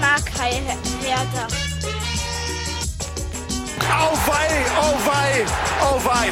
mag 0.00 0.22
Hertha. 1.02 1.46
Oh 3.90 4.16
wei, 4.26 4.64
oh 4.80 4.96
wei, 5.06 5.46
oh 5.82 6.04
wei. 6.04 6.30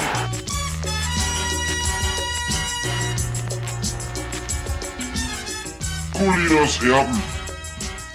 Colinas 6.12 6.82
Erben, 6.82 7.22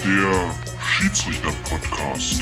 der 0.03 0.55
Schiedsrichter-Podcast. 0.81 2.41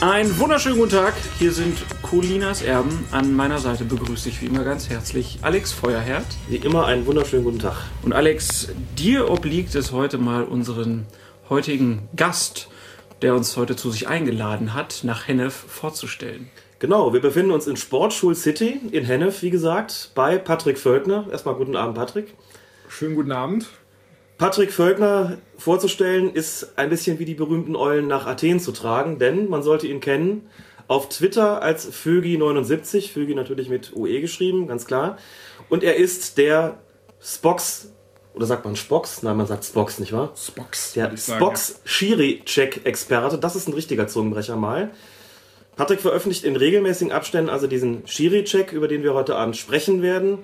Einen 0.00 0.38
wunderschönen 0.38 0.78
guten 0.78 0.92
Tag. 0.92 1.14
Hier 1.38 1.52
sind 1.52 1.78
Colinas 2.08 2.62
Erben. 2.62 3.04
An 3.10 3.34
meiner 3.34 3.58
Seite 3.58 3.84
begrüße 3.84 4.30
ich 4.30 4.40
wie 4.40 4.46
immer 4.46 4.64
ganz 4.64 4.88
herzlich 4.88 5.40
Alex 5.42 5.72
Feuerherd. 5.72 6.24
Wie 6.48 6.56
immer 6.56 6.86
einen 6.86 7.04
wunderschönen 7.04 7.44
guten 7.44 7.58
Tag. 7.58 7.76
Und 8.02 8.14
Alex, 8.14 8.68
dir 8.96 9.30
obliegt 9.30 9.74
es 9.74 9.92
heute 9.92 10.16
mal 10.16 10.44
unseren 10.44 11.06
heutigen 11.50 12.08
Gast, 12.16 12.70
der 13.20 13.34
uns 13.34 13.58
heute 13.58 13.76
zu 13.76 13.90
sich 13.90 14.08
eingeladen 14.08 14.72
hat, 14.72 15.00
nach 15.02 15.28
Hennef 15.28 15.52
vorzustellen. 15.52 16.48
Genau, 16.78 17.12
wir 17.12 17.20
befinden 17.20 17.50
uns 17.50 17.66
in 17.66 17.76
Sportschul 17.76 18.34
City 18.34 18.80
in 18.90 19.04
Hennef, 19.04 19.42
wie 19.42 19.50
gesagt, 19.50 20.12
bei 20.14 20.38
Patrick 20.38 20.78
Völkner. 20.78 21.26
Erstmal 21.30 21.56
guten 21.56 21.76
Abend, 21.76 21.96
Patrick. 21.96 22.32
Schönen 22.88 23.16
guten 23.16 23.32
Abend. 23.32 23.66
Patrick 24.38 24.72
Völkner 24.72 25.36
vorzustellen 25.58 26.32
ist 26.32 26.78
ein 26.78 26.88
bisschen 26.88 27.18
wie 27.18 27.26
die 27.26 27.34
berühmten 27.34 27.76
Eulen 27.76 28.06
nach 28.06 28.26
Athen 28.26 28.60
zu 28.60 28.72
tragen, 28.72 29.18
denn 29.18 29.50
man 29.50 29.62
sollte 29.62 29.86
ihn 29.86 30.00
kennen 30.00 30.48
auf 30.88 31.10
Twitter 31.10 31.62
als 31.62 31.92
Fögi79, 31.92 33.12
Fögi 33.12 33.34
natürlich 33.34 33.68
mit 33.68 33.94
UE 33.94 34.20
geschrieben, 34.20 34.66
ganz 34.66 34.86
klar. 34.86 35.18
Und 35.68 35.84
er 35.84 35.96
ist 35.96 36.38
der 36.38 36.78
Spox, 37.20 37.92
oder 38.34 38.46
sagt 38.46 38.64
man 38.64 38.74
Spox? 38.74 39.22
Nein, 39.22 39.36
man 39.36 39.46
sagt 39.46 39.64
Spox, 39.64 39.98
nicht 39.98 40.12
wahr? 40.12 40.32
Spox. 40.34 40.94
Der 40.94 41.14
Spox 41.16 41.80
Schiri-Check-Experte, 41.84 43.38
das 43.38 43.54
ist 43.54 43.68
ein 43.68 43.74
richtiger 43.74 44.08
Zungenbrecher 44.08 44.56
mal. 44.56 44.90
Patrick 45.76 46.00
veröffentlicht 46.00 46.44
in 46.44 46.56
regelmäßigen 46.56 47.12
Abständen 47.12 47.50
also 47.50 47.66
diesen 47.66 48.06
Schiri-Check, 48.06 48.72
über 48.72 48.88
den 48.88 49.02
wir 49.02 49.14
heute 49.14 49.36
Abend 49.36 49.56
sprechen 49.56 50.02
werden. 50.02 50.38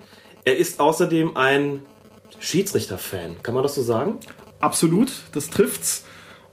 Er 0.44 0.58
ist 0.58 0.78
außerdem 0.78 1.36
ein 1.36 1.82
Schiedsrichter-Fan. 2.38 3.42
Kann 3.42 3.54
man 3.54 3.62
das 3.62 3.74
so 3.74 3.82
sagen? 3.82 4.18
Absolut, 4.60 5.10
das 5.32 5.48
trifft's. 5.48 6.04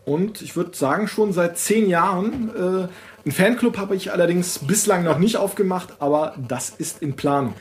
Und 0.05 0.41
ich 0.41 0.55
würde 0.55 0.75
sagen, 0.75 1.07
schon 1.07 1.31
seit 1.31 1.57
zehn 1.57 1.87
Jahren. 1.87 2.49
Äh, 2.55 2.87
einen 3.25 3.31
Fanclub 3.31 3.77
habe 3.77 3.95
ich 3.95 4.11
allerdings 4.11 4.59
bislang 4.59 5.03
noch 5.03 5.17
nicht 5.19 5.37
aufgemacht, 5.37 5.89
aber 5.99 6.35
das 6.37 6.69
ist 6.69 7.01
in 7.01 7.15
Planung. 7.15 7.53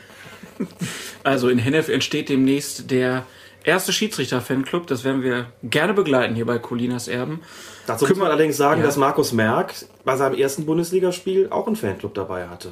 Also 1.23 1.49
in 1.49 1.57
Hennef 1.57 1.89
entsteht 1.89 2.29
demnächst 2.29 2.91
der 2.91 3.23
erste 3.63 3.93
Schiedsrichter-Fanclub. 3.93 4.87
Das 4.87 5.03
werden 5.03 5.23
wir 5.23 5.47
gerne 5.63 5.93
begleiten 5.93 6.35
hier 6.35 6.45
bei 6.45 6.57
Colinas 6.59 7.07
Erben. 7.07 7.41
Dazu 7.87 8.05
muss 8.07 8.17
man 8.17 8.27
allerdings 8.27 8.57
sagen, 8.57 8.81
Ja. 8.81 8.87
dass 8.87 8.97
Markus 8.97 9.33
Merck 9.33 9.73
bei 10.03 10.15
seinem 10.17 10.35
ersten 10.35 10.65
Bundesligaspiel 10.65 11.47
auch 11.49 11.67
einen 11.67 11.75
Fanclub 11.75 12.13
dabei 12.13 12.47
hatte. 12.47 12.69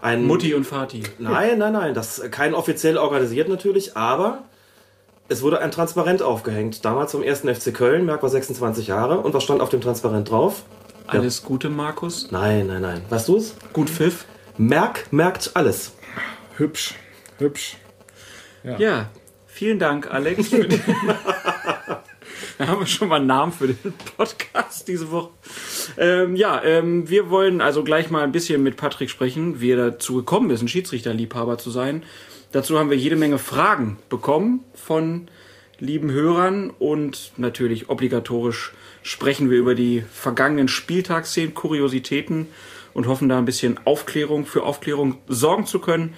Ein 0.00 0.24
Mutti 0.24 0.54
und 0.54 0.64
Vati. 0.64 1.02
Nein, 1.18 1.58
nein, 1.58 1.72
nein, 1.72 1.94
das 1.94 2.22
kein 2.30 2.54
offiziell 2.54 2.98
organisiert 2.98 3.48
natürlich, 3.48 3.96
aber 3.96 4.44
es 5.28 5.42
wurde 5.42 5.60
ein 5.60 5.72
Transparent 5.72 6.22
aufgehängt. 6.22 6.84
Damals 6.84 7.10
zum 7.10 7.22
ersten 7.22 7.52
FC 7.52 7.74
Köln, 7.74 8.06
Merck 8.06 8.22
war 8.22 8.30
26 8.30 8.86
Jahre. 8.86 9.18
Und 9.18 9.34
was 9.34 9.42
stand 9.42 9.60
auf 9.60 9.70
dem 9.70 9.80
Transparent 9.80 10.30
drauf? 10.30 10.62
Alles 11.08 11.42
Gute, 11.42 11.70
Markus. 11.70 12.30
Nein, 12.30 12.66
nein, 12.66 12.82
nein. 12.82 13.00
Weißt 13.08 13.28
du 13.28 13.38
es? 13.38 13.56
Gut 13.72 13.88
Pfiff. 13.88 14.26
Merck 14.58 15.10
merkt 15.10 15.52
alles. 15.54 15.92
Hübsch, 16.58 16.94
hübsch. 17.38 17.78
Ja, 18.62 19.08
vielen 19.46 19.78
Dank, 19.78 20.10
Alex. 20.10 20.50
Da 22.58 22.66
haben 22.66 22.80
wir 22.80 22.86
schon 22.88 23.08
mal 23.08 23.16
einen 23.16 23.28
Namen 23.28 23.52
für 23.52 23.68
den 23.68 23.94
Podcast 24.16 24.88
diese 24.88 25.12
Woche. 25.12 25.30
Ähm, 25.96 26.34
ja, 26.34 26.60
ähm, 26.64 27.08
wir 27.08 27.30
wollen 27.30 27.60
also 27.60 27.84
gleich 27.84 28.10
mal 28.10 28.24
ein 28.24 28.32
bisschen 28.32 28.64
mit 28.64 28.76
Patrick 28.76 29.10
sprechen, 29.10 29.60
wie 29.60 29.70
er 29.70 29.90
dazu 29.92 30.16
gekommen 30.16 30.50
ist, 30.50 30.60
ein 30.60 30.66
Schiedsrichterliebhaber 30.66 31.58
zu 31.58 31.70
sein. 31.70 32.02
Dazu 32.50 32.76
haben 32.76 32.90
wir 32.90 32.96
jede 32.96 33.14
Menge 33.14 33.38
Fragen 33.38 33.98
bekommen 34.08 34.64
von 34.74 35.28
lieben 35.78 36.10
Hörern 36.10 36.70
und 36.70 37.30
natürlich 37.36 37.88
obligatorisch 37.88 38.72
sprechen 39.02 39.50
wir 39.50 39.58
über 39.58 39.74
die 39.74 40.02
vergangenen 40.12 40.68
Spieltagsszenen, 40.68 41.54
Kuriositäten 41.54 42.48
und 42.94 43.06
hoffen 43.06 43.28
da 43.28 43.38
ein 43.38 43.44
bisschen 43.44 43.78
Aufklärung 43.84 44.46
für 44.46 44.64
Aufklärung 44.64 45.18
sorgen 45.28 45.66
zu 45.66 45.78
können. 45.78 46.14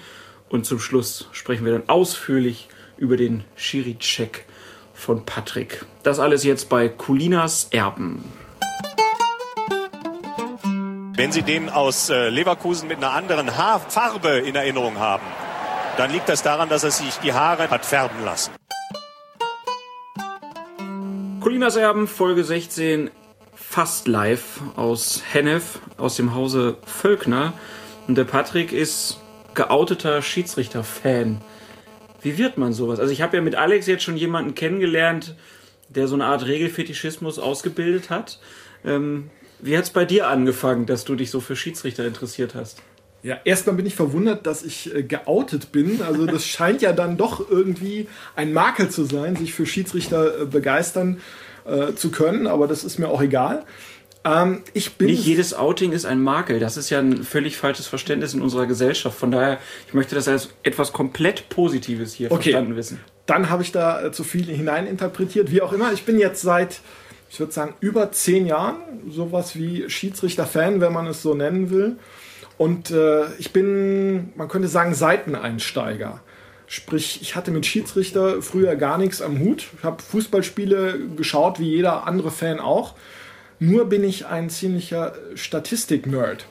Und 0.49 0.65
zum 0.65 0.79
Schluss 0.79 1.29
sprechen 1.31 1.65
wir 1.65 1.71
dann 1.71 1.89
ausführlich 1.89 2.69
über 2.97 3.17
den 3.17 3.43
Schiri-Check 3.55 4.45
von 4.93 5.25
Patrick. 5.25 5.85
Das 6.03 6.19
alles 6.19 6.43
jetzt 6.43 6.69
bei 6.69 6.89
Colinas 6.89 7.67
Erben. 7.71 8.23
Wenn 11.15 11.31
Sie 11.31 11.43
den 11.43 11.69
aus 11.69 12.09
äh, 12.09 12.29
Leverkusen 12.29 12.87
mit 12.87 12.97
einer 12.97 13.11
anderen 13.11 13.55
Haarfarbe 13.55 14.39
in 14.39 14.55
Erinnerung 14.55 14.97
haben, 14.97 15.25
dann 15.97 16.11
liegt 16.11 16.29
das 16.29 16.41
daran, 16.41 16.69
dass 16.69 16.83
er 16.83 16.91
sich 16.91 17.17
die 17.17 17.33
Haare 17.33 17.69
hat 17.69 17.85
färben 17.85 18.25
lassen. 18.25 18.51
Colinas 21.41 21.75
Erben, 21.75 22.07
Folge 22.07 22.43
16, 22.43 23.09
fast 23.55 24.07
live 24.07 24.61
aus 24.75 25.23
Hennef, 25.31 25.79
aus 25.97 26.15
dem 26.15 26.35
Hause 26.35 26.77
Völkner. 26.85 27.53
Und 28.07 28.15
der 28.15 28.25
Patrick 28.25 28.71
ist 28.71 29.19
geouteter 29.55 30.21
Schiedsrichter-Fan. 30.21 31.41
Wie 32.21 32.37
wird 32.37 32.59
man 32.59 32.73
sowas? 32.73 32.99
Also 32.99 33.11
ich 33.11 33.23
habe 33.23 33.37
ja 33.37 33.41
mit 33.41 33.55
Alex 33.55 33.87
jetzt 33.87 34.03
schon 34.03 34.17
jemanden 34.17 34.53
kennengelernt, 34.53 35.35
der 35.89 36.07
so 36.07 36.13
eine 36.13 36.25
Art 36.25 36.45
Regelfetischismus 36.45 37.39
ausgebildet 37.39 38.11
hat. 38.11 38.39
Ähm, 38.85 39.31
wie 39.59 39.75
hat 39.75 39.85
es 39.85 39.89
bei 39.89 40.05
dir 40.05 40.27
angefangen, 40.27 40.85
dass 40.85 41.05
du 41.05 41.15
dich 41.15 41.31
so 41.31 41.39
für 41.39 41.55
Schiedsrichter 41.55 42.05
interessiert 42.05 42.53
hast? 42.53 42.83
Ja, 43.23 43.37
erstmal 43.43 43.75
bin 43.75 43.85
ich 43.85 43.95
verwundert, 43.95 44.47
dass 44.47 44.63
ich 44.63 44.93
äh, 44.95 45.03
geoutet 45.03 45.71
bin. 45.71 46.01
Also 46.01 46.25
das 46.25 46.45
scheint 46.47 46.81
ja 46.81 46.91
dann 46.93 47.17
doch 47.17 47.49
irgendwie 47.49 48.07
ein 48.35 48.51
Makel 48.53 48.89
zu 48.89 49.03
sein, 49.05 49.35
sich 49.35 49.53
für 49.53 49.65
Schiedsrichter 49.65 50.41
äh, 50.41 50.45
begeistern 50.45 51.21
äh, 51.65 51.93
zu 51.93 52.09
können, 52.11 52.47
aber 52.47 52.67
das 52.67 52.83
ist 52.83 52.97
mir 52.97 53.09
auch 53.09 53.21
egal. 53.21 53.63
Ähm, 54.23 54.61
ich 54.73 54.93
bin 54.97 55.07
Nicht 55.07 55.25
jedes 55.25 55.53
Outing 55.55 55.91
ist 55.93 56.05
ein 56.05 56.21
Makel. 56.21 56.59
Das 56.59 56.77
ist 56.77 56.89
ja 56.91 56.99
ein 56.99 57.23
völlig 57.23 57.57
falsches 57.57 57.87
Verständnis 57.87 58.33
in 58.35 58.41
unserer 58.41 58.65
Gesellschaft. 58.67 59.17
Von 59.17 59.31
daher, 59.31 59.57
ich 59.87 59.93
möchte 59.93 60.13
das 60.15 60.27
als 60.27 60.49
etwas 60.63 60.93
komplett 60.93 61.49
Positives 61.49 62.13
hier 62.13 62.31
Okay. 62.31 62.51
verstanden 62.51 62.75
wissen. 62.75 62.99
dann 63.25 63.49
habe 63.49 63.63
ich 63.63 63.71
da 63.71 64.03
äh, 64.05 64.11
zu 64.11 64.23
viel 64.23 64.45
hineininterpretiert. 64.45 65.51
Wie 65.51 65.61
auch 65.61 65.73
immer, 65.73 65.91
ich 65.93 66.03
bin 66.03 66.19
jetzt 66.19 66.41
seit, 66.41 66.81
ich 67.31 67.39
würde 67.39 67.51
sagen, 67.51 67.73
über 67.79 68.11
zehn 68.11 68.45
Jahren 68.45 68.77
sowas 69.09 69.55
wie 69.55 69.89
Schiedsrichter-Fan, 69.89 70.81
wenn 70.81 70.93
man 70.93 71.07
es 71.07 71.21
so 71.21 71.33
nennen 71.33 71.69
will. 71.71 71.95
Und 72.61 72.91
äh, 72.91 73.25
ich 73.39 73.53
bin, 73.53 74.33
man 74.35 74.47
könnte 74.47 74.67
sagen, 74.67 74.93
Seiteneinsteiger. 74.93 76.21
Sprich, 76.67 77.17
ich 77.23 77.35
hatte 77.35 77.49
mit 77.49 77.65
Schiedsrichter 77.65 78.43
früher 78.43 78.75
gar 78.75 78.99
nichts 78.99 79.19
am 79.19 79.39
Hut. 79.39 79.65
Ich 79.79 79.83
habe 79.83 80.03
Fußballspiele 80.03 80.99
geschaut, 81.17 81.59
wie 81.59 81.71
jeder 81.71 82.05
andere 82.05 82.29
Fan 82.29 82.59
auch. 82.59 82.93
Nur 83.57 83.85
bin 83.85 84.03
ich 84.03 84.27
ein 84.27 84.51
ziemlicher 84.51 85.15
Statistik-Nerd. 85.33 86.45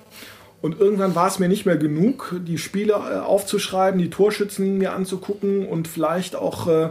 Und 0.60 0.80
irgendwann 0.80 1.14
war 1.14 1.28
es 1.28 1.38
mir 1.38 1.48
nicht 1.48 1.64
mehr 1.64 1.76
genug, 1.76 2.34
die 2.40 2.58
Spiele 2.58 2.94
äh, 2.94 3.18
aufzuschreiben, 3.20 4.00
die 4.00 4.10
Torschützen 4.10 4.78
mir 4.78 4.94
anzugucken 4.94 5.64
und 5.64 5.86
vielleicht 5.86 6.34
auch 6.34 6.66
äh, 6.66 6.88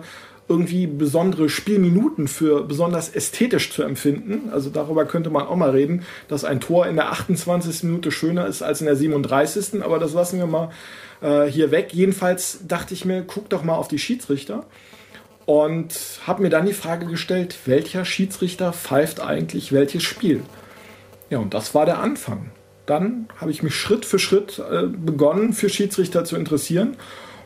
irgendwie 0.50 0.88
besondere 0.88 1.48
Spielminuten 1.48 2.28
für 2.28 2.64
besonders 2.64 3.10
ästhetisch 3.10 3.72
zu 3.72 3.84
empfinden. 3.84 4.50
Also 4.52 4.70
darüber 4.70 5.06
könnte 5.06 5.30
man 5.30 5.48
auch 5.48 5.56
mal 5.56 5.70
reden, 5.70 6.04
dass 6.28 6.44
ein 6.44 6.60
Tor 6.60 6.88
in 6.88 6.96
der 6.96 7.12
28. 7.12 7.84
Minute 7.84 8.12
schöner 8.12 8.48
ist 8.48 8.64
als 8.64 8.82
in 8.82 8.88
der 8.88 8.96
37. 8.96 9.84
Aber 9.84 10.00
das 10.00 10.14
lassen 10.14 10.40
wir 10.40 10.48
mal 10.48 10.72
äh, 11.22 11.46
hier 11.46 11.70
weg. 11.72 11.90
Jedenfalls 11.94 12.60
dachte 12.68 12.96
ich 12.96 13.06
mir, 13.06 13.24
guck 13.26 13.50
doch 13.50 13.64
mal 13.64 13.76
auf 13.76 13.88
die 13.88 14.00
Schiedsrichter 14.00 14.66
und 15.46 16.20
habe 16.28 16.44
mir 16.44 16.50
dann 16.50 16.66
die 16.66 16.74
Frage 16.74 17.06
gestellt, 17.06 17.58
welcher 17.66 18.06
Schiedsrichter 18.06 18.72
pfeift 18.72 19.20
eigentlich 19.20 19.72
welches 19.72 20.04
Spiel? 20.04 20.42
Ja, 21.30 21.40
und 21.40 21.54
das 21.54 21.74
war 21.74 21.86
der 21.86 22.00
Anfang. 22.00 22.52
Dann 22.86 23.28
habe 23.38 23.52
ich 23.52 23.64
mich 23.64 23.76
Schritt 23.76 24.06
für 24.06 24.20
Schritt 24.20 24.60
äh, 24.60 24.88
begonnen, 24.88 25.54
für 25.54 25.70
Schiedsrichter 25.70 26.26
zu 26.26 26.36
interessieren 26.36 26.98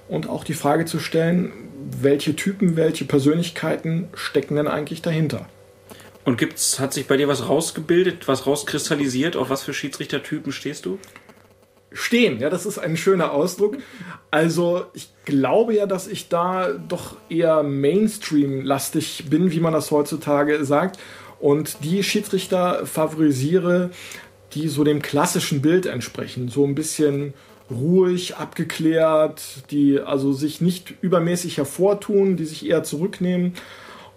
und 0.07 0.27
auch 0.27 0.44
die 0.44 0.53
Frage 0.53 0.85
zu 0.85 1.00
stellen, 1.00 1.51
welche 2.01 2.35
Typen, 2.35 2.75
welche 2.75 3.06
Persönlichkeiten 3.06 4.07
stecken 4.13 4.56
denn 4.56 4.68
eigentlich 4.68 5.01
dahinter? 5.01 5.47
Und 6.25 6.38
gibt's, 6.38 6.80
hat 6.80 6.94
sich 6.94 7.07
bei 7.07 7.18
dir 7.18 7.27
was 7.27 7.50
rausgebildet, 7.50 8.27
was 8.27 8.47
rauskristallisiert? 8.47 9.35
Auf 9.35 9.50
was 9.50 9.63
für 9.63 9.74
Schiedsrichtertypen 9.74 10.51
stehst 10.51 10.85
du? 10.85 11.00
Stehen, 11.91 12.39
ja, 12.39 12.50
das 12.50 12.65
ist 12.65 12.80
ein 12.80 12.97
schöner 12.97 13.31
Ausdruck. 13.33 13.77
Also 14.31 14.85
ich 14.94 15.09
glaube 15.25 15.75
ja, 15.75 15.85
dass 15.85 16.07
ich 16.07 16.30
da 16.30 16.69
doch 16.69 17.18
eher 17.30 17.62
Mainstream-lastig 17.62 19.25
bin, 19.29 19.51
wie 19.51 19.59
man 19.59 19.74
das 19.74 19.91
heutzutage 19.91 20.63
sagt. 20.65 20.97
Und 21.39 21.83
die 21.83 22.03
Schiedsrichter 22.03 22.86
favorisiere, 22.86 23.91
die 24.53 24.69
so 24.69 24.83
dem 24.83 25.01
klassischen 25.01 25.62
Bild 25.62 25.86
entsprechen. 25.86 26.47
So 26.47 26.65
ein 26.65 26.74
bisschen 26.74 27.33
ruhig, 27.73 28.35
abgeklärt, 28.35 29.69
die 29.71 29.99
also 29.99 30.33
sich 30.33 30.61
nicht 30.61 30.93
übermäßig 31.01 31.57
hervortun, 31.57 32.37
die 32.37 32.45
sich 32.45 32.67
eher 32.67 32.83
zurücknehmen. 32.83 33.53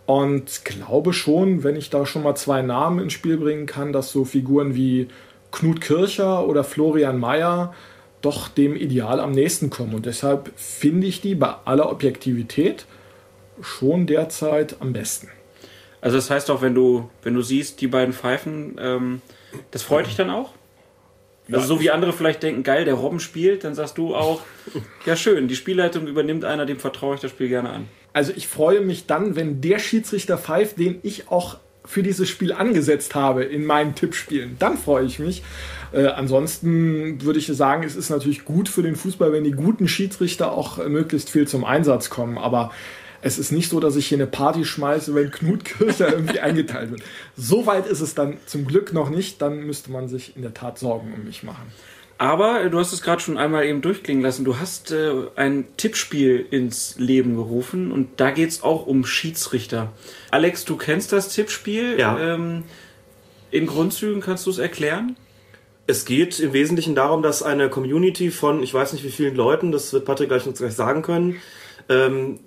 Und 0.07 0.65
glaube 0.65 1.13
schon, 1.13 1.65
wenn 1.65 1.77
ich 1.77 1.91
da 1.91 2.07
schon 2.07 2.23
mal 2.23 2.37
zwei 2.37 2.63
Namen 2.63 3.01
ins 3.01 3.13
Spiel 3.13 3.37
bringen 3.37 3.67
kann, 3.67 3.93
dass 3.93 4.13
so 4.13 4.25
Figuren 4.25 4.75
wie 4.75 5.09
Knut 5.51 5.81
Kircher 5.81 6.47
oder 6.47 6.63
Florian 6.63 7.19
Mayer 7.19 7.75
doch 8.23 8.49
dem 8.49 8.77
Ideal 8.77 9.21
am 9.21 9.33
nächsten 9.33 9.71
kommen. 9.71 9.95
Und 9.95 10.07
deshalb 10.07 10.53
finde 10.57 11.07
ich 11.07 11.21
die 11.21 11.35
bei 11.35 11.55
aller 11.65 11.91
Objektivität 11.91 12.87
schon 13.61 14.07
derzeit 14.07 14.77
am 14.81 14.93
besten. 14.93 15.29
Also 16.01 16.17
das 16.17 16.31
heißt 16.31 16.51
auch, 16.51 16.63
wenn 16.63 16.75
du, 16.75 17.11
wenn 17.23 17.35
du 17.35 17.43
siehst, 17.43 17.81
die 17.81 17.89
beiden 17.89 18.15
Pfeifen, 18.15 18.77
ähm, 18.81 19.23
das 19.71 19.83
freut 19.83 20.07
dich 20.07 20.17
dann 20.17 20.31
auch? 20.31 20.53
Also 21.51 21.67
so 21.67 21.81
wie 21.81 21.91
andere 21.91 22.13
vielleicht 22.13 22.43
denken, 22.43 22.63
geil, 22.63 22.85
der 22.85 22.95
Robben 22.95 23.21
spielt, 23.21 23.65
dann 23.65 23.75
sagst 23.75 23.99
du 23.99 24.15
auch, 24.15 24.43
ja 25.05 25.15
schön, 25.17 25.49
die 25.49 25.57
Spielleitung 25.57 26.07
übernimmt 26.07 26.45
einer, 26.45 26.67
dem 26.67 26.79
vertraue 26.79 27.15
ich 27.15 27.21
das 27.21 27.31
Spiel 27.31 27.49
gerne 27.49 27.71
an. 27.71 27.89
Also 28.13 28.33
ich 28.35 28.49
freue 28.49 28.81
mich 28.81 29.07
dann, 29.07 29.37
wenn 29.37 29.61
der 29.61 29.79
Schiedsrichter 29.79 30.39
pfeift, 30.39 30.79
den 30.79 30.99
ich 31.03 31.29
auch 31.31 31.59
für 31.85 32.03
dieses 32.03 32.29
Spiel 32.29 32.53
angesetzt 32.53 33.15
habe 33.15 33.45
in 33.45 33.65
meinen 33.65 33.95
Tippspielen. 33.95 34.57
Dann 34.59 34.77
freue 34.77 35.05
ich 35.05 35.19
mich. 35.19 35.43
Äh, 35.93 36.07
ansonsten 36.07 37.23
würde 37.23 37.39
ich 37.39 37.47
sagen, 37.47 37.85
es 37.85 37.95
ist 37.95 38.11
natürlich 38.11 38.45
gut 38.45 38.69
für 38.69 38.83
den 38.83 38.97
Fußball, 38.97 39.33
wenn 39.33 39.45
die 39.45 39.53
guten 39.53 39.87
Schiedsrichter 39.87 40.53
auch 40.53 40.85
möglichst 40.89 41.31
viel 41.31 41.47
zum 41.47 41.65
Einsatz 41.65 42.11
kommen. 42.11 42.39
Aber 42.39 42.73
es 43.27 43.41
ist 43.41 43.51
nicht 43.51 43.71
so, 43.71 43.81
dass 43.81 43.97
ich 43.97 44.07
hier 44.07 44.19
eine 44.19 44.29
Party 44.29 44.65
schmeiße, 44.65 45.13
wenn 45.15 45.33
Knut 45.33 45.65
Kircher 45.65 46.13
irgendwie 46.13 46.39
eingeteilt 46.39 46.93
wird. 46.93 47.03
So 47.37 47.67
weit 47.67 47.87
ist 47.87 48.01
es 48.01 48.15
dann 48.15 48.37
zum 48.47 48.67
Glück 48.67 48.93
noch 48.93 49.11
nicht. 49.11 49.43
Dann 49.43 49.65
müsste 49.67 49.91
man 49.91 50.09
sich 50.09 50.37
in 50.37 50.43
der 50.43 50.55
Tat 50.55 50.79
Sorgen 50.79 51.13
um 51.13 51.25
mich 51.25 51.43
machen. 51.43 51.73
Aber 52.19 52.63
äh, 52.63 52.71
du 52.71 52.79
hast 52.79 52.93
es 52.93 53.03
gerade 53.03 53.21
schon 53.21 53.37
einmal 53.37 53.67
eben 53.67 53.83
durchklingen 53.83 54.23
lassen. 54.23 54.45
Du 54.45 54.59
hast 54.59 54.93
äh, 54.93 55.13
ein 55.35 55.67
Tippspiel 55.77 56.47
ins 56.51 56.95
Leben 56.99 57.35
gerufen 57.35 57.91
und 57.91 58.21
da 58.21 58.31
geht 58.31 58.49
es 58.49 58.63
auch 58.63 58.87
um 58.87 59.05
Schiedsrichter. 59.05 59.93
Alex, 60.31 60.65
du 60.65 60.77
kennst 60.77 61.13
das 61.13 61.31
Tippspiel. 61.31 61.99
Ja. 61.99 62.19
Ähm, 62.19 62.63
in 63.51 63.67
Grundzügen 63.67 64.21
kannst 64.21 64.47
du 64.47 64.51
es 64.51 64.59
erklären? 64.59 65.17
Es 65.89 66.05
geht 66.05 66.39
im 66.39 66.53
Wesentlichen 66.53 66.95
darum, 66.95 67.23
dass 67.23 67.43
eine 67.43 67.69
Community 67.71 68.31
von, 68.31 68.63
ich 68.63 68.73
weiß 68.73 68.93
nicht 68.93 69.05
wie 69.05 69.11
vielen 69.11 69.35
Leuten, 69.35 69.73
das 69.73 69.93
wird 69.93 70.05
Patrick 70.05 70.29
gleich 70.29 70.47
uns 70.47 70.59
gleich 70.59 70.75
sagen 70.75 71.03
können, 71.03 71.37
ähm, 71.89 72.39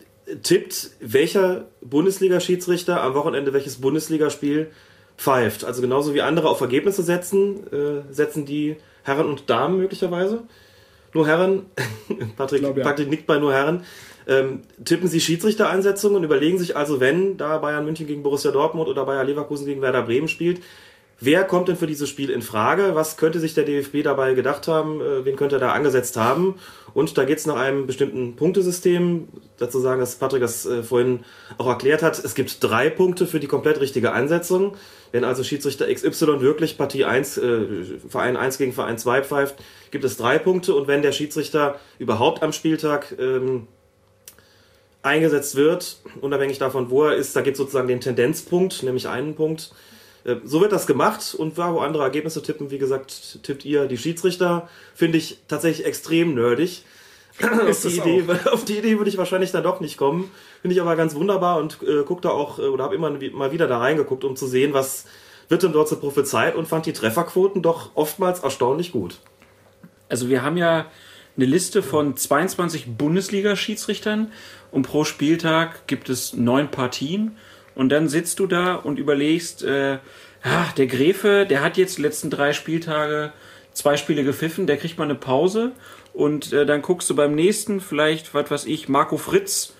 tippt, 0.43 0.91
welcher 0.99 1.67
Bundesliga-Schiedsrichter 1.81 3.01
am 3.01 3.13
Wochenende 3.13 3.53
welches 3.53 3.81
Bundesligaspiel 3.81 4.71
pfeift. 5.17 5.65
Also 5.65 5.81
genauso 5.81 6.13
wie 6.13 6.21
andere 6.21 6.49
auf 6.49 6.61
Ergebnisse 6.61 7.03
setzen, 7.03 7.67
äh, 7.71 8.13
setzen 8.13 8.45
die 8.45 8.77
Herren 9.03 9.27
und 9.27 9.49
Damen 9.49 9.77
möglicherweise. 9.77 10.43
Nur 11.13 11.27
Herren, 11.27 11.65
Patrick, 12.37 12.61
glaub, 12.61 12.77
ja. 12.77 12.83
Patrick 12.83 13.09
nickt 13.09 13.27
bei 13.27 13.39
nur 13.39 13.53
Herren, 13.53 13.83
ähm, 14.27 14.61
tippen 14.85 15.07
sie 15.07 15.19
Schiedsrichtereinsetzungen 15.19 16.17
und 16.17 16.23
überlegen 16.23 16.59
sich 16.59 16.77
also, 16.77 16.99
wenn 16.99 17.37
da 17.37 17.57
Bayern 17.57 17.83
München 17.83 18.07
gegen 18.07 18.23
Borussia 18.23 18.51
Dortmund 18.51 18.87
oder 18.87 19.05
Bayer 19.05 19.23
Leverkusen 19.23 19.65
gegen 19.65 19.81
Werder 19.81 20.03
Bremen 20.03 20.27
spielt, 20.27 20.61
wer 21.19 21.43
kommt 21.43 21.67
denn 21.67 21.75
für 21.75 21.87
dieses 21.87 22.09
Spiel 22.09 22.29
in 22.29 22.41
Frage? 22.41 22.91
Was 22.93 23.17
könnte 23.17 23.39
sich 23.39 23.55
der 23.55 23.65
DFB 23.65 24.03
dabei 24.03 24.35
gedacht 24.35 24.67
haben? 24.67 25.01
Äh, 25.01 25.25
wen 25.25 25.35
könnte 25.35 25.55
er 25.55 25.59
da 25.59 25.71
angesetzt 25.71 26.15
haben? 26.15 26.55
Und 26.99 27.17
da 27.17 27.23
geht 27.23 27.37
es 27.37 27.45
nach 27.45 27.55
einem 27.55 27.87
bestimmten 27.87 28.35
Punktesystem. 28.35 29.29
Dazu 29.57 29.79
sagen, 29.79 30.01
dass 30.01 30.15
Patrick 30.15 30.41
das 30.41 30.65
äh, 30.65 30.83
vorhin 30.83 31.21
auch 31.57 31.67
erklärt 31.67 32.03
hat. 32.03 32.19
Es 32.21 32.35
gibt 32.35 32.61
drei 32.61 32.89
Punkte 32.89 33.25
für 33.25 33.39
die 33.39 33.47
komplett 33.47 33.79
richtige 33.79 34.11
Einsetzung. 34.11 34.75
Wenn 35.13 35.23
also 35.23 35.45
Schiedsrichter 35.45 35.87
XY 35.87 36.41
wirklich 36.41 36.77
Partie 36.77 37.05
1, 37.05 37.37
äh, 37.37 37.61
Verein 38.09 38.35
1 38.35 38.57
gegen 38.57 38.73
Verein 38.73 38.97
2 38.97 39.23
pfeift, 39.23 39.55
gibt 39.91 40.03
es 40.03 40.17
drei 40.17 40.39
Punkte. 40.39 40.75
Und 40.75 40.89
wenn 40.89 41.01
der 41.01 41.13
Schiedsrichter 41.13 41.79
überhaupt 41.99 42.43
am 42.43 42.51
Spieltag 42.51 43.15
ähm, 43.17 43.67
eingesetzt 45.01 45.55
wird, 45.55 46.01
unabhängig 46.19 46.57
davon, 46.57 46.89
wo 46.89 47.05
er 47.05 47.15
ist, 47.15 47.33
da 47.33 47.39
gibt 47.39 47.55
es 47.55 47.59
sozusagen 47.59 47.87
den 47.87 48.01
Tendenzpunkt, 48.01 48.83
nämlich 48.83 49.07
einen 49.07 49.35
Punkt. 49.35 49.71
Äh, 50.23 50.35
So 50.43 50.61
wird 50.61 50.71
das 50.71 50.87
gemacht 50.87 51.35
und 51.35 51.57
wo 51.57 51.79
andere 51.79 52.03
Ergebnisse 52.03 52.41
tippen, 52.41 52.71
wie 52.71 52.77
gesagt, 52.77 53.43
tippt 53.43 53.65
ihr 53.65 53.87
die 53.87 53.97
Schiedsrichter. 53.97 54.69
Finde 54.93 55.17
ich 55.17 55.39
tatsächlich 55.47 55.85
extrem 55.85 56.35
nerdig. 56.35 56.83
auf, 57.41 57.81
die 57.81 57.97
Idee, 57.97 58.23
auf 58.51 58.65
die 58.65 58.77
Idee 58.77 58.97
würde 58.97 59.09
ich 59.09 59.17
wahrscheinlich 59.17 59.51
dann 59.51 59.63
doch 59.63 59.79
nicht 59.79 59.97
kommen. 59.97 60.29
Finde 60.61 60.75
ich 60.75 60.81
aber 60.81 60.95
ganz 60.95 61.15
wunderbar 61.15 61.57
und 61.59 61.79
äh, 61.83 62.03
guck 62.05 62.21
da 62.21 62.29
auch, 62.29 62.59
äh, 62.59 62.63
oder 62.63 62.83
habe 62.83 62.95
immer 62.95 63.11
mal 63.33 63.51
wieder 63.51 63.67
da 63.67 63.77
reingeguckt, 63.77 64.23
um 64.23 64.35
zu 64.35 64.47
sehen, 64.47 64.73
was 64.73 65.05
wird 65.47 65.63
denn 65.63 65.73
dort 65.73 65.89
so 65.89 65.97
prophezeit 65.97 66.55
und 66.55 66.67
fand 66.67 66.85
die 66.85 66.93
Trefferquoten 66.93 67.61
doch 67.61 67.91
oftmals 67.95 68.41
erstaunlich 68.41 68.91
gut. 68.91 69.19
Also 70.09 70.29
wir 70.29 70.43
haben 70.43 70.57
ja 70.57 70.85
eine 71.35 71.45
Liste 71.45 71.81
von 71.81 72.17
22 72.17 72.97
Bundesliga-Schiedsrichtern 72.97 74.31
und 74.71 74.83
pro 74.83 75.05
Spieltag 75.05 75.87
gibt 75.87 76.09
es 76.09 76.33
neun 76.33 76.69
Partien 76.69 77.37
und 77.79 77.87
dann 77.87 78.09
sitzt 78.09 78.39
du 78.39 78.45
da 78.45 78.75
und 78.75 78.99
überlegst, 78.99 79.63
äh, 79.63 79.99
ah, 80.43 80.65
der 80.75 80.87
Gräfe, 80.87 81.47
der 81.49 81.63
hat 81.63 81.77
jetzt 81.77 81.97
die 81.97 82.01
letzten 82.01 82.29
drei 82.29 82.51
Spieltage 82.51 83.31
zwei 83.71 83.95
Spiele 83.95 84.25
gepfiffen, 84.25 84.67
der 84.67 84.75
kriegt 84.75 84.97
mal 84.97 85.05
eine 85.05 85.15
Pause 85.15 85.71
und 86.11 86.51
äh, 86.51 86.65
dann 86.65 86.81
guckst 86.81 87.09
du 87.09 87.15
beim 87.15 87.35
nächsten 87.35 87.79
vielleicht, 87.79 88.33
was 88.33 88.51
weiß 88.51 88.65
ich, 88.65 88.89
Marco 88.89 89.15
Fritz, 89.15 89.75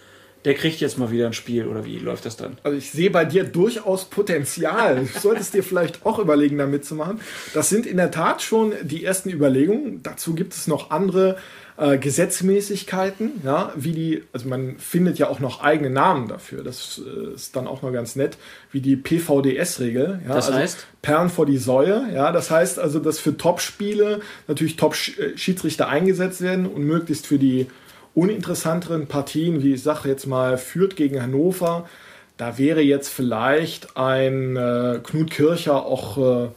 der 0.46 0.54
kriegt 0.54 0.80
jetzt 0.80 0.98
mal 0.98 1.12
wieder 1.12 1.28
ein 1.28 1.34
Spiel 1.34 1.68
oder 1.68 1.84
wie 1.84 2.00
läuft 2.00 2.26
das 2.26 2.38
dann? 2.38 2.58
Also 2.64 2.78
ich 2.78 2.90
sehe 2.90 3.10
bei 3.10 3.26
dir 3.26 3.44
durchaus 3.44 4.06
Potenzial. 4.06 5.06
Du 5.14 5.20
solltest 5.20 5.54
dir 5.54 5.64
vielleicht 5.64 6.06
auch 6.06 6.20
überlegen, 6.20 6.58
da 6.58 6.68
mitzumachen. 6.68 7.20
Das 7.54 7.68
sind 7.68 7.86
in 7.86 7.98
der 7.98 8.12
Tat 8.12 8.42
schon 8.42 8.72
die 8.82 9.04
ersten 9.04 9.30
Überlegungen. 9.30 10.02
Dazu 10.04 10.36
gibt 10.36 10.54
es 10.54 10.68
noch 10.68 10.92
andere 10.92 11.36
äh, 11.80 11.98
Gesetzmäßigkeiten, 11.98 13.42
ja, 13.44 13.72
wie 13.76 13.94
die, 13.94 14.24
also 14.34 14.50
man 14.50 14.78
findet 14.80 15.18
ja 15.18 15.30
auch 15.30 15.40
noch 15.40 15.62
eigene 15.62 15.90
Namen 15.90 16.28
dafür. 16.28 16.64
Das 16.64 17.02
äh, 17.06 17.34
ist 17.34 17.56
dann 17.56 17.68
auch 17.68 17.82
noch 17.82 17.94
ganz 17.94 18.16
nett, 18.16 18.38
wie 18.72 18.82
die 18.82 18.98
PVDS-Regel. 18.98 20.22
Ja, 20.28 20.36
Das 20.36 20.48
also 20.48 20.60
heißt? 20.60 20.88
Perlen 21.02 21.30
vor 21.30 21.46
die 21.46 21.58
Säue. 21.58 22.06
Ja, 22.14 22.32
das 22.32 22.52
heißt 22.52 22.80
also, 22.80 23.00
dass 23.00 23.20
für 23.20 23.38
Top-Spiele 23.38 24.20
natürlich 24.48 24.76
Top-Schiedsrichter 24.76 25.88
eingesetzt 25.88 26.42
werden 26.42 26.66
und 26.66 26.84
möglichst 26.84 27.28
für 27.28 27.40
die 27.40 27.68
uninteressanteren 28.14 29.08
Partien, 29.08 29.64
wie 29.64 29.74
ich 29.74 29.84
sage 29.84 30.10
jetzt 30.10 30.28
mal, 30.28 30.58
führt 30.58 30.98
gegen 30.98 31.22
Hannover, 31.22 31.88
da 32.36 32.58
wäre 32.58 32.82
jetzt 32.82 33.10
vielleicht 33.10 33.96
ein 33.96 34.58
äh, 34.58 35.00
Knut 35.04 35.32
Kircher 35.32 35.86
auch 35.86 36.18
äh, 36.18 36.50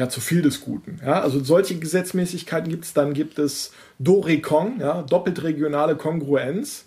ja, 0.00 0.08
zu 0.08 0.22
viel 0.22 0.40
des 0.40 0.62
Guten. 0.62 0.98
Ja, 1.04 1.20
also 1.20 1.44
solche 1.44 1.78
Gesetzmäßigkeiten 1.78 2.70
gibt 2.70 2.86
es. 2.86 2.94
Dann 2.94 3.12
gibt 3.12 3.38
es 3.38 3.70
Doricon, 3.98 4.80
ja, 4.80 5.02
doppelt 5.02 5.42
regionale 5.42 5.94
Kongruenz. 5.94 6.86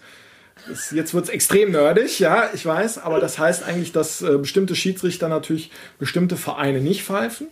Das, 0.67 0.89
jetzt 0.89 1.13
wird 1.13 1.25
es 1.25 1.29
extrem 1.29 1.72
nerdig, 1.72 2.20
ja, 2.20 2.50
ich 2.55 2.65
weiß, 2.65 2.98
aber 2.98 3.20
das 3.20 3.38
heißt 3.38 3.65
eigentlich, 3.65 3.91
dass 3.91 4.24
äh, 4.24 4.39
bestimmte 4.39 4.75
Schiedsrichter 4.75 5.29
natürlich 5.29 5.70
bestimmte 6.00 6.38
Vereine 6.38 6.82
nicht 6.82 7.03
pfeifen. 7.03 7.48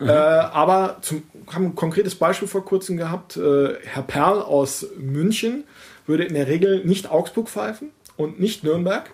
Äh, 0.00 0.06
aber 0.06 0.98
zum, 1.02 1.22
haben 1.52 1.66
ein 1.66 1.74
konkretes 1.74 2.14
Beispiel 2.14 2.48
vor 2.48 2.64
kurzem 2.64 2.96
gehabt. 2.96 3.36
Äh, 3.36 3.74
Herr 3.84 4.04
Perl 4.04 4.40
aus 4.40 4.86
München 4.96 5.64
würde 6.06 6.24
in 6.24 6.32
der 6.32 6.46
Regel 6.46 6.82
nicht 6.86 7.10
Augsburg 7.10 7.50
pfeifen 7.50 7.90
und 8.16 8.40
nicht 8.40 8.64
Nürnberg. 8.64 9.10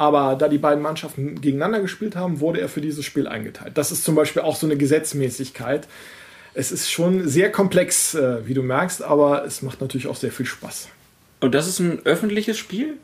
Aber 0.00 0.34
da 0.34 0.48
die 0.48 0.56
beiden 0.56 0.82
Mannschaften 0.82 1.42
gegeneinander 1.42 1.80
gespielt 1.80 2.16
haben, 2.16 2.40
wurde 2.40 2.58
er 2.58 2.70
für 2.70 2.80
dieses 2.80 3.04
Spiel 3.04 3.28
eingeteilt. 3.28 3.76
Das 3.76 3.92
ist 3.92 4.02
zum 4.02 4.14
Beispiel 4.14 4.40
auch 4.40 4.56
so 4.56 4.66
eine 4.66 4.78
Gesetzmäßigkeit. 4.78 5.86
Es 6.54 6.72
ist 6.72 6.90
schon 6.90 7.28
sehr 7.28 7.52
komplex, 7.52 8.14
äh, 8.14 8.48
wie 8.48 8.54
du 8.54 8.62
merkst, 8.62 9.02
aber 9.02 9.44
es 9.44 9.60
macht 9.60 9.82
natürlich 9.82 10.06
auch 10.06 10.16
sehr 10.16 10.32
viel 10.32 10.46
Spaß. 10.46 10.88
Und 11.40 11.54
das 11.54 11.68
ist 11.68 11.80
ein 11.80 12.00
öffentliches 12.06 12.56
Spiel? 12.56 12.96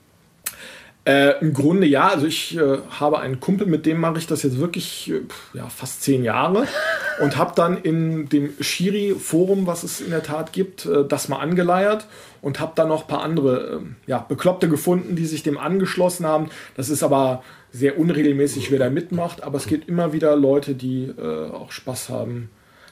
Äh, 1.06 1.38
Im 1.40 1.52
Grunde 1.52 1.86
ja. 1.86 2.08
Also 2.08 2.26
ich 2.26 2.56
äh, 2.56 2.78
habe 2.90 3.20
einen 3.20 3.38
Kumpel, 3.38 3.68
mit 3.68 3.86
dem 3.86 4.00
mache 4.00 4.18
ich 4.18 4.26
das 4.26 4.42
jetzt 4.42 4.58
wirklich 4.58 5.12
äh, 5.12 5.20
ja, 5.56 5.68
fast 5.68 6.02
zehn 6.02 6.25
Jahre 6.25 6.66
und 7.22 7.36
habe 7.36 7.52
dann 7.54 7.78
in 7.78 8.28
dem 8.28 8.50
Schiri-Forum, 8.58 9.68
was 9.68 9.84
es 9.84 10.00
in 10.00 10.10
der 10.10 10.25
Tat 10.25 10.52
gibt, 10.52 10.84
äh, 10.84 11.04
das 11.06 11.28
mal 11.28 11.38
angeleiert 11.38 12.08
und 12.42 12.58
habe 12.58 12.72
dann 12.75 12.88
noch 12.88 13.02
ein 13.02 13.06
paar 13.06 13.22
andere 13.22 13.76
ähm, 13.76 13.96
ja, 14.08 14.18
Bekloppte 14.18 14.68
gefunden, 14.68 15.14
die 15.14 15.26
sich 15.26 15.44
dem 15.44 15.58
angeschlossen 15.58 16.26
haben. 16.26 16.50
Das 16.76 16.88
ist 16.88 17.04
aber 17.04 17.44
sehr 17.70 18.00
unregelmäßig, 18.00 18.72
wer 18.72 18.80
da 18.80 18.90
mitmacht, 18.90 19.44
aber 19.44 19.58
es 19.58 19.68
gibt 19.68 19.88
immer 19.88 20.12
wieder 20.12 20.34
Leute, 20.34 20.75
die 20.75 21.04
äh, 21.04 21.50
auch 21.50 21.70
Spaß 21.70 22.08
haben, 22.08 22.50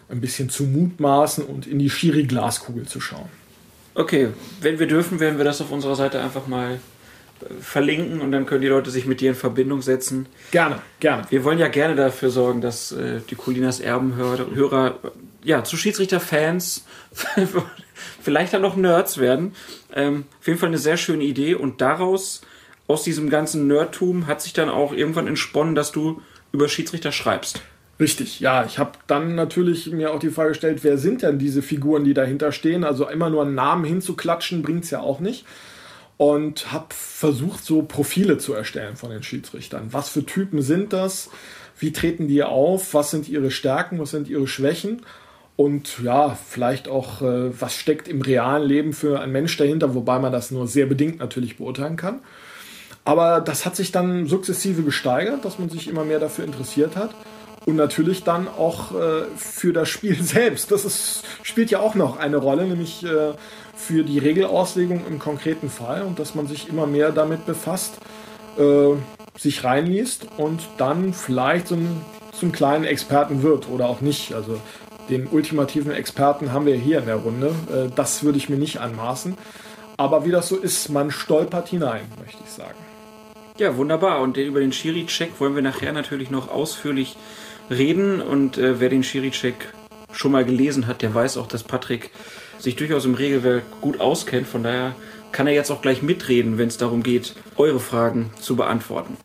ein 0.09 0.21
bisschen 0.21 0.51
zu 0.51 0.63
mutmaßen 0.65 1.45
und 1.45 1.67
in 1.67 1.81
die 1.81 1.91
Schiri-Glaskugel 1.91 2.87
zu 2.87 3.01
schauen. 3.01 3.29
Okay, 3.97 4.29
wenn 4.61 4.79
wir 4.79 4.87
dürfen, 4.87 5.19
werden 5.19 5.39
wir 5.39 5.45
das 5.45 5.61
auf 5.61 5.73
unserer 5.73 5.97
Seite 5.97 6.21
einfach 6.21 6.47
mal 6.47 6.79
verlinken 7.61 8.21
und 8.21 8.33
dann 8.33 8.47
können 8.47 8.63
die 8.63 8.69
Leute 8.69 8.91
sich 8.91 9.07
mit 9.07 9.21
dir 9.21 9.31
in 9.31 9.37
Verbindung 9.37 9.83
setzen. 9.83 10.27
Gerne, 10.51 10.81
gerne. 11.01 11.25
Wir 11.31 11.45
wollen 11.45 11.59
ja 11.59 11.69
gerne 11.69 11.95
dafür 11.95 12.31
sorgen, 12.31 12.61
dass 12.61 12.93
äh, 12.93 13.21
die 13.29 13.35
Colinas 13.35 13.81
Erben-Hörer 13.81 14.47
Hörer, 14.55 14.99
ja, 15.43 15.65
zu 15.65 15.77
Schiedsrichter-Fans, 15.77 16.85
vielleicht 18.23 18.55
dann 18.55 18.63
noch 18.63 18.77
Nerds 18.77 19.19
werden. 19.19 19.55
Ähm, 19.95 20.25
auf 20.41 20.47
jeden 20.47 20.59
Fall 20.59 20.69
eine 20.69 20.79
sehr 20.79 20.97
schöne 20.97 21.25
Idee 21.25 21.55
und 21.55 21.81
daraus, 21.81 22.43
aus 22.87 23.03
diesem 23.03 23.31
ganzen 23.31 23.67
Nerdtum, 23.67 24.27
hat 24.27 24.43
sich 24.43 24.53
dann 24.53 24.69
auch 24.69 24.93
irgendwann 24.93 25.27
entsponnen, 25.27 25.75
dass 25.75 25.93
du 25.93 26.23
über 26.53 26.69
Schiedsrichter 26.69 27.13
schreibst. 27.13 27.63
Richtig, 28.01 28.41
ja. 28.41 28.65
Ich 28.65 28.79
habe 28.79 28.93
dann 29.07 29.35
natürlich 29.35 29.91
mir 29.91 30.13
auch 30.13 30.19
die 30.19 30.31
Frage 30.31 30.51
gestellt, 30.51 30.81
wer 30.83 30.99
sind 30.99 31.23
denn 31.23 31.39
diese 31.39 31.63
Figuren, 31.63 32.05
die 32.05 32.15
dahinter 32.15 32.51
stehen? 32.51 32.85
Also 32.85 33.09
immer 33.09 33.31
nur 33.31 33.43
einen 33.43 33.55
Namen 33.55 33.85
hinzuklatschen, 33.85 34.63
bringt 34.63 34.85
es 34.85 34.91
ja 34.91 35.01
auch 35.01 35.21
nicht. 35.21 35.45
Und 36.17 36.73
habe 36.73 36.87
versucht, 36.91 37.65
so 37.65 37.83
Profile 37.83 38.39
zu 38.39 38.55
erstellen 38.55 38.97
von 38.97 39.11
den 39.11 39.23
Schiedsrichtern. 39.23 39.89
Was 39.91 40.09
für 40.09 40.25
Typen 40.25 40.63
sind 40.63 40.93
das? 40.93 41.31
Wie 41.79 41.93
treten 41.93 42.29
die 42.29 42.43
auf? 42.45 42.95
Was 42.95 43.11
sind 43.11 43.29
ihre 43.29 43.51
Stärken? 43.51 43.99
Was 43.99 44.11
sind 44.11 44.29
ihre 44.29 44.47
Schwächen? 44.47 45.03
Und 45.57 46.03
ja, 46.03 46.37
vielleicht 46.49 46.89
auch, 46.89 47.23
äh, 47.23 47.61
was 47.61 47.75
steckt 47.77 48.09
im 48.09 48.23
realen 48.23 48.67
Leben 48.67 48.93
für 48.93 49.21
ein 49.21 49.31
Mensch 49.31 49.57
dahinter, 49.57 49.95
wobei 49.95 50.19
man 50.19 50.33
das 50.33 50.51
nur 50.51 50.67
sehr 50.67 50.87
bedingt 50.87 51.19
natürlich 51.21 51.59
beurteilen 51.59 51.97
kann. 51.97 52.21
Aber 53.05 53.41
das 53.41 53.67
hat 53.67 53.77
sich 53.77 53.93
dann 53.93 54.27
sukzessive 54.27 54.83
gesteigert, 54.83 55.45
dass 55.45 55.59
man 55.59 55.69
sich 55.69 55.89
immer 55.89 56.05
mehr 56.05 56.19
dafür 56.19 56.45
interessiert 56.45 56.97
hat. 56.97 57.15
Und 57.67 57.77
natürlich 57.77 58.25
dann 58.25 58.47
auch 58.47 58.93
äh, 58.93 59.25
für 59.37 59.73
das 59.73 59.89
Spiel 59.89 60.15
selbst. 60.23 60.71
Das 60.71 60.85
ist, 60.85 61.25
spielt 61.43 61.71
ja 61.71 61.81
auch 61.81 61.95
noch 61.95 62.19
eine 62.19 62.37
Rolle, 62.37 62.67
nämlich 62.67 63.05
äh, 63.05 63.33
für 63.75 64.05
die 64.05 64.19
Regelauslegung 64.19 65.05
im 65.09 65.19
konkreten 65.19 65.71
Fall 65.71 66.03
und 66.03 66.19
dass 66.19 66.35
man 66.35 66.47
sich 66.47 66.69
immer 66.69 66.87
mehr 66.87 67.11
damit 67.11 67.47
befasst, 67.47 67.99
äh, 68.59 68.95
sich 69.37 69.65
reinliest 69.65 70.29
und 70.37 70.69
dann 70.79 71.13
vielleicht 71.13 71.69
so 71.69 71.75
ein, 71.75 72.01
zum 72.33 72.53
kleinen 72.53 72.85
Experten 72.85 73.43
wird 73.43 73.69
oder 73.69 73.89
auch 73.89 74.01
nicht. 74.01 74.35
Also 74.35 74.61
den 75.09 75.27
ultimativen 75.27 75.93
Experten 75.93 76.53
haben 76.53 76.67
wir 76.67 76.77
hier 76.77 77.01
in 77.01 77.07
der 77.07 77.17
Runde. 77.17 77.55
Äh, 77.73 77.89
das 77.95 78.23
würde 78.23 78.39
ich 78.39 78.49
mir 78.49 78.57
nicht 78.57 78.81
anmaßen. 78.81 79.37
Aber 79.97 80.25
wie 80.25 80.31
das 80.31 80.49
so 80.49 80.57
ist, 80.57 80.89
man 80.89 81.11
stolpert 81.11 81.69
hinein, 81.69 82.03
möchte 82.19 82.43
ich 82.45 82.51
sagen. 82.51 82.79
Ja, 83.59 83.77
wunderbar. 83.77 84.21
Und 84.21 84.37
über 84.37 84.61
den 84.61 84.73
Schiri-Check 84.73 85.39
wollen 85.39 85.55
wir 85.55 85.63
nachher 85.63 85.93
natürlich 85.93 86.31
noch 86.31 86.51
ausführlich 86.51 87.17
reden. 87.71 88.21
Und 88.21 88.59
äh, 88.59 88.81
wer 88.81 88.89
den 88.89 89.03
Schiri-Check 89.03 89.55
schon 90.13 90.33
mal 90.33 90.45
gelesen 90.45 90.87
hat, 90.87 91.03
der 91.03 91.15
weiß 91.15 91.37
auch, 91.37 91.47
dass 91.47 91.63
Patrick 91.63 92.11
sich 92.59 92.77
durchaus 92.77 93.05
im 93.05 93.15
Regelwerk 93.15 93.65
gut 93.81 94.01
auskennt. 94.01 94.47
Von 94.47 94.63
daher 94.63 94.95
kann 95.33 95.47
er 95.47 95.53
jetzt 95.53 95.71
auch 95.71 95.83
gleich 95.83 96.03
mitreden, 96.03 96.59
wenn 96.59 96.69
es 96.69 96.79
darum 96.79 97.03
geht, 97.03 97.35
eure 97.57 97.81
Fragen 97.81 98.31
zu 98.41 98.57
beantworten. 98.57 99.17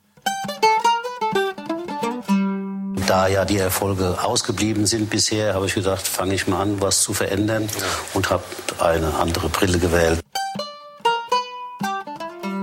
Da 3.07 3.27
ja 3.27 3.43
die 3.43 3.57
Erfolge 3.57 4.23
ausgeblieben 4.23 4.85
sind 4.85 5.09
bisher, 5.09 5.55
habe 5.55 5.65
ich 5.65 5.73
gedacht, 5.73 6.07
fange 6.07 6.35
ich 6.35 6.47
mal 6.47 6.61
an, 6.61 6.79
was 6.79 7.01
zu 7.01 7.13
verändern 7.13 7.67
und 8.13 8.29
habe 8.29 8.43
eine 8.79 9.15
andere 9.15 9.49
Brille 9.49 9.79
gewählt. 9.79 10.19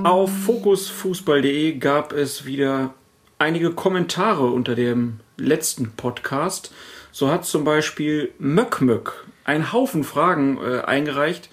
Auf 0.04 0.30
fokusfußball.de 0.45 1.78
gab 1.78 2.12
es 2.12 2.45
wieder 2.45 2.95
einige 3.38 3.73
Kommentare 3.73 4.47
unter 4.47 4.76
dem 4.76 5.18
letzten 5.37 5.93
Podcast. 5.93 6.73
So 7.12 7.31
hat 7.31 7.45
zum 7.45 7.64
Beispiel 7.64 8.33
Möckmöck 8.38 9.25
einen 9.45 9.73
Haufen 9.73 10.05
Fragen 10.05 10.59
äh, 10.59 10.81
eingereicht, 10.81 11.49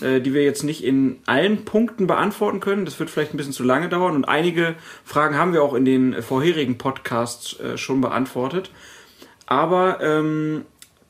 äh, 0.00 0.20
die 0.20 0.34
wir 0.34 0.44
jetzt 0.44 0.62
nicht 0.62 0.84
in 0.84 1.18
allen 1.26 1.64
Punkten 1.64 2.06
beantworten 2.06 2.60
können. 2.60 2.84
Das 2.84 2.98
wird 2.98 3.10
vielleicht 3.10 3.34
ein 3.34 3.36
bisschen 3.36 3.52
zu 3.52 3.64
lange 3.64 3.88
dauern 3.88 4.14
und 4.14 4.24
einige 4.24 4.74
Fragen 5.04 5.36
haben 5.36 5.52
wir 5.52 5.62
auch 5.62 5.74
in 5.74 5.84
den 5.84 6.22
vorherigen 6.22 6.78
Podcasts 6.78 7.58
äh, 7.60 7.76
schon 7.76 8.00
beantwortet. 8.00 8.70
Aber 9.46 10.00
ähm, 10.00 10.64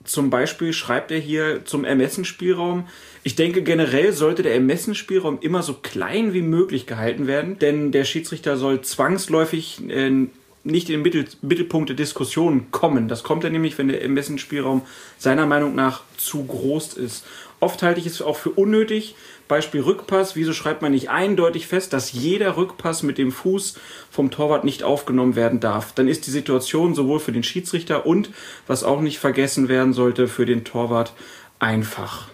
zum 0.05 0.31
Beispiel 0.31 0.73
schreibt 0.73 1.11
er 1.11 1.19
hier 1.19 1.65
zum 1.67 1.85
Ermessensspielraum, 1.85 2.89
ich 3.23 3.37
denke, 3.37 3.63
generell 3.63 4.15
sollte 4.15 4.43
der 4.43 4.55
Ermessensspielraum 4.55 5.41
immer 5.43 5.63
so 5.63 5.75
klein 5.75 6.33
wie 6.33 6.41
möglich 6.41 6.87
gehalten 6.87 7.27
werden, 7.27 7.59
denn 7.59 7.93
der 7.93 8.05
Schiedsrichter 8.05 8.57
soll 8.57 8.81
zwangsläufig 8.81 9.83
äh, 9.91 10.27
nicht 10.63 10.89
in 10.91 10.97
den 10.97 11.03
Mittel, 11.03 11.25
Mittelpunkt 11.43 11.89
der 11.89 11.97
Diskussion 11.97 12.71
kommen. 12.71 13.09
Das 13.09 13.23
kommt 13.23 13.45
er 13.45 13.51
nämlich, 13.51 13.79
wenn 13.79 13.89
der 13.89 14.03
Ermessensspielraum 14.03 14.83
seiner 15.19 15.47
Meinung 15.47 15.75
nach 15.75 16.03
zu 16.17 16.45
groß 16.45 16.95
ist. 16.95 17.25
Oft 17.61 17.83
halte 17.83 18.01
ich 18.01 18.07
es 18.07 18.23
auch 18.23 18.37
für 18.37 18.51
unnötig. 18.51 19.15
Beispiel 19.49 19.81
Rückpass. 19.81 20.37
Wieso 20.37 20.53
schreibt 20.53 20.81
man 20.81 20.93
nicht 20.93 21.11
eindeutig 21.11 21.67
fest, 21.67 21.93
dass 21.93 22.13
jeder 22.13 22.57
Rückpass 22.57 23.03
mit 23.03 23.19
dem 23.19 23.33
Fuß 23.33 23.79
vom 24.11 24.31
Torwart 24.31 24.65
nicht 24.65 24.83
aufgenommen 24.83 25.35
werden 25.35 25.61
darf? 25.61 25.93
Dann 25.93 26.09
ist 26.09 26.27
die 26.27 26.31
Situation 26.31 26.95
sowohl 26.95 27.21
für 27.21 27.33
den 27.33 27.43
Schiedsrichter 27.43 28.07
und, 28.07 28.31
was 28.67 28.85
auch 28.85 29.01
nicht 29.01 29.19
vergessen 29.19 29.69
werden 29.69 29.93
sollte, 29.93 30.29
für 30.29 30.47
den 30.47 30.65
Torwart 30.65 31.13
einfach. 31.59 32.29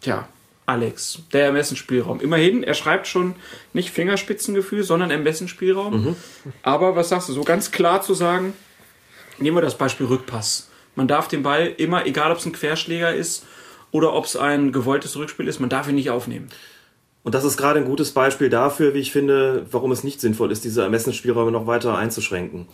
Tja, 0.00 0.28
Alex, 0.70 1.22
der 1.32 1.46
Ermessensspielraum. 1.46 2.20
Immerhin, 2.20 2.62
er 2.62 2.74
schreibt 2.74 3.08
schon 3.08 3.34
nicht 3.72 3.90
Fingerspitzengefühl, 3.90 4.84
sondern 4.84 5.10
Ermessensspielraum. 5.10 6.04
Mhm. 6.04 6.16
Aber 6.62 6.94
was 6.94 7.08
sagst 7.08 7.28
du, 7.28 7.32
so 7.32 7.42
ganz 7.42 7.72
klar 7.72 8.02
zu 8.02 8.14
sagen, 8.14 8.52
nehmen 9.38 9.56
wir 9.56 9.62
das 9.62 9.76
Beispiel 9.76 10.06
Rückpass. 10.06 10.70
Man 10.94 11.08
darf 11.08 11.26
den 11.26 11.42
Ball 11.42 11.66
immer, 11.76 12.06
egal 12.06 12.30
ob 12.30 12.38
es 12.38 12.46
ein 12.46 12.52
Querschläger 12.52 13.12
ist 13.12 13.44
oder 13.90 14.14
ob 14.14 14.26
es 14.26 14.36
ein 14.36 14.70
gewolltes 14.70 15.16
Rückspiel 15.16 15.48
ist, 15.48 15.58
man 15.58 15.70
darf 15.70 15.88
ihn 15.88 15.96
nicht 15.96 16.10
aufnehmen. 16.10 16.48
Und 17.24 17.34
das 17.34 17.42
ist 17.42 17.56
gerade 17.56 17.80
ein 17.80 17.84
gutes 17.84 18.12
Beispiel 18.12 18.48
dafür, 18.48 18.94
wie 18.94 19.00
ich 19.00 19.10
finde, 19.10 19.66
warum 19.72 19.90
es 19.90 20.04
nicht 20.04 20.20
sinnvoll 20.20 20.52
ist, 20.52 20.64
diese 20.64 20.82
Ermessensspielräume 20.82 21.50
noch 21.50 21.66
weiter 21.66 21.98
einzuschränken. 21.98 22.68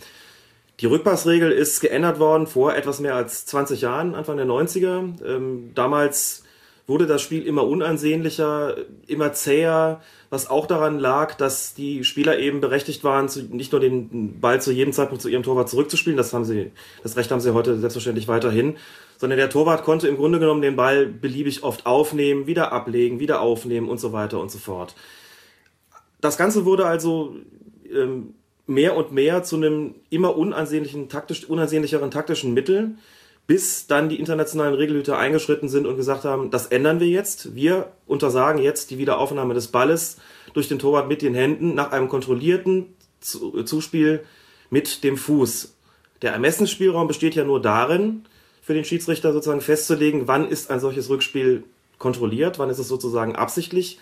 Die 0.81 0.85
Rückpassregel 0.85 1.51
ist 1.51 1.81
geändert 1.81 2.19
worden 2.19 2.45
vor 2.45 2.75
etwas 2.75 2.99
mehr 2.99 3.15
als 3.15 3.47
20 3.47 3.81
Jahren, 3.81 4.13
Anfang 4.13 4.37
der 4.37 4.45
90er. 4.45 5.25
Ähm, 5.25 5.71
damals 5.73 6.43
wurde 6.87 7.05
das 7.05 7.21
Spiel 7.21 7.45
immer 7.45 7.67
unansehnlicher, 7.67 8.75
immer 9.07 9.33
zäher, 9.33 10.01
was 10.29 10.49
auch 10.49 10.65
daran 10.65 10.99
lag, 10.99 11.35
dass 11.35 11.73
die 11.73 12.05
Spieler 12.05 12.39
eben 12.39 12.61
berechtigt 12.61 13.03
waren, 13.03 13.27
zu, 13.27 13.43
nicht 13.43 13.73
nur 13.73 13.81
den 13.81 14.39
Ball 14.39 14.61
zu 14.61 14.71
jedem 14.71 14.93
Zeitpunkt 14.93 15.21
zu 15.21 15.27
ihrem 15.27 15.43
Torwart 15.43 15.69
zurückzuspielen, 15.69 16.15
das 16.15 16.33
haben 16.33 16.45
sie, 16.45 16.71
das 17.03 17.17
Recht 17.17 17.29
haben 17.29 17.41
sie 17.41 17.53
heute 17.53 17.77
selbstverständlich 17.77 18.29
weiterhin, 18.29 18.77
sondern 19.17 19.37
der 19.37 19.49
Torwart 19.49 19.83
konnte 19.83 20.07
im 20.07 20.15
Grunde 20.15 20.39
genommen 20.39 20.61
den 20.61 20.77
Ball 20.77 21.05
beliebig 21.05 21.63
oft 21.63 21.85
aufnehmen, 21.85 22.47
wieder 22.47 22.71
ablegen, 22.71 23.19
wieder 23.19 23.41
aufnehmen 23.41 23.89
und 23.89 23.99
so 23.99 24.13
weiter 24.13 24.39
und 24.39 24.49
so 24.49 24.57
fort. 24.57 24.95
Das 26.21 26.37
Ganze 26.37 26.63
wurde 26.63 26.85
also 26.85 27.35
ähm, 27.93 28.33
mehr 28.65 28.95
und 28.95 29.11
mehr 29.11 29.43
zu 29.43 29.57
einem 29.57 29.95
immer 30.09 30.37
unansehnlichen, 30.37 31.09
taktisch, 31.09 31.49
unansehnlicheren 31.49 32.11
taktischen 32.11 32.53
Mittel 32.53 32.95
bis 33.47 33.87
dann 33.87 34.09
die 34.09 34.19
internationalen 34.19 34.73
Regelhüter 34.73 35.17
eingeschritten 35.17 35.69
sind 35.69 35.87
und 35.87 35.95
gesagt 35.95 36.25
haben, 36.25 36.51
das 36.51 36.67
ändern 36.67 36.99
wir 36.99 37.07
jetzt. 37.07 37.55
Wir 37.55 37.93
untersagen 38.05 38.61
jetzt 38.61 38.91
die 38.91 38.97
Wiederaufnahme 38.97 39.53
des 39.53 39.69
Balles 39.69 40.17
durch 40.53 40.67
den 40.67 40.79
Torwart 40.79 41.07
mit 41.07 41.21
den 41.21 41.33
Händen 41.33 41.73
nach 41.73 41.91
einem 41.91 42.09
kontrollierten 42.09 42.93
Zuspiel 43.21 44.23
mit 44.69 45.03
dem 45.05 45.17
Fuß. 45.17 45.75
Der 46.21 46.33
Ermessensspielraum 46.33 47.07
besteht 47.07 47.35
ja 47.35 47.45
nur 47.45 47.61
darin, 47.61 48.25
für 48.61 48.73
den 48.73 48.83
Schiedsrichter 48.83 49.31
sozusagen 49.31 49.61
festzulegen, 49.61 50.27
wann 50.27 50.49
ist 50.49 50.69
ein 50.69 50.81
solches 50.81 51.09
Rückspiel 51.09 51.63
kontrolliert, 51.99 52.59
wann 52.59 52.69
ist 52.69 52.79
es 52.79 52.89
sozusagen 52.89 53.37
absichtlich. 53.37 53.97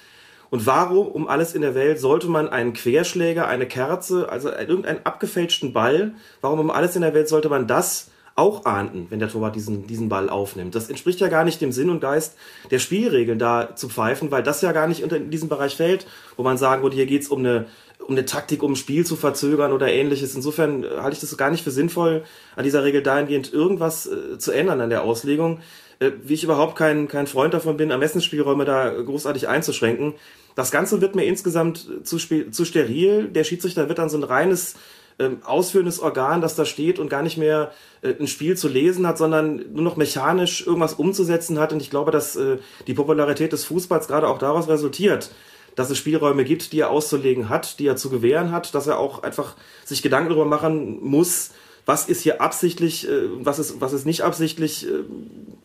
Und 0.50 0.66
warum 0.66 1.08
um 1.08 1.28
alles 1.28 1.54
in 1.54 1.62
der 1.62 1.76
Welt 1.76 2.00
sollte 2.00 2.28
man 2.28 2.50
einen 2.50 2.74
Querschläger, 2.74 3.48
eine 3.48 3.68
Kerze, 3.68 4.28
also 4.30 4.50
irgendeinen 4.50 5.06
abgefälschten 5.06 5.72
Ball, 5.72 6.16
warum 6.42 6.60
um 6.60 6.72
alles 6.72 6.96
in 6.96 7.04
der 7.04 7.14
Welt 7.14 7.30
sollte 7.30 7.50
man 7.50 7.68
das 7.68 8.10
auch 8.36 8.66
ahnten, 8.66 9.08
wenn 9.10 9.20
der 9.20 9.30
Torwart 9.30 9.56
diesen, 9.56 9.88
diesen 9.88 10.10
Ball 10.10 10.30
aufnimmt. 10.30 10.76
Das 10.76 10.90
entspricht 10.90 11.22
ja 11.22 11.30
gar 11.30 11.46
nicht 11.46 11.62
dem 11.62 11.72
Sinn 11.72 11.90
und 11.90 12.02
Geist 12.02 12.36
der 12.70 12.80
Spielregeln 12.80 13.40
da 13.40 13.76
zu 13.76 13.88
pfeifen, 13.88 14.30
weil 14.30 14.44
das 14.44 14.62
ja 14.62 14.74
gar 14.74 14.88
nicht 14.88 15.04
unter 15.04 15.20
diesem 15.20 15.48
Bereich 15.48 15.78
fällt, 15.78 16.06
wo 16.36 16.44
man 16.44 16.58
sagen 16.58 16.84
würde, 16.84 16.98
hier 16.98 17.06
geht's 17.06 17.30
um 17.30 17.40
eine, 17.40 17.68
um 18.06 18.14
eine 18.14 18.26
Taktik, 18.26 18.62
um 18.62 18.74
ein 18.74 18.76
Spiel 18.76 19.06
zu 19.06 19.16
verzögern 19.16 19.72
oder 19.72 19.88
ähnliches. 19.88 20.36
Insofern 20.36 20.84
äh, 20.84 20.88
halte 20.98 21.16
ich 21.16 21.22
das 21.22 21.36
gar 21.38 21.50
nicht 21.50 21.64
für 21.64 21.72
sinnvoll, 21.72 22.24
an 22.58 22.66
dieser 22.66 22.84
Regel 22.84 23.02
dahingehend 23.02 23.54
irgendwas 23.54 24.06
äh, 24.06 24.38
zu 24.38 24.52
ändern 24.52 24.82
an 24.82 24.90
der 24.90 25.04
Auslegung. 25.04 25.62
Äh, 26.00 26.12
wie 26.24 26.34
ich 26.34 26.44
überhaupt 26.44 26.76
kein, 26.76 27.08
kein 27.08 27.28
Freund 27.28 27.54
davon 27.54 27.78
bin, 27.78 27.90
Ermessensspielräume 27.90 28.66
da 28.66 28.90
großartig 28.90 29.48
einzuschränken. 29.48 30.14
Das 30.56 30.72
Ganze 30.72 31.00
wird 31.00 31.16
mir 31.16 31.26
insgesamt 31.26 31.88
zu, 32.04 32.18
zu 32.18 32.66
steril. 32.66 33.30
Der 33.30 33.46
Schiedsrichter 33.46 33.88
wird 33.88 33.98
dann 33.98 34.10
so 34.10 34.18
ein 34.18 34.24
reines 34.24 34.76
ähm, 35.20 35.38
ausführendes 35.44 36.00
Organ, 36.00 36.42
das 36.42 36.56
da 36.56 36.66
steht 36.66 37.00
und 37.00 37.10
gar 37.10 37.22
nicht 37.22 37.38
mehr 37.38 37.72
äh, 38.02 38.14
ein 38.20 38.28
Spiel 38.28 38.58
zu 38.58 38.68
lesen 38.68 39.08
hat, 39.08 39.18
sondern 39.18 39.74
nur 39.74 39.84
noch 39.84 39.96
mechanisch 39.96 40.66
irgendwas 40.66 40.94
umzusetzen 40.94 41.60
hat. 41.60 41.72
Und 41.74 41.82
ich 41.82 41.90
glaube, 41.90 42.12
dass 42.12 42.36
äh, 42.36 42.58
die 42.88 42.94
Popularität 42.94 43.54
des 43.54 43.66
Fußballs 43.66 44.08
gerade 44.08 44.28
auch 44.28 44.38
daraus 44.38 44.68
resultiert, 44.68 45.32
dass 45.76 45.90
es 45.90 45.98
Spielräume 45.98 46.44
gibt, 46.46 46.74
die 46.74 46.80
er 46.80 46.90
auszulegen 46.90 47.50
hat, 47.50 47.80
die 47.80 47.88
er 47.88 47.96
zu 47.96 48.10
gewähren 48.10 48.52
hat, 48.52 48.76
dass 48.76 48.88
er 48.88 48.98
auch 48.98 49.24
einfach 49.24 49.56
sich 49.84 50.02
Gedanken 50.02 50.30
darüber 50.30 50.46
machen 50.46 51.00
muss, 51.02 51.52
was 51.86 52.10
ist 52.10 52.22
hier 52.22 52.42
absichtlich, 52.42 53.08
äh, 53.08 53.30
was 53.40 53.60
ist, 53.60 53.80
was 53.80 53.94
ist 53.94 54.06
nicht 54.06 54.22
absichtlich 54.22 54.88
äh, 54.88 55.04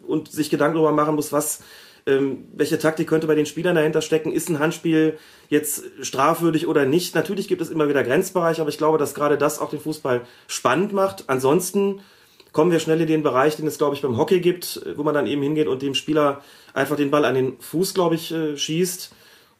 und 0.06 0.30
sich 0.30 0.50
Gedanken 0.50 0.74
darüber 0.74 0.92
machen 0.92 1.14
muss, 1.14 1.32
was 1.32 1.60
ähm, 2.10 2.48
welche 2.52 2.78
Taktik 2.78 3.08
könnte 3.08 3.26
bei 3.26 3.34
den 3.34 3.46
Spielern 3.46 3.74
dahinter 3.74 4.02
stecken? 4.02 4.32
Ist 4.32 4.48
ein 4.48 4.58
Handspiel 4.58 5.18
jetzt 5.48 5.84
strafwürdig 6.02 6.66
oder 6.66 6.84
nicht? 6.84 7.14
Natürlich 7.14 7.48
gibt 7.48 7.62
es 7.62 7.70
immer 7.70 7.88
wieder 7.88 8.02
Grenzbereiche, 8.02 8.60
aber 8.60 8.70
ich 8.70 8.78
glaube, 8.78 8.98
dass 8.98 9.14
gerade 9.14 9.38
das 9.38 9.58
auch 9.58 9.70
den 9.70 9.80
Fußball 9.80 10.22
spannend 10.46 10.92
macht. 10.92 11.24
Ansonsten 11.28 12.00
kommen 12.52 12.72
wir 12.72 12.80
schnell 12.80 13.00
in 13.00 13.06
den 13.06 13.22
Bereich, 13.22 13.56
den 13.56 13.66
es, 13.66 13.78
glaube 13.78 13.94
ich, 13.94 14.02
beim 14.02 14.16
Hockey 14.16 14.40
gibt, 14.40 14.82
wo 14.96 15.02
man 15.02 15.14
dann 15.14 15.26
eben 15.26 15.42
hingeht 15.42 15.68
und 15.68 15.82
dem 15.82 15.94
Spieler 15.94 16.42
einfach 16.74 16.96
den 16.96 17.10
Ball 17.10 17.24
an 17.24 17.34
den 17.34 17.60
Fuß, 17.60 17.94
glaube 17.94 18.16
ich, 18.16 18.32
äh, 18.32 18.56
schießt. 18.56 19.12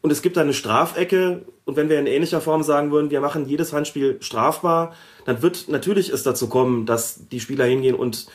und 0.02 0.10
es 0.10 0.22
gibt 0.22 0.36
da 0.36 0.40
eine 0.40 0.54
Strafecke 0.54 1.42
und 1.66 1.76
wenn 1.76 1.88
wir 1.88 1.98
in 1.98 2.06
ähnlicher 2.06 2.40
Form 2.40 2.62
sagen 2.62 2.90
würden, 2.90 3.10
wir 3.10 3.20
machen 3.20 3.46
jedes 3.46 3.72
Handspiel 3.72 4.16
strafbar, 4.20 4.94
dann 5.26 5.42
wird 5.42 5.68
natürlich 5.68 6.08
es 6.08 6.22
dazu 6.22 6.48
kommen, 6.48 6.86
dass 6.86 7.28
die 7.28 7.38
Spieler 7.38 7.66
hingehen 7.66 7.94
und 7.94 8.26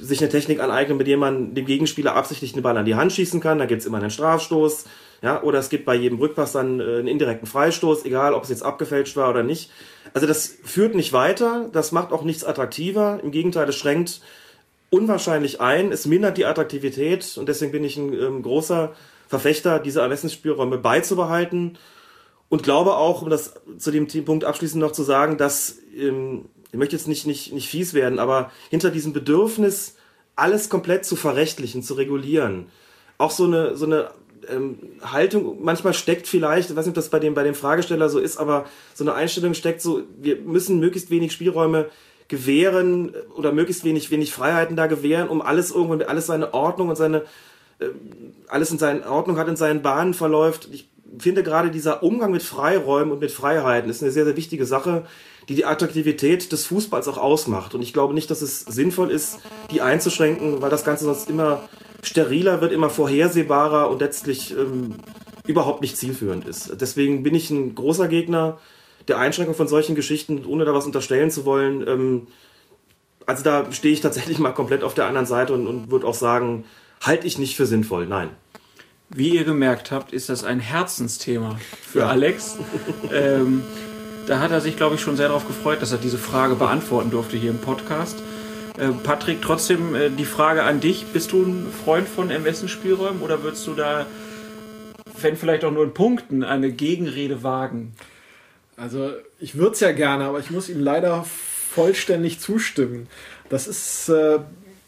sich 0.00 0.20
eine 0.20 0.28
Technik 0.28 0.60
aneignen, 0.60 0.96
mit 0.96 1.06
der 1.06 1.16
man 1.16 1.54
dem 1.54 1.66
Gegenspieler 1.66 2.14
absichtlich 2.14 2.52
den 2.52 2.62
Ball 2.62 2.76
an 2.76 2.84
die 2.84 2.94
Hand 2.94 3.12
schießen 3.12 3.40
kann. 3.40 3.58
Da 3.58 3.66
gibt's 3.66 3.86
immer 3.86 3.98
einen 3.98 4.10
Strafstoß. 4.10 4.84
Ja, 5.22 5.42
oder 5.42 5.58
es 5.58 5.70
gibt 5.70 5.86
bei 5.86 5.94
jedem 5.94 6.18
Rückpass 6.18 6.52
dann 6.52 6.80
äh, 6.80 6.82
einen 6.82 7.06
indirekten 7.08 7.46
Freistoß, 7.46 8.04
egal 8.04 8.34
ob 8.34 8.44
es 8.44 8.50
jetzt 8.50 8.62
abgefälscht 8.62 9.16
war 9.16 9.30
oder 9.30 9.42
nicht. 9.42 9.70
Also 10.12 10.26
das 10.26 10.54
führt 10.62 10.94
nicht 10.94 11.14
weiter, 11.14 11.70
das 11.72 11.92
macht 11.92 12.12
auch 12.12 12.24
nichts 12.24 12.44
attraktiver. 12.44 13.20
Im 13.22 13.30
Gegenteil, 13.30 13.68
es 13.68 13.76
schränkt 13.76 14.20
unwahrscheinlich 14.90 15.60
ein, 15.60 15.92
es 15.92 16.06
mindert 16.06 16.36
die 16.36 16.44
Attraktivität 16.44 17.38
und 17.38 17.48
deswegen 17.48 17.72
bin 17.72 17.84
ich 17.84 17.96
ein 17.96 18.12
ähm, 18.12 18.42
großer 18.42 18.92
Verfechter, 19.26 19.78
diese 19.78 20.02
Ermessensspielräume 20.02 20.78
beizubehalten 20.78 21.78
und 22.48 22.62
glaube 22.62 22.94
auch, 22.96 23.22
um 23.22 23.30
das 23.30 23.54
zu 23.78 23.90
dem 23.90 24.06
Punkt 24.06 24.44
abschließend 24.44 24.80
noch 24.80 24.92
zu 24.92 25.02
sagen, 25.02 25.38
dass 25.38 25.78
ähm, 25.96 26.44
ich 26.74 26.78
möchte 26.78 26.96
jetzt 26.96 27.06
nicht, 27.06 27.24
nicht, 27.24 27.52
nicht 27.52 27.68
fies 27.68 27.94
werden, 27.94 28.18
aber 28.18 28.50
hinter 28.68 28.90
diesem 28.90 29.12
Bedürfnis, 29.12 29.94
alles 30.34 30.68
komplett 30.68 31.04
zu 31.04 31.14
verrechtlichen, 31.14 31.84
zu 31.84 31.94
regulieren, 31.94 32.66
auch 33.16 33.30
so 33.30 33.44
eine, 33.44 33.76
so 33.76 33.86
eine 33.86 34.10
ähm, 34.50 34.78
Haltung 35.00 35.58
manchmal 35.62 35.94
steckt 35.94 36.26
vielleicht, 36.26 36.70
ich 36.70 36.76
weiß 36.76 36.86
nicht, 36.86 36.90
ob 36.90 36.96
das 36.96 37.10
bei 37.10 37.20
dem, 37.20 37.34
bei 37.34 37.44
dem 37.44 37.54
Fragesteller 37.54 38.08
so 38.08 38.18
ist, 38.18 38.38
aber 38.38 38.66
so 38.92 39.04
eine 39.04 39.14
Einstellung 39.14 39.54
steckt 39.54 39.82
so, 39.82 40.02
wir 40.20 40.40
müssen 40.40 40.80
möglichst 40.80 41.10
wenig 41.10 41.30
Spielräume 41.30 41.90
gewähren 42.26 43.14
oder 43.36 43.52
möglichst 43.52 43.84
wenig, 43.84 44.10
wenig 44.10 44.32
Freiheiten 44.32 44.74
da 44.74 44.88
gewähren, 44.88 45.28
um 45.28 45.42
alles 45.42 45.70
irgendwo, 45.70 46.04
alles 46.04 46.26
seine 46.26 46.54
Ordnung 46.54 46.88
und 46.88 46.96
seine, 46.96 47.18
äh, 47.78 47.86
alles 48.48 48.72
in 48.72 48.78
seiner 48.78 49.08
Ordnung 49.08 49.38
hat, 49.38 49.46
in 49.46 49.54
seinen 49.54 49.82
Bahnen 49.82 50.12
verläuft. 50.12 50.68
Ich 50.72 50.88
finde 51.20 51.44
gerade 51.44 51.70
dieser 51.70 52.02
Umgang 52.02 52.32
mit 52.32 52.42
Freiräumen 52.42 53.12
und 53.12 53.20
mit 53.20 53.30
Freiheiten 53.30 53.88
ist 53.88 54.02
eine 54.02 54.10
sehr, 54.10 54.24
sehr 54.24 54.36
wichtige 54.36 54.66
Sache, 54.66 55.04
die 55.48 55.54
die 55.54 55.64
Attraktivität 55.64 56.52
des 56.52 56.66
Fußballs 56.66 57.08
auch 57.08 57.18
ausmacht. 57.18 57.74
Und 57.74 57.82
ich 57.82 57.92
glaube 57.92 58.14
nicht, 58.14 58.30
dass 58.30 58.42
es 58.42 58.60
sinnvoll 58.60 59.10
ist, 59.10 59.38
die 59.70 59.80
einzuschränken, 59.80 60.62
weil 60.62 60.70
das 60.70 60.84
Ganze 60.84 61.04
sonst 61.04 61.28
immer 61.28 61.68
steriler 62.02 62.60
wird, 62.60 62.72
immer 62.72 62.90
vorhersehbarer 62.90 63.90
und 63.90 64.00
letztlich 64.00 64.52
ähm, 64.56 64.94
überhaupt 65.46 65.80
nicht 65.80 65.96
zielführend 65.96 66.46
ist. 66.46 66.80
Deswegen 66.80 67.22
bin 67.22 67.34
ich 67.34 67.50
ein 67.50 67.74
großer 67.74 68.08
Gegner 68.08 68.58
der 69.08 69.18
Einschränkung 69.18 69.54
von 69.54 69.68
solchen 69.68 69.94
Geschichten, 69.94 70.44
ohne 70.46 70.64
da 70.64 70.74
was 70.74 70.86
unterstellen 70.86 71.30
zu 71.30 71.44
wollen. 71.44 71.86
Ähm, 71.86 72.26
also 73.26 73.42
da 73.42 73.70
stehe 73.72 73.92
ich 73.92 74.00
tatsächlich 74.00 74.38
mal 74.38 74.52
komplett 74.52 74.82
auf 74.82 74.94
der 74.94 75.06
anderen 75.06 75.26
Seite 75.26 75.52
und, 75.54 75.66
und 75.66 75.90
würde 75.90 76.06
auch 76.06 76.14
sagen, 76.14 76.64
halte 77.00 77.26
ich 77.26 77.38
nicht 77.38 77.56
für 77.56 77.66
sinnvoll. 77.66 78.06
Nein. 78.06 78.30
Wie 79.10 79.34
ihr 79.34 79.44
gemerkt 79.44 79.90
habt, 79.90 80.12
ist 80.12 80.28
das 80.28 80.44
ein 80.44 80.60
Herzensthema 80.60 81.58
für 81.82 82.00
ja. 82.00 82.08
Alex. 82.08 82.56
ähm, 83.12 83.62
da 84.26 84.40
hat 84.40 84.50
er 84.50 84.60
sich, 84.60 84.76
glaube 84.76 84.94
ich, 84.94 85.00
schon 85.00 85.16
sehr 85.16 85.28
darauf 85.28 85.46
gefreut, 85.46 85.82
dass 85.82 85.92
er 85.92 85.98
diese 85.98 86.18
Frage 86.18 86.54
beantworten 86.54 87.10
durfte 87.10 87.36
hier 87.36 87.50
im 87.50 87.58
Podcast. 87.58 88.16
Äh, 88.78 88.88
Patrick, 89.02 89.42
trotzdem 89.42 89.94
äh, 89.94 90.10
die 90.10 90.24
Frage 90.24 90.62
an 90.62 90.80
dich. 90.80 91.06
Bist 91.06 91.32
du 91.32 91.42
ein 91.42 91.66
Freund 91.84 92.08
von 92.08 92.30
Ermessensspielräumen 92.30 93.22
oder 93.22 93.42
würdest 93.42 93.66
du 93.66 93.74
da, 93.74 94.06
wenn 95.20 95.36
vielleicht 95.36 95.64
auch 95.64 95.70
nur 95.70 95.84
in 95.84 95.94
Punkten, 95.94 96.42
eine 96.42 96.72
Gegenrede 96.72 97.42
wagen? 97.42 97.92
Also 98.76 99.12
ich 99.38 99.56
würde 99.56 99.72
es 99.72 99.80
ja 99.80 99.92
gerne, 99.92 100.24
aber 100.24 100.40
ich 100.40 100.50
muss 100.50 100.68
ihm 100.68 100.80
leider 100.80 101.24
vollständig 101.24 102.40
zustimmen. 102.40 103.08
Das 103.48 103.68
ist 103.68 104.08
äh, 104.08 104.40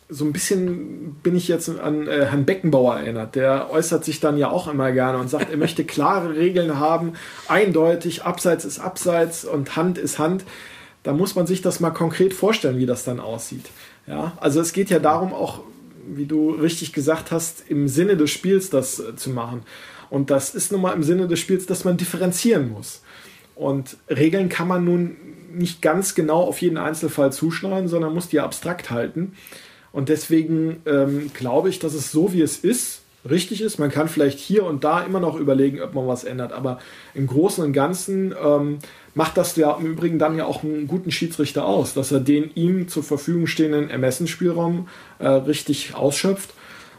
so 0.08 0.24
ein 0.24 0.32
bisschen 0.32 1.16
bin 1.22 1.34
ich 1.34 1.48
jetzt 1.48 1.68
an 1.68 2.06
äh, 2.06 2.26
Herrn 2.26 2.44
Beckenbauer 2.44 2.96
erinnert. 2.96 3.34
Der 3.34 3.70
äußert 3.70 4.04
sich 4.04 4.20
dann 4.20 4.38
ja 4.38 4.50
auch 4.50 4.68
immer 4.68 4.92
gerne 4.92 5.18
und 5.18 5.28
sagt, 5.28 5.50
er 5.50 5.56
möchte 5.56 5.84
klare 5.86 6.36
Regeln 6.36 6.78
haben, 6.78 7.14
eindeutig, 7.48 8.22
Abseits 8.24 8.64
ist 8.64 8.78
Abseits 8.78 9.44
und 9.44 9.76
Hand 9.76 9.98
ist 9.98 10.18
Hand. 10.18 10.44
Da 11.02 11.12
muss 11.12 11.34
man 11.34 11.46
sich 11.46 11.62
das 11.62 11.80
mal 11.80 11.90
konkret 11.90 12.34
vorstellen, 12.34 12.78
wie 12.78 12.86
das 12.86 13.04
dann 13.04 13.20
aussieht. 13.20 13.66
Ja, 14.06 14.32
also 14.40 14.60
es 14.60 14.72
geht 14.72 14.90
ja 14.90 14.98
darum, 14.98 15.32
auch, 15.32 15.60
wie 16.08 16.26
du 16.26 16.50
richtig 16.50 16.92
gesagt 16.92 17.32
hast, 17.32 17.64
im 17.68 17.88
Sinne 17.88 18.16
des 18.16 18.30
Spiels 18.30 18.70
das 18.70 19.00
äh, 19.00 19.16
zu 19.16 19.30
machen. 19.30 19.62
Und 20.08 20.30
das 20.30 20.54
ist 20.54 20.70
nun 20.70 20.82
mal 20.82 20.92
im 20.92 21.02
Sinne 21.02 21.26
des 21.26 21.40
Spiels, 21.40 21.66
dass 21.66 21.84
man 21.84 21.96
differenzieren 21.96 22.70
muss. 22.70 23.02
Und 23.56 23.96
Regeln 24.08 24.48
kann 24.48 24.68
man 24.68 24.84
nun 24.84 25.16
nicht 25.52 25.82
ganz 25.82 26.14
genau 26.14 26.42
auf 26.42 26.60
jeden 26.60 26.76
Einzelfall 26.76 27.32
zuschneiden, 27.32 27.88
sondern 27.88 28.14
muss 28.14 28.28
die 28.28 28.38
abstrakt 28.40 28.90
halten. 28.90 29.32
Und 29.92 30.08
deswegen 30.08 30.82
ähm, 30.86 31.30
glaube 31.32 31.68
ich, 31.68 31.78
dass 31.78 31.94
es 31.94 32.10
so, 32.10 32.32
wie 32.32 32.42
es 32.42 32.58
ist, 32.58 33.02
richtig 33.28 33.60
ist. 33.60 33.78
Man 33.78 33.90
kann 33.90 34.08
vielleicht 34.08 34.38
hier 34.38 34.64
und 34.64 34.84
da 34.84 35.02
immer 35.02 35.20
noch 35.20 35.36
überlegen, 35.36 35.80
ob 35.80 35.94
man 35.94 36.06
was 36.06 36.24
ändert. 36.24 36.52
Aber 36.52 36.78
im 37.14 37.26
Großen 37.26 37.64
und 37.64 37.72
Ganzen 37.72 38.34
ähm, 38.42 38.78
macht 39.14 39.36
das 39.36 39.56
ja 39.56 39.76
im 39.76 39.86
Übrigen 39.86 40.18
dann 40.18 40.36
ja 40.36 40.44
auch 40.44 40.62
einen 40.62 40.86
guten 40.86 41.10
Schiedsrichter 41.10 41.64
aus, 41.64 41.94
dass 41.94 42.12
er 42.12 42.20
den 42.20 42.50
ihm 42.54 42.88
zur 42.88 43.02
Verfügung 43.02 43.46
stehenden 43.46 43.90
Ermessensspielraum 43.90 44.88
äh, 45.18 45.28
richtig 45.28 45.94
ausschöpft. 45.94 46.54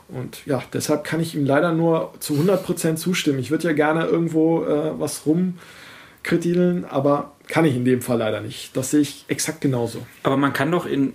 Und 0.09 0.45
ja, 0.45 0.63
deshalb 0.71 1.03
kann 1.03 1.19
ich 1.19 1.35
ihm 1.35 1.45
leider 1.45 1.73
nur 1.73 2.13
zu 2.19 2.33
100% 2.35 2.95
zustimmen. 2.95 3.39
Ich 3.39 3.51
würde 3.51 3.67
ja 3.67 3.73
gerne 3.73 4.05
irgendwo 4.05 4.63
äh, 4.63 4.97
was 4.97 5.23
rumkritilen, 5.25 6.85
aber 6.85 7.33
kann 7.47 7.65
ich 7.65 7.75
in 7.75 7.85
dem 7.85 8.01
Fall 8.01 8.17
leider 8.17 8.41
nicht. 8.41 8.75
Das 8.75 8.91
sehe 8.91 9.01
ich 9.01 9.25
exakt 9.27 9.61
genauso. 9.61 9.99
Aber 10.23 10.37
man 10.37 10.53
kann 10.53 10.71
doch 10.71 10.85
in 10.85 11.13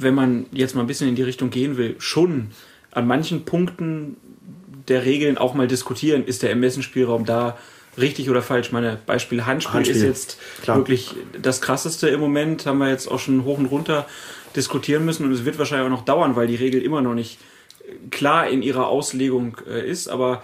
wenn 0.00 0.14
man 0.14 0.46
jetzt 0.52 0.74
mal 0.74 0.82
ein 0.82 0.86
bisschen 0.86 1.08
in 1.08 1.14
die 1.14 1.22
Richtung 1.22 1.50
gehen 1.50 1.76
will, 1.76 1.96
schon 1.98 2.48
an 2.92 3.06
manchen 3.06 3.44
Punkten 3.44 4.16
der 4.88 5.04
Regeln 5.04 5.38
auch 5.38 5.54
mal 5.54 5.68
diskutieren, 5.68 6.24
ist 6.24 6.42
der 6.42 6.50
Ermessensspielraum 6.50 7.24
da 7.24 7.58
richtig 7.98 8.30
oder 8.30 8.42
falsch. 8.42 8.72
Meine 8.72 8.98
Beispiel 9.06 9.44
Handspiel, 9.44 9.74
Handspiel. 9.74 9.96
ist 9.96 10.02
jetzt 10.02 10.38
Klar. 10.62 10.78
wirklich 10.78 11.14
das 11.40 11.60
krasseste 11.60 12.08
im 12.08 12.20
Moment, 12.20 12.64
haben 12.66 12.78
wir 12.78 12.88
jetzt 12.88 13.08
auch 13.08 13.18
schon 13.18 13.44
hoch 13.44 13.58
und 13.58 13.66
runter 13.66 14.06
diskutieren 14.56 15.04
müssen 15.04 15.24
und 15.24 15.32
es 15.32 15.44
wird 15.44 15.58
wahrscheinlich 15.58 15.86
auch 15.86 15.90
noch 15.90 16.04
dauern, 16.04 16.36
weil 16.36 16.46
die 16.46 16.56
Regel 16.56 16.82
immer 16.82 17.02
noch 17.02 17.14
nicht 17.14 17.38
klar 18.10 18.48
in 18.48 18.62
ihrer 18.62 18.88
Auslegung 18.88 19.56
äh, 19.68 19.88
ist, 19.88 20.08
aber 20.08 20.42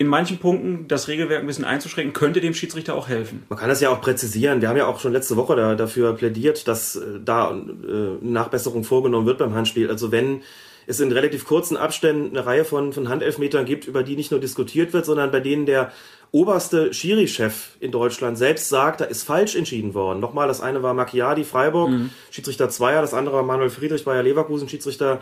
in 0.00 0.06
manchen 0.06 0.38
Punkten 0.38 0.88
das 0.88 1.08
Regelwerk 1.08 1.42
ein 1.42 1.46
bisschen 1.46 1.66
einzuschränken, 1.66 2.14
könnte 2.14 2.40
dem 2.40 2.54
Schiedsrichter 2.54 2.94
auch 2.94 3.08
helfen. 3.08 3.42
Man 3.50 3.58
kann 3.58 3.68
das 3.68 3.82
ja 3.82 3.90
auch 3.90 4.00
präzisieren. 4.00 4.62
Wir 4.62 4.70
haben 4.70 4.78
ja 4.78 4.86
auch 4.86 4.98
schon 4.98 5.12
letzte 5.12 5.36
Woche 5.36 5.56
da, 5.56 5.74
dafür 5.74 6.14
plädiert, 6.14 6.66
dass 6.68 6.96
äh, 6.96 7.20
da 7.22 7.50
äh, 7.50 8.16
Nachbesserung 8.22 8.82
vorgenommen 8.82 9.26
wird 9.26 9.36
beim 9.36 9.54
Handspiel. 9.54 9.90
Also 9.90 10.10
wenn 10.10 10.40
es 10.86 11.00
in 11.00 11.12
relativ 11.12 11.44
kurzen 11.44 11.76
Abständen 11.76 12.34
eine 12.34 12.46
Reihe 12.46 12.64
von, 12.64 12.94
von 12.94 13.10
Handelfmetern 13.10 13.66
gibt, 13.66 13.86
über 13.86 14.02
die 14.02 14.16
nicht 14.16 14.30
nur 14.30 14.40
diskutiert 14.40 14.94
wird, 14.94 15.04
sondern 15.04 15.30
bei 15.30 15.40
denen 15.40 15.66
der 15.66 15.92
oberste 16.32 16.94
Schiri-Chef 16.94 17.76
in 17.78 17.92
Deutschland 17.92 18.38
selbst 18.38 18.70
sagt, 18.70 19.02
da 19.02 19.04
ist 19.04 19.24
falsch 19.24 19.54
entschieden 19.54 19.92
worden. 19.92 20.18
Nochmal, 20.18 20.48
das 20.48 20.62
eine 20.62 20.82
war 20.82 20.94
Macchiadi, 20.94 21.44
Freiburg, 21.44 21.90
mhm. 21.90 22.10
Schiedsrichter 22.30 22.70
Zweier, 22.70 23.02
das 23.02 23.12
andere 23.12 23.36
war 23.36 23.42
Manuel 23.42 23.68
Friedrich, 23.68 24.06
Bayer 24.06 24.22
Leverkusen, 24.22 24.66
Schiedsrichter 24.66 25.20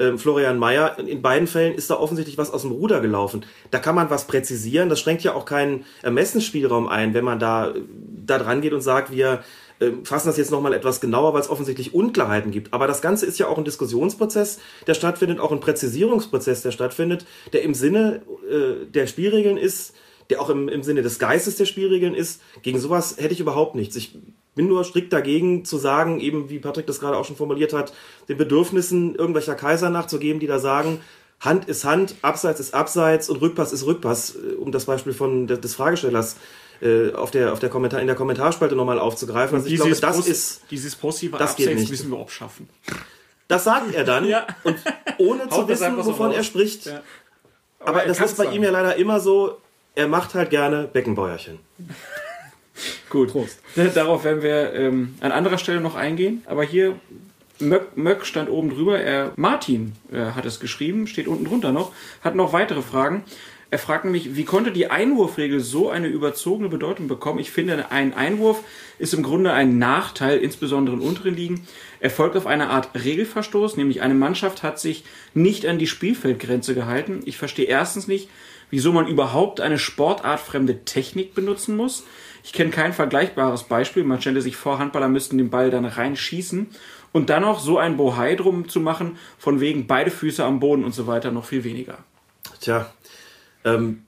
ähm, 0.00 0.18
Florian 0.18 0.58
Mayer. 0.58 0.98
In 0.98 1.22
beiden 1.22 1.46
Fällen 1.46 1.74
ist 1.74 1.90
da 1.90 1.96
offensichtlich 1.96 2.38
was 2.38 2.50
aus 2.50 2.62
dem 2.62 2.72
Ruder 2.72 3.00
gelaufen. 3.00 3.44
Da 3.70 3.78
kann 3.78 3.94
man 3.94 4.10
was 4.10 4.26
präzisieren. 4.26 4.88
Das 4.88 4.98
schränkt 4.98 5.22
ja 5.22 5.34
auch 5.34 5.44
keinen 5.44 5.84
Ermessensspielraum 6.02 6.88
ein, 6.88 7.14
wenn 7.14 7.24
man 7.24 7.38
da, 7.38 7.74
da 8.26 8.38
dran 8.38 8.62
geht 8.62 8.72
und 8.72 8.80
sagt, 8.80 9.12
wir 9.12 9.44
äh, 9.78 9.92
fassen 10.02 10.28
das 10.28 10.38
jetzt 10.38 10.50
nochmal 10.50 10.72
etwas 10.72 11.00
genauer, 11.00 11.34
weil 11.34 11.40
es 11.40 11.50
offensichtlich 11.50 11.94
Unklarheiten 11.94 12.50
gibt. 12.50 12.72
Aber 12.72 12.86
das 12.86 13.02
Ganze 13.02 13.26
ist 13.26 13.38
ja 13.38 13.46
auch 13.46 13.58
ein 13.58 13.64
Diskussionsprozess, 13.64 14.58
der 14.86 14.94
stattfindet, 14.94 15.38
auch 15.38 15.52
ein 15.52 15.60
Präzisierungsprozess, 15.60 16.62
der 16.62 16.72
stattfindet, 16.72 17.26
der 17.52 17.62
im 17.62 17.74
Sinne 17.74 18.22
äh, 18.50 18.86
der 18.86 19.06
Spielregeln 19.06 19.56
ist, 19.56 19.94
der 20.30 20.40
auch 20.40 20.48
im, 20.48 20.68
im 20.68 20.82
Sinne 20.82 21.02
des 21.02 21.18
Geistes 21.18 21.56
der 21.56 21.66
Spielregeln 21.66 22.14
ist. 22.14 22.40
Gegen 22.62 22.78
sowas 22.78 23.16
hätte 23.18 23.34
ich 23.34 23.40
überhaupt 23.40 23.74
nichts. 23.74 23.96
Ich 23.96 24.16
bin 24.54 24.66
nur 24.66 24.84
strikt 24.84 25.12
dagegen 25.12 25.64
zu 25.64 25.78
sagen, 25.78 26.20
eben 26.20 26.50
wie 26.50 26.58
Patrick 26.58 26.86
das 26.86 27.00
gerade 27.00 27.16
auch 27.16 27.24
schon 27.24 27.36
formuliert 27.36 27.72
hat, 27.72 27.92
den 28.28 28.36
Bedürfnissen 28.36 29.14
irgendwelcher 29.14 29.54
Kaiser 29.54 29.90
nachzugeben, 29.90 30.40
die 30.40 30.46
da 30.46 30.58
sagen, 30.58 31.00
Hand 31.40 31.68
ist 31.68 31.84
Hand, 31.84 32.16
Abseits 32.22 32.60
ist 32.60 32.74
Abseits 32.74 33.30
und 33.30 33.40
Rückpass 33.40 33.72
ist 33.72 33.86
Rückpass, 33.86 34.36
äh, 34.36 34.54
um 34.56 34.72
das 34.72 34.84
Beispiel 34.84 35.14
von 35.14 35.46
des 35.46 35.74
Fragestellers 35.74 36.36
äh, 36.82 37.12
auf 37.12 37.30
der, 37.30 37.52
auf 37.52 37.58
der 37.58 37.70
Kommentar, 37.70 38.00
in 38.00 38.06
der 38.06 38.16
Kommentarspalte 38.16 38.74
nochmal 38.74 38.98
aufzugreifen. 38.98 39.56
Also 39.56 39.68
ich 39.68 39.76
glaube, 39.76 39.94
das 39.94 40.16
Pos 40.16 40.26
ist 40.26 40.62
dieses 40.70 40.96
positive 40.96 41.38
das 41.38 41.52
Abseits 41.52 41.68
geht 41.68 41.78
nicht. 41.78 41.90
müssen 41.90 42.10
wir 42.10 42.18
abschaffen. 42.18 42.68
Das 43.48 43.64
sagt 43.64 43.94
er 43.94 44.04
dann 44.04 44.24
ja. 44.28 44.46
und 44.64 44.76
ohne 45.18 45.48
zu 45.48 45.66
wissen, 45.66 45.96
wovon 45.96 46.32
er 46.32 46.44
spricht. 46.44 46.86
Ja. 46.86 47.02
Aber, 47.80 48.00
Aber 48.00 48.08
das 48.08 48.20
ist 48.20 48.36
bei 48.36 48.44
sagen. 48.44 48.56
ihm 48.56 48.62
ja 48.62 48.70
leider 48.70 48.96
immer 48.96 49.18
so, 49.20 49.58
er 49.94 50.08
macht 50.08 50.34
halt 50.34 50.50
gerne 50.50 50.88
Beckenbäuerchen. 50.92 51.58
Gut. 53.08 53.32
Prost. 53.32 53.60
Darauf 53.94 54.24
werden 54.24 54.42
wir 54.42 54.72
ähm, 54.74 55.14
an 55.20 55.32
anderer 55.32 55.58
Stelle 55.58 55.80
noch 55.80 55.94
eingehen. 55.94 56.42
Aber 56.46 56.64
hier, 56.64 56.96
Möck, 57.58 57.96
Möck 57.96 58.24
stand 58.24 58.50
oben 58.50 58.70
drüber. 58.70 58.98
Er, 59.00 59.32
Martin 59.36 59.92
äh, 60.12 60.32
hat 60.32 60.46
es 60.46 60.60
geschrieben, 60.60 61.06
steht 61.06 61.28
unten 61.28 61.44
drunter 61.44 61.72
noch, 61.72 61.92
hat 62.22 62.34
noch 62.34 62.52
weitere 62.52 62.82
Fragen. 62.82 63.24
Er 63.72 63.78
fragt 63.78 64.04
mich, 64.04 64.34
wie 64.34 64.44
konnte 64.44 64.72
die 64.72 64.90
Einwurfregel 64.90 65.60
so 65.60 65.90
eine 65.90 66.08
überzogene 66.08 66.68
Bedeutung 66.68 67.06
bekommen? 67.06 67.38
Ich 67.38 67.52
finde, 67.52 67.92
ein 67.92 68.14
Einwurf 68.14 68.64
ist 68.98 69.14
im 69.14 69.22
Grunde 69.22 69.52
ein 69.52 69.78
Nachteil, 69.78 70.38
insbesondere 70.38 70.96
in 70.96 71.02
unteren 71.02 71.36
Ligen. 71.36 71.66
Er 72.00 72.10
folgt 72.10 72.36
auf 72.36 72.48
eine 72.48 72.70
Art 72.70 72.88
Regelverstoß, 73.04 73.76
nämlich 73.76 74.02
eine 74.02 74.14
Mannschaft 74.14 74.64
hat 74.64 74.80
sich 74.80 75.04
nicht 75.34 75.66
an 75.66 75.78
die 75.78 75.86
Spielfeldgrenze 75.86 76.74
gehalten. 76.74 77.20
Ich 77.26 77.36
verstehe 77.36 77.66
erstens 77.66 78.08
nicht, 78.08 78.28
wieso 78.70 78.92
man 78.92 79.06
überhaupt 79.06 79.60
eine 79.60 79.78
sportartfremde 79.78 80.84
Technik 80.84 81.34
benutzen 81.34 81.76
muss. 81.76 82.04
Ich 82.42 82.52
kenne 82.52 82.70
kein 82.70 82.92
vergleichbares 82.92 83.64
Beispiel. 83.64 84.04
Man 84.04 84.20
stelle 84.20 84.40
sich 84.40 84.56
vor, 84.56 84.78
Handballer 84.78 85.08
müssten 85.08 85.38
den 85.38 85.50
Ball 85.50 85.70
dann 85.70 85.84
reinschießen 85.84 86.68
und 87.12 87.30
dann 87.30 87.42
noch 87.42 87.60
so 87.60 87.78
ein 87.78 87.96
Bohai 87.96 88.36
drum 88.36 88.68
zu 88.68 88.80
machen, 88.80 89.18
von 89.38 89.60
wegen 89.60 89.86
beide 89.86 90.10
Füße 90.10 90.44
am 90.44 90.60
Boden 90.60 90.84
und 90.84 90.94
so 90.94 91.06
weiter, 91.06 91.30
noch 91.30 91.44
viel 91.44 91.64
weniger. 91.64 91.98
Tja, 92.60 92.90
ähm, 93.64 94.04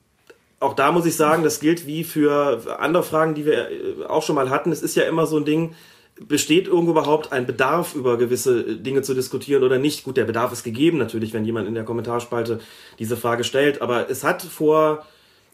auch 0.60 0.74
da 0.74 0.92
muss 0.92 1.06
ich 1.06 1.16
sagen, 1.16 1.42
das 1.42 1.60
gilt 1.60 1.86
wie 1.86 2.04
für 2.04 2.78
andere 2.78 3.02
Fragen, 3.02 3.34
die 3.34 3.44
wir 3.44 3.70
äh, 3.70 4.04
auch 4.08 4.22
schon 4.22 4.36
mal 4.36 4.50
hatten. 4.50 4.70
Es 4.70 4.82
ist 4.82 4.94
ja 4.94 5.04
immer 5.04 5.26
so 5.26 5.36
ein 5.36 5.44
Ding, 5.44 5.74
besteht 6.20 6.68
irgendwo 6.68 6.92
überhaupt 6.92 7.32
ein 7.32 7.46
Bedarf, 7.46 7.94
über 7.94 8.16
gewisse 8.16 8.76
Dinge 8.76 9.02
zu 9.02 9.14
diskutieren 9.14 9.64
oder 9.64 9.78
nicht? 9.78 10.04
Gut, 10.04 10.16
der 10.16 10.24
Bedarf 10.24 10.52
ist 10.52 10.62
gegeben 10.62 10.98
natürlich, 10.98 11.32
wenn 11.32 11.44
jemand 11.44 11.66
in 11.66 11.74
der 11.74 11.84
Kommentarspalte 11.84 12.60
diese 12.98 13.16
Frage 13.16 13.44
stellt, 13.44 13.82
aber 13.82 14.08
es 14.08 14.22
hat 14.22 14.42
vor, 14.42 15.04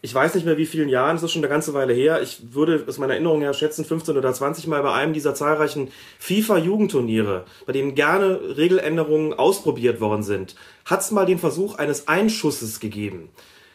ich 0.01 0.13
weiß 0.13 0.35
nicht 0.35 0.45
mehr 0.45 0.57
wie 0.57 0.65
vielen 0.65 0.87
Jahren, 0.87 1.17
es 1.17 1.23
ist 1.23 1.31
schon 1.31 1.41
eine 1.41 1.49
ganze 1.49 1.73
Weile 1.73 1.93
her, 1.93 2.21
ich 2.21 2.53
würde 2.53 2.85
aus 2.87 2.97
meiner 2.97 3.13
Erinnerung 3.13 3.41
her 3.41 3.53
schätzen, 3.53 3.83
15 3.83 4.17
oder 4.17 4.33
20 4.33 4.67
Mal 4.67 4.81
bei 4.81 4.93
einem 4.93 5.13
dieser 5.13 5.35
zahlreichen 5.35 5.89
FIFA-Jugendturniere, 6.19 7.43
bei 7.65 7.73
denen 7.73 7.95
gerne 7.95 8.39
Regeländerungen 8.57 9.33
ausprobiert 9.33 9.99
worden 9.99 10.23
sind, 10.23 10.55
hat 10.85 11.01
es 11.01 11.11
mal 11.11 11.25
den 11.25 11.37
Versuch 11.37 11.75
eines 11.75 12.07
Einschusses 12.07 12.79
gegeben. 12.79 13.29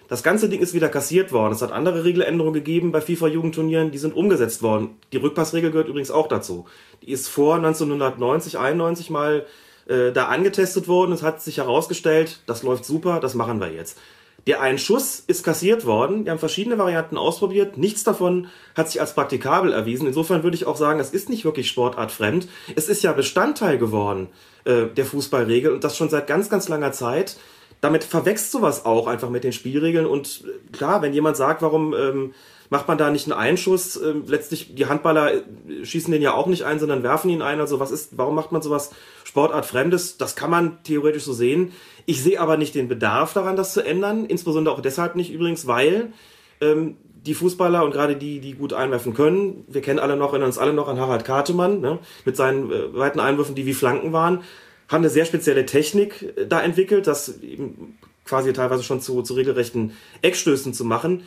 Das 0.08 0.22
ganze 0.22 0.48
Ding 0.48 0.60
ist 0.60 0.74
wieder 0.74 0.90
kassiert 0.90 1.32
worden. 1.32 1.54
Es 1.54 1.62
hat 1.62 1.72
andere 1.72 2.04
Regeländerungen 2.04 2.54
gegeben 2.54 2.92
bei 2.92 3.00
FIFA-Jugendturnieren, 3.00 3.90
die 3.90 3.98
sind 3.98 4.14
umgesetzt 4.14 4.62
worden. 4.62 4.90
Die 5.12 5.16
Rückpassregel 5.16 5.70
gehört 5.70 5.88
übrigens 5.88 6.10
auch 6.10 6.28
dazu. 6.28 6.66
Die 7.02 7.10
ist 7.10 7.28
vor 7.28 7.56
1990, 7.56 8.58
91 8.58 9.08
mal 9.08 9.46
äh, 9.88 10.12
da 10.12 10.26
angetestet 10.26 10.88
worden. 10.88 11.12
Es 11.12 11.22
hat 11.22 11.42
sich 11.42 11.58
herausgestellt, 11.58 12.40
das 12.46 12.62
läuft 12.62 12.84
super, 12.84 13.18
das 13.20 13.34
machen 13.34 13.60
wir 13.60 13.72
jetzt. 13.72 13.98
Der 14.46 14.61
Einschuss 14.61 15.22
ist 15.26 15.42
kassiert 15.42 15.87
worden. 15.87 16.24
Wir 16.24 16.33
haben 16.33 16.38
verschiedene 16.38 16.76
Varianten 16.76 17.16
ausprobiert. 17.16 17.78
Nichts 17.78 18.04
davon 18.04 18.48
hat 18.74 18.90
sich 18.90 19.00
als 19.00 19.14
praktikabel 19.14 19.72
erwiesen. 19.72 20.07
Insofern 20.07 20.42
würde 20.42 20.57
ich 20.57 20.66
auch 20.66 20.76
sagen, 20.76 20.98
das 20.98 21.11
ist 21.11 21.30
nicht 21.30 21.44
wirklich 21.44 21.68
sportartfremd. 21.68 22.48
Es 22.76 22.88
ist 22.88 23.02
ja 23.02 23.12
Bestandteil 23.12 23.78
geworden 23.78 24.28
äh, 24.64 24.87
der 24.87 25.07
Fußballregel 25.07 25.72
und 25.72 25.83
das 25.83 25.96
schon 25.96 26.11
seit 26.11 26.26
ganz, 26.26 26.50
ganz 26.50 26.68
langer 26.68 26.92
Zeit 26.92 27.37
damit 27.85 28.02
verwächst 28.02 28.50
sowas 28.50 28.87
auch 28.87 29.07
einfach 29.07 29.28
mit 29.28 29.44
den 29.44 29.52
Spielregeln. 29.52 30.07
Und 30.07 30.44
äh, 30.46 30.72
klar, 30.74 31.02
wenn 31.02 31.12
jemand 31.12 31.37
sagt, 31.37 31.61
warum 31.61 31.94
ähm, 31.94 32.33
macht 32.70 32.88
man 32.88 32.96
da 32.96 33.11
nicht 33.11 33.26
einen 33.26 33.38
Einschuss? 33.38 34.00
Ähm, 34.00 34.24
letztlich, 34.26 34.74
die 34.74 34.87
Handballer 34.87 35.35
äh, 35.35 35.42
schießen 35.85 36.11
den 36.11 36.22
ja 36.22 36.33
auch 36.33 36.46
nicht 36.46 36.62
ein, 36.64 36.78
sondern 36.78 37.02
werfen 37.02 37.28
ihn 37.28 37.42
ein. 37.42 37.61
Also 37.61 37.80
was 37.80 37.90
ist, 37.90 38.16
warum 38.16 38.35
macht 38.35 38.52
man 38.52 38.62
sowas 38.62 38.90
Sportartfremdes? 39.24 40.16
Das 40.16 40.35
kann 40.35 40.50
man 40.50 40.83
theoretisch 40.83 41.24
so 41.24 41.35
sehen. 41.35 41.72
Ich 42.06 42.22
sehe 42.22 42.40
aber 42.40 42.56
nicht 42.56 42.74
den 42.74 42.88
Bedarf 42.88 43.32
daran, 43.32 43.56
das 43.56 43.72
zu 43.72 43.84
ändern. 43.84 44.26
Insbesondere 44.26 44.74
auch 44.74 44.80
deshalb 44.80 45.16
nicht 45.16 45.32
übrigens, 45.32 45.66
weil 45.66 46.12
ähm, 46.60 46.96
die 47.26 47.34
Fußballer 47.34 47.84
und 47.84 47.92
gerade 47.92 48.16
die, 48.16 48.40
die 48.40 48.52
gut 48.52 48.72
einwerfen 48.72 49.14
können, 49.14 49.64
wir 49.68 49.80
kennen 49.80 49.98
alle 49.98 50.16
noch, 50.16 50.30
erinnern 50.30 50.48
uns 50.48 50.58
alle 50.58 50.74
noch 50.74 50.88
an 50.88 51.00
Harald 51.00 51.24
Kartemann, 51.24 51.80
ne, 51.80 51.98
mit 52.24 52.36
seinen 52.36 52.70
äh, 52.70 52.94
weiten 52.94 53.20
Einwürfen, 53.20 53.54
die 53.54 53.66
wie 53.66 53.74
Flanken 53.74 54.12
waren 54.12 54.40
haben 54.88 55.02
eine 55.02 55.10
sehr 55.10 55.24
spezielle 55.24 55.66
Technik 55.66 56.34
äh, 56.36 56.46
da 56.46 56.62
entwickelt, 56.62 57.06
das 57.06 57.40
eben 57.40 57.98
quasi 58.24 58.52
teilweise 58.52 58.82
schon 58.82 59.00
zu, 59.00 59.22
zu 59.22 59.34
regelrechten 59.34 59.92
Eckstößen 60.22 60.72
zu 60.72 60.84
machen. 60.84 61.22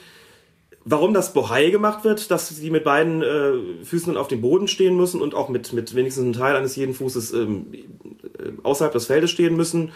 Warum 0.89 1.13
das 1.13 1.33
Bohai 1.33 1.69
gemacht 1.69 2.05
wird, 2.05 2.31
dass 2.31 2.47
sie 2.47 2.71
mit 2.71 2.85
beiden 2.85 3.21
äh, 3.21 3.83
Füßen 3.83 4.15
auf 4.15 4.29
dem 4.29 4.41
Boden 4.41 4.67
stehen 4.67 4.95
müssen 4.95 5.21
und 5.21 5.35
auch 5.35 5.49
mit, 5.49 5.73
mit 5.73 5.93
wenigstens 5.95 6.23
einem 6.23 6.33
Teil 6.33 6.55
eines 6.55 6.75
jeden 6.75 6.93
Fußes 6.93 7.33
ähm, 7.33 7.67
äh, 7.73 8.51
außerhalb 8.63 8.93
des 8.93 9.07
Feldes 9.07 9.31
stehen 9.31 9.55
müssen. 9.55 9.91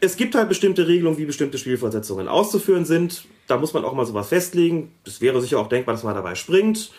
Es 0.00 0.16
gibt 0.16 0.34
halt 0.34 0.48
bestimmte 0.48 0.86
Regelungen, 0.88 1.18
wie 1.18 1.24
bestimmte 1.24 1.58
Spielversetzungen 1.58 2.28
auszuführen 2.28 2.84
sind. 2.84 3.26
Da 3.46 3.56
muss 3.58 3.72
man 3.74 3.84
auch 3.84 3.94
mal 3.94 4.06
sowas 4.06 4.28
festlegen. 4.28 4.92
Es 5.06 5.20
wäre 5.20 5.40
sicher 5.40 5.58
auch 5.58 5.68
denkbar, 5.68 5.94
dass 5.94 6.04
man 6.04 6.14
dabei 6.14 6.34
springt. 6.34 6.90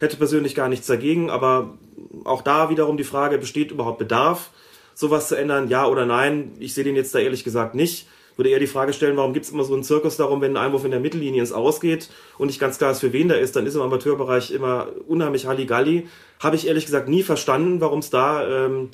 Hätte 0.00 0.16
persönlich 0.16 0.54
gar 0.54 0.68
nichts 0.68 0.86
dagegen, 0.86 1.30
aber 1.30 1.78
auch 2.24 2.42
da 2.42 2.70
wiederum 2.70 2.96
die 2.96 3.04
Frage, 3.04 3.38
besteht 3.38 3.70
überhaupt 3.70 3.98
Bedarf? 3.98 4.50
sowas 4.94 5.28
zu 5.28 5.36
ändern, 5.36 5.68
ja 5.68 5.86
oder 5.86 6.06
nein? 6.06 6.52
Ich 6.58 6.74
sehe 6.74 6.84
den 6.84 6.96
jetzt 6.96 7.14
da 7.14 7.18
ehrlich 7.18 7.44
gesagt 7.44 7.74
nicht. 7.74 8.06
Würde 8.36 8.50
eher 8.50 8.58
die 8.58 8.66
Frage 8.66 8.92
stellen, 8.92 9.16
warum 9.16 9.32
gibt 9.32 9.46
es 9.46 9.52
immer 9.52 9.62
so 9.62 9.74
einen 9.74 9.84
Zirkus 9.84 10.16
darum, 10.16 10.40
wenn 10.40 10.56
ein 10.56 10.66
Einwurf 10.66 10.84
in 10.84 10.90
der 10.90 10.98
Mittellinie 10.98 11.40
ins 11.40 11.52
Ausgeht 11.52 12.10
und 12.36 12.48
nicht 12.48 12.58
ganz 12.58 12.78
klar 12.78 12.90
ist, 12.90 12.98
für 12.98 13.12
wen 13.12 13.28
der 13.28 13.38
ist, 13.38 13.54
dann 13.54 13.64
ist 13.64 13.76
im 13.76 13.80
Amateurbereich 13.80 14.50
immer 14.50 14.88
unheimlich 15.06 15.46
Halligalli. 15.46 16.08
Habe 16.40 16.56
ich 16.56 16.66
ehrlich 16.66 16.86
gesagt 16.86 17.08
nie 17.08 17.22
verstanden, 17.22 17.80
warum 17.80 18.00
es 18.00 18.10
da 18.10 18.66
ähm, 18.66 18.88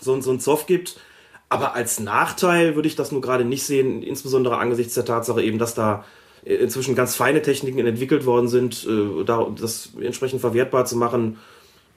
so, 0.00 0.20
so 0.20 0.30
einen 0.30 0.40
Zoff 0.40 0.66
gibt. 0.66 1.00
Aber 1.48 1.74
als 1.74 1.98
Nachteil 2.00 2.74
würde 2.74 2.88
ich 2.88 2.96
das 2.96 3.12
nur 3.12 3.20
gerade 3.20 3.44
nicht 3.44 3.64
sehen, 3.64 4.02
insbesondere 4.02 4.58
angesichts 4.58 4.94
der 4.94 5.04
Tatsache 5.04 5.42
eben, 5.42 5.58
dass 5.58 5.74
da 5.74 6.04
inzwischen 6.44 6.94
ganz 6.94 7.16
feine 7.16 7.42
Techniken 7.42 7.86
entwickelt 7.86 8.26
worden 8.26 8.48
sind, 8.48 8.86
äh, 8.86 9.24
da 9.24 9.46
das 9.58 9.90
entsprechend 10.00 10.40
verwertbar 10.40 10.84
zu 10.84 10.96
machen 10.96 11.38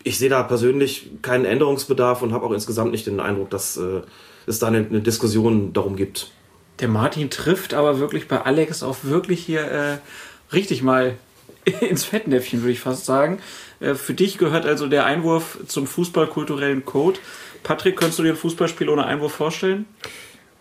ich 0.04 0.18
sehe 0.18 0.30
da 0.30 0.44
persönlich 0.44 1.10
keinen 1.22 1.46
Änderungsbedarf 1.46 2.22
und 2.22 2.34
habe 2.34 2.46
auch 2.46 2.52
insgesamt 2.52 2.92
nicht 2.92 3.08
den 3.08 3.20
Eindruck, 3.20 3.50
dass 3.50 3.78
äh, 3.78 4.02
es 4.46 4.60
da 4.60 4.68
eine, 4.68 4.84
Diskussion 4.84 5.74
darum 5.74 5.96
gibt. 5.96 6.32
Der 6.80 6.88
Martin 6.88 7.30
trifft 7.30 7.74
aber 7.74 8.00
wirklich 8.00 8.28
bei 8.28 8.42
Alex 8.42 8.84
auch 8.84 8.98
wirklich 9.04 9.46
hier 9.46 9.62
äh, 9.62 9.98
richtig 10.54 10.82
mal 10.82 11.16
ins 11.82 12.06
Fettnäpfchen, 12.06 12.62
würde 12.62 12.72
ich 12.72 12.80
fast 12.80 13.06
sagen. 13.06 13.40
Äh, 13.80 13.96
für 13.96 14.14
dich 14.14 14.38
gehört 14.38 14.66
also 14.66 14.88
der 14.88 15.06
Einwurf 15.06 15.60
zum 15.68 15.86
fußballkulturellen 15.86 16.86
Code. 16.86 17.20
Patrick, 17.64 17.98
könntest 17.98 18.20
du 18.20 18.24
dir 18.24 18.30
ein 18.30 18.38
Fußballspiel 18.38 18.90
ohne 18.90 19.06
Einwurf 19.06 19.34
vorstellen? 19.34 19.86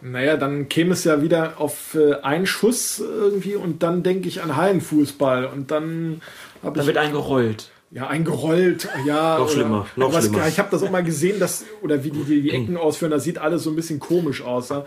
Naja, 0.02 0.36
dann 0.36 0.68
käme 0.68 0.92
es 0.92 1.04
ja 1.04 1.22
wieder 1.22 1.54
auf 1.58 1.94
äh, 1.94 2.14
einen 2.22 2.46
Schuss 2.46 3.00
irgendwie 3.00 3.54
und 3.54 3.82
dann 3.82 4.02
denke 4.02 4.28
ich 4.28 4.42
an 4.42 4.56
Hallenfußball 4.56 5.46
und 5.46 5.70
dann 5.70 6.22
habe 6.62 6.78
ich. 6.78 6.82
Da 6.82 6.86
wird 6.86 6.96
eingerollt 6.96 7.70
ja, 7.90 8.06
eingerollt, 8.06 8.88
ja. 9.04 9.38
Noch 9.38 9.50
schlimmer, 9.50 9.86
noch 9.96 10.12
was, 10.12 10.26
schlimmer. 10.26 10.46
Ich 10.46 10.58
habe 10.58 10.68
das 10.70 10.82
auch 10.82 10.90
mal 10.90 11.02
gesehen, 11.02 11.40
dass, 11.40 11.64
oder 11.82 12.04
wie 12.04 12.10
die 12.10 12.24
die, 12.24 12.42
die 12.42 12.50
Ecken 12.50 12.76
ausführen, 12.76 13.10
das 13.10 13.24
sieht 13.24 13.38
alles 13.38 13.64
so 13.64 13.70
ein 13.70 13.76
bisschen 13.76 13.98
komisch 13.98 14.42
aus. 14.42 14.68
Ja? 14.68 14.84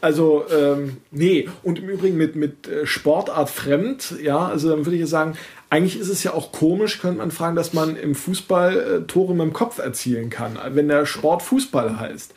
Also, 0.00 0.44
ähm, 0.50 0.98
nee, 1.10 1.48
und 1.62 1.78
im 1.78 1.88
Übrigen 1.88 2.16
mit, 2.16 2.34
mit 2.36 2.66
äh, 2.68 2.86
Sportart 2.86 3.50
fremd, 3.50 4.14
ja, 4.22 4.46
also 4.46 4.70
dann 4.70 4.86
würde 4.86 4.96
ich 4.96 5.06
sagen, 5.06 5.36
eigentlich 5.76 5.98
ist 6.00 6.08
es 6.08 6.22
ja 6.22 6.32
auch 6.32 6.52
komisch, 6.52 7.00
könnte 7.00 7.18
man 7.18 7.30
fragen, 7.30 7.56
dass 7.56 7.72
man 7.72 7.96
im 7.96 8.14
Fußball 8.14 8.78
äh, 8.78 9.06
Tore 9.06 9.34
mit 9.34 9.42
dem 9.42 9.52
Kopf 9.52 9.78
erzielen 9.78 10.30
kann, 10.30 10.58
wenn 10.70 10.88
der 10.88 11.04
Sport 11.06 11.42
Fußball 11.42 12.00
heißt. 12.00 12.32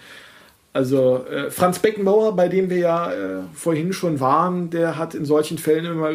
Also 0.74 1.26
äh, 1.26 1.50
Franz 1.50 1.80
Beckenbauer, 1.80 2.36
bei 2.36 2.48
dem 2.50 2.70
wir 2.70 2.78
ja 2.78 3.12
äh, 3.12 3.42
vorhin 3.54 3.94
schon 3.94 4.20
waren, 4.20 4.70
der 4.70 4.98
hat 4.98 5.16
in 5.16 5.26
solchen 5.26 5.58
Fällen 5.58 5.86
immer 5.86 6.12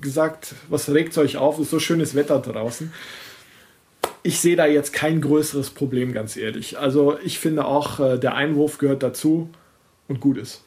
gesagt, 0.00 0.54
was 0.68 0.90
regt 0.90 1.16
euch 1.16 1.38
auf, 1.38 1.58
ist 1.58 1.70
so 1.70 1.78
schönes 1.78 2.14
Wetter 2.14 2.38
draußen 2.40 2.92
ich 4.22 4.40
sehe 4.40 4.56
da 4.56 4.66
jetzt 4.66 4.92
kein 4.92 5.20
größeres 5.20 5.70
Problem, 5.70 6.12
ganz 6.12 6.36
ehrlich. 6.36 6.78
Also 6.78 7.18
ich 7.24 7.38
finde 7.38 7.64
auch, 7.64 7.98
äh, 7.98 8.18
der 8.18 8.34
Einwurf 8.34 8.76
gehört 8.78 9.02
dazu 9.02 9.48
und 10.06 10.20
gut 10.20 10.36
ist. 10.36 10.62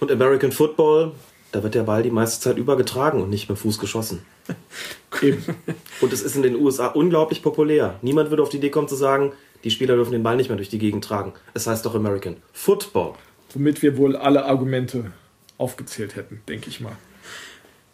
Und 0.00 0.10
American 0.10 0.50
Football, 0.50 1.12
da 1.54 1.62
wird 1.62 1.76
der 1.76 1.84
Ball 1.84 2.02
die 2.02 2.10
meiste 2.10 2.40
Zeit 2.40 2.58
übergetragen 2.58 3.22
und 3.22 3.30
nicht 3.30 3.48
mit 3.48 3.58
Fuß 3.58 3.78
geschossen. 3.78 4.22
Eben. 5.22 5.44
Und 6.00 6.12
es 6.12 6.20
ist 6.20 6.34
in 6.34 6.42
den 6.42 6.56
USA 6.56 6.88
unglaublich 6.88 7.42
populär. 7.42 7.96
Niemand 8.02 8.30
würde 8.30 8.42
auf 8.42 8.48
die 8.48 8.56
Idee 8.56 8.70
kommen 8.70 8.88
zu 8.88 8.96
sagen, 8.96 9.32
die 9.62 9.70
Spieler 9.70 9.94
dürfen 9.94 10.10
den 10.10 10.24
Ball 10.24 10.36
nicht 10.36 10.48
mehr 10.48 10.56
durch 10.56 10.68
die 10.68 10.80
Gegend 10.80 11.04
tragen. 11.04 11.32
Es 11.54 11.68
heißt 11.68 11.86
doch 11.86 11.94
American 11.94 12.38
Football. 12.52 13.14
Womit 13.52 13.82
wir 13.82 13.96
wohl 13.96 14.16
alle 14.16 14.46
Argumente 14.46 15.12
aufgezählt 15.56 16.16
hätten, 16.16 16.42
denke 16.48 16.68
ich 16.68 16.80
mal. 16.80 16.96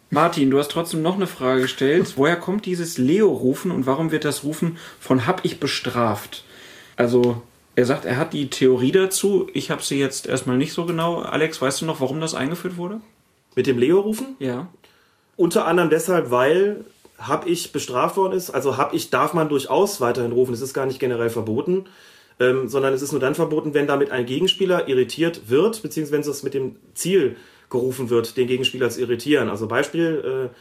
Martin, 0.09 0.49
du 0.49 0.57
hast 0.57 0.71
trotzdem 0.71 1.03
noch 1.03 1.15
eine 1.15 1.27
Frage 1.27 1.61
gestellt. 1.61 2.13
Woher 2.15 2.37
kommt 2.37 2.65
dieses 2.65 2.97
Leo-Rufen 2.97 3.69
und 3.69 3.85
warum 3.85 4.11
wird 4.11 4.25
das 4.25 4.43
Rufen 4.43 4.77
von 4.99 5.27
hab 5.27 5.45
ich 5.45 5.59
bestraft? 5.59 6.45
Also, 6.95 7.43
er 7.75 7.85
sagt, 7.85 8.05
er 8.05 8.17
hat 8.17 8.33
die 8.33 8.49
Theorie 8.49 8.91
dazu. 8.91 9.47
Ich 9.53 9.69
habe 9.69 9.83
sie 9.83 9.99
jetzt 9.99 10.25
erstmal 10.25 10.57
nicht 10.57 10.73
so 10.73 10.87
genau. 10.87 11.19
Alex, 11.19 11.61
weißt 11.61 11.81
du 11.81 11.85
noch, 11.85 12.01
warum 12.01 12.19
das 12.19 12.33
eingeführt 12.33 12.77
wurde? 12.77 13.01
Mit 13.55 13.67
dem 13.67 13.77
Leo-Rufen? 13.77 14.35
Ja. 14.39 14.69
Unter 15.35 15.65
anderem 15.65 15.89
deshalb, 15.89 16.31
weil 16.31 16.85
hab 17.17 17.47
ich 17.47 17.71
bestraft 17.71 18.17
worden 18.17 18.33
ist. 18.33 18.49
Also 18.49 18.77
hab 18.77 18.93
ich 18.93 19.09
darf 19.09 19.33
man 19.33 19.49
durchaus 19.49 20.01
weiterhin 20.01 20.31
rufen. 20.31 20.53
Es 20.53 20.61
ist 20.61 20.73
gar 20.73 20.85
nicht 20.85 20.99
generell 20.99 21.29
verboten. 21.29 21.85
Ähm, 22.39 22.67
sondern 22.69 22.93
es 22.93 23.03
ist 23.03 23.11
nur 23.11 23.21
dann 23.21 23.35
verboten, 23.35 23.75
wenn 23.75 23.85
damit 23.85 24.09
ein 24.09 24.25
Gegenspieler 24.25 24.87
irritiert 24.87 25.49
wird, 25.49 25.83
beziehungsweise 25.83 26.13
wenn 26.13 26.31
es 26.31 26.41
mit 26.41 26.55
dem 26.55 26.75
Ziel 26.95 27.35
gerufen 27.69 28.09
wird, 28.09 28.35
den 28.35 28.47
Gegenspieler 28.47 28.89
zu 28.89 28.99
irritieren. 29.01 29.47
Also 29.47 29.67
Beispiel, 29.67 30.49
äh, 30.51 30.55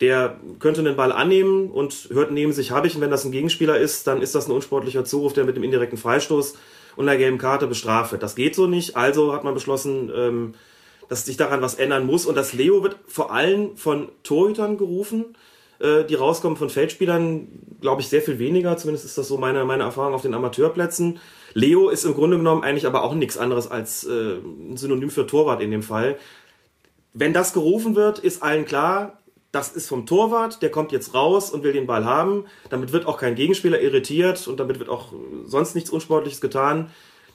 der 0.00 0.40
könnte 0.58 0.82
den 0.82 0.96
Ball 0.96 1.12
annehmen 1.12 1.70
und 1.70 2.08
hört 2.10 2.32
neben 2.32 2.52
sich 2.52 2.70
habe 2.70 2.86
ich. 2.86 2.96
Und 2.96 3.00
wenn 3.00 3.10
das 3.10 3.24
ein 3.24 3.32
Gegenspieler 3.32 3.78
ist, 3.78 4.06
dann 4.06 4.22
ist 4.22 4.34
das 4.34 4.48
ein 4.48 4.52
unsportlicher 4.52 5.04
Zuruf, 5.04 5.32
der 5.34 5.44
mit 5.44 5.56
dem 5.56 5.62
indirekten 5.62 5.98
Freistoß 5.98 6.54
und 6.96 7.08
einer 7.08 7.18
gelben 7.18 7.38
Karte 7.38 7.66
bestraft 7.66 8.12
wird. 8.12 8.22
Das 8.22 8.34
geht 8.34 8.54
so 8.54 8.66
nicht. 8.66 8.96
Also 8.96 9.32
hat 9.32 9.44
man 9.44 9.54
beschlossen, 9.54 10.10
ähm, 10.14 10.54
dass 11.10 11.26
sich 11.26 11.36
daran 11.36 11.60
was 11.60 11.74
ändern 11.74 12.06
muss. 12.06 12.24
Und 12.24 12.36
das 12.36 12.54
Leo 12.54 12.82
wird 12.82 12.96
vor 13.06 13.30
allem 13.30 13.76
von 13.76 14.08
Torhütern 14.22 14.78
gerufen, 14.78 15.36
äh, 15.78 16.04
die 16.04 16.14
rauskommen 16.14 16.56
von 16.56 16.70
Feldspielern, 16.70 17.48
glaube 17.82 18.00
ich, 18.00 18.08
sehr 18.08 18.22
viel 18.22 18.38
weniger. 18.38 18.78
Zumindest 18.78 19.04
ist 19.04 19.18
das 19.18 19.28
so 19.28 19.36
meine, 19.36 19.66
meine 19.66 19.82
Erfahrung 19.82 20.14
auf 20.14 20.22
den 20.22 20.32
Amateurplätzen. 20.32 21.18
Leo 21.52 21.90
ist 21.90 22.06
im 22.06 22.14
Grunde 22.14 22.38
genommen 22.38 22.64
eigentlich 22.64 22.86
aber 22.86 23.04
auch 23.04 23.14
nichts 23.14 23.36
anderes 23.36 23.70
als 23.70 24.04
äh, 24.04 24.36
ein 24.38 24.78
Synonym 24.78 25.10
für 25.10 25.26
Torwart 25.26 25.60
in 25.60 25.70
dem 25.70 25.82
Fall 25.82 26.16
wenn 27.12 27.32
das 27.32 27.52
gerufen 27.52 27.96
wird, 27.96 28.18
ist 28.18 28.42
allen 28.42 28.64
klar, 28.64 29.18
das 29.52 29.72
ist 29.72 29.88
vom 29.88 30.06
Torwart, 30.06 30.62
der 30.62 30.70
kommt 30.70 30.92
jetzt 30.92 31.12
raus 31.12 31.50
und 31.50 31.64
will 31.64 31.72
den 31.72 31.86
Ball 31.86 32.04
haben. 32.04 32.44
Damit 32.68 32.92
wird 32.92 33.06
auch 33.06 33.18
kein 33.18 33.34
Gegenspieler 33.34 33.80
irritiert 33.80 34.46
und 34.46 34.60
damit 34.60 34.78
wird 34.78 34.88
auch 34.88 35.12
sonst 35.44 35.74
nichts 35.74 35.90
Unsportliches 35.90 36.40
getan. 36.40 36.90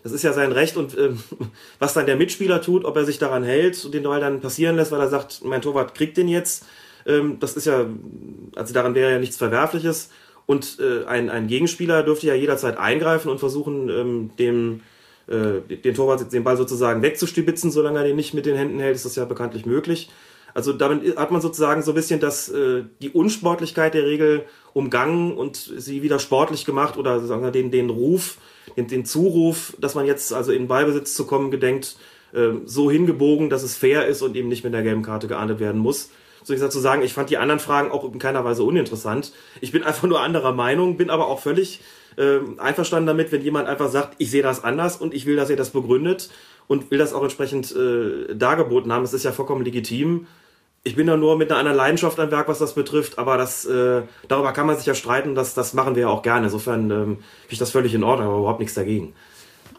Das 0.06 0.12
ist 0.12 0.22
ja 0.22 0.34
sein 0.34 0.52
Recht 0.52 0.78
und 0.78 0.96
ähm, 1.00 1.18
was 1.80 1.96
dann 1.96 2.06
der 2.06 2.16
Mitspieler 2.16 2.62
tut, 2.62 2.86
ob 2.86 2.96
er 2.96 3.06
sich 3.06 3.18
daran 3.18 3.44
hält 3.44 3.84
und 3.84 3.92
den 3.92 4.04
Ball 4.04 4.20
dann 4.20 4.40
passieren 4.40 4.76
lässt, 4.76 4.92
weil 4.92 5.00
er 5.00 5.10
sagt, 5.10 5.44
mein 5.44 5.64
Torwart 5.64 5.96
kriegt 5.96 6.16
den 6.16 6.28
jetzt, 6.28 6.64
ähm, 7.08 7.38
das 7.40 7.58
ist 7.58 7.66
ja, 7.66 7.88
also 8.56 8.72
daran 8.72 8.94
wäre 8.94 9.14
ja 9.14 9.18
nichts 9.18 9.36
Verwerfliches. 9.36 10.12
Und 10.46 10.78
äh, 10.80 11.06
ein, 11.06 11.32
ein 11.32 11.48
Gegenspieler 11.48 12.04
dürfte 12.04 12.28
ja 12.28 12.36
jederzeit 12.36 12.78
eingreifen 12.78 13.32
und 13.32 13.40
versuchen, 13.40 13.90
ähm, 13.90 14.30
dem, 14.38 14.82
äh, 15.26 15.76
den 15.76 15.96
Torwart 15.96 16.32
den 16.32 16.44
Ball 16.44 16.56
sozusagen 16.56 17.02
wegzustibitzen, 17.02 17.72
solange 17.72 17.98
er 17.98 18.06
den 18.06 18.16
nicht 18.16 18.36
mit 18.36 18.46
den 18.46 18.56
Händen 18.56 18.80
hält, 18.80 18.96
ist 18.96 19.06
das 19.06 19.16
ja 19.16 19.26
bekanntlich 19.26 19.66
möglich. 19.66 20.12
Also 20.56 20.72
damit 20.72 21.18
hat 21.18 21.32
man 21.32 21.42
sozusagen 21.42 21.84
so 21.84 21.92
ein 21.92 21.96
bisschen 21.96 22.22
das, 22.22 22.48
äh, 22.48 22.86
die 23.02 23.10
Unsportlichkeit 23.10 23.94
der 23.94 24.06
Regel 24.06 24.46
umgangen 24.74 25.36
und 25.36 25.58
sie 25.58 26.02
wieder 26.02 26.18
sportlich 26.18 26.64
gemacht 26.64 26.98
oder 26.98 27.20
sagen 27.20 27.44
wir 27.44 27.52
den, 27.52 27.72
den 27.72 27.90
Ruf, 27.90 28.38
den, 28.78 28.88
den 28.88 29.04
Zuruf, 29.04 29.76
dass 29.80 29.96
man 29.96 30.06
jetzt 30.06 30.32
also 30.34 30.54
in 30.54 30.70
Ballbesitz 30.70 31.14
zu 31.14 31.28
kommen 31.28 31.52
gedenkt, 31.52 31.98
äh, 32.32 32.52
so 32.64 32.90
hingebogen, 32.90 33.50
dass 33.50 33.64
es 33.64 33.76
fair 33.76 34.08
ist 34.08 34.22
und 34.22 34.38
eben 34.38 34.48
nicht 34.48 34.64
mit 34.64 34.74
der 34.74 34.82
gelben 34.82 35.04
Karte 35.04 35.28
geahndet 35.28 35.60
werden 35.60 35.82
muss. 35.82 36.10
So 36.42 36.54
ich 36.54 36.70
zu 36.70 36.80
sagen, 36.80 37.02
ich 37.02 37.12
fand 37.12 37.30
die 37.30 37.38
anderen 37.38 37.60
Fragen 37.60 37.92
auch 37.92 38.10
in 38.10 38.18
keiner 38.18 38.46
Weise 38.46 38.64
uninteressant. 38.64 39.34
Ich 39.60 39.74
bin 39.74 39.84
einfach 39.84 40.08
nur 40.08 40.22
anderer 40.22 40.54
Meinung, 40.54 40.96
bin 40.96 41.10
aber 41.10 41.28
auch 41.28 41.42
völlig 41.42 41.82
äh, 42.16 42.38
einverstanden 42.60 43.08
damit, 43.08 43.34
wenn 43.34 43.42
jemand 43.42 43.68
einfach 43.68 43.90
sagt, 43.90 44.16
ich 44.20 44.32
sehe 44.32 44.44
das 44.44 44.64
anders 44.64 44.96
und 44.96 45.14
ich 45.14 45.26
will, 45.26 45.36
dass 45.36 45.50
ihr 45.50 45.58
das 45.58 45.72
begründet 45.72 46.30
und 46.68 46.92
will 46.92 46.98
das 47.00 47.14
auch 47.14 47.24
entsprechend 47.24 47.76
äh, 47.76 48.34
dargeboten 48.34 48.94
haben. 48.94 49.04
Das 49.04 49.14
ist 49.14 49.26
ja 49.26 49.34
vollkommen 49.34 49.66
legitim 49.66 50.28
ich 50.86 50.96
bin 50.96 51.08
da 51.08 51.18
nur 51.18 51.36
mit 51.36 51.50
einer 51.50 51.60
anderen 51.60 51.78
Leidenschaft 51.78 52.20
am 52.20 52.30
Werk, 52.30 52.48
was 52.48 52.60
das 52.60 52.76
betrifft, 52.76 53.18
aber 53.18 53.38
das, 53.38 53.66
äh, 53.66 54.04
darüber 54.28 54.54
kann 54.54 54.68
man 54.68 54.78
sich 54.78 54.86
ja 54.86 54.94
streiten, 54.94 55.34
das, 55.34 55.56
das 55.56 55.74
machen 55.74 55.96
wir 55.96 56.04
ja 56.04 56.10
auch 56.10 56.22
gerne. 56.22 56.46
Insofern 56.46 56.92
ähm, 56.92 57.06
finde 57.16 57.20
ich 57.50 57.58
das 57.58 57.72
völlig 57.72 57.96
in 57.96 58.04
Ordnung, 58.04 58.28
aber 58.28 58.38
überhaupt 58.38 58.60
nichts 58.60 58.76
dagegen. 58.76 59.16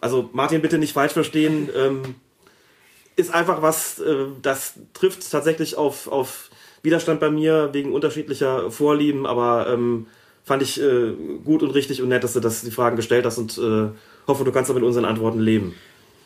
Also 0.01 0.29
Martin, 0.33 0.63
bitte 0.63 0.79
nicht 0.79 0.93
falsch 0.93 1.13
verstehen, 1.13 1.69
ähm, 1.77 2.03
ist 3.15 3.33
einfach 3.33 3.63
was, 3.63 4.01
äh, 4.01 4.27
das 4.43 4.81
trifft 4.95 5.31
tatsächlich 5.31 5.77
auf, 5.77 6.09
auf 6.09 6.51
Widerstand 6.83 7.21
bei 7.21 7.31
mir 7.31 7.71
wegen 7.73 7.93
unterschiedlicher 7.93 8.73
Vorlieben, 8.73 9.27
aber 9.27 9.69
ähm, 9.73 10.09
fand 10.43 10.63
ich 10.63 10.83
äh, 10.83 11.13
gut 11.45 11.63
und 11.63 11.71
richtig 11.71 12.03
und 12.03 12.09
nett, 12.09 12.25
dass 12.25 12.33
du 12.33 12.41
das, 12.41 12.63
die 12.63 12.73
Fragen 12.73 12.97
gestellt 12.97 13.27
hast 13.27 13.39
und 13.39 13.57
äh, 13.59 13.91
hoffe, 14.27 14.43
du 14.43 14.51
kannst 14.51 14.71
damit 14.71 14.83
unseren 14.83 15.05
Antworten 15.05 15.39
leben. 15.39 15.77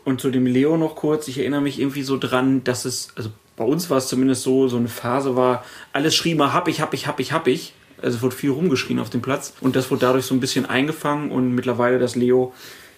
Und 0.07 0.23
zu 0.23 0.31
dem 0.31 0.47
Leo 0.47 0.79
noch 0.79 0.97
kurz, 0.97 1.29
ich 1.29 1.39
erinnere 1.39 1.61
mich 1.61 1.79
irgendwie 1.79 2.03
so 2.03 2.17
dran, 2.17 2.65
dass 2.65 2.87
es, 2.87 3.11
also 3.17 3.29
bei 3.61 3.67
uns 3.67 3.91
war 3.91 3.99
es 3.99 4.09
zumindest 4.09 4.43
so, 4.43 4.69
so 4.69 4.79
eine 4.79 4.89
Phase 4.89 5.37
war, 5.37 5.67
alles 5.93 6.15
schrie 6.15 6.35
mal 6.35 6.55
hab 6.55 6.67
ich, 6.67 6.81
hab 6.81 6.95
ich, 6.95 7.07
hab 7.07 7.21
ich, 7.21 7.33
hab 7.33 7.47
ich. 7.47 7.75
Also 8.01 8.17
es 8.17 8.23
wurde 8.23 8.35
viel 8.35 8.53
rumgeschrien 8.53 8.99
auf 8.99 9.11
dem 9.11 9.21
Platz 9.21 9.53
und 9.61 9.77
das 9.77 9.91
wurde 9.91 10.01
dadurch 10.01 10.25
so 10.25 10.35
ein 10.35 10.41
bisschen 10.41 10.65
eingefangen 10.65 11.31
und 11.31 11.55
mittlerweile 11.55 11.99
das 11.99 12.17
Leo, 12.17 12.55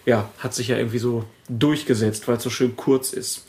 ja, 0.07 0.31
hat 0.39 0.55
sich 0.55 0.69
ja 0.69 0.77
irgendwie 0.77 1.01
so 1.01 1.25
durchgesetzt, 1.49 2.29
weil 2.29 2.37
es 2.37 2.45
so 2.45 2.51
schön 2.51 2.77
kurz 2.77 3.13
ist. 3.13 3.45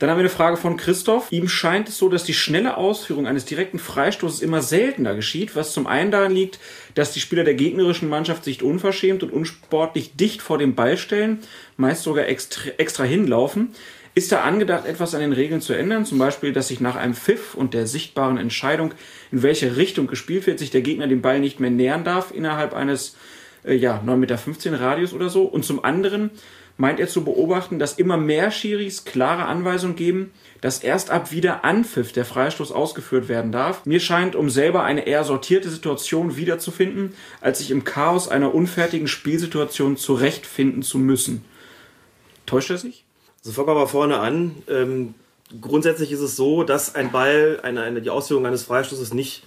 Dann 0.00 0.10
haben 0.10 0.18
wir 0.18 0.22
eine 0.22 0.28
Frage 0.28 0.56
von 0.56 0.76
Christoph. 0.76 1.30
Ihm 1.30 1.48
scheint 1.48 1.88
es 1.88 1.98
so, 1.98 2.08
dass 2.08 2.24
die 2.24 2.34
schnelle 2.34 2.76
Ausführung 2.76 3.28
eines 3.28 3.44
direkten 3.44 3.78
Freistoßes 3.78 4.42
immer 4.42 4.60
seltener 4.60 5.14
geschieht, 5.14 5.54
was 5.54 5.72
zum 5.72 5.86
einen 5.86 6.10
daran 6.10 6.32
liegt, 6.32 6.58
dass 6.94 7.12
die 7.12 7.20
Spieler 7.20 7.44
der 7.44 7.54
gegnerischen 7.54 8.08
Mannschaft 8.08 8.44
sich 8.44 8.62
unverschämt 8.62 9.22
und 9.22 9.32
unsportlich 9.32 10.16
dicht 10.16 10.42
vor 10.42 10.58
dem 10.58 10.74
Ball 10.74 10.98
stellen, 10.98 11.38
meist 11.76 12.02
sogar 12.02 12.26
extra, 12.26 12.70
extra 12.76 13.04
hinlaufen. 13.04 13.68
Ist 14.16 14.32
da 14.32 14.40
angedacht, 14.40 14.86
etwas 14.86 15.14
an 15.14 15.20
den 15.20 15.34
Regeln 15.34 15.60
zu 15.60 15.74
ändern? 15.74 16.06
Zum 16.06 16.16
Beispiel, 16.16 16.54
dass 16.54 16.68
sich 16.68 16.80
nach 16.80 16.96
einem 16.96 17.12
Pfiff 17.12 17.54
und 17.54 17.74
der 17.74 17.86
sichtbaren 17.86 18.38
Entscheidung, 18.38 18.94
in 19.30 19.42
welche 19.42 19.76
Richtung 19.76 20.06
gespielt 20.06 20.46
wird, 20.46 20.58
sich 20.58 20.70
der 20.70 20.80
Gegner 20.80 21.06
dem 21.06 21.20
Ball 21.20 21.38
nicht 21.38 21.60
mehr 21.60 21.68
nähern 21.68 22.02
darf 22.02 22.32
innerhalb 22.34 22.72
eines 22.72 23.14
äh, 23.62 23.74
ja, 23.74 24.02
9,15 24.06 24.70
Meter 24.70 24.80
Radius 24.80 25.12
oder 25.12 25.28
so. 25.28 25.42
Und 25.42 25.66
zum 25.66 25.84
anderen 25.84 26.30
meint 26.78 26.98
er 26.98 27.08
zu 27.08 27.24
beobachten, 27.24 27.78
dass 27.78 27.98
immer 27.98 28.16
mehr 28.16 28.50
Schiris 28.50 29.04
klare 29.04 29.44
Anweisungen 29.44 29.96
geben, 29.96 30.30
dass 30.62 30.82
erst 30.82 31.10
ab 31.10 31.30
wieder 31.30 31.66
Anpfiff 31.66 32.12
der 32.12 32.24
Freistoß 32.24 32.72
ausgeführt 32.72 33.28
werden 33.28 33.52
darf. 33.52 33.84
Mir 33.84 34.00
scheint, 34.00 34.34
um 34.34 34.48
selber 34.48 34.82
eine 34.82 35.06
eher 35.06 35.24
sortierte 35.24 35.68
Situation 35.68 36.38
wiederzufinden, 36.38 37.12
als 37.42 37.58
sich 37.58 37.70
im 37.70 37.84
Chaos 37.84 38.28
einer 38.28 38.54
unfertigen 38.54 39.08
Spielsituation 39.08 39.98
zurechtfinden 39.98 40.82
zu 40.82 40.96
müssen. 40.96 41.44
Täuscht 42.46 42.70
er 42.70 42.78
sich? 42.78 43.05
Also 43.46 43.54
fangen 43.54 43.68
wir 43.68 43.74
mal 43.74 43.86
vorne 43.86 44.18
an. 44.18 44.56
Ähm, 44.68 45.14
grundsätzlich 45.60 46.10
ist 46.10 46.18
es 46.18 46.34
so, 46.34 46.64
dass 46.64 46.96
ein 46.96 47.12
Ball, 47.12 47.60
eine, 47.62 47.82
eine, 47.82 48.02
die 48.02 48.10
Ausführung 48.10 48.44
eines 48.44 48.64
Freistoßes 48.64 49.14
nicht 49.14 49.44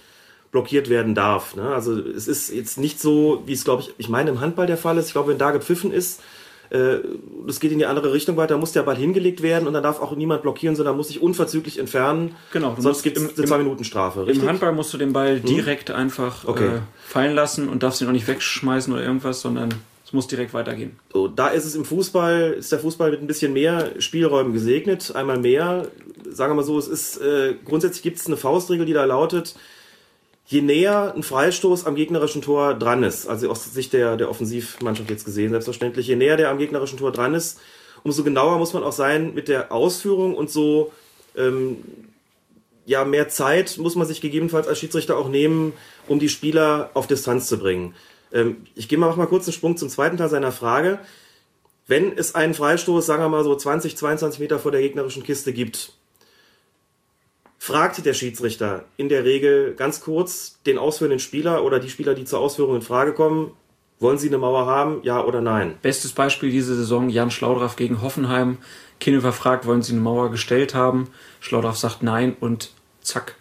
blockiert 0.52 0.88
werden 0.88 1.14
darf. 1.14 1.54
Ne? 1.54 1.74
Also 1.74 1.98
es 1.98 2.26
ist 2.26 2.50
jetzt 2.50 2.78
nicht 2.78 2.98
so, 2.98 3.42
wie 3.44 3.52
es, 3.52 3.62
glaube 3.62 3.82
ich, 3.82 3.92
ich 3.98 4.08
meine 4.08 4.30
im 4.30 4.40
Handball 4.40 4.66
der 4.66 4.78
Fall 4.78 4.96
ist. 4.96 5.08
Ich 5.08 5.12
glaube, 5.12 5.32
wenn 5.32 5.38
da 5.38 5.50
gepfiffen 5.50 5.92
ist, 5.92 6.22
äh, 6.70 7.00
es 7.46 7.60
geht 7.60 7.72
in 7.72 7.78
die 7.78 7.84
andere 7.84 8.14
Richtung 8.14 8.38
weiter, 8.38 8.56
muss 8.56 8.72
der 8.72 8.84
Ball 8.84 8.96
hingelegt 8.96 9.42
werden 9.42 9.68
und 9.68 9.74
dann 9.74 9.82
darf 9.82 10.00
auch 10.00 10.16
niemand 10.16 10.40
blockieren, 10.40 10.76
sondern 10.76 10.96
muss 10.96 11.08
sich 11.08 11.20
unverzüglich 11.20 11.78
entfernen. 11.78 12.36
Genau. 12.54 12.74
Sonst 12.78 13.02
gibt 13.02 13.18
es 13.18 13.36
eine 13.36 13.46
zwei 13.46 13.58
Minuten 13.58 13.84
Strafe. 13.84 14.26
Richtig? 14.26 14.42
Im 14.42 14.48
Handball 14.48 14.72
musst 14.72 14.94
du 14.94 14.96
den 14.96 15.12
Ball 15.12 15.36
hm? 15.36 15.44
direkt 15.44 15.90
hm? 15.90 15.96
einfach 15.96 16.48
okay. 16.48 16.68
äh, 16.68 16.80
fallen 17.06 17.34
lassen 17.34 17.68
und 17.68 17.82
darfst 17.82 18.00
ihn 18.00 18.08
auch 18.08 18.12
nicht 18.12 18.28
wegschmeißen 18.28 18.94
oder 18.94 19.02
irgendwas, 19.02 19.42
sondern 19.42 19.74
es 20.10 20.12
muss 20.12 20.26
direkt 20.26 20.52
weitergehen. 20.54 20.98
So, 21.12 21.28
da 21.28 21.46
ist 21.50 21.64
es 21.64 21.76
im 21.76 21.84
Fußball, 21.84 22.56
ist 22.58 22.72
der 22.72 22.80
Fußball 22.80 23.12
mit 23.12 23.20
ein 23.20 23.28
bisschen 23.28 23.52
mehr 23.52 23.92
Spielräumen 24.00 24.52
gesegnet. 24.52 25.14
Einmal 25.14 25.38
mehr, 25.38 25.86
sagen 26.28 26.50
wir 26.50 26.56
mal 26.56 26.64
so, 26.64 26.76
es 26.80 26.88
ist, 26.88 27.18
äh, 27.18 27.54
grundsätzlich 27.64 28.02
gibt 28.02 28.18
es 28.18 28.26
eine 28.26 28.36
Faustregel, 28.36 28.86
die 28.86 28.92
da 28.92 29.04
lautet, 29.04 29.54
je 30.46 30.62
näher 30.62 31.14
ein 31.14 31.22
Freistoß 31.22 31.86
am 31.86 31.94
gegnerischen 31.94 32.42
Tor 32.42 32.74
dran 32.74 33.04
ist, 33.04 33.28
also 33.28 33.48
aus 33.50 33.72
Sicht 33.72 33.92
der, 33.92 34.16
der 34.16 34.28
Offensivmannschaft 34.28 35.08
jetzt 35.10 35.26
gesehen, 35.26 35.50
selbstverständlich, 35.50 36.08
je 36.08 36.16
näher 36.16 36.36
der 36.36 36.50
am 36.50 36.58
gegnerischen 36.58 36.98
Tor 36.98 37.12
dran 37.12 37.32
ist, 37.32 37.60
umso 38.02 38.24
genauer 38.24 38.58
muss 38.58 38.72
man 38.72 38.82
auch 38.82 38.90
sein 38.90 39.32
mit 39.32 39.46
der 39.46 39.70
Ausführung 39.70 40.34
und 40.34 40.50
so, 40.50 40.90
ähm, 41.36 41.76
ja, 42.84 43.04
mehr 43.04 43.28
Zeit 43.28 43.78
muss 43.78 43.94
man 43.94 44.08
sich 44.08 44.20
gegebenenfalls 44.20 44.66
als 44.66 44.80
Schiedsrichter 44.80 45.16
auch 45.16 45.28
nehmen, 45.28 45.72
um 46.08 46.18
die 46.18 46.28
Spieler 46.28 46.90
auf 46.94 47.06
Distanz 47.06 47.46
zu 47.46 47.58
bringen. 47.58 47.94
Ähm, 48.32 48.66
ich 48.74 48.88
gehe 48.88 48.98
mal, 48.98 49.14
mal 49.16 49.26
kurz 49.26 49.46
einen 49.46 49.54
Sprung 49.54 49.76
zum 49.76 49.88
zweiten 49.88 50.16
Teil 50.16 50.28
seiner 50.28 50.52
Frage. 50.52 50.98
Wenn 51.86 52.16
es 52.16 52.34
einen 52.34 52.54
Freistoß, 52.54 53.04
sagen 53.04 53.22
wir 53.22 53.28
mal 53.28 53.44
so 53.44 53.54
20, 53.54 53.96
22 53.96 54.40
Meter 54.40 54.58
vor 54.58 54.70
der 54.70 54.80
gegnerischen 54.80 55.22
Kiste 55.22 55.52
gibt, 55.52 55.92
fragt 57.58 58.04
der 58.06 58.14
Schiedsrichter 58.14 58.84
in 58.96 59.08
der 59.08 59.24
Regel 59.24 59.74
ganz 59.74 60.00
kurz 60.00 60.58
den 60.66 60.78
ausführenden 60.78 61.18
Spieler 61.18 61.64
oder 61.64 61.80
die 61.80 61.90
Spieler, 61.90 62.14
die 62.14 62.24
zur 62.24 62.38
Ausführung 62.38 62.76
in 62.76 62.82
Frage 62.82 63.12
kommen, 63.12 63.52
wollen 63.98 64.18
sie 64.18 64.28
eine 64.28 64.38
Mauer 64.38 64.66
haben, 64.66 65.00
ja 65.02 65.22
oder 65.22 65.40
nein? 65.40 65.76
Bestes 65.82 66.12
Beispiel 66.12 66.50
diese 66.50 66.74
Saison, 66.74 67.10
Jan 67.10 67.30
Schlaudraff 67.30 67.76
gegen 67.76 68.00
Hoffenheim. 68.00 68.58
Kinnever 68.98 69.32
fragt, 69.32 69.66
wollen 69.66 69.82
sie 69.82 69.92
eine 69.92 70.00
Mauer 70.00 70.30
gestellt 70.30 70.74
haben? 70.74 71.08
Schlaudraff 71.40 71.76
sagt 71.76 72.02
nein 72.02 72.34
und 72.40 72.72
zack, 73.02 73.34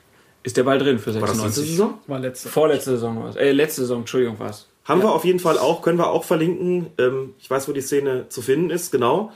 ist 0.44 0.58
der 0.58 0.64
Ball 0.64 0.80
drin 0.80 1.00
für 1.00 1.12
96. 1.12 1.22
War 1.22 1.28
das 1.28 1.44
letzte 1.44 1.72
Saison? 1.72 2.00
War 2.08 2.20
letzte. 2.20 2.50
Vorletzte 2.50 2.92
Saison 2.92 3.24
war 3.24 3.30
es. 3.30 3.36
Äh, 3.36 3.52
letzte 3.52 3.82
Saison, 3.82 4.00
Entschuldigung, 4.00 4.40
war 4.40 4.50
es. 4.50 4.68
Haben 4.90 5.02
ja. 5.02 5.06
wir 5.06 5.14
auf 5.14 5.24
jeden 5.24 5.40
Fall 5.40 5.60
auch, 5.60 5.84
können 5.84 6.00
wir 6.00 6.10
auch 6.10 6.24
verlinken. 6.24 6.88
Ähm, 6.98 7.36
ich 7.40 7.50
weiß, 7.50 7.70
wo 7.70 7.74
die 7.74 7.82
Szene 7.82 8.28
zu 8.30 8.42
finden 8.42 8.72
ist, 8.72 8.92
genau. 8.92 9.32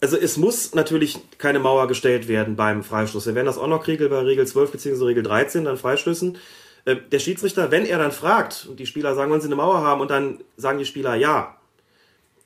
Also 0.00 0.16
es 0.16 0.36
muss 0.36 0.74
natürlich 0.74 1.18
keine 1.38 1.58
Mauer 1.58 1.88
gestellt 1.88 2.28
werden 2.28 2.54
beim 2.54 2.84
Freistoß. 2.84 3.26
Wir 3.26 3.34
werden 3.34 3.46
das 3.46 3.58
auch 3.58 3.66
noch 3.66 3.86
regeln 3.86 4.08
bei 4.08 4.20
Regel 4.20 4.46
12 4.46 4.70
bzw. 4.70 5.04
Regel 5.04 5.24
13, 5.24 5.64
dann 5.64 5.76
Freistößen. 5.76 6.38
Äh, 6.84 6.96
der 7.10 7.18
Schiedsrichter, 7.18 7.72
wenn 7.72 7.84
er 7.84 7.98
dann 7.98 8.12
fragt 8.12 8.66
und 8.70 8.78
die 8.78 8.86
Spieler 8.86 9.16
sagen, 9.16 9.30
wollen 9.32 9.40
sie 9.40 9.48
eine 9.48 9.56
Mauer 9.56 9.82
haben 9.82 10.00
und 10.00 10.10
dann 10.10 10.38
sagen 10.56 10.78
die 10.78 10.86
Spieler 10.86 11.16
ja, 11.16 11.56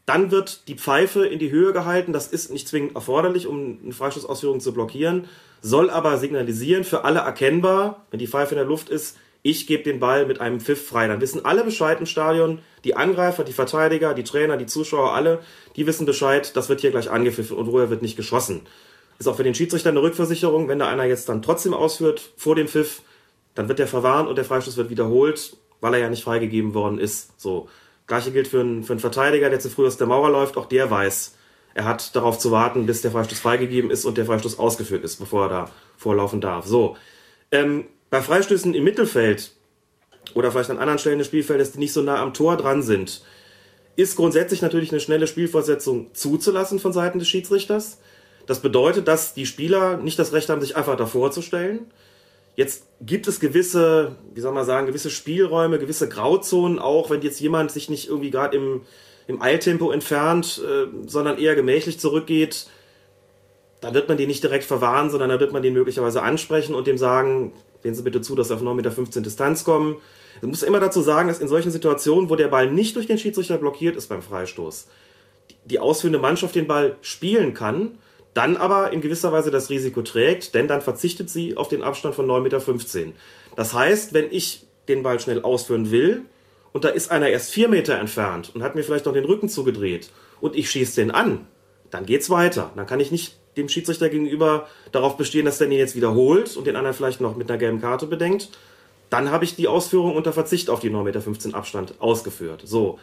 dann 0.06 0.30
wird 0.30 0.66
die 0.68 0.76
Pfeife 0.76 1.26
in 1.26 1.38
die 1.38 1.50
Höhe 1.50 1.74
gehalten. 1.74 2.14
Das 2.14 2.26
ist 2.26 2.50
nicht 2.50 2.66
zwingend 2.66 2.94
erforderlich, 2.94 3.46
um 3.46 3.78
eine 3.84 3.92
Freistoßausführung 3.92 4.60
zu 4.60 4.72
blockieren, 4.72 5.26
soll 5.60 5.90
aber 5.90 6.16
signalisieren, 6.16 6.84
für 6.84 7.04
alle 7.04 7.20
erkennbar, 7.20 8.06
wenn 8.10 8.18
die 8.18 8.26
Pfeife 8.26 8.54
in 8.54 8.58
der 8.58 8.66
Luft 8.66 8.88
ist, 8.88 9.18
ich 9.44 9.66
gebe 9.66 9.82
den 9.82 10.00
Ball 10.00 10.24
mit 10.24 10.40
einem 10.40 10.58
Pfiff 10.58 10.88
frei. 10.88 11.06
Dann 11.06 11.20
wissen 11.20 11.44
alle 11.44 11.64
Bescheid 11.64 12.00
im 12.00 12.06
Stadion, 12.06 12.60
die 12.82 12.96
Angreifer, 12.96 13.44
die 13.44 13.52
Verteidiger, 13.52 14.14
die 14.14 14.24
Trainer, 14.24 14.56
die 14.56 14.64
Zuschauer, 14.64 15.12
alle, 15.12 15.40
die 15.76 15.86
wissen 15.86 16.06
Bescheid, 16.06 16.56
das 16.56 16.70
wird 16.70 16.80
hier 16.80 16.90
gleich 16.90 17.10
angepfiffen 17.10 17.54
und 17.54 17.70
woher 17.70 17.90
wird 17.90 18.00
nicht 18.00 18.16
geschossen. 18.16 18.62
Ist 19.18 19.28
auch 19.28 19.36
für 19.36 19.44
den 19.44 19.54
Schiedsrichter 19.54 19.90
eine 19.90 20.00
Rückversicherung, 20.00 20.68
wenn 20.68 20.78
da 20.78 20.88
einer 20.88 21.04
jetzt 21.04 21.28
dann 21.28 21.42
trotzdem 21.42 21.74
ausführt 21.74 22.32
vor 22.38 22.56
dem 22.56 22.68
Pfiff, 22.68 23.02
dann 23.54 23.68
wird 23.68 23.78
der 23.78 23.86
verwarnt 23.86 24.30
und 24.30 24.36
der 24.36 24.46
Freistoß 24.46 24.78
wird 24.78 24.88
wiederholt, 24.88 25.58
weil 25.82 25.92
er 25.92 26.00
ja 26.00 26.08
nicht 26.08 26.24
freigegeben 26.24 26.72
worden 26.72 26.98
ist. 26.98 27.38
So. 27.38 27.68
Gleiche 28.06 28.32
gilt 28.32 28.48
für 28.48 28.60
einen, 28.60 28.82
für 28.82 28.94
einen 28.94 29.00
Verteidiger, 29.00 29.50
der 29.50 29.60
zu 29.60 29.68
früh 29.68 29.86
aus 29.86 29.98
der 29.98 30.06
Mauer 30.06 30.30
läuft, 30.30 30.56
auch 30.56 30.66
der 30.66 30.90
weiß, 30.90 31.36
er 31.74 31.84
hat 31.84 32.16
darauf 32.16 32.38
zu 32.38 32.50
warten, 32.50 32.86
bis 32.86 33.02
der 33.02 33.10
Freistoß 33.10 33.40
freigegeben 33.40 33.90
ist 33.90 34.06
und 34.06 34.16
der 34.16 34.24
Freistoß 34.24 34.58
ausgeführt 34.58 35.04
ist, 35.04 35.16
bevor 35.16 35.44
er 35.44 35.48
da 35.50 35.70
vorlaufen 35.98 36.40
darf. 36.40 36.66
So. 36.66 36.96
Ähm, 37.50 37.84
bei 38.14 38.22
Freistößen 38.22 38.74
im 38.74 38.84
Mittelfeld 38.84 39.50
oder 40.34 40.52
vielleicht 40.52 40.70
an 40.70 40.78
anderen 40.78 41.00
Stellen 41.00 41.18
des 41.18 41.26
Spielfeldes, 41.26 41.72
die 41.72 41.80
nicht 41.80 41.92
so 41.92 42.00
nah 42.00 42.22
am 42.22 42.32
Tor 42.32 42.56
dran 42.56 42.80
sind, 42.80 43.24
ist 43.96 44.14
grundsätzlich 44.14 44.62
natürlich 44.62 44.92
eine 44.92 45.00
schnelle 45.00 45.26
Spielfortsetzung 45.26 46.14
zuzulassen 46.14 46.78
von 46.78 46.92
Seiten 46.92 47.18
des 47.18 47.26
Schiedsrichters. 47.26 47.98
Das 48.46 48.60
bedeutet, 48.60 49.08
dass 49.08 49.34
die 49.34 49.46
Spieler 49.46 49.96
nicht 49.96 50.16
das 50.16 50.32
Recht 50.32 50.48
haben, 50.48 50.60
sich 50.60 50.76
einfach 50.76 50.96
davor 50.96 51.32
zu 51.32 51.42
stellen. 51.42 51.90
Jetzt 52.54 52.86
gibt 53.00 53.26
es 53.26 53.40
gewisse, 53.40 54.14
wie 54.32 54.40
soll 54.40 54.52
man 54.52 54.64
sagen, 54.64 54.86
gewisse 54.86 55.10
Spielräume, 55.10 55.80
gewisse 55.80 56.08
Grauzonen, 56.08 56.78
auch 56.78 57.10
wenn 57.10 57.20
jetzt 57.20 57.40
jemand 57.40 57.72
sich 57.72 57.90
nicht 57.90 58.06
irgendwie 58.08 58.30
gerade 58.30 58.56
im, 58.56 58.82
im 59.26 59.42
Eiltempo 59.42 59.90
entfernt, 59.90 60.62
äh, 60.64 60.86
sondern 61.08 61.36
eher 61.36 61.56
gemächlich 61.56 61.98
zurückgeht, 61.98 62.68
da 63.80 63.92
wird 63.92 64.08
man 64.08 64.18
den 64.18 64.28
nicht 64.28 64.44
direkt 64.44 64.66
verwahren, 64.66 65.10
sondern 65.10 65.30
da 65.30 65.40
wird 65.40 65.52
man 65.52 65.62
den 65.64 65.74
möglicherweise 65.74 66.22
ansprechen 66.22 66.76
und 66.76 66.86
dem 66.86 66.96
sagen, 66.96 67.52
sehen 67.84 67.94
Sie 67.94 68.02
bitte 68.02 68.22
zu, 68.22 68.34
dass 68.34 68.48
Sie 68.48 68.54
auf 68.54 68.62
9,15 68.62 68.74
Meter 68.74 69.20
Distanz 69.20 69.62
kommen. 69.62 69.96
Man 70.40 70.50
muss 70.50 70.62
immer 70.62 70.80
dazu 70.80 71.02
sagen, 71.02 71.28
dass 71.28 71.38
in 71.38 71.48
solchen 71.48 71.70
Situationen, 71.70 72.30
wo 72.30 72.34
der 72.34 72.48
Ball 72.48 72.70
nicht 72.70 72.96
durch 72.96 73.06
den 73.06 73.18
Schiedsrichter 73.18 73.58
blockiert 73.58 73.94
ist 73.94 74.08
beim 74.08 74.22
Freistoß, 74.22 74.88
die 75.66 75.78
ausführende 75.78 76.18
Mannschaft 76.18 76.54
den 76.54 76.66
Ball 76.66 76.96
spielen 77.02 77.52
kann, 77.52 77.98
dann 78.32 78.56
aber 78.56 78.92
in 78.92 79.02
gewisser 79.02 79.32
Weise 79.32 79.50
das 79.50 79.68
Risiko 79.68 80.00
trägt, 80.02 80.54
denn 80.54 80.66
dann 80.66 80.80
verzichtet 80.80 81.28
sie 81.28 81.56
auf 81.56 81.68
den 81.68 81.82
Abstand 81.82 82.14
von 82.14 82.26
9,15 82.26 82.40
Meter. 82.40 83.12
Das 83.54 83.74
heißt, 83.74 84.14
wenn 84.14 84.26
ich 84.30 84.66
den 84.88 85.02
Ball 85.02 85.20
schnell 85.20 85.42
ausführen 85.42 85.90
will 85.90 86.22
und 86.72 86.84
da 86.84 86.88
ist 86.88 87.10
einer 87.10 87.28
erst 87.28 87.52
4 87.52 87.68
Meter 87.68 87.98
entfernt 87.98 88.50
und 88.54 88.62
hat 88.62 88.74
mir 88.74 88.82
vielleicht 88.82 89.04
noch 89.04 89.12
den 89.12 89.26
Rücken 89.26 89.50
zugedreht 89.50 90.10
und 90.40 90.56
ich 90.56 90.70
schieße 90.70 91.00
den 91.00 91.10
an, 91.10 91.46
dann 91.90 92.06
geht's 92.06 92.30
weiter. 92.30 92.72
Dann 92.74 92.86
kann 92.86 92.98
ich 92.98 93.12
nicht 93.12 93.36
dem 93.56 93.68
Schiedsrichter 93.68 94.08
gegenüber 94.08 94.68
darauf 94.92 95.16
bestehen, 95.16 95.44
dass 95.44 95.58
der 95.58 95.68
den 95.68 95.78
jetzt 95.78 95.96
wiederholt 95.96 96.56
und 96.56 96.66
den 96.66 96.76
anderen 96.76 96.94
vielleicht 96.94 97.20
noch 97.20 97.36
mit 97.36 97.50
einer 97.50 97.58
gelben 97.58 97.80
Karte 97.80 98.06
bedenkt. 98.06 98.48
Dann 99.10 99.30
habe 99.30 99.44
ich 99.44 99.54
die 99.54 99.68
Ausführung 99.68 100.16
unter 100.16 100.32
Verzicht 100.32 100.70
auf 100.70 100.80
die 100.80 100.90
9,15 100.90 101.46
Meter 101.46 101.56
Abstand 101.56 101.94
ausgeführt. 102.00 102.62
So. 102.64 102.98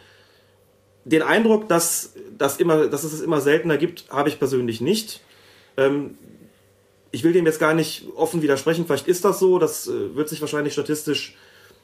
Den 1.04 1.22
Eindruck, 1.22 1.68
dass, 1.68 2.12
dass, 2.36 2.58
immer, 2.58 2.86
dass 2.88 3.04
es 3.04 3.12
es 3.12 3.20
immer 3.20 3.40
seltener 3.40 3.76
gibt, 3.76 4.04
habe 4.10 4.28
ich 4.28 4.38
persönlich 4.38 4.80
nicht. 4.80 5.20
Ähm, 5.76 6.18
ich 7.10 7.24
will 7.24 7.32
dem 7.32 7.46
jetzt 7.46 7.60
gar 7.60 7.74
nicht 7.74 8.06
offen 8.16 8.42
widersprechen. 8.42 8.86
Vielleicht 8.86 9.08
ist 9.08 9.24
das 9.24 9.38
so. 9.38 9.58
Das 9.58 9.88
äh, 9.88 10.14
wird 10.14 10.28
sich 10.28 10.40
wahrscheinlich 10.40 10.72
statistisch 10.72 11.36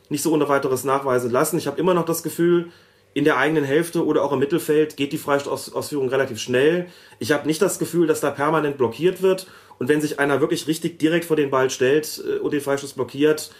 nicht 0.09 0.23
so 0.23 0.33
ohne 0.33 0.49
weiteres 0.49 0.85
nachweisen 0.85 1.31
lassen. 1.31 1.59
Ich 1.59 1.67
habe 1.67 1.79
immer 1.79 1.95
noch 1.95 2.05
das 2.05 2.23
Gefühl, 2.23 2.71
in 3.15 3.25
der 3.25 3.37
eigenen 3.37 3.65
Hälfte 3.65 4.05
oder 4.05 4.23
auch 4.23 4.33
im 4.33 4.39
Mittelfeld 4.39 4.97
geht 4.97 5.13
die 5.13 5.19
Freistoßausführung 5.19 6.09
relativ 6.09 6.39
schnell. 6.39 6.87
Ich 7.19 7.33
habe 7.33 7.47
nicht 7.47 7.61
das 7.61 7.79
Gefühl, 7.79 8.07
dass 8.07 8.21
da 8.21 8.31
permanent 8.31 8.79
blockiert 8.79 9.23
wird. 9.23 9.47
Und 9.79 9.89
wenn 9.89 10.01
sich 10.01 10.19
einer 10.19 10.41
wirklich 10.41 10.67
richtig 10.67 10.99
direkt 10.99 11.25
vor 11.25 11.37
den 11.37 11.51
Ball 11.51 11.71
stellt 11.71 12.23
äh, 12.27 12.39
und 12.39 12.53
den 12.53 12.61
Freistoß 12.61 12.95
blockiert, 12.95 13.51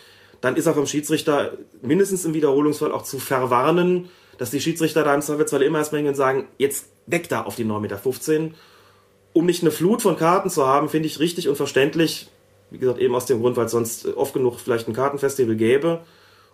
dann 0.41 0.57
ist 0.57 0.67
er 0.67 0.75
vom 0.75 0.87
Schiedsrichter 0.87 1.53
mindestens 1.83 2.25
im 2.25 2.35
Wiederholungsfall 2.35 2.93
auch 2.93 3.03
zu 3.03 3.19
verwarnen, 3.19 4.09
dass 4.39 4.51
die 4.51 4.61
Schiedsrichter 4.61 5.03
da 5.03 5.15
im 5.15 5.23
Zweifelsfall 5.23 5.63
immer 5.63 5.79
erst 5.79 5.91
bringen 5.91 6.09
und 6.09 6.15
sagen, 6.15 6.47
jetzt 6.59 6.87
weg 7.07 7.29
da 7.29 7.43
auf 7.43 7.57
die 7.57 7.65
9,15 7.65 7.81
Meter. 7.81 8.55
Um 9.33 9.47
nicht 9.47 9.63
eine 9.63 9.73
Flut 9.73 10.03
von 10.03 10.17
Karten 10.17 10.51
zu 10.51 10.67
haben, 10.67 10.89
finde 10.89 11.09
ich 11.09 11.19
richtig 11.19 11.49
und 11.49 11.57
verständlich. 11.57 12.29
Wie 12.71 12.79
gesagt, 12.79 13.01
eben 13.01 13.15
aus 13.15 13.27
dem 13.27 13.41
Grund, 13.41 13.57
weil 13.57 13.67
es 13.67 13.73
sonst 13.73 14.07
oft 14.17 14.35
genug 14.35 14.61
vielleicht 14.61 14.89
ein 14.89 14.95
Kartenfestival 14.95 15.57
gäbe. 15.57 16.01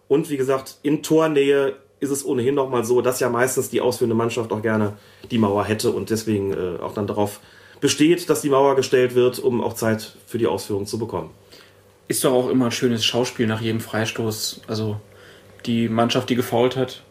Und 0.09 0.31
wie 0.31 0.37
gesagt, 0.37 0.79
in 0.83 1.03
Tornähe 1.03 1.77
ist 2.05 2.11
es 2.11 2.25
ohnehin 2.25 2.55
nochmal 2.55 2.85
so, 2.85 3.01
dass 3.01 3.19
ja 3.21 3.29
meistens 3.29 3.71
die 3.71 3.81
ausführende 3.81 4.15
Mannschaft 4.15 4.53
auch 4.53 4.63
gerne 4.63 4.93
die 5.31 5.39
Mauer 5.39 5.65
hätte 5.65 5.91
und 5.91 6.11
deswegen 6.11 6.53
äh, 6.53 6.81
auch 6.81 6.95
dann 6.95 7.07
darauf 7.07 7.41
besteht, 7.81 8.31
dass 8.31 8.43
die 8.43 8.51
Mauer 8.51 8.77
gestellt 8.77 9.15
wird, 9.15 9.39
um 9.39 9.63
auch 9.63 9.75
Zeit 9.75 10.17
für 10.27 10.39
die 10.39 10.47
Ausführung 10.47 10.87
zu 10.87 10.99
bekommen. 10.99 11.31
Ist 12.07 12.25
doch 12.25 12.33
auch 12.33 12.49
immer 12.51 12.67
ein 12.67 12.73
schönes 12.73 13.05
Schauspiel 13.05 13.47
nach 13.47 13.61
jedem 13.61 13.81
Freistoß. 13.81 14.63
Also 14.67 15.01
die 15.67 15.89
Mannschaft, 15.89 16.29
die 16.29 16.35
gefault 16.35 16.77
hat, 16.77 17.03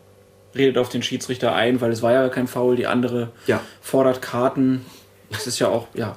redet 0.56 0.78
auf 0.78 0.90
den 0.90 1.02
Schiedsrichter 1.02 1.54
ein, 1.56 1.82
weil 1.82 1.92
es 1.92 2.02
war 2.02 2.14
ja 2.14 2.30
kein 2.30 2.48
Foul. 2.48 2.76
Die 2.76 2.88
andere 2.88 3.32
ja. 3.48 3.62
fordert 3.82 4.22
Karten. 4.22 4.86
Das 5.32 5.48
ist 5.48 5.60
ja 5.60 5.68
auch, 5.68 5.88
ja, 5.96 6.16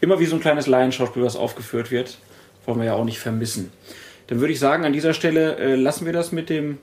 immer 0.00 0.18
wie 0.18 0.26
so 0.26 0.36
ein 0.36 0.40
kleines 0.40 0.66
Laienschauspiel, 0.66 1.22
was 1.22 1.36
aufgeführt 1.36 1.90
wird. 1.90 2.18
Wollen 2.64 2.78
wir 2.78 2.86
ja 2.86 2.94
auch 2.94 3.04
nicht 3.04 3.20
vermissen. 3.20 3.72
Dann 4.26 4.40
würde 4.40 4.52
ich 4.52 4.58
sagen, 4.58 4.84
an 4.84 4.92
dieser 4.92 5.14
Stelle 5.14 5.56
äh, 5.56 5.76
lassen 5.76 6.04
wir 6.04 6.12
das 6.12 6.32
mit 6.32 6.50
dem 6.50 6.78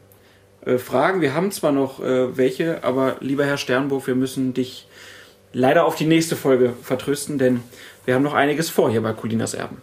äh, 0.65 0.77
Fragen. 0.77 1.21
Wir 1.21 1.33
haben 1.33 1.51
zwar 1.51 1.71
noch 1.71 1.99
äh, 1.99 2.37
welche, 2.37 2.83
aber 2.83 3.17
lieber 3.19 3.45
Herr 3.45 3.57
Sternburg, 3.57 4.07
wir 4.07 4.15
müssen 4.15 4.53
dich 4.53 4.87
leider 5.51 5.85
auf 5.85 5.95
die 5.95 6.05
nächste 6.05 6.35
Folge 6.35 6.73
vertrösten, 6.81 7.37
denn 7.37 7.61
wir 8.05 8.15
haben 8.15 8.23
noch 8.23 8.33
einiges 8.33 8.69
vor 8.69 8.89
hier 8.89 9.01
bei 9.01 9.13
Colinas 9.13 9.53
Erben. 9.53 9.81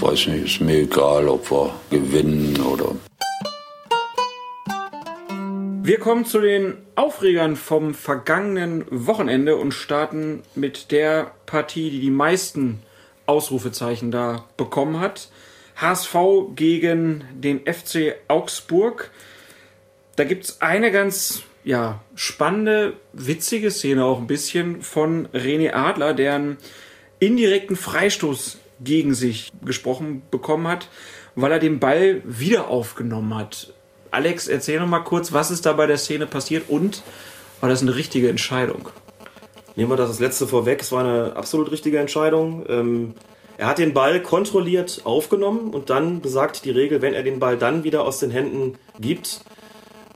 Weiß 0.00 0.26
nicht, 0.26 0.44
ist 0.44 0.60
mir 0.60 0.82
egal, 0.82 1.28
ob 1.28 1.50
wir 1.50 1.74
gewinnen 1.90 2.60
oder. 2.60 2.94
Wir 5.82 5.98
kommen 5.98 6.24
zu 6.24 6.40
den 6.40 6.78
Aufregern 6.94 7.56
vom 7.56 7.94
vergangenen 7.94 8.84
Wochenende 8.90 9.56
und 9.56 9.72
starten 9.72 10.42
mit 10.54 10.90
der 10.90 11.32
Partie, 11.46 11.90
die 11.90 12.00
die 12.00 12.10
meisten 12.10 12.80
Ausrufezeichen 13.26 14.10
da 14.10 14.44
bekommen 14.56 15.00
hat. 15.00 15.28
HSV 15.76 16.16
gegen 16.54 17.24
den 17.34 17.60
FC 17.60 18.16
Augsburg. 18.28 19.10
Da 20.16 20.24
gibt 20.24 20.44
es 20.44 20.60
eine 20.60 20.92
ganz 20.92 21.42
ja, 21.64 22.00
spannende, 22.14 22.94
witzige 23.12 23.70
Szene 23.70 24.04
auch 24.04 24.18
ein 24.18 24.26
bisschen 24.26 24.82
von 24.82 25.28
René 25.28 25.72
Adler, 25.72 26.14
der 26.14 26.34
einen 26.34 26.58
indirekten 27.18 27.76
Freistoß 27.76 28.58
gegen 28.80 29.14
sich 29.14 29.50
gesprochen 29.64 30.22
bekommen 30.30 30.68
hat, 30.68 30.88
weil 31.34 31.52
er 31.52 31.58
den 31.58 31.80
Ball 31.80 32.22
wieder 32.24 32.68
aufgenommen 32.68 33.34
hat. 33.34 33.72
Alex, 34.10 34.46
erzähl 34.46 34.78
noch 34.78 34.86
mal 34.86 35.00
kurz, 35.00 35.32
was 35.32 35.50
ist 35.50 35.66
da 35.66 35.72
bei 35.72 35.86
der 35.86 35.98
Szene 35.98 36.26
passiert 36.26 36.68
und 36.68 37.02
war 37.60 37.68
das 37.68 37.82
eine 37.82 37.96
richtige 37.96 38.28
Entscheidung? 38.28 38.88
Nehmen 39.74 39.90
wir 39.90 39.96
das, 39.96 40.10
das 40.10 40.20
letzte 40.20 40.46
vorweg. 40.46 40.82
Es 40.82 40.92
war 40.92 41.04
eine 41.04 41.34
absolut 41.34 41.72
richtige 41.72 41.98
Entscheidung. 41.98 42.64
Ähm, 42.68 43.14
er 43.56 43.66
hat 43.66 43.78
den 43.78 43.94
Ball 43.94 44.20
kontrolliert 44.20 45.02
aufgenommen 45.04 45.72
und 45.72 45.90
dann 45.90 46.20
besagt 46.20 46.64
die 46.64 46.70
Regel, 46.70 47.02
wenn 47.02 47.14
er 47.14 47.22
den 47.22 47.38
Ball 47.38 47.56
dann 47.56 47.84
wieder 47.84 48.04
aus 48.04 48.18
den 48.18 48.30
Händen 48.30 48.78
gibt, 48.98 49.40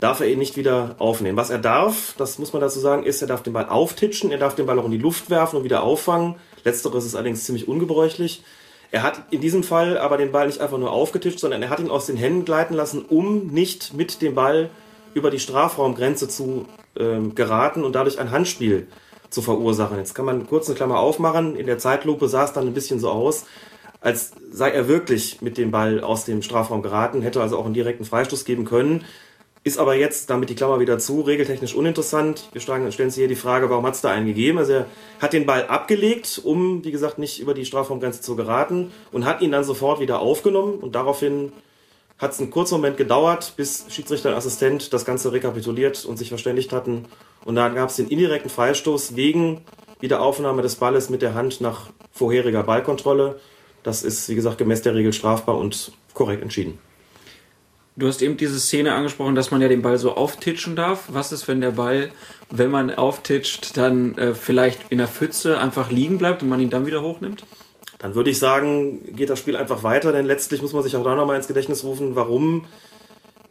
darf 0.00 0.20
er 0.20 0.28
ihn 0.28 0.38
nicht 0.38 0.56
wieder 0.56 0.96
aufnehmen. 0.98 1.36
Was 1.36 1.50
er 1.50 1.58
darf, 1.58 2.14
das 2.18 2.38
muss 2.38 2.52
man 2.52 2.62
dazu 2.62 2.80
sagen, 2.80 3.04
ist, 3.04 3.22
er 3.22 3.28
darf 3.28 3.42
den 3.42 3.52
Ball 3.52 3.68
auftitschen, 3.68 4.30
er 4.30 4.38
darf 4.38 4.54
den 4.54 4.66
Ball 4.66 4.78
auch 4.78 4.84
in 4.84 4.90
die 4.90 4.98
Luft 4.98 5.30
werfen 5.30 5.56
und 5.56 5.64
wieder 5.64 5.82
auffangen. 5.82 6.36
Letzteres 6.64 7.04
ist 7.04 7.14
allerdings 7.14 7.44
ziemlich 7.44 7.68
ungebräuchlich. 7.68 8.42
Er 8.90 9.02
hat 9.02 9.22
in 9.30 9.40
diesem 9.40 9.62
Fall 9.62 9.98
aber 9.98 10.16
den 10.16 10.32
Ball 10.32 10.46
nicht 10.46 10.60
einfach 10.60 10.78
nur 10.78 10.90
aufgetischt, 10.90 11.38
sondern 11.38 11.62
er 11.62 11.70
hat 11.70 11.80
ihn 11.80 11.90
aus 11.90 12.06
den 12.06 12.16
Händen 12.16 12.44
gleiten 12.44 12.74
lassen, 12.74 13.04
um 13.04 13.48
nicht 13.48 13.92
mit 13.94 14.22
dem 14.22 14.34
Ball 14.34 14.70
über 15.14 15.30
die 15.30 15.40
Strafraumgrenze 15.40 16.28
zu 16.28 16.66
ähm, 16.98 17.34
geraten 17.34 17.84
und 17.84 17.94
dadurch 17.94 18.18
ein 18.18 18.30
Handspiel 18.30 18.86
zu 19.30 19.42
verursachen. 19.42 19.98
Jetzt 19.98 20.14
kann 20.14 20.24
man 20.24 20.46
kurz 20.46 20.68
eine 20.68 20.76
Klammer 20.76 20.98
aufmachen. 20.98 21.56
In 21.56 21.66
der 21.66 21.78
Zeitlupe 21.78 22.28
sah 22.28 22.44
es 22.44 22.52
dann 22.52 22.66
ein 22.66 22.74
bisschen 22.74 23.00
so 23.00 23.10
aus, 23.10 23.44
als 24.00 24.32
sei 24.50 24.70
er 24.70 24.88
wirklich 24.88 25.42
mit 25.42 25.58
dem 25.58 25.70
Ball 25.70 26.00
aus 26.00 26.24
dem 26.24 26.42
Strafraum 26.42 26.82
geraten, 26.82 27.22
hätte 27.22 27.42
also 27.42 27.58
auch 27.58 27.64
einen 27.64 27.74
direkten 27.74 28.04
Freistoß 28.04 28.44
geben 28.44 28.64
können. 28.64 29.04
Ist 29.64 29.78
aber 29.78 29.96
jetzt, 29.96 30.30
damit 30.30 30.50
die 30.50 30.54
Klammer 30.54 30.78
wieder 30.80 30.98
zu, 30.98 31.20
regeltechnisch 31.20 31.74
uninteressant. 31.74 32.48
Wir 32.52 32.60
stellen 32.60 32.84
uns 32.84 33.16
hier 33.16 33.28
die 33.28 33.34
Frage, 33.34 33.68
warum 33.70 33.84
hat 33.84 33.94
es 33.94 34.00
da 34.00 34.10
einen 34.10 34.26
gegeben? 34.26 34.58
Also 34.58 34.72
er 34.72 34.86
hat 35.20 35.32
den 35.32 35.46
Ball 35.46 35.66
abgelegt, 35.66 36.40
um, 36.44 36.84
wie 36.84 36.92
gesagt, 36.92 37.18
nicht 37.18 37.40
über 37.40 37.54
die 37.54 37.64
Strafraumgrenze 37.64 38.20
zu 38.20 38.36
geraten 38.36 38.92
und 39.10 39.24
hat 39.24 39.42
ihn 39.42 39.52
dann 39.52 39.64
sofort 39.64 40.00
wieder 40.00 40.20
aufgenommen 40.20 40.78
und 40.78 40.94
daraufhin 40.94 41.52
hat 42.18 42.32
es 42.32 42.40
einen 42.40 42.50
kurzen 42.50 42.74
Moment 42.74 42.96
gedauert, 42.96 43.54
bis 43.56 43.86
Schiedsrichter 43.90 44.30
und 44.30 44.36
Assistent 44.36 44.92
das 44.92 45.04
Ganze 45.04 45.32
rekapituliert 45.32 46.04
und 46.04 46.16
sich 46.16 46.28
verständigt 46.28 46.72
hatten. 46.72 47.04
Und 47.48 47.54
dann 47.54 47.74
gab 47.74 47.88
es 47.88 47.96
den 47.96 48.08
indirekten 48.08 48.50
Freistoß 48.50 49.16
wegen 49.16 49.62
Wiederaufnahme 50.00 50.60
des 50.60 50.76
Balles 50.76 51.08
mit 51.08 51.22
der 51.22 51.32
Hand 51.32 51.62
nach 51.62 51.88
vorheriger 52.12 52.62
Ballkontrolle. 52.62 53.40
Das 53.82 54.02
ist, 54.02 54.28
wie 54.28 54.34
gesagt, 54.34 54.58
gemäß 54.58 54.82
der 54.82 54.94
Regel 54.94 55.14
strafbar 55.14 55.56
und 55.56 55.92
korrekt 56.12 56.42
entschieden. 56.42 56.78
Du 57.96 58.06
hast 58.06 58.20
eben 58.20 58.36
diese 58.36 58.60
Szene 58.60 58.92
angesprochen, 58.92 59.34
dass 59.34 59.50
man 59.50 59.62
ja 59.62 59.68
den 59.68 59.80
Ball 59.80 59.96
so 59.96 60.14
auftitschen 60.14 60.76
darf. 60.76 61.04
Was 61.08 61.32
ist, 61.32 61.48
wenn 61.48 61.62
der 61.62 61.70
Ball, 61.70 62.10
wenn 62.50 62.70
man 62.70 62.94
auftitscht, 62.94 63.78
dann 63.78 64.18
äh, 64.18 64.34
vielleicht 64.34 64.80
in 64.90 64.98
der 64.98 65.08
Pfütze 65.08 65.58
einfach 65.58 65.90
liegen 65.90 66.18
bleibt 66.18 66.42
und 66.42 66.50
man 66.50 66.60
ihn 66.60 66.68
dann 66.68 66.84
wieder 66.84 67.00
hochnimmt? 67.00 67.44
dann 67.98 68.14
würde 68.14 68.30
ich 68.30 68.38
sagen, 68.38 69.16
geht 69.16 69.28
das 69.28 69.40
Spiel 69.40 69.56
einfach 69.56 69.82
weiter, 69.82 70.12
denn 70.12 70.24
letztlich 70.24 70.62
muss 70.62 70.72
man 70.72 70.84
sich 70.84 70.96
auch 70.96 71.02
da 71.02 71.16
nochmal 71.16 71.36
ins 71.36 71.48
Gedächtnis 71.48 71.82
rufen, 71.82 72.14
warum 72.14 72.64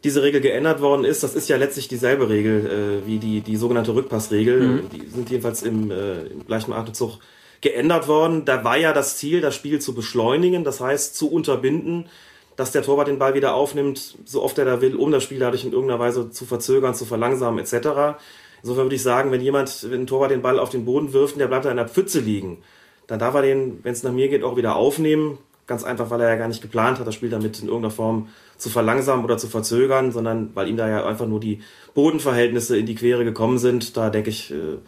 diese 0.04 0.22
Regel 0.22 0.40
geändert 0.40 0.80
worden 0.80 1.04
ist. 1.04 1.22
Das 1.22 1.34
ist 1.34 1.48
ja 1.48 1.56
letztlich 1.56 1.88
dieselbe 1.88 2.28
Regel 2.28 3.02
äh, 3.04 3.06
wie 3.06 3.18
die, 3.18 3.40
die 3.40 3.56
sogenannte 3.56 3.94
Rückpassregel. 3.94 4.60
Mhm. 4.60 4.90
Die 4.90 5.06
sind 5.08 5.30
jedenfalls 5.30 5.62
im, 5.62 5.90
äh, 5.90 6.22
im 6.26 6.46
gleichen 6.46 6.72
Atemzug 6.72 7.18
geändert 7.60 8.06
worden. 8.06 8.44
Da 8.44 8.62
war 8.64 8.76
ja 8.76 8.92
das 8.92 9.16
Ziel, 9.16 9.40
das 9.40 9.54
Spiel 9.54 9.80
zu 9.80 9.94
beschleunigen, 9.94 10.64
das 10.64 10.80
heißt 10.80 11.16
zu 11.16 11.30
unterbinden, 11.30 12.06
dass 12.54 12.72
der 12.72 12.82
Torwart 12.82 13.08
den 13.08 13.18
Ball 13.18 13.34
wieder 13.34 13.54
aufnimmt, 13.54 14.16
so 14.24 14.42
oft 14.42 14.58
er 14.58 14.64
da 14.64 14.80
will, 14.80 14.96
um 14.96 15.10
das 15.10 15.22
Spiel 15.22 15.38
dadurch 15.38 15.64
in 15.64 15.72
irgendeiner 15.72 16.00
Weise 16.00 16.30
zu 16.30 16.44
verzögern, 16.44 16.94
zu 16.94 17.04
verlangsamen 17.04 17.58
etc. 17.58 18.18
Insofern 18.62 18.84
würde 18.84 18.96
ich 18.96 19.02
sagen, 19.02 19.30
wenn 19.30 19.40
jemand, 19.40 19.90
wenn 19.90 20.02
ein 20.02 20.06
Torwart 20.06 20.30
den 20.30 20.42
Ball 20.42 20.58
auf 20.58 20.70
den 20.70 20.84
Boden 20.84 21.12
wirft 21.12 21.34
und 21.34 21.38
der 21.40 21.46
bleibt 21.46 21.64
da 21.64 21.70
in 21.70 21.76
der 21.76 21.88
Pfütze 21.88 22.20
liegen, 22.20 22.58
dann 23.06 23.18
darf 23.18 23.34
er 23.34 23.42
den, 23.42 23.78
wenn 23.84 23.92
es 23.92 24.02
nach 24.02 24.12
mir 24.12 24.28
geht, 24.28 24.42
auch 24.42 24.56
wieder 24.56 24.76
aufnehmen. 24.76 25.38
Ganz 25.66 25.84
einfach, 25.84 26.10
weil 26.10 26.20
er 26.20 26.30
ja 26.30 26.36
gar 26.36 26.48
nicht 26.48 26.62
geplant 26.62 26.98
hat, 26.98 27.06
das 27.06 27.14
Spiel 27.14 27.30
damit 27.30 27.60
in 27.60 27.66
irgendeiner 27.66 27.92
Form 27.92 28.28
zu 28.58 28.68
verlangsamen 28.70 29.24
oder 29.24 29.38
zu 29.38 29.46
verzögern, 29.46 30.12
sondern 30.12 30.50
weil 30.54 30.68
ihm 30.68 30.76
da 30.76 30.88
ja 30.88 31.06
einfach 31.06 31.26
nur 31.26 31.40
die 31.40 31.60
Bodenverhältnisse 31.94 32.76
in 32.76 32.86
die 32.86 32.94
Quere 32.96 33.24
gekommen 33.24 33.58
sind. 33.58 33.96
Da 33.96 34.10
denke 34.10 34.30
ich, 34.30 34.50
äh, 34.50 34.78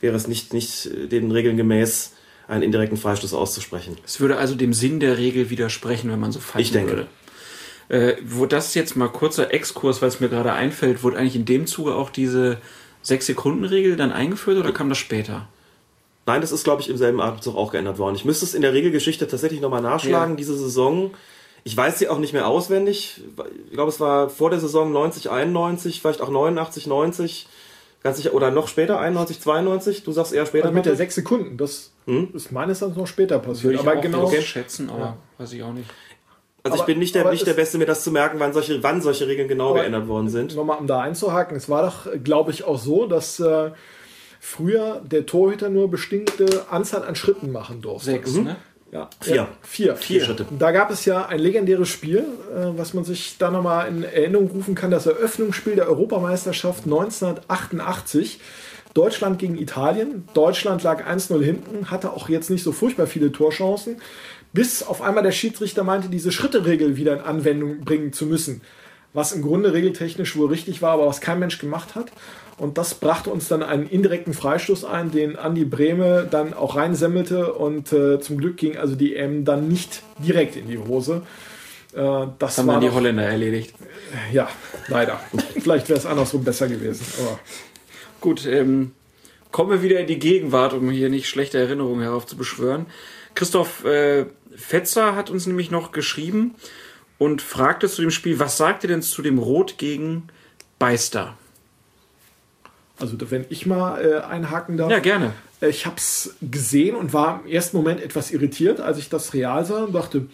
wäre 0.00 0.16
es 0.16 0.26
nicht, 0.28 0.52
nicht 0.52 0.86
äh, 0.86 1.06
den 1.06 1.30
Regeln 1.30 1.56
gemäß, 1.56 2.12
einen 2.48 2.62
indirekten 2.62 2.98
Freistoß 2.98 3.32
auszusprechen. 3.32 3.96
Es 4.04 4.18
würde 4.20 4.36
also 4.36 4.54
dem 4.56 4.72
Sinn 4.72 4.98
der 5.00 5.16
Regel 5.18 5.48
widersprechen, 5.50 6.10
wenn 6.10 6.18
man 6.20 6.32
so 6.32 6.40
pfeifen 6.40 6.60
Ich 6.60 6.72
denke. 6.72 6.92
würde. 6.92 7.06
Äh, 7.88 8.16
wo 8.24 8.46
das 8.46 8.74
jetzt 8.74 8.96
mal 8.96 9.08
kurzer 9.08 9.52
Exkurs, 9.54 10.02
weil 10.02 10.08
es 10.08 10.20
mir 10.20 10.28
gerade 10.28 10.52
einfällt, 10.52 11.02
wurde 11.02 11.16
eigentlich 11.16 11.36
in 11.36 11.44
dem 11.44 11.66
Zuge 11.66 11.94
auch 11.94 12.10
diese 12.10 12.58
6-Sekunden-Regel 13.04 13.96
dann 13.96 14.12
eingeführt 14.12 14.58
oder 14.58 14.72
kam 14.72 14.88
das 14.88 14.98
später? 14.98 15.48
Nein, 16.26 16.40
das 16.40 16.52
ist, 16.52 16.64
glaube 16.64 16.82
ich, 16.82 16.88
im 16.90 16.96
selben 16.96 17.20
Atemzug 17.20 17.56
auch 17.56 17.72
geändert 17.72 17.98
worden. 17.98 18.14
Ich 18.14 18.24
müsste 18.24 18.44
es 18.44 18.54
in 18.54 18.62
der 18.62 18.72
Regelgeschichte 18.72 19.26
tatsächlich 19.26 19.60
nochmal 19.60 19.82
nachschlagen, 19.82 20.34
Ja. 20.34 20.36
diese 20.36 20.56
Saison. 20.56 21.10
Ich 21.64 21.76
weiß 21.76 21.98
sie 21.98 22.08
auch 22.08 22.18
nicht 22.18 22.32
mehr 22.32 22.46
auswendig. 22.46 23.20
Ich 23.66 23.72
glaube, 23.72 23.90
es 23.90 24.00
war 24.00 24.30
vor 24.30 24.50
der 24.50 24.60
Saison 24.60 24.92
90, 24.92 25.30
91, 25.30 26.00
vielleicht 26.00 26.20
auch 26.22 26.30
89, 26.30 26.86
90. 26.86 27.48
Ganz 28.02 28.16
sicher, 28.16 28.32
oder 28.32 28.50
noch 28.50 28.66
später, 28.66 28.98
91, 28.98 29.40
92. 29.40 30.04
Du 30.04 30.12
sagst 30.12 30.32
eher 30.32 30.46
später. 30.46 30.66
Also 30.66 30.74
mit 30.74 30.86
der 30.86 30.92
Patrick? 30.92 30.98
sechs 30.98 31.14
Sekunden, 31.16 31.56
das 31.58 31.92
ist 32.32 32.50
meines 32.50 32.80
Erachtens 32.80 32.98
noch 32.98 33.06
später 33.06 33.38
passiert. 33.38 33.64
Würde 33.64 33.74
ich 33.76 33.80
aber 33.86 33.98
auch 33.98 34.02
genau, 34.02 34.24
okay. 34.24 34.40
schätzen, 34.42 34.88
aber 34.88 35.18
weiß 35.38 35.52
ich 35.52 35.62
auch 35.62 35.72
nicht. 35.72 35.88
Also 36.62 36.76
ich 36.76 36.80
aber- 36.82 36.86
bin 36.86 36.98
nicht 36.98 37.14
der, 37.14 37.30
nicht 37.30 37.46
der 37.46 37.54
Beste, 37.54 37.78
mir 37.78 37.86
das 37.86 38.02
zu 38.02 38.10
merken, 38.10 38.38
wann 38.40 38.52
solche, 38.52 38.82
wann 38.82 39.00
solche 39.02 39.26
Regeln 39.26 39.48
genau 39.48 39.74
geändert 39.74 40.08
worden 40.08 40.28
sind. 40.28 40.56
nochmal 40.56 40.78
um 40.78 40.86
da 40.86 41.00
einzuhaken, 41.00 41.56
es 41.56 41.68
war 41.68 41.82
doch, 41.84 42.08
glaube 42.24 42.50
ich, 42.52 42.64
auch 42.64 42.78
so, 42.78 43.06
dass 43.06 43.38
äh, 43.40 43.70
früher 44.40 45.02
der 45.04 45.26
Torhüter 45.26 45.68
nur 45.68 45.90
bestimmte 45.90 46.66
Anzahl 46.70 47.04
an 47.04 47.14
Schritten 47.16 47.52
machen 47.52 47.82
durfte. 47.82 48.10
Sechs, 48.12 48.34
ne? 48.34 48.56
Ja, 48.92 49.08
Vier. 49.20 49.36
Ja, 49.36 49.48
vier. 49.62 49.96
Vier 49.96 50.24
Schritte. 50.24 50.46
Da 50.58 50.72
gab 50.72 50.90
es 50.90 51.04
ja 51.04 51.26
ein 51.26 51.38
legendäres 51.38 51.88
Spiel, 51.88 52.18
äh, 52.18 52.76
was 52.76 52.92
man 52.92 53.04
sich 53.04 53.36
da 53.38 53.50
nochmal 53.50 53.88
in 53.88 54.02
Erinnerung 54.02 54.50
rufen 54.50 54.74
kann, 54.74 54.90
das 54.90 55.06
Eröffnungsspiel 55.06 55.76
der 55.76 55.88
Europameisterschaft 55.88 56.86
1988. 56.86 58.40
Deutschland 58.92 59.38
gegen 59.38 59.56
Italien. 59.56 60.26
Deutschland 60.34 60.82
lag 60.82 61.06
1-0 61.06 61.40
hinten, 61.40 61.90
hatte 61.92 62.12
auch 62.12 62.28
jetzt 62.28 62.50
nicht 62.50 62.64
so 62.64 62.72
furchtbar 62.72 63.06
viele 63.06 63.30
Torchancen, 63.30 64.00
bis 64.52 64.82
auf 64.82 65.00
einmal 65.00 65.22
der 65.22 65.30
Schiedsrichter 65.30 65.84
meinte, 65.84 66.08
diese 66.08 66.32
Schritteregel 66.32 66.96
wieder 66.96 67.14
in 67.14 67.20
Anwendung 67.20 67.84
bringen 67.84 68.12
zu 68.12 68.26
müssen. 68.26 68.62
Was 69.12 69.32
im 69.32 69.42
Grunde 69.42 69.72
regeltechnisch 69.72 70.36
wohl 70.36 70.48
richtig 70.48 70.82
war, 70.82 70.92
aber 70.92 71.06
was 71.06 71.20
kein 71.20 71.38
Mensch 71.38 71.58
gemacht 71.58 71.94
hat. 71.94 72.10
Und 72.60 72.76
das 72.76 72.92
brachte 72.94 73.30
uns 73.30 73.48
dann 73.48 73.62
einen 73.62 73.88
indirekten 73.88 74.34
Freistoß 74.34 74.84
ein, 74.84 75.10
den 75.10 75.36
Andi 75.36 75.64
Brehme 75.64 76.28
dann 76.30 76.52
auch 76.52 76.76
reinsemmelte. 76.76 77.54
Und 77.54 77.90
äh, 77.92 78.20
zum 78.20 78.36
Glück 78.36 78.58
ging 78.58 78.76
also 78.76 78.94
die 78.96 79.16
EM 79.16 79.46
dann 79.46 79.66
nicht 79.66 80.02
direkt 80.18 80.56
in 80.56 80.68
die 80.68 80.76
Hose. 80.78 81.22
Äh, 81.94 82.26
das 82.38 82.58
Haben 82.58 82.66
dann 82.68 82.80
die 82.82 82.88
noch- 82.88 82.94
Holländer 82.96 83.24
erledigt. 83.24 83.74
Ja, 84.30 84.48
leider. 84.88 85.18
Vielleicht 85.58 85.88
wäre 85.88 85.98
es 85.98 86.04
andersrum 86.04 86.44
besser 86.44 86.68
gewesen. 86.68 87.06
Aber 87.20 87.38
Gut, 88.20 88.44
ähm, 88.44 88.92
kommen 89.50 89.70
wir 89.70 89.82
wieder 89.82 89.98
in 89.98 90.06
die 90.06 90.18
Gegenwart, 90.18 90.74
um 90.74 90.90
hier 90.90 91.08
nicht 91.08 91.28
schlechte 91.30 91.58
Erinnerungen 91.58 92.02
heraufzubeschwören. 92.02 92.84
Christoph 93.34 93.86
äh, 93.86 94.26
Fetzer 94.54 95.16
hat 95.16 95.30
uns 95.30 95.46
nämlich 95.46 95.70
noch 95.70 95.92
geschrieben 95.92 96.54
und 97.16 97.40
fragte 97.40 97.88
zu 97.88 98.02
dem 98.02 98.10
Spiel, 98.10 98.38
was 98.38 98.58
sagt 98.58 98.84
ihr 98.84 98.88
denn 98.88 99.00
zu 99.00 99.22
dem 99.22 99.38
Rot 99.38 99.78
gegen 99.78 100.24
Beister? 100.78 101.38
Also 103.00 103.16
wenn 103.30 103.44
ich 103.48 103.66
mal 103.66 104.04
äh, 104.04 104.20
einhaken 104.20 104.76
darf. 104.76 104.90
Ja, 104.90 104.98
gerne. 104.98 105.32
Ich 105.60 105.86
habe 105.86 105.96
es 105.96 106.34
gesehen 106.40 106.96
und 106.96 107.12
war 107.12 107.40
im 107.44 107.50
ersten 107.50 107.76
Moment 107.76 108.00
etwas 108.02 108.30
irritiert, 108.30 108.80
als 108.80 108.98
ich 108.98 109.08
das 109.08 109.34
real 109.34 109.64
sah 109.64 109.84
und 109.84 109.94
dachte, 109.94 110.26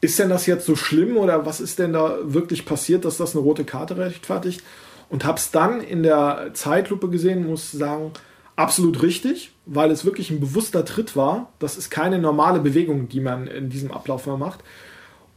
ist 0.00 0.18
denn 0.18 0.28
das 0.28 0.46
jetzt 0.46 0.66
so 0.66 0.76
schlimm 0.76 1.16
oder 1.16 1.46
was 1.46 1.60
ist 1.60 1.78
denn 1.78 1.92
da 1.92 2.18
wirklich 2.22 2.66
passiert, 2.66 3.04
dass 3.04 3.16
das 3.16 3.34
eine 3.34 3.42
rote 3.42 3.64
Karte 3.64 3.96
rechtfertigt? 3.96 4.62
Und 5.08 5.24
habe 5.24 5.38
es 5.38 5.50
dann 5.50 5.80
in 5.80 6.02
der 6.02 6.50
Zeitlupe 6.54 7.08
gesehen, 7.08 7.46
muss 7.46 7.72
sagen, 7.72 8.12
absolut 8.56 9.02
richtig, 9.02 9.52
weil 9.66 9.90
es 9.90 10.04
wirklich 10.04 10.30
ein 10.30 10.40
bewusster 10.40 10.84
Tritt 10.84 11.16
war. 11.16 11.52
Das 11.58 11.76
ist 11.76 11.90
keine 11.90 12.18
normale 12.18 12.60
Bewegung, 12.60 13.08
die 13.08 13.20
man 13.20 13.46
in 13.46 13.70
diesem 13.70 13.90
Ablauf 13.90 14.26
mal 14.26 14.36
macht. 14.36 14.60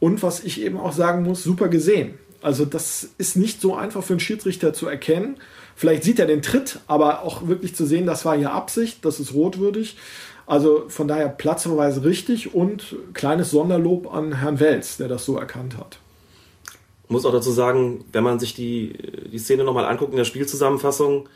Und 0.00 0.22
was 0.22 0.44
ich 0.44 0.60
eben 0.60 0.78
auch 0.78 0.92
sagen 0.92 1.22
muss, 1.22 1.42
super 1.42 1.68
gesehen. 1.68 2.18
Also 2.40 2.64
das 2.64 3.10
ist 3.18 3.36
nicht 3.36 3.60
so 3.60 3.74
einfach 3.74 4.04
für 4.04 4.12
einen 4.12 4.20
Schiedsrichter 4.20 4.72
zu 4.72 4.86
erkennen. 4.86 5.38
Vielleicht 5.78 6.02
sieht 6.02 6.18
er 6.18 6.26
den 6.26 6.42
Tritt, 6.42 6.80
aber 6.88 7.22
auch 7.22 7.46
wirklich 7.46 7.76
zu 7.76 7.86
sehen, 7.86 8.04
das 8.04 8.24
war 8.24 8.36
hier 8.36 8.50
Absicht, 8.50 9.04
das 9.04 9.20
ist 9.20 9.32
rotwürdig. 9.32 9.96
Also 10.44 10.86
von 10.88 11.06
daher 11.06 11.28
platzverweise 11.28 12.02
richtig 12.02 12.52
und 12.52 12.96
kleines 13.14 13.52
Sonderlob 13.52 14.12
an 14.12 14.40
Herrn 14.40 14.58
Wels, 14.58 14.96
der 14.96 15.06
das 15.06 15.24
so 15.24 15.38
erkannt 15.38 15.76
hat. 15.78 16.00
muss 17.06 17.24
auch 17.24 17.30
dazu 17.30 17.52
sagen, 17.52 18.04
wenn 18.10 18.24
man 18.24 18.40
sich 18.40 18.54
die, 18.54 18.92
die 19.30 19.38
Szene 19.38 19.62
nochmal 19.62 19.84
anguckt 19.84 20.10
in 20.10 20.16
der 20.16 20.24
Spielzusammenfassung, 20.24 21.28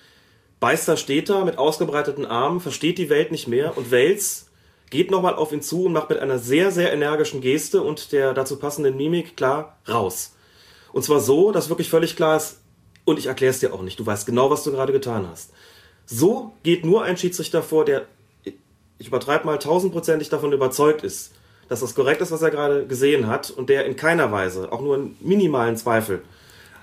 Beister 0.58 0.96
steht 0.96 1.28
da 1.28 1.44
mit 1.44 1.56
ausgebreiteten 1.56 2.26
Armen, 2.26 2.58
versteht 2.58 2.98
die 2.98 3.10
Welt 3.10 3.30
nicht 3.30 3.46
mehr 3.46 3.78
und 3.78 3.92
Wels 3.92 4.48
geht 4.90 5.12
nochmal 5.12 5.36
auf 5.36 5.52
ihn 5.52 5.62
zu 5.62 5.84
und 5.84 5.92
macht 5.92 6.10
mit 6.10 6.18
einer 6.18 6.40
sehr, 6.40 6.72
sehr 6.72 6.92
energischen 6.92 7.42
Geste 7.42 7.80
und 7.80 8.10
der 8.10 8.34
dazu 8.34 8.58
passenden 8.58 8.96
Mimik 8.96 9.36
klar 9.36 9.78
raus. 9.88 10.34
Und 10.92 11.04
zwar 11.04 11.20
so, 11.20 11.52
dass 11.52 11.68
wirklich 11.68 11.88
völlig 11.88 12.16
klar 12.16 12.36
ist, 12.36 12.58
und 13.04 13.18
ich 13.18 13.26
erkläre 13.26 13.50
es 13.50 13.60
dir 13.60 13.72
auch 13.72 13.82
nicht, 13.82 13.98
du 13.98 14.06
weißt 14.06 14.26
genau, 14.26 14.50
was 14.50 14.64
du 14.64 14.70
gerade 14.70 14.92
getan 14.92 15.26
hast. 15.30 15.52
So 16.06 16.52
geht 16.62 16.84
nur 16.84 17.02
ein 17.02 17.16
Schiedsrichter 17.16 17.62
vor, 17.62 17.84
der, 17.84 18.06
ich 18.98 19.06
übertreibe 19.06 19.46
mal, 19.46 19.58
tausendprozentig 19.58 20.28
davon 20.28 20.52
überzeugt 20.52 21.04
ist, 21.04 21.32
dass 21.68 21.80
das 21.80 21.94
korrekt 21.94 22.20
ist, 22.20 22.32
was 22.32 22.42
er 22.42 22.50
gerade 22.50 22.86
gesehen 22.86 23.26
hat 23.26 23.50
und 23.50 23.70
der 23.70 23.86
in 23.86 23.96
keiner 23.96 24.30
Weise, 24.30 24.70
auch 24.72 24.80
nur 24.80 24.96
einen 24.96 25.16
minimalen 25.20 25.76
Zweifel 25.76 26.22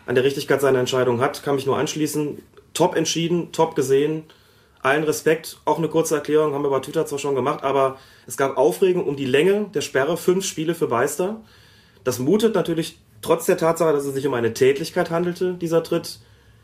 an 0.06 0.16
der 0.16 0.24
Richtigkeit 0.24 0.62
seiner 0.62 0.80
Entscheidung 0.80 1.22
hat, 1.22 1.44
kann 1.44 1.56
mich 1.56 1.66
nur 1.66 1.78
anschließen. 1.78 2.42
Top 2.74 2.96
entschieden, 2.96 3.52
top 3.52 3.76
gesehen, 3.76 4.24
allen 4.82 5.04
Respekt. 5.04 5.60
Auch 5.66 5.78
eine 5.78 5.90
kurze 5.90 6.16
Erklärung 6.16 6.54
haben 6.54 6.64
wir 6.64 6.70
bei 6.70 6.80
Twitter 6.80 7.06
zwar 7.06 7.20
schon 7.20 7.36
gemacht, 7.36 7.64
aber 7.64 7.98
es 8.26 8.38
gab 8.38 8.58
Aufregung 8.58 9.06
um 9.06 9.16
die 9.16 9.26
Länge 9.26 9.70
der 9.74 9.82
Sperre, 9.82 10.18
fünf 10.18 10.46
Spiele 10.46 10.74
für 10.74 10.88
Beister. 10.88 11.42
Das 12.04 12.20
mutet 12.20 12.56
natürlich 12.56 12.98
trotz 13.22 13.46
der 13.46 13.58
Tatsache, 13.58 13.94
dass 13.94 14.06
es 14.06 14.14
sich 14.14 14.28
um 14.28 14.34
eine 14.34 14.54
Tätlichkeit 14.54 15.10
handelte, 15.10 15.54
dieser 15.54 15.84
Tritt, 15.84 16.20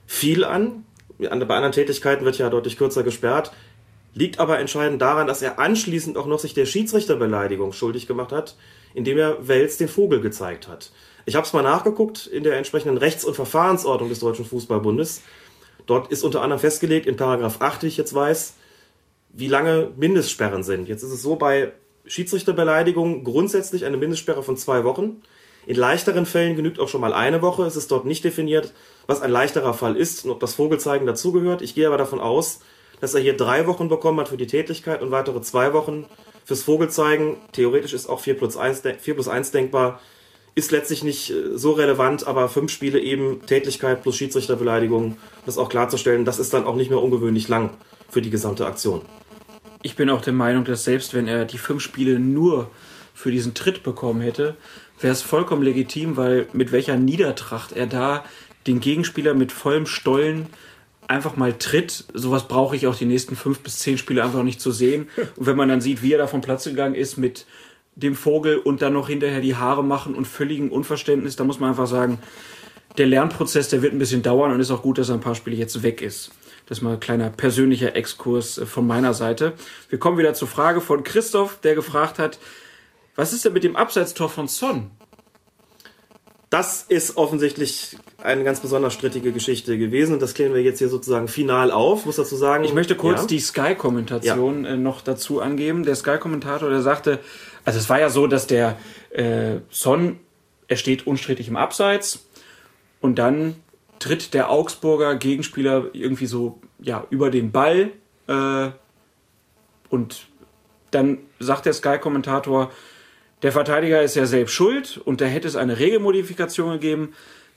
viel 0.08 0.44
an. 0.44 0.86
Bei 1.18 1.30
anderen 1.30 1.72
Tätigkeiten 1.72 2.26
wird 2.26 2.38
ja 2.38 2.50
deutlich 2.50 2.78
kürzer 2.78 3.04
gesperrt. 3.04 3.52
Liegt 4.14 4.40
aber 4.40 4.60
entscheidend 4.60 5.02
daran, 5.02 5.28
dass 5.28 5.42
er 5.42 5.60
anschließend 5.60 6.18
auch 6.18 6.26
noch 6.26 6.40
sich 6.40 6.54
der 6.54 6.66
Schiedsrichterbeleidigung 6.66 7.74
schuldig 7.74 8.08
gemacht 8.08 8.32
hat, 8.32 8.56
indem 8.94 9.18
er 9.18 9.48
Wels 9.48 9.78
den 9.78 9.90
Vogel 9.90 10.22
gezeigt 10.22 10.68
hat. 10.68 10.92
Ich 11.26 11.36
habe 11.36 11.46
es 11.46 11.54
mal 11.54 11.64
nachgeguckt 11.64 12.28
in 12.28 12.44
der 12.44 12.56
entsprechenden 12.58 12.98
Rechts- 12.98 13.26
und 13.26 13.34
Verfahrensordnung 13.34 14.10
des 14.10 14.20
Deutschen 14.20 14.46
Fußballbundes. 14.46 15.22
Dort 15.86 16.12
ist 16.12 16.24
unter 16.24 16.42
anderem 16.42 16.60
festgelegt, 16.60 17.08
in 17.08 17.18
Paragraph 17.18 17.58
8, 17.60 17.84
wie 17.84 17.88
ich 17.88 17.98
jetzt 17.98 18.14
weiß, 18.14 18.54
wie 19.34 19.48
lange 19.48 19.92
Mindestsperren 19.98 20.64
sind. 20.64 20.88
Jetzt 20.88 21.04
ist 21.04 21.12
es 21.12 21.22
so 21.22 21.36
bei 21.36 21.74
Schiedsrichterbeleidigung 22.06 23.24
grundsätzlich 23.24 23.86
eine 23.86 23.98
Mindestsperre 23.98 24.44
von 24.44 24.58
zwei 24.58 24.84
Wochen. 24.84 25.22
In 25.68 25.76
leichteren 25.76 26.26
Fällen 26.26 26.56
genügt 26.56 26.80
auch 26.80 26.88
schon 26.88 27.02
mal 27.02 27.14
eine 27.14 27.42
Woche. 27.42 27.64
Es 27.64 27.76
ist 27.76 27.92
dort 27.92 28.06
nicht 28.06 28.24
definiert, 28.24 28.74
was 29.08 29.22
ein 29.22 29.32
leichterer 29.32 29.74
Fall 29.74 29.96
ist 29.96 30.26
und 30.26 30.32
ob 30.32 30.40
das 30.40 30.54
Vogelzeigen 30.54 31.08
dazugehört. 31.08 31.62
Ich 31.62 31.76
gehe 31.76 31.88
aber 31.88 31.98
davon 31.98 32.20
aus, 32.20 32.60
dass 33.02 33.14
er 33.14 33.22
hier 33.22 33.36
drei 33.36 33.68
Wochen 33.68 33.90
bekommen 33.90 34.20
hat 34.20 34.30
für 34.30 34.38
die 34.38 34.48
Tätigkeit 34.48 35.02
und 35.02 35.12
weitere 35.12 35.42
zwei 35.42 35.74
Wochen 35.74 36.06
fürs 36.46 36.64
Vogelzeigen. 36.64 37.38
Theoretisch 37.52 37.94
ist 37.94 38.08
auch 38.08 38.20
4 38.20 38.38
plus 38.38 38.58
1, 38.58 38.84
de- 38.84 38.98
4 38.98 39.16
plus 39.16 39.28
1 39.28 39.52
denkbar. 39.52 40.00
Ist 40.54 40.72
letztlich 40.72 41.04
nicht 41.04 41.32
äh, 41.32 41.58
so 41.58 41.72
relevant, 41.74 42.26
aber 42.28 42.48
fünf 42.48 42.72
Spiele 42.72 43.00
eben 43.00 43.46
Tätigkeit 43.46 44.04
plus 44.04 44.16
Schiedsrichterbeleidigung, 44.16 45.18
das 45.46 45.58
auch 45.58 45.68
klarzustellen, 45.68 46.24
das 46.24 46.40
ist 46.40 46.54
dann 46.54 46.66
auch 46.66 46.76
nicht 46.76 46.90
mehr 46.90 47.02
ungewöhnlich 47.02 47.50
lang 47.50 47.72
für 48.10 48.22
die 48.22 48.30
gesamte 48.30 48.66
Aktion. 48.66 49.02
Ich 49.82 49.96
bin 49.96 50.10
auch 50.10 50.22
der 50.22 50.34
Meinung, 50.34 50.64
dass 50.64 50.86
selbst 50.86 51.14
wenn 51.14 51.28
er 51.28 51.44
die 51.46 51.58
fünf 51.58 51.82
Spiele 51.82 52.20
nur 52.20 52.70
für 53.14 53.32
diesen 53.32 53.54
Tritt 53.54 53.84
bekommen 53.84 54.22
hätte, 54.22 54.56
wäre 55.00 55.14
es 55.14 55.22
vollkommen 55.22 55.64
legitim, 55.64 56.18
weil 56.18 56.48
mit 56.54 56.72
welcher 56.72 56.96
Niedertracht 56.96 57.72
er 57.72 57.88
da 57.88 58.24
den 58.68 58.80
Gegenspieler 58.80 59.34
mit 59.34 59.52
vollem 59.52 59.86
Stollen 59.86 60.48
einfach 61.08 61.36
mal 61.36 61.54
tritt. 61.54 62.06
Sowas 62.14 62.48
brauche 62.48 62.76
ich 62.76 62.88
auch 62.88 62.96
die 62.96 63.06
nächsten 63.06 63.36
fünf 63.36 63.60
bis 63.60 63.80
zehn 63.80 63.98
Spiele 63.98 64.24
einfach 64.24 64.44
nicht 64.44 64.62
zu 64.62 64.72
sehen. 64.72 65.10
Und 65.36 65.46
wenn 65.46 65.58
man 65.58 65.70
dann 65.70 65.82
sieht, 65.82 66.02
wie 66.02 66.14
er 66.14 66.18
da 66.18 66.28
vom 66.28 66.42
Platz 66.42 66.64
gegangen 66.64 66.96
ist 66.96 67.18
mit 67.18 67.46
dem 67.96 68.16
Vogel 68.16 68.58
und 68.58 68.82
dann 68.82 68.92
noch 68.92 69.08
hinterher 69.08 69.40
die 69.40 69.56
Haare 69.56 69.82
machen 69.82 70.16
und 70.16 70.28
völligen 70.28 70.70
Unverständnis, 70.70 71.38
da 71.38 71.46
muss 71.46 71.62
man 71.62 71.70
einfach 71.70 71.88
sagen, 71.88 72.20
der 72.98 73.08
Lernprozess, 73.08 73.70
der 73.70 73.82
wird 73.82 73.94
ein 73.94 74.00
bisschen 74.00 74.22
dauern 74.22 74.52
und 74.52 74.60
ist 74.60 74.72
auch 74.72 74.82
gut, 74.82 74.98
dass 74.98 75.08
er 75.08 75.16
ein 75.16 75.22
paar 75.22 75.36
Spiele 75.36 75.56
jetzt 75.56 75.82
weg 75.82 76.02
ist. 76.02 76.32
Das 76.66 76.80
ist 76.80 76.82
mal 76.82 76.94
ein 76.94 77.00
kleiner 77.00 77.30
persönlicher 77.30 77.96
Exkurs 77.96 78.58
äh, 78.58 78.66
von 78.66 78.88
meiner 78.88 79.14
Seite. 79.14 79.54
Wir 79.90 80.00
kommen 80.00 80.18
wieder 80.18 80.34
zur 80.34 80.48
Frage 80.48 80.82
von 80.82 81.04
Christoph, 81.04 81.60
der 81.62 81.76
gefragt 81.76 82.20
hat, 82.20 82.40
was 83.16 83.34
ist 83.34 83.46
denn 83.46 83.54
mit 83.54 83.64
dem 83.64 83.76
Abseitstor 83.76 84.30
von 84.30 84.48
Son? 84.48 84.92
Das 86.50 86.84
ist 86.84 87.18
offensichtlich 87.18 87.98
eine 88.22 88.44
ganz 88.44 88.60
besonders 88.60 88.94
strittige 88.94 89.32
Geschichte 89.32 89.78
gewesen 89.78 90.14
und 90.14 90.22
das 90.22 90.34
klären 90.34 90.54
wir 90.54 90.62
jetzt 90.62 90.80
hier 90.80 90.90
sozusagen 90.90 91.28
final 91.28 91.72
auf. 91.72 92.06
Muss 92.06 92.16
dazu 92.16 92.36
sagen. 92.36 92.64
Ich 92.64 92.74
möchte 92.74 92.96
kurz 92.96 93.22
ja, 93.22 93.28
die 93.28 93.40
Sky-Kommentation 93.40 94.64
äh, 94.64 94.78
noch 94.78 95.02
dazu 95.02 95.42
angeben. 95.42 95.84
Der 95.84 95.96
Sky-Kommentator, 95.96 96.70
der 96.70 96.82
sagte, 96.82 97.20
also 97.66 97.80
es 97.80 97.90
war 97.90 98.00
ja 98.00 98.10
so, 98.10 98.28
dass 98.28 98.48
der 98.48 98.78
äh, 99.10 99.58
Son, 99.70 100.20
er 100.68 100.78
steht 100.78 101.08
unstrittig 101.08 101.48
im 101.48 101.58
Abseits 101.58 102.26
und 103.02 103.20
dann 103.20 103.56
tritt 104.00 104.34
der 104.34 104.50
Augsburger 104.50 105.16
Gegenspieler 105.16 105.88
irgendwie 105.94 106.28
so 106.28 106.60
ja 106.80 107.06
über 107.10 107.32
den 107.32 107.52
Ball 107.52 107.92
äh, 108.28 108.70
Und 109.90 110.28
dann 110.92 111.20
sagt 111.40 111.66
der 111.66 111.74
Sky-Kommentator, 111.74 112.72
der 113.42 113.52
Verteidiger 113.52 114.02
ist 114.02 114.16
ja 114.16 114.26
selbst 114.26 114.54
schuld 114.54 115.00
und 115.04 115.22
da 115.22 115.26
hätte 115.26 115.48
es 115.48 115.56
eine 115.56 115.80
Regelmodifikation 115.80 116.72
gegeben. 116.74 117.14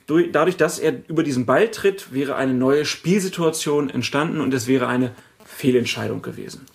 Durch- 0.07 0.33
Dadurch, 0.33 0.57
dass 0.57 0.79
er 0.79 0.95
über 1.09 1.23
diesen 1.23 1.47
Ball 1.47 1.71
tritt, 1.71 2.13
wäre 2.13 2.37
eine 2.37 2.55
neue 2.55 2.85
Spielsituation 2.85 3.91
entstanden 3.91 4.41
und 4.41 4.53
es 4.55 4.67
wäre 4.67 4.87
eine 4.87 5.13
Fehlentscheidung 5.45 6.23
gewesen. 6.23 6.67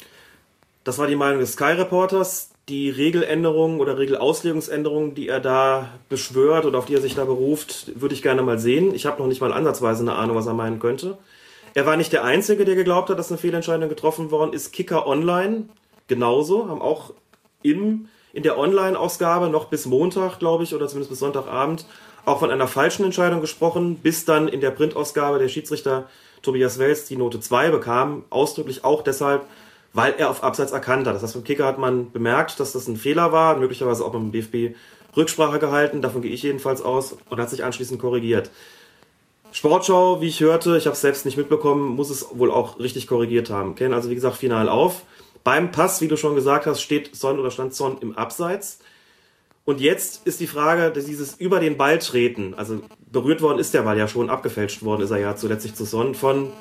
Das 0.84 0.97
war 0.97 1.08
die 1.08 1.16
Meinung 1.16 1.39
des 1.39 1.54
Sky-Reporters. 1.54 2.49
Die 2.70 2.89
Regeländerungen 2.89 3.82
oder 3.82 3.97
Regelauslegungsänderungen, 3.97 5.16
die 5.16 5.28
er 5.28 5.41
da 5.41 5.89
beschwört 6.08 6.66
oder 6.66 6.80
auf 6.80 6.86
die 6.86 6.95
er 6.95 7.01
sich 7.01 7.14
da 7.14 7.26
beruft, 7.26 7.99
würde 7.99 8.16
ich 8.16 8.22
gerne 8.22 8.41
mal 8.41 8.58
sehen. 8.58 8.95
Ich 8.95 9.06
habe 9.06 9.22
noch 9.22 9.28
nicht 9.28 9.41
mal 9.41 9.51
ansatzweise 9.51 10.01
eine 10.01 10.16
Ahnung, 10.16 10.38
was 10.38 10.47
er 10.47 10.54
meinen 10.54 10.80
könnte. 10.80 11.18
Er 11.74 11.86
war 11.86 11.97
nicht 11.97 12.14
der 12.14 12.24
Einzige, 12.24 12.64
der 12.64 12.76
geglaubt 12.76 13.10
hat, 13.10 13.20
dass 13.20 13.30
eine 13.32 13.38
Fehlentscheidung 13.38 13.89
getroffen 13.89 14.32
worden 14.32 14.54
ist. 14.54 14.72
Kicker 14.72 15.06
Online 15.08 15.66
genauso, 16.08 16.70
haben 16.70 16.82
auch 16.82 17.14
im, 17.64 18.08
in 18.34 18.43
der 18.43 18.57
Online-Ausgabe 18.57 19.47
noch 19.47 19.65
bis 19.65 19.86
Montag, 19.86 20.39
glaube 20.39 20.63
ich, 20.63 20.73
oder 20.75 20.88
zumindest 20.88 21.11
bis 21.11 21.19
Sonntagabend 21.19 21.86
auch 22.25 22.39
von 22.39 22.51
einer 22.51 22.67
falschen 22.67 23.05
Entscheidung 23.05 23.41
gesprochen, 23.41 23.97
bis 23.97 24.25
dann 24.25 24.47
in 24.47 24.59
der 24.59 24.71
Printausgabe 24.71 25.39
der 25.39 25.49
Schiedsrichter 25.49 26.09
Tobias 26.41 26.79
Wels 26.79 27.05
die 27.05 27.15
Note 27.15 27.39
2 27.39 27.69
bekam, 27.69 28.23
ausdrücklich 28.29 28.84
auch 28.84 29.01
deshalb, 29.01 29.45
weil 29.93 30.15
er 30.17 30.29
auf 30.29 30.43
Abseits 30.43 30.71
erkannt 30.71 31.05
hat. 31.05 31.15
Das 31.15 31.23
heißt, 31.23 31.36
beim 31.36 31.43
Kicker 31.43 31.65
hat 31.65 31.77
man 31.77 32.11
bemerkt, 32.11 32.59
dass 32.59 32.71
das 32.73 32.88
ein 32.88 32.97
Fehler 32.97 33.31
war, 33.31 33.57
möglicherweise 33.57 34.03
auch 34.03 34.11
beim 34.11 34.31
DFB 34.31 34.75
Rücksprache 35.15 35.59
gehalten, 35.59 36.01
davon 36.01 36.21
gehe 36.21 36.31
ich 36.31 36.41
jedenfalls 36.41 36.81
aus, 36.81 37.15
und 37.29 37.39
hat 37.39 37.49
sich 37.49 37.63
anschließend 37.63 38.01
korrigiert. 38.01 38.49
Sportschau, 39.51 40.19
wie 40.21 40.27
ich 40.27 40.39
hörte, 40.39 40.77
ich 40.77 40.88
habe 40.88 40.95
es 40.95 41.01
selbst 41.01 41.25
nicht 41.25 41.38
mitbekommen, 41.38 41.95
muss 41.95 42.09
es 42.09 42.25
wohl 42.31 42.51
auch 42.51 42.79
richtig 42.79 43.05
korrigiert 43.05 43.51
haben. 43.51 43.75
Kennen 43.75 43.93
also, 43.93 44.09
wie 44.09 44.15
gesagt, 44.15 44.38
final 44.38 44.67
auf. 44.67 45.03
Beim 45.43 45.71
Pass, 45.71 46.01
wie 46.01 46.07
du 46.07 46.15
schon 46.15 46.35
gesagt 46.35 46.65
hast, 46.65 46.81
steht 46.81 47.15
Son 47.15 47.39
oder 47.39 47.51
stand 47.51 47.73
Son 47.73 47.97
im 47.99 48.15
Abseits. 48.15 48.79
Und 49.65 49.79
jetzt 49.79 50.27
ist 50.27 50.39
die 50.39 50.47
Frage, 50.47 50.91
dass 50.91 51.05
dieses 51.05 51.35
über 51.35 51.59
den 51.59 51.77
Ball 51.77 51.99
treten, 51.99 52.53
also 52.53 52.81
berührt 53.11 53.41
worden 53.41 53.59
ist 53.59 53.73
der 53.73 53.83
Ball 53.83 53.97
ja 53.97 54.07
schon, 54.07 54.29
abgefälscht 54.29 54.83
worden 54.83 55.03
ist 55.03 55.11
er 55.11 55.19
ja 55.19 55.35
zuletzt 55.35 55.75
zu 55.75 55.85
Son 55.85 56.15
von 56.15 56.51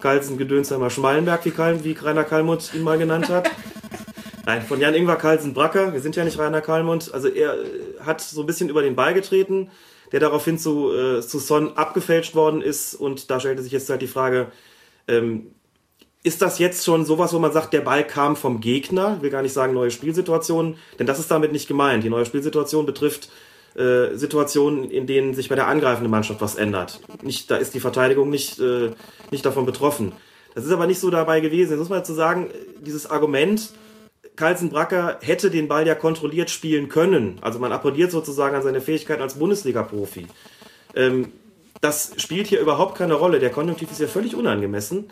Carlsen 0.00 0.38
Gedönsheimer 0.38 0.90
Schmalenberg, 0.90 1.44
wie, 1.44 1.50
Karl, 1.50 1.82
wie 1.82 1.92
Rainer 1.92 2.24
Kallmund 2.24 2.72
ihn 2.74 2.82
mal 2.82 2.98
genannt 2.98 3.28
hat. 3.28 3.50
Nein, 4.46 4.62
von 4.62 4.80
Jan 4.80 4.94
Ingwer 4.94 5.16
Carlsen 5.16 5.54
Bracker, 5.54 5.92
wir 5.92 6.00
sind 6.00 6.14
ja 6.14 6.24
nicht 6.24 6.38
Rainer 6.38 6.60
Kallmund, 6.60 7.12
also 7.12 7.26
er 7.26 7.54
äh, 7.54 7.66
hat 8.04 8.20
so 8.20 8.42
ein 8.42 8.46
bisschen 8.46 8.68
über 8.68 8.82
den 8.82 8.94
Ball 8.94 9.12
getreten, 9.12 9.70
der 10.12 10.20
daraufhin 10.20 10.56
zu, 10.56 10.92
äh, 10.94 11.20
zu 11.22 11.40
Son 11.40 11.76
abgefälscht 11.76 12.36
worden 12.36 12.62
ist 12.62 12.94
und 12.94 13.28
da 13.28 13.40
stellte 13.40 13.62
sich 13.62 13.72
jetzt 13.72 13.90
halt 13.90 14.02
die 14.02 14.06
Frage, 14.06 14.52
ähm, 15.08 15.48
ist 16.26 16.42
das 16.42 16.58
jetzt 16.58 16.84
schon 16.84 17.04
sowas, 17.04 17.32
wo 17.32 17.38
man 17.38 17.52
sagt, 17.52 17.72
der 17.72 17.82
Ball 17.82 18.04
kam 18.04 18.34
vom 18.34 18.60
Gegner? 18.60 19.14
Ich 19.16 19.22
will 19.22 19.30
gar 19.30 19.42
nicht 19.42 19.52
sagen 19.52 19.74
neue 19.74 19.92
Spielsituationen, 19.92 20.76
denn 20.98 21.06
das 21.06 21.20
ist 21.20 21.30
damit 21.30 21.52
nicht 21.52 21.68
gemeint. 21.68 22.02
Die 22.02 22.10
neue 22.10 22.26
Spielsituation 22.26 22.84
betrifft 22.84 23.30
äh, 23.76 24.16
Situationen, 24.16 24.90
in 24.90 25.06
denen 25.06 25.34
sich 25.34 25.48
bei 25.48 25.54
der 25.54 25.68
angreifenden 25.68 26.10
Mannschaft 26.10 26.40
was 26.40 26.56
ändert. 26.56 26.98
Nicht, 27.22 27.48
da 27.48 27.56
ist 27.56 27.74
die 27.74 27.80
Verteidigung 27.80 28.28
nicht, 28.28 28.58
äh, 28.58 28.90
nicht 29.30 29.46
davon 29.46 29.66
betroffen. 29.66 30.10
Das 30.56 30.64
ist 30.64 30.72
aber 30.72 30.88
nicht 30.88 30.98
so 30.98 31.10
dabei 31.10 31.38
gewesen. 31.38 31.70
Jetzt 31.70 31.78
muss 31.78 31.90
man 31.90 32.00
dazu 32.00 32.14
sagen, 32.14 32.50
dieses 32.80 33.08
Argument, 33.08 33.70
Carlsen 34.34 34.70
Bracker 34.70 35.18
hätte 35.20 35.48
den 35.48 35.68
Ball 35.68 35.86
ja 35.86 35.94
kontrolliert 35.94 36.50
spielen 36.50 36.88
können. 36.88 37.38
Also 37.40 37.60
man 37.60 37.70
appelliert 37.70 38.10
sozusagen 38.10 38.56
an 38.56 38.62
seine 38.62 38.80
Fähigkeit 38.80 39.20
als 39.20 39.34
Bundesliga-Profi. 39.38 40.26
Ähm, 40.96 41.30
das 41.80 42.14
spielt 42.16 42.48
hier 42.48 42.58
überhaupt 42.58 42.98
keine 42.98 43.14
Rolle. 43.14 43.38
Der 43.38 43.50
Konjunktiv 43.50 43.92
ist 43.92 44.00
ja 44.00 44.08
völlig 44.08 44.34
unangemessen. 44.34 45.08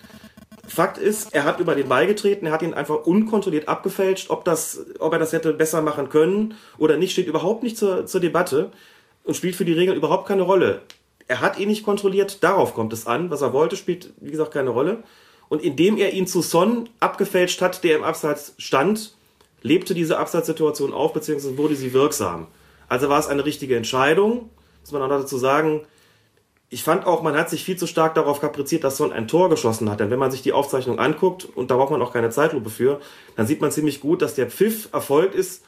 Fakt 0.67 0.99
ist, 0.99 1.35
er 1.35 1.45
hat 1.45 1.61
über 1.61 1.75
den 1.75 1.89
Ball 1.89 2.07
getreten, 2.07 2.47
er 2.47 2.53
hat 2.53 2.63
ihn 2.63 2.75
einfach 2.75 3.07
unkontrolliert 3.07 3.69
abgefälscht. 3.69 4.31
Ob, 4.31 4.45
das, 4.45 4.87
ob 4.99 5.13
er 5.13 5.19
das 5.19 5.33
hätte 5.33 5.53
besser 5.53 5.83
machen 5.83 6.09
können 6.09 6.55
oder 6.79 6.97
nicht, 6.97 7.13
steht 7.13 7.27
überhaupt 7.27 7.63
nicht 7.63 7.77
zur, 7.77 8.07
zur 8.07 8.21
Debatte 8.21 8.71
und 9.25 9.35
spielt 9.37 9.57
für 9.57 9.65
die 9.65 9.73
Regeln 9.73 9.97
überhaupt 9.97 10.27
keine 10.27 10.43
Rolle. 10.43 10.83
Er 11.27 11.41
hat 11.41 11.59
ihn 11.59 11.69
nicht 11.69 11.85
kontrolliert, 11.85 12.43
darauf 12.43 12.75
kommt 12.75 12.93
es 12.93 13.07
an. 13.07 13.31
Was 13.31 13.43
er 13.43 13.53
wollte, 13.53 13.77
spielt, 13.77 14.13
wie 14.21 14.31
gesagt, 14.31 14.53
keine 14.53 14.71
Rolle. 14.71 15.03
Und 15.49 15.63
indem 15.63 15.97
er 15.97 16.13
ihn 16.13 16.27
zu 16.27 16.43
Son 16.43 16.89
abgefälscht 17.01 17.61
hat, 17.61 17.85
der 17.85 17.97
im 17.97 18.05
Abseits 18.05 18.55
stand, 18.59 19.15
lebte 19.63 19.95
diese 19.95 20.19
Abseitssituation 20.19 20.93
auf, 20.93 21.13
beziehungsweise 21.13 21.57
wurde 21.57 21.75
sie 21.75 21.93
wirksam. 21.93 22.49
Also 22.89 23.09
war 23.09 23.19
es 23.19 23.29
eine 23.29 23.45
richtige 23.45 23.77
Entscheidung, 23.77 24.51
muss 24.83 24.93
man 24.93 25.03
auch 25.03 25.09
dazu 25.09 25.39
sagen. 25.39 25.83
Ich 26.71 26.83
fand 26.83 27.07
auch, 27.07 27.23
man 27.23 27.37
hat 27.37 27.51
sich 27.51 27.63
viel 27.63 27.77
zu 27.77 27.87
stark 27.87 28.15
darauf 28.15 28.41
kapriziert, 28.41 28.83
dass 28.83 28.97
Son 28.97 29.13
ein 29.13 29.29
Tor 29.29 29.49
geschossen 29.49 29.91
hat. 29.91 30.01
Denn 30.01 30.11
wenn 30.11 30.19
man 30.19 30.31
sich 30.31 30.43
die 30.43 30.53
Aufzeichnung 30.53 30.99
anguckt, 30.99 31.45
und 31.55 31.71
da 31.71 31.77
braucht 31.77 31.91
man 31.93 32.03
auch 32.03 32.13
keine 32.13 32.31
Zeitlupe 32.31 32.71
für, 32.71 33.01
dann 33.37 33.47
sieht 33.47 33.61
man 33.61 33.71
ziemlich 33.71 34.01
gut, 34.01 34.23
dass 34.23 34.35
der 34.35 34.51
Pfiff 34.51 34.89
erfolgt 34.93 35.35
ist 35.35 35.63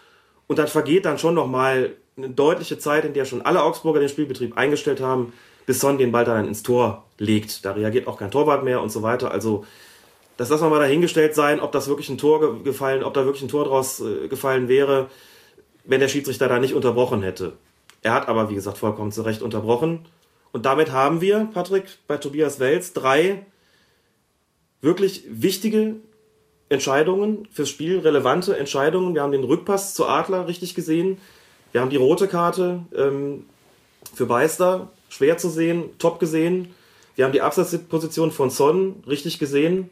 und 0.48 0.58
dann 0.58 0.68
vergeht 0.68 1.04
dann 1.04 1.18
schon 1.18 1.34
nochmal 1.34 1.92
eine 2.16 2.30
deutliche 2.30 2.78
Zeit, 2.78 3.04
in 3.04 3.14
der 3.14 3.24
schon 3.24 3.42
alle 3.42 3.62
Augsburger 3.62 4.00
den 4.00 4.08
Spielbetrieb 4.08 4.56
eingestellt 4.56 5.00
haben, 5.00 5.32
bis 5.66 5.80
Son 5.80 5.98
den 5.98 6.12
Ball 6.12 6.24
dann 6.24 6.48
ins 6.48 6.62
Tor 6.62 7.04
legt. 7.18 7.64
Da 7.64 7.72
reagiert 7.72 8.08
auch 8.08 8.18
kein 8.18 8.30
Torwart 8.30 8.64
mehr 8.64 8.80
und 8.80 8.90
so 8.90 9.02
weiter. 9.02 9.30
Also 9.30 9.64
das 10.38 10.48
lassen 10.48 10.64
wir 10.64 10.70
mal 10.70 10.80
dahingestellt 10.80 11.34
sein, 11.34 11.60
ob 11.60 11.72
das 11.72 11.88
wirklich 11.88 12.08
ein 12.08 12.18
Tor 12.18 12.40
ge- 12.40 12.62
gefallen, 12.64 13.04
ob 13.04 13.14
da 13.14 13.24
wirklich 13.24 13.42
ein 13.42 13.48
Tor 13.48 13.64
draus 13.64 14.00
äh, 14.00 14.28
gefallen 14.28 14.68
wäre, 14.68 15.06
wenn 15.84 16.00
der 16.00 16.08
Schiedsrichter 16.08 16.48
da 16.48 16.58
nicht 16.58 16.74
unterbrochen 16.74 17.22
hätte. 17.22 17.52
Er 18.02 18.12
hat 18.12 18.28
aber, 18.28 18.50
wie 18.50 18.54
gesagt, 18.54 18.78
vollkommen 18.78 19.12
zu 19.12 19.22
Recht 19.22 19.42
unterbrochen. 19.42 20.06
Und 20.56 20.64
damit 20.64 20.90
haben 20.90 21.20
wir, 21.20 21.50
Patrick, 21.52 21.84
bei 22.06 22.16
Tobias 22.16 22.58
Wels 22.60 22.94
drei 22.94 23.44
wirklich 24.80 25.24
wichtige 25.28 25.96
Entscheidungen 26.70 27.46
fürs 27.52 27.68
Spiel, 27.68 27.98
relevante 27.98 28.56
Entscheidungen. 28.56 29.14
Wir 29.14 29.20
haben 29.20 29.32
den 29.32 29.44
Rückpass 29.44 29.92
zu 29.92 30.06
Adler 30.06 30.48
richtig 30.48 30.74
gesehen. 30.74 31.18
Wir 31.72 31.82
haben 31.82 31.90
die 31.90 31.96
rote 31.96 32.26
Karte 32.26 32.80
ähm, 32.96 33.44
für 34.14 34.24
Beister, 34.24 34.90
schwer 35.10 35.36
zu 35.36 35.50
sehen, 35.50 35.90
top 35.98 36.20
gesehen. 36.20 36.74
Wir 37.16 37.26
haben 37.26 37.32
die 37.32 37.42
Absatzposition 37.42 38.30
von 38.30 38.48
Son 38.48 39.02
richtig 39.06 39.38
gesehen. 39.38 39.90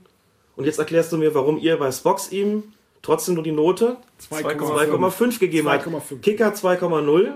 Und 0.57 0.65
jetzt 0.65 0.79
erklärst 0.79 1.12
du 1.12 1.19
mir, 1.19 1.35
warum 1.35 1.59
ihr 1.59 1.77
bei 1.77 1.93
Spox 1.93 2.33
ihm 2.33 2.62
trotzdem 3.03 3.35
nur 3.35 3.45
die 3.45 3.53
Note 3.53 3.99
2,5 4.31 5.41
gegeben 5.41 5.69
habt. 5.69 5.87
2,5. 5.87 6.21
Kicker 6.21 6.55
2,0. 6.55 7.35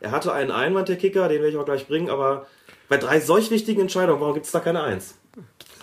Er 0.00 0.10
hatte 0.10 0.32
einen 0.32 0.50
Einwand, 0.50 0.88
der 0.88 0.96
Kicker, 0.96 1.28
den 1.28 1.38
werde 1.38 1.50
ich 1.50 1.56
auch 1.56 1.64
gleich 1.64 1.86
bringen, 1.86 2.10
aber 2.10 2.46
bei 2.88 2.98
drei 2.98 3.20
solch 3.20 3.50
wichtigen 3.50 3.80
Entscheidungen, 3.80 4.20
warum 4.20 4.34
gibt 4.34 4.46
es 4.46 4.52
da 4.52 4.60
keine 4.60 4.82
Eins? 4.82 5.14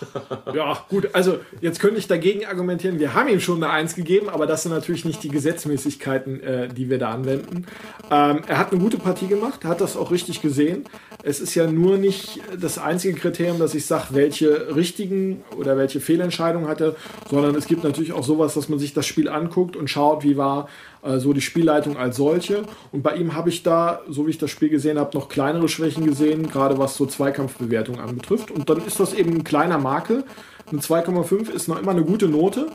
Ja, 0.54 0.84
gut, 0.88 1.10
also 1.12 1.40
jetzt 1.60 1.80
könnte 1.80 1.98
ich 1.98 2.08
dagegen 2.08 2.46
argumentieren, 2.46 2.98
wir 2.98 3.14
haben 3.14 3.28
ihm 3.28 3.40
schon 3.40 3.62
eine 3.62 3.72
1 3.72 3.94
gegeben, 3.94 4.28
aber 4.28 4.46
das 4.46 4.62
sind 4.62 4.72
natürlich 4.72 5.04
nicht 5.04 5.22
die 5.22 5.28
Gesetzmäßigkeiten, 5.28 6.42
äh, 6.42 6.68
die 6.68 6.88
wir 6.90 6.98
da 6.98 7.10
anwenden. 7.10 7.66
Ähm, 8.10 8.42
er 8.46 8.58
hat 8.58 8.72
eine 8.72 8.80
gute 8.80 8.98
Partie 8.98 9.26
gemacht, 9.26 9.64
hat 9.64 9.80
das 9.80 9.96
auch 9.96 10.10
richtig 10.10 10.40
gesehen. 10.40 10.84
Es 11.22 11.40
ist 11.40 11.54
ja 11.54 11.70
nur 11.70 11.98
nicht 11.98 12.40
das 12.58 12.78
einzige 12.78 13.18
Kriterium, 13.18 13.58
dass 13.58 13.74
ich 13.74 13.86
sage, 13.86 14.06
welche 14.10 14.74
richtigen 14.74 15.42
oder 15.56 15.76
welche 15.76 16.00
Fehlentscheidungen 16.00 16.68
hatte, 16.68 16.96
sondern 17.30 17.54
es 17.54 17.66
gibt 17.66 17.84
natürlich 17.84 18.12
auch 18.12 18.24
sowas, 18.24 18.54
dass 18.54 18.68
man 18.68 18.78
sich 18.78 18.94
das 18.94 19.06
Spiel 19.06 19.28
anguckt 19.28 19.76
und 19.76 19.88
schaut, 19.88 20.24
wie 20.24 20.36
war 20.36 20.68
äh, 21.02 21.18
so 21.18 21.32
die 21.32 21.40
Spielleitung 21.40 21.96
als 21.96 22.16
solche. 22.16 22.62
Und 22.92 23.02
bei 23.02 23.14
ihm 23.14 23.34
habe 23.34 23.48
ich 23.48 23.62
da, 23.62 24.00
so 24.08 24.26
wie 24.26 24.30
ich 24.30 24.38
das 24.38 24.50
Spiel 24.50 24.68
gesehen 24.68 24.98
habe, 24.98 25.16
noch 25.16 25.28
kleinere 25.28 25.68
Schwächen 25.68 26.06
gesehen, 26.06 26.48
gerade 26.48 26.78
was 26.78 26.96
so 26.96 27.06
Zweikampfbewertung 27.06 28.00
anbetrifft. 28.00 28.50
Und 28.50 28.68
dann 28.68 28.84
ist 28.84 29.00
das 29.00 29.14
eben 29.14 29.32
ein 29.32 29.44
kleiner 29.44 29.78
Makel. 29.78 30.24
Eine 30.70 30.80
2,5 30.80 31.50
ist 31.50 31.68
noch 31.68 31.80
immer 31.80 31.90
eine 31.92 32.04
gute 32.04 32.28
Note. 32.28 32.68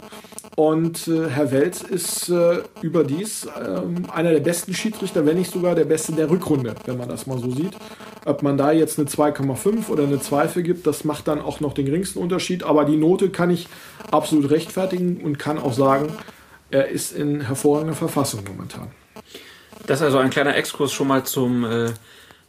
Und 0.55 1.07
äh, 1.07 1.29
Herr 1.29 1.51
Welz 1.51 1.81
ist 1.81 2.29
äh, 2.29 2.59
überdies 2.81 3.47
ähm, 3.61 4.05
einer 4.11 4.31
der 4.31 4.39
besten 4.39 4.73
Schiedsrichter, 4.73 5.25
wenn 5.25 5.37
nicht 5.37 5.51
sogar 5.51 5.75
der 5.75 5.85
beste 5.85 6.13
der 6.13 6.29
Rückrunde, 6.29 6.75
wenn 6.85 6.97
man 6.97 7.09
das 7.09 7.27
mal 7.27 7.37
so 7.39 7.51
sieht. 7.51 7.73
Ob 8.25 8.41
man 8.41 8.57
da 8.57 8.71
jetzt 8.71 8.97
eine 8.97 9.07
2,5 9.07 9.89
oder 9.89 10.03
eine 10.03 10.19
2 10.19 10.47
für 10.47 10.63
gibt, 10.63 10.87
das 10.87 11.03
macht 11.03 11.27
dann 11.27 11.41
auch 11.41 11.59
noch 11.59 11.73
den 11.73 11.85
geringsten 11.85 12.19
Unterschied. 12.19 12.63
Aber 12.63 12.85
die 12.85 12.95
Note 12.95 13.29
kann 13.29 13.49
ich 13.49 13.67
absolut 14.11 14.49
rechtfertigen 14.49 15.21
und 15.23 15.37
kann 15.37 15.59
auch 15.59 15.73
sagen, 15.73 16.07
er 16.71 16.87
ist 16.89 17.11
in 17.13 17.41
hervorragender 17.41 17.95
Verfassung 17.95 18.43
momentan. 18.47 18.91
Das 19.87 19.99
ist 19.99 20.05
also 20.05 20.17
ein 20.17 20.29
kleiner 20.29 20.55
Exkurs 20.55 20.91
schon 20.91 21.07
mal 21.07 21.23
zum 21.23 21.63
äh, 21.63 21.91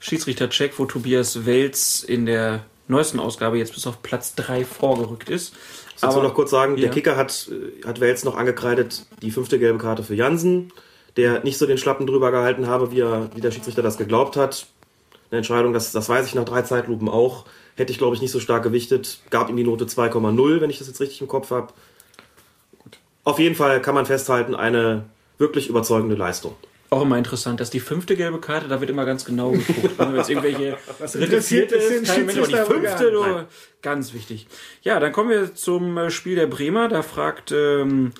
Schiedsrichter-Check, 0.01 0.79
wo 0.79 0.87
Tobias 0.87 1.45
Welz 1.47 2.03
in 2.03 2.27
der 2.27 2.61
neuesten 2.89 3.21
Ausgabe 3.21 3.59
jetzt 3.59 3.75
bis 3.75 3.87
auf 3.87 4.03
Platz 4.03 4.35
3 4.37 4.65
vorgerückt 4.65 5.29
ist. 5.29 5.55
Ich 5.97 6.01
soll 6.03 6.23
noch 6.23 6.35
kurz 6.35 6.51
sagen, 6.51 6.77
Ja. 6.77 6.83
der 6.83 6.91
Kicker 6.91 7.17
hat, 7.17 7.51
äh, 7.51 7.87
hat 7.87 8.01
Wels 8.01 8.25
noch 8.25 8.37
angekreidet, 8.37 9.07
die 9.23 9.31
fünfte 9.31 9.59
gelbe 9.59 9.79
Karte 9.79 10.03
für 10.03 10.15
Jansen, 10.15 10.73
der 11.17 11.43
nicht 11.43 11.59
so 11.59 11.67
den 11.67 11.79
Schlappen 11.79 12.07
drüber 12.07 12.31
gehalten 12.31 12.67
habe, 12.67 12.91
wie, 12.93 13.01
er, 13.01 13.31
wie 13.35 13.41
der 13.41 13.51
Schiedsrichter 13.51 13.83
das 13.83 13.97
geglaubt 13.97 14.37
hat. 14.37 14.67
Eine 15.31 15.39
Entscheidung, 15.39 15.73
das, 15.73 15.91
das 15.93 16.09
weiß 16.09 16.27
ich 16.27 16.35
nach 16.35 16.45
drei 16.45 16.63
Zeitlupen 16.63 17.09
auch. 17.09 17.47
Hätte 17.75 17.91
ich, 17.93 17.99
glaube 17.99 18.15
ich, 18.15 18.23
nicht 18.23 18.31
so 18.31 18.41
stark 18.41 18.63
gewichtet. 18.63 19.19
Gab 19.31 19.51
ihm 19.51 19.57
die 19.57 19.65
Note 19.65 19.87
2,0, 19.87 20.61
wenn 20.61 20.71
ich 20.71 20.79
das 20.79 20.87
jetzt 20.87 21.01
richtig 21.01 21.21
im 21.21 21.29
Kopf 21.29 21.51
habe. 21.51 21.73
Auf 23.27 23.41
jeden 23.41 23.57
Fall 23.57 23.83
kann 23.83 23.97
man 23.97 24.07
festhalten, 24.07 24.55
eine 24.55 25.03
wirklich 25.37 25.69
überzeugende 25.69 26.15
Leistung. 26.15 26.55
Auch 26.91 27.03
immer 27.03 27.19
interessant, 27.19 27.59
dass 27.59 27.71
die 27.71 27.81
fünfte 27.81 28.15
gelbe 28.15 28.39
Karte, 28.39 28.69
da 28.69 28.79
wird 28.79 28.89
immer 28.89 29.05
ganz 29.05 29.25
genau 29.25 29.51
geguckt. 29.51 29.99
Wenn 29.99 30.15
jetzt 30.15 30.31
irgendwelche 30.31 30.79
Was 31.01 31.17
interessiert 31.17 31.73
es 31.73 31.89
den 31.89 32.05
kein 32.05 32.25
Mensch, 32.25 32.39
aber 32.39 32.47
die 32.47 32.73
fünfte, 32.73 33.11
du, 33.11 33.25
ganz 33.83 34.15
wichtig. 34.15 34.47
Ja, 34.83 35.01
dann 35.01 35.11
kommen 35.11 35.31
wir 35.31 35.57
zum 35.57 35.99
äh, 35.99 36.11
Spiel 36.13 36.37
der 36.37 36.47
Bremer. 36.47 36.87
Da 36.87 37.03
fragt 37.03 37.51
ähm, 37.51 38.13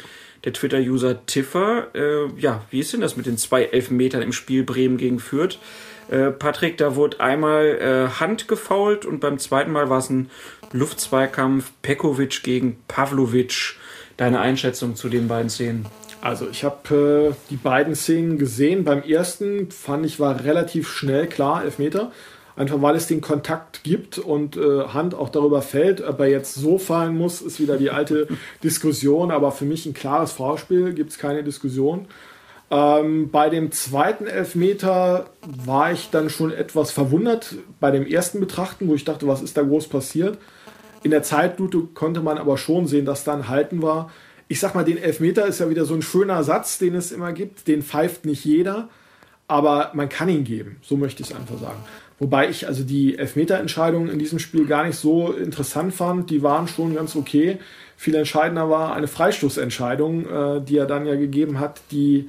der 0.43 0.53
Twitter-User 0.53 1.25
Tiffer. 1.25 1.87
Äh, 1.95 2.27
ja, 2.37 2.65
wie 2.73 2.81
ist 2.81 2.93
denn 2.93 3.01
das 3.01 3.17
mit 3.17 3.27
den 3.27 3.39
zwei 3.39 3.63
Elfmetern 3.63 4.23
im 4.23 4.33
Spiel 4.33 4.65
Bremen 4.65 4.97
gegen 4.97 5.21
Fürth? 5.21 5.61
Äh, 6.09 6.33
Patrick, 6.33 6.79
da 6.79 6.97
wurde 6.97 7.21
einmal 7.21 7.65
äh, 7.65 8.19
Hand 8.19 8.49
gefault 8.49 9.07
und 9.07 9.21
beim 9.21 9.39
zweiten 9.39 9.71
Mal 9.71 9.89
war 9.89 9.99
es 9.99 10.11
ein 10.11 10.31
Luftzweikampf 10.73 11.71
Pekovic 11.83 12.43
gegen 12.43 12.83
Pavlovic. 12.89 13.77
Deine 14.17 14.41
Einschätzung 14.41 14.97
zu 14.97 15.09
den 15.09 15.29
beiden 15.29 15.51
Szenen? 15.51 15.87
Also 16.23 16.49
ich 16.51 16.65
habe 16.65 17.35
äh, 17.35 17.35
die 17.51 17.57
beiden 17.57 17.95
Szenen 17.95 18.39
gesehen. 18.39 18.85
Beim 18.85 19.03
ersten 19.03 19.71
fand 19.71 20.07
ich 20.07 20.19
war 20.19 20.43
relativ 20.45 20.89
schnell 20.89 21.27
klar 21.27 21.65
Elfmeter. 21.65 22.11
Einfach 22.57 22.81
weil 22.81 22.97
es 22.97 23.07
den 23.07 23.21
Kontakt 23.21 23.85
gibt 23.85 24.19
und 24.19 24.57
äh, 24.57 24.85
Hand 24.89 25.15
auch 25.15 25.29
darüber 25.29 25.61
fällt. 25.61 26.01
Ob 26.01 26.21
er 26.21 26.29
jetzt 26.29 26.55
so 26.55 26.79
fallen 26.79 27.17
muss, 27.17 27.43
ist 27.43 27.61
wieder 27.61 27.77
die 27.77 27.91
alte 27.91 28.29
Diskussion. 28.65 29.31
Aber 29.31 29.53
für 29.53 29.67
mich 29.67 29.85
ein 29.85 29.93
klares 29.93 30.33
Vorspiel, 30.33 30.95
gibt 30.95 31.11
es 31.11 31.19
keine 31.19 31.45
Diskussion. 31.45 32.07
Ähm, 32.71 33.31
bei 33.31 33.51
dem 33.51 33.71
zweiten 33.71 34.27
Elfmeter 34.27 35.27
war 35.43 35.93
ich 35.93 36.11
dann 36.11 36.31
schon 36.31 36.51
etwas 36.51 36.91
verwundert 36.91 37.55
bei 37.79 37.91
dem 37.91 38.07
ersten 38.07 38.41
Betrachten, 38.41 38.89
wo 38.89 38.95
ich 38.95 39.05
dachte, 39.05 39.29
was 39.29 39.43
ist 39.43 39.57
da 39.57 39.63
groß 39.63 39.89
passiert. 39.89 40.39
In 41.07 41.13
der 41.13 41.23
Zeitlupe 41.23 41.87
konnte 41.95 42.21
man 42.21 42.37
aber 42.37 42.59
schon 42.59 42.89
sehen, 42.89 43.05
dass 43.05 43.23
da 43.23 43.33
ein 43.33 43.47
Halten 43.47 43.81
war. 43.81 44.11
Ich 44.49 44.59
sag 44.59 44.75
mal, 44.75 44.85
den 44.85 44.99
Elfmeter 44.99 45.47
ist 45.47 45.61
ja 45.61 45.71
wieder 45.71 45.85
so 45.85 45.95
ein 45.95 46.03
schöner 46.03 46.43
Satz, 46.43 46.79
den 46.79 46.97
es 46.97 47.13
immer 47.13 47.33
gibt. 47.33 47.69
Den 47.69 47.85
pfeift 47.85 48.25
nicht 48.25 48.45
jeder, 48.45 48.89
aber 49.47 49.93
man 49.95 50.09
kann 50.09 50.29
ihn 50.29 50.43
geben. 50.43 50.79
So 50.83 50.97
möchte 50.97 51.23
ich 51.23 51.31
es 51.31 51.37
einfach 51.37 51.61
sagen. 51.61 51.79
Wobei 52.19 52.49
ich 52.49 52.67
also 52.67 52.83
die 52.83 53.17
Elfmeterentscheidungen 53.17 54.09
in 54.09 54.19
diesem 54.19 54.41
Spiel 54.41 54.67
gar 54.67 54.85
nicht 54.85 54.99
so 54.99 55.31
interessant 55.31 55.95
fand. 55.95 56.29
Die 56.29 56.43
waren 56.43 56.67
schon 56.67 56.97
ganz 56.97 57.15
okay. 57.15 57.59
Viel 57.97 58.17
entscheidender 58.17 58.69
war 58.69 58.97
eine 58.97 59.07
Freistoßentscheidung, 59.07 60.27
äh, 60.29 60.61
die 60.61 60.77
er 60.77 60.87
dann 60.87 61.07
ja 61.07 61.15
gegeben 61.15 61.61
hat, 61.61 61.83
die 61.93 62.29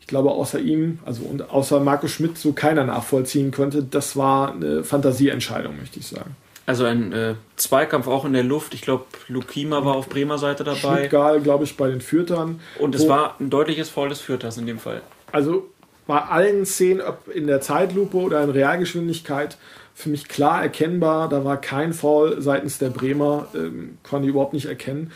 ich 0.00 0.06
glaube, 0.06 0.30
außer 0.30 0.60
ihm, 0.60 0.98
also 1.04 1.24
und 1.24 1.50
außer 1.50 1.78
Markus 1.78 2.12
Schmidt 2.12 2.38
so 2.38 2.52
keiner 2.52 2.84
nachvollziehen 2.84 3.50
konnte. 3.50 3.82
Das 3.82 4.16
war 4.16 4.54
eine 4.54 4.82
Fantasieentscheidung, 4.82 5.76
möchte 5.76 5.98
ich 5.98 6.06
sagen. 6.06 6.36
Also 6.66 6.84
ein 6.84 7.12
äh, 7.12 7.34
Zweikampf 7.56 8.06
auch 8.06 8.24
in 8.24 8.32
der 8.32 8.42
Luft. 8.42 8.72
Ich 8.74 8.82
glaube, 8.82 9.04
Lukima 9.28 9.84
war 9.84 9.96
auf 9.96 10.08
Bremer 10.08 10.38
Seite 10.38 10.64
dabei. 10.64 11.00
Stuttgart, 11.00 11.42
glaube 11.42 11.64
ich, 11.64 11.76
bei 11.76 11.88
den 11.88 12.00
Fürtern. 12.00 12.60
Und 12.78 12.94
es 12.94 13.06
war 13.06 13.36
ein 13.38 13.50
deutliches 13.50 13.90
Foul 13.90 14.08
des 14.08 14.20
Fürters 14.20 14.56
in 14.56 14.66
dem 14.66 14.78
Fall. 14.78 15.02
Also 15.30 15.68
bei 16.06 16.20
allen 16.20 16.64
Szenen, 16.64 17.00
ob 17.02 17.28
in 17.28 17.46
der 17.46 17.60
Zeitlupe 17.60 18.16
oder 18.16 18.42
in 18.42 18.50
Realgeschwindigkeit, 18.50 19.58
für 19.94 20.08
mich 20.08 20.28
klar 20.28 20.62
erkennbar. 20.62 21.28
Da 21.28 21.44
war 21.44 21.60
kein 21.60 21.92
Foul 21.92 22.40
seitens 22.40 22.78
der 22.78 22.90
Bremer, 22.90 23.46
ähm, 23.54 23.98
konnte 24.02 24.26
ich 24.26 24.30
überhaupt 24.30 24.54
nicht 24.54 24.66
erkennen. 24.66 25.12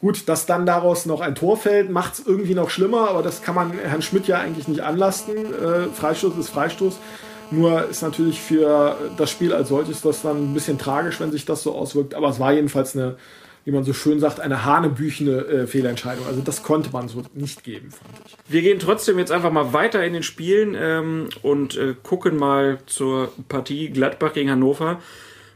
Gut, 0.00 0.28
dass 0.28 0.44
dann 0.46 0.66
daraus 0.66 1.06
noch 1.06 1.20
ein 1.20 1.34
Tor 1.34 1.56
fällt, 1.56 1.90
macht 1.90 2.14
es 2.14 2.26
irgendwie 2.26 2.54
noch 2.54 2.68
schlimmer, 2.68 3.08
aber 3.08 3.22
das 3.22 3.42
kann 3.42 3.54
man 3.54 3.72
Herrn 3.72 4.02
Schmidt 4.02 4.28
ja 4.28 4.38
eigentlich 4.38 4.68
nicht 4.68 4.82
anlasten. 4.82 5.36
Äh, 5.36 5.86
Freistoß 5.94 6.36
ist 6.36 6.50
Freistoß. 6.50 6.98
Nur 7.50 7.88
ist 7.88 8.02
natürlich 8.02 8.40
für 8.40 8.96
das 9.16 9.30
Spiel 9.30 9.52
als 9.52 9.68
solches 9.68 10.00
das 10.00 10.22
dann 10.22 10.50
ein 10.50 10.54
bisschen 10.54 10.78
tragisch, 10.78 11.20
wenn 11.20 11.30
sich 11.30 11.44
das 11.44 11.62
so 11.62 11.74
auswirkt. 11.74 12.14
Aber 12.14 12.28
es 12.28 12.40
war 12.40 12.52
jedenfalls 12.52 12.96
eine, 12.96 13.16
wie 13.64 13.70
man 13.70 13.84
so 13.84 13.92
schön 13.92 14.20
sagt, 14.20 14.40
eine 14.40 14.64
hanebüchene 14.64 15.36
äh, 15.46 15.66
Fehlentscheidung. 15.66 16.26
Also 16.26 16.40
das 16.40 16.62
konnte 16.62 16.90
man 16.92 17.08
so 17.08 17.22
nicht 17.34 17.64
geben, 17.64 17.90
fand 17.90 18.12
ich. 18.26 18.36
Wir 18.48 18.62
gehen 18.62 18.78
trotzdem 18.78 19.18
jetzt 19.18 19.32
einfach 19.32 19.52
mal 19.52 19.72
weiter 19.72 20.04
in 20.04 20.12
den 20.12 20.22
Spielen 20.22 20.76
ähm, 20.78 21.28
und 21.42 21.76
äh, 21.76 21.94
gucken 22.02 22.36
mal 22.36 22.78
zur 22.86 23.32
Partie 23.48 23.90
Gladbach 23.90 24.32
gegen 24.32 24.50
Hannover. 24.50 25.00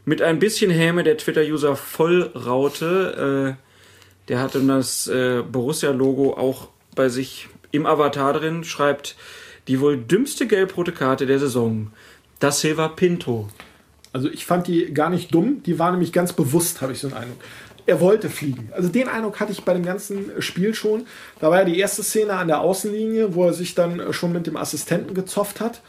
Mit 0.05 0.21
ein 0.21 0.39
bisschen 0.39 0.71
Häme 0.71 1.03
der 1.03 1.17
Twitter-User 1.17 1.75
Vollraute. 1.75 3.57
Äh, 3.57 4.27
der 4.29 4.39
hat 4.39 4.55
dann 4.55 4.67
das 4.67 5.07
äh, 5.07 5.41
Borussia-Logo 5.41 6.33
auch 6.33 6.69
bei 6.95 7.09
sich 7.09 7.47
im 7.71 7.85
Avatar 7.85 8.33
drin, 8.33 8.63
schreibt 8.63 9.15
die 9.71 9.79
wohl 9.79 9.95
dümmste 9.95 10.47
gelb-rote 10.47 10.91
Karte 10.91 11.25
der 11.25 11.39
Saison. 11.39 11.93
Das 12.39 12.59
Silva 12.59 12.89
Pinto. 12.89 13.47
Also 14.11 14.29
ich 14.29 14.45
fand 14.45 14.67
die 14.67 14.93
gar 14.93 15.09
nicht 15.09 15.33
dumm, 15.33 15.63
die 15.63 15.79
war 15.79 15.91
nämlich 15.91 16.11
ganz 16.11 16.33
bewusst, 16.33 16.81
habe 16.81 16.91
ich 16.91 16.99
so 16.99 17.07
einen 17.07 17.15
Eindruck. 17.15 17.39
Er 17.85 18.01
wollte 18.01 18.29
fliegen. 18.29 18.67
Also 18.73 18.89
den 18.89 19.07
Eindruck 19.07 19.39
hatte 19.39 19.53
ich 19.53 19.63
bei 19.63 19.73
dem 19.73 19.85
ganzen 19.85 20.41
Spiel 20.41 20.73
schon. 20.73 21.05
Da 21.39 21.49
war 21.49 21.59
ja 21.59 21.63
die 21.63 21.79
erste 21.79 22.03
Szene 22.03 22.33
an 22.33 22.49
der 22.49 22.59
Außenlinie, 22.59 23.33
wo 23.33 23.45
er 23.45 23.53
sich 23.53 23.73
dann 23.73 24.11
schon 24.11 24.33
mit 24.33 24.45
dem 24.45 24.57
Assistenten 24.57 25.13
gezofft 25.13 25.61
hat, 25.61 25.81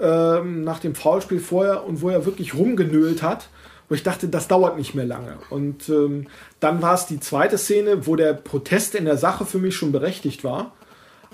ähm, 0.00 0.64
nach 0.64 0.78
dem 0.78 0.94
Foulspiel 0.94 1.40
vorher 1.40 1.84
und 1.84 2.00
wo 2.00 2.08
er 2.08 2.24
wirklich 2.24 2.54
rumgenölt 2.54 3.22
hat 3.22 3.50
wo 3.88 3.94
ich 3.94 4.02
dachte, 4.02 4.28
das 4.28 4.48
dauert 4.48 4.76
nicht 4.76 4.94
mehr 4.94 5.06
lange. 5.06 5.38
Und 5.48 5.88
ähm, 5.88 6.26
dann 6.60 6.82
war 6.82 6.92
es 6.92 7.06
die 7.06 7.20
zweite 7.20 7.56
Szene, 7.56 8.06
wo 8.06 8.16
der 8.16 8.34
Protest 8.34 8.94
in 8.94 9.06
der 9.06 9.16
Sache 9.16 9.46
für 9.46 9.58
mich 9.58 9.76
schon 9.76 9.92
berechtigt 9.92 10.44
war. 10.44 10.72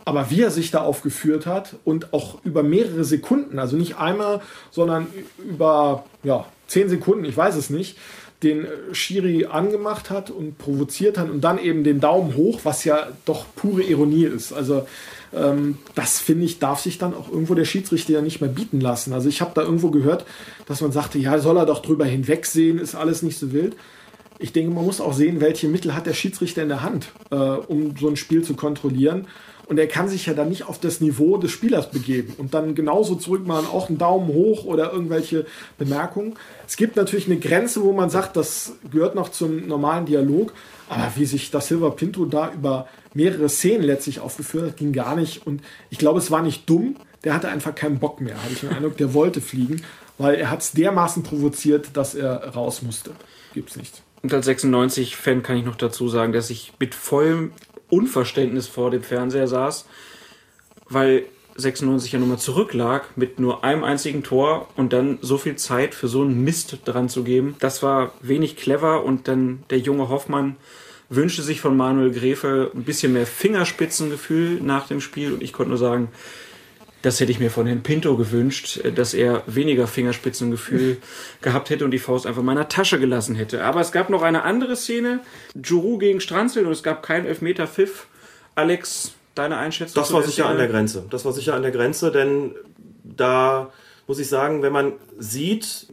Aber 0.05 0.30
wie 0.30 0.42
er 0.42 0.50
sich 0.50 0.70
da 0.70 0.82
aufgeführt 0.82 1.46
hat 1.46 1.76
und 1.84 2.12
auch 2.12 2.44
über 2.44 2.62
mehrere 2.62 3.05
Sekunden, 3.05 3.59
also 3.59 3.76
nicht 3.76 3.96
einmal, 3.96 4.42
sondern 4.70 5.07
über 5.48 6.05
ja, 6.22 6.46
zehn 6.66 6.88
Sekunden, 6.88 7.24
ich 7.24 7.36
weiß 7.36 7.57
es 7.57 7.70
nicht, 7.70 7.96
den 8.42 8.66
Schiri 8.92 9.46
angemacht 9.46 10.11
hat 10.11 10.30
und 10.30 10.59
provoziert 10.59 11.16
hat 11.16 11.30
und 11.30 11.42
dann 11.42 11.59
eben 11.59 11.82
den 11.82 12.00
Daumen 12.00 12.36
hoch, 12.36 12.61
was 12.64 12.84
ja 12.84 13.09
doch 13.24 13.46
pure 13.57 13.82
Ironie 13.82 14.24
ist. 14.24 14.52
Also 14.52 14.86
ähm, 15.32 15.78
das 15.94 16.20
finde 16.20 16.44
ich, 16.44 16.59
darf 16.59 16.80
sich 16.80 16.98
dann 16.98 17.14
auch 17.14 17.30
irgendwo 17.30 17.55
der 17.55 17.64
Schiedsrichter 17.64 18.12
ja 18.12 18.20
nicht 18.20 18.40
mehr 18.40 18.50
bieten 18.50 18.80
lassen. 18.80 19.12
Also 19.12 19.28
ich 19.28 19.40
habe 19.40 19.52
da 19.55 19.62
irgendwo 19.62 19.90
gehört, 19.90 20.26
dass 20.66 20.80
man 20.80 20.92
sagte, 20.92 21.18
ja, 21.18 21.38
soll 21.38 21.57
er 21.57 21.66
doch 21.66 21.80
drüber 21.80 22.05
hinwegsehen, 22.05 22.78
ist 22.78 22.94
alles 22.94 23.22
nicht 23.22 23.38
so 23.38 23.52
wild. 23.52 23.76
Ich 24.38 24.52
denke, 24.52 24.74
man 24.74 24.84
muss 24.84 25.00
auch 25.00 25.14
sehen, 25.14 25.40
welche 25.40 25.68
Mittel 25.68 25.94
hat 25.94 26.07
der 26.07 26.12
Schiedsrichter 26.12 26.62
in 26.62 26.68
der 26.68 26.82
Hand, 26.82 27.12
äh, 27.30 27.36
um 27.36 27.96
so 27.96 28.09
ein 28.09 28.16
Spiel 28.16 28.42
zu 28.42 28.55
kontrollieren. 28.55 29.26
Und 29.67 29.79
er 29.79 29.87
kann 29.87 30.09
sich 30.09 30.27
ja 30.27 30.35
dann 30.35 30.51
nicht 30.51 30.69
auf 30.69 30.79
das 30.79 31.01
Niveau 31.01 31.39
des 31.39 31.51
Spielers 31.51 31.91
begeben 31.91 32.35
und 32.37 32.53
dann 32.53 32.75
genauso 32.75 33.15
zurückmachen, 33.15 33.67
auch 33.67 33.89
einen 33.89 33.99
Daumen 33.99 34.29
hoch 34.29 34.65
oder 34.65 34.93
irgendwelche 34.93 35.47
Bemerkungen. 35.79 36.35
Es 36.67 36.77
gibt 36.77 36.97
natürlich 36.97 37.27
eine 37.27 37.39
Grenze, 37.39 37.83
wo 37.83 37.93
man 37.93 38.11
sagt, 38.11 38.37
das 38.37 38.73
gehört 38.91 39.15
noch 39.15 39.31
zum 39.31 39.67
normalen 39.67 40.05
Dialog. 40.05 40.53
Aber 40.89 41.12
wie 41.17 41.25
sich 41.25 41.51
das 41.51 41.69
Silver 41.69 41.93
Pinto 41.93 42.27
da 42.27 42.53
über 42.53 42.89
mehrere 43.15 43.49
Szenen 43.49 43.85
letztlich 43.85 44.21
aufgeführt 44.21 44.67
hat, 44.67 44.77
ging 44.77 44.93
gar 44.93 45.17
nicht. 45.17 45.47
Und 45.47 45.62
ich 45.89 45.99
glaube, 45.99 46.19
es 46.19 46.31
war 46.31 46.43
nicht 46.43 46.69
dumm. 46.69 46.97
Der 47.25 47.33
hatte 47.33 47.49
einfach 47.49 47.75
keinen 47.75 47.99
Bock 47.99 48.21
mehr, 48.21 48.37
habe 48.43 48.53
ich 48.53 48.61
den 48.61 48.71
Eindruck. 48.71 48.99
Der 48.99 49.15
wollte 49.15 49.41
fliegen, 49.41 49.83
weil 50.19 50.35
er 50.35 50.51
hat 50.51 50.61
es 50.61 50.73
dermaßen 50.73 51.23
provoziert, 51.23 51.89
dass 51.95 52.15
er 52.15 52.51
raus 52.51 52.83
musste. 52.83 53.12
Gibt's 53.55 53.77
nicht. 53.77 54.03
Und 54.23 54.33
als 54.35 54.47
96-Fan 54.47 55.43
kann 55.43 55.57
ich 55.57 55.65
noch 55.65 55.77
dazu 55.77 56.09
sagen, 56.09 56.33
dass 56.33 56.51
ich 56.51 56.73
mit 56.79 56.95
vollem 56.95 57.53
Unverständnis 57.91 58.68
vor 58.68 58.91
dem 58.91 59.03
Fernseher 59.03 59.49
saß, 59.49 59.87
weil 60.89 61.26
96 61.57 62.12
ja 62.12 62.18
nochmal 62.18 62.39
zurücklag 62.39 63.16
mit 63.16 63.39
nur 63.39 63.62
einem 63.62 63.85
einzigen 63.85 64.22
Tor 64.22 64.68
und 64.76 64.93
dann 64.93 65.18
so 65.22 65.39
viel 65.39 65.57
Zeit 65.57 65.95
für 65.95 66.09
so 66.09 66.22
einen 66.22 66.43
Mist 66.43 66.78
dran 66.85 67.09
zu 67.09 67.22
geben. 67.22 67.57
Das 67.61 67.82
war 67.82 68.12
wenig 68.20 68.57
clever 68.57 69.05
und 69.05 69.28
dann 69.28 69.62
der 69.70 69.78
junge 69.78 70.09
Hoffmann 70.09 70.57
wünschte 71.09 71.43
sich 71.43 71.61
von 71.61 71.76
Manuel 71.76 72.11
Gräfe 72.11 72.70
ein 72.74 72.85
bisschen 72.85 73.12
mehr 73.12 73.26
Fingerspitzengefühl 73.26 74.61
nach 74.61 74.89
dem 74.89 75.01
Spiel 75.01 75.32
und 75.32 75.43
ich 75.43 75.53
konnte 75.53 75.70
nur 75.70 75.78
sagen, 75.78 76.09
das 77.05 77.20
hätte 77.20 77.30
ich 77.30 77.38
mir 77.38 77.50
von 77.50 77.66
Herrn 77.66 77.82
Pinto 77.82 78.16
gewünscht, 78.16 78.80
dass 78.94 79.12
er 79.12 79.42
weniger 79.46 79.86
Fingerspitzengefühl 79.86 80.96
gehabt 81.42 81.68
hätte 81.68 81.84
und 81.84 81.90
die 81.90 81.98
Faust 81.98 82.26
einfach 82.26 82.40
in 82.40 82.46
meiner 82.46 82.68
Tasche 82.68 82.98
gelassen 82.98 83.34
hätte. 83.34 83.62
Aber 83.62 83.80
es 83.82 83.92
gab 83.92 84.09
noch 84.09 84.22
eine 84.22 84.42
andere 84.42 84.74
Szene, 84.74 85.20
Juru 85.55 85.98
gegen 85.98 86.22
Stranzel 86.22 86.64
und 86.64 86.72
es 86.72 86.82
gab 86.82 87.02
keinen 87.02 87.26
Elfmeter-Pfiff. 87.26 88.07
Alex, 88.55 89.12
deine 89.34 89.59
Einschätzung? 89.59 90.02
Das 90.02 90.14
war 90.14 90.22
sicher 90.22 90.46
an 90.46 90.57
der 90.57 90.66
Grenze. 90.66 91.05
Das 91.11 91.26
war 91.26 91.34
sicher 91.34 91.52
an 91.52 91.61
der 91.61 91.72
Grenze, 91.72 92.11
denn 92.11 92.55
da 93.02 93.70
muss 94.07 94.18
ich 94.18 94.28
sagen, 94.28 94.62
wenn 94.62 94.72
man 94.72 94.94
sieht, 95.18 95.88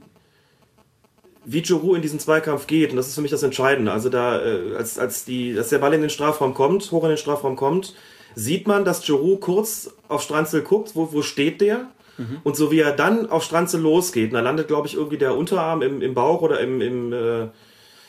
wie 1.43 1.59
Juru 1.59 1.95
in 1.95 2.01
diesen 2.01 2.19
Zweikampf 2.19 2.67
geht, 2.67 2.91
und 2.91 2.95
das 2.95 3.09
ist 3.09 3.15
für 3.15 3.21
mich 3.21 3.31
das 3.31 3.43
Entscheidende, 3.43 3.91
also 3.91 4.07
da, 4.07 4.41
äh, 4.41 4.75
als, 4.77 4.97
als, 4.97 5.25
die, 5.25 5.57
als 5.57 5.69
der 5.69 5.79
Ball 5.79 5.93
in 5.93 6.01
den 6.01 6.09
Strafraum 6.09 6.53
kommt, 6.53 6.89
hoch 6.91 7.03
in 7.03 7.09
den 7.09 7.17
Strafraum 7.17 7.57
kommt, 7.57 7.95
sieht 8.35 8.67
man, 8.67 8.85
dass 8.85 9.05
Juru 9.07 9.37
kurz 9.37 9.91
auf 10.07 10.21
Stranzel 10.21 10.61
guckt, 10.61 10.95
wo, 10.95 11.11
wo 11.13 11.21
steht 11.21 11.61
der? 11.61 11.87
Mhm. 12.17 12.39
Und 12.43 12.55
so 12.55 12.71
wie 12.71 12.79
er 12.79 12.91
dann 12.91 13.29
auf 13.29 13.43
Stranzel 13.43 13.81
losgeht, 13.81 14.31
und 14.31 14.35
da 14.35 14.41
landet, 14.41 14.67
glaube 14.67 14.87
ich, 14.87 14.95
irgendwie 14.95 15.17
der 15.17 15.35
Unterarm 15.35 15.81
im, 15.81 16.01
im 16.01 16.13
Bauch 16.13 16.41
oder 16.41 16.59
im, 16.59 16.81
im, 16.81 17.13
äh, 17.13 17.47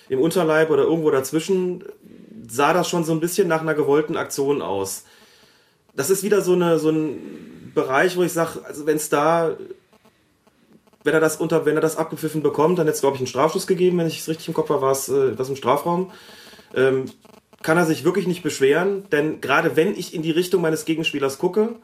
im 0.09 0.20
Unterleib 0.20 0.70
oder 0.70 0.85
irgendwo 0.85 1.11
dazwischen, 1.11 1.85
sah 2.49 2.73
das 2.73 2.89
schon 2.89 3.05
so 3.05 3.12
ein 3.12 3.20
bisschen 3.20 3.49
nach 3.49 3.61
einer 3.61 3.75
gewollten 3.75 4.16
Aktion 4.16 4.62
aus. 4.62 5.05
Das 5.95 6.11
ist 6.11 6.23
wieder 6.23 6.41
so, 6.41 6.55
eine, 6.55 6.79
so 6.79 6.91
ein 6.91 7.73
Bereich, 7.75 8.16
wo 8.16 8.23
ich 8.23 8.33
sage, 8.33 8.61
also 8.64 8.87
wenn 8.87 8.97
es 8.97 9.09
da 9.09 9.57
wenn 11.05 11.14
er 11.14 11.20
das 11.20 11.37
unter, 11.37 11.66
wenn 11.66 11.75
er 11.75 11.81
das 11.81 11.97
abgepfiffen 11.97 12.43
bekommt, 12.43 12.79
dann 12.79 12.87
hätte 12.87 12.95
es, 12.95 13.01
glaube 13.01 13.16
ich, 13.16 13.20
einen 13.20 13.27
Strafschuss 13.27 13.66
gegeben, 13.66 13.99
wenn 13.99 14.07
ich 14.07 14.20
es 14.20 14.29
richtig 14.29 14.49
im 14.49 14.55
Kopf 14.55 14.70
habe, 14.70 14.83
war 14.83 14.93
es 14.93 15.09
äh, 15.09 15.35
das 15.35 15.49
im 15.49 15.57
Strafraum. 15.57 16.12
Ähm, 16.75 17.07
kann 17.63 17.77
er 17.77 17.87
sich 17.87 18.05
wirklich 18.05 18.27
nicht 18.27 18.43
beschweren, 18.43 19.05
denn 19.11 19.41
gerade 19.41 19.77
wenn 19.77 19.97
ich 19.97 20.15
in 20.15 20.23
die 20.23 20.31
Richtung 20.31 20.63
meines 20.63 20.85
Gegenspielers 20.85 21.39
gucke 21.39 21.77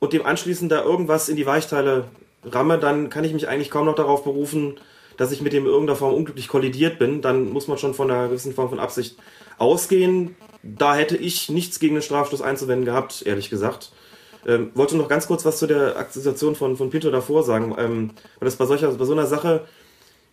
und 0.00 0.12
dem 0.12 0.24
anschließend 0.24 0.70
da 0.72 0.82
irgendwas 0.82 1.28
in 1.28 1.36
die 1.36 1.46
Weichteile 1.46 2.06
ramme, 2.44 2.78
dann 2.78 3.10
kann 3.10 3.24
ich 3.24 3.32
mich 3.32 3.48
eigentlich 3.48 3.70
kaum 3.70 3.86
noch 3.86 3.94
darauf 3.94 4.24
berufen, 4.24 4.76
dass 5.16 5.32
ich 5.32 5.40
mit 5.40 5.52
dem 5.52 5.64
in 5.64 5.70
irgendeiner 5.70 5.96
Form 5.96 6.14
unglücklich 6.14 6.48
kollidiert 6.48 6.98
bin, 6.98 7.22
dann 7.22 7.50
muss 7.50 7.68
man 7.68 7.78
schon 7.78 7.94
von 7.94 8.10
einer 8.10 8.28
gewissen 8.28 8.54
Form 8.54 8.68
von 8.68 8.80
Absicht 8.80 9.16
ausgehen. 9.58 10.36
Da 10.62 10.96
hätte 10.96 11.16
ich 11.16 11.48
nichts 11.50 11.78
gegen 11.78 11.94
den 11.94 12.02
Strafstoß 12.02 12.42
einzuwenden 12.42 12.84
gehabt, 12.84 13.22
ehrlich 13.26 13.50
gesagt. 13.50 13.92
Ähm, 14.46 14.70
wollte 14.74 14.96
noch 14.96 15.08
ganz 15.08 15.26
kurz 15.26 15.44
was 15.44 15.58
zu 15.58 15.66
der 15.66 15.96
Akzession 15.96 16.54
von, 16.54 16.76
von 16.76 16.90
Pinto 16.90 17.10
davor 17.10 17.42
sagen, 17.44 17.74
ähm, 17.78 18.10
weil 18.38 18.46
das 18.46 18.56
bei, 18.56 18.66
solcher, 18.66 18.90
bei 18.92 19.04
so 19.04 19.12
einer 19.12 19.26
Sache, 19.26 19.66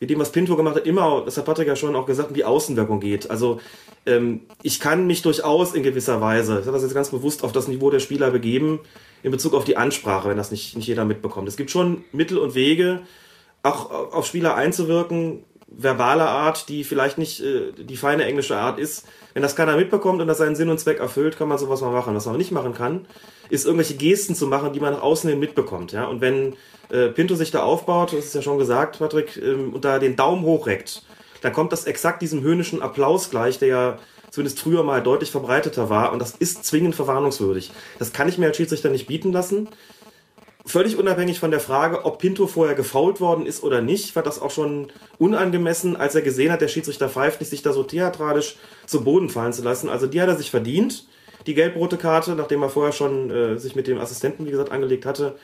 wie 0.01 0.07
dem, 0.07 0.17
was 0.17 0.31
Pinto 0.31 0.55
gemacht 0.55 0.75
hat, 0.75 0.87
immer, 0.87 1.21
das 1.23 1.37
hat 1.37 1.45
Patrick 1.45 1.67
ja 1.67 1.75
schon 1.75 1.95
auch 1.95 2.07
gesagt, 2.07 2.29
um 2.29 2.35
die 2.35 2.43
Außenwirkung 2.43 2.99
geht. 2.99 3.29
Also 3.29 3.59
ähm, 4.07 4.41
ich 4.63 4.79
kann 4.79 5.05
mich 5.05 5.21
durchaus 5.21 5.75
in 5.75 5.83
gewisser 5.83 6.19
Weise, 6.19 6.59
ich 6.59 6.65
habe 6.65 6.73
das 6.73 6.81
jetzt 6.81 6.95
ganz 6.95 7.11
bewusst 7.11 7.43
auf 7.43 7.51
das 7.51 7.67
Niveau 7.67 7.91
der 7.91 7.99
Spieler 7.99 8.31
begeben, 8.31 8.79
in 9.21 9.29
Bezug 9.29 9.53
auf 9.53 9.63
die 9.63 9.77
Ansprache, 9.77 10.27
wenn 10.27 10.37
das 10.37 10.49
nicht, 10.49 10.75
nicht 10.75 10.87
jeder 10.87 11.05
mitbekommt. 11.05 11.47
Es 11.47 11.55
gibt 11.55 11.69
schon 11.69 12.03
Mittel 12.11 12.39
und 12.39 12.55
Wege, 12.55 13.01
auch 13.61 13.91
auf 13.91 14.25
Spieler 14.25 14.55
einzuwirken, 14.55 15.43
verbaler 15.71 16.29
Art, 16.29 16.69
die 16.69 16.83
vielleicht 16.83 17.17
nicht 17.17 17.41
äh, 17.41 17.71
die 17.71 17.97
feine 17.97 18.25
englische 18.25 18.57
Art 18.57 18.77
ist. 18.77 19.07
Wenn 19.33 19.41
das 19.41 19.55
keiner 19.55 19.77
mitbekommt 19.77 20.21
und 20.21 20.27
das 20.27 20.37
seinen 20.37 20.55
Sinn 20.55 20.69
und 20.69 20.79
Zweck 20.79 20.99
erfüllt, 20.99 21.37
kann 21.37 21.47
man 21.47 21.57
sowas 21.57 21.81
mal 21.81 21.91
machen. 21.91 22.13
Was 22.15 22.25
man 22.25 22.37
nicht 22.37 22.51
machen 22.51 22.73
kann, 22.73 23.05
ist 23.49 23.65
irgendwelche 23.65 23.95
Gesten 23.95 24.35
zu 24.35 24.47
machen, 24.47 24.73
die 24.73 24.79
man 24.79 24.93
nach 24.93 25.01
außen 25.01 25.29
hin 25.29 25.39
mitbekommt. 25.39 25.93
Ja? 25.93 26.05
Und 26.05 26.19
wenn 26.21 26.55
äh, 26.89 27.07
Pinto 27.07 27.35
sich 27.35 27.51
da 27.51 27.63
aufbaut, 27.63 28.11
das 28.13 28.25
ist 28.25 28.35
ja 28.35 28.41
schon 28.41 28.57
gesagt, 28.57 28.99
Patrick, 28.99 29.37
ähm, 29.37 29.73
und 29.73 29.85
da 29.85 29.99
den 29.99 30.17
Daumen 30.17 30.43
hochreckt, 30.43 31.03
dann 31.41 31.53
kommt 31.53 31.71
das 31.71 31.85
exakt 31.85 32.21
diesem 32.21 32.41
höhnischen 32.41 32.81
Applaus 32.81 33.29
gleich, 33.29 33.57
der 33.57 33.67
ja 33.67 33.99
zumindest 34.29 34.59
früher 34.59 34.83
mal 34.83 35.01
deutlich 35.01 35.31
verbreiteter 35.31 35.89
war. 35.89 36.11
Und 36.11 36.19
das 36.19 36.31
ist 36.31 36.65
zwingend 36.65 36.95
verwarnungswürdig. 36.95 37.71
Das 37.99 38.13
kann 38.13 38.29
ich 38.29 38.37
mir 38.37 38.47
als 38.47 38.57
Schiedsrichter 38.57 38.89
nicht 38.89 39.07
bieten 39.07 39.31
lassen. 39.31 39.69
Völlig 40.65 40.97
unabhängig 40.97 41.39
von 41.39 41.49
der 41.49 41.59
Frage, 41.59 42.05
ob 42.05 42.19
Pinto 42.19 42.45
vorher 42.45 42.75
gefault 42.75 43.19
worden 43.19 43.45
ist 43.45 43.63
oder 43.63 43.81
nicht, 43.81 44.15
war 44.15 44.21
das 44.21 44.39
auch 44.39 44.51
schon 44.51 44.87
unangemessen, 45.17 45.95
als 45.95 46.13
er 46.13 46.21
gesehen 46.21 46.51
hat, 46.51 46.61
der 46.61 46.67
Schiedsrichter 46.67 47.09
pfeift 47.09 47.39
nicht, 47.39 47.49
sich 47.49 47.63
da 47.63 47.73
so 47.73 47.83
theatralisch 47.83 48.57
zu 48.85 49.03
Boden 49.03 49.29
fallen 49.29 49.53
zu 49.53 49.63
lassen. 49.63 49.89
Also 49.89 50.05
die 50.05 50.21
hat 50.21 50.29
er 50.29 50.35
sich 50.35 50.51
verdient, 50.51 51.07
die 51.47 51.55
gelb-rote 51.55 51.97
Karte, 51.97 52.35
nachdem 52.35 52.61
er 52.61 52.69
vorher 52.69 52.93
schon 52.93 53.31
äh, 53.31 53.57
sich 53.57 53.75
mit 53.75 53.87
dem 53.87 53.99
Assistenten, 53.99 54.45
wie 54.45 54.51
gesagt, 54.51 54.71
angelegt 54.71 55.05
hatte. 55.07 55.35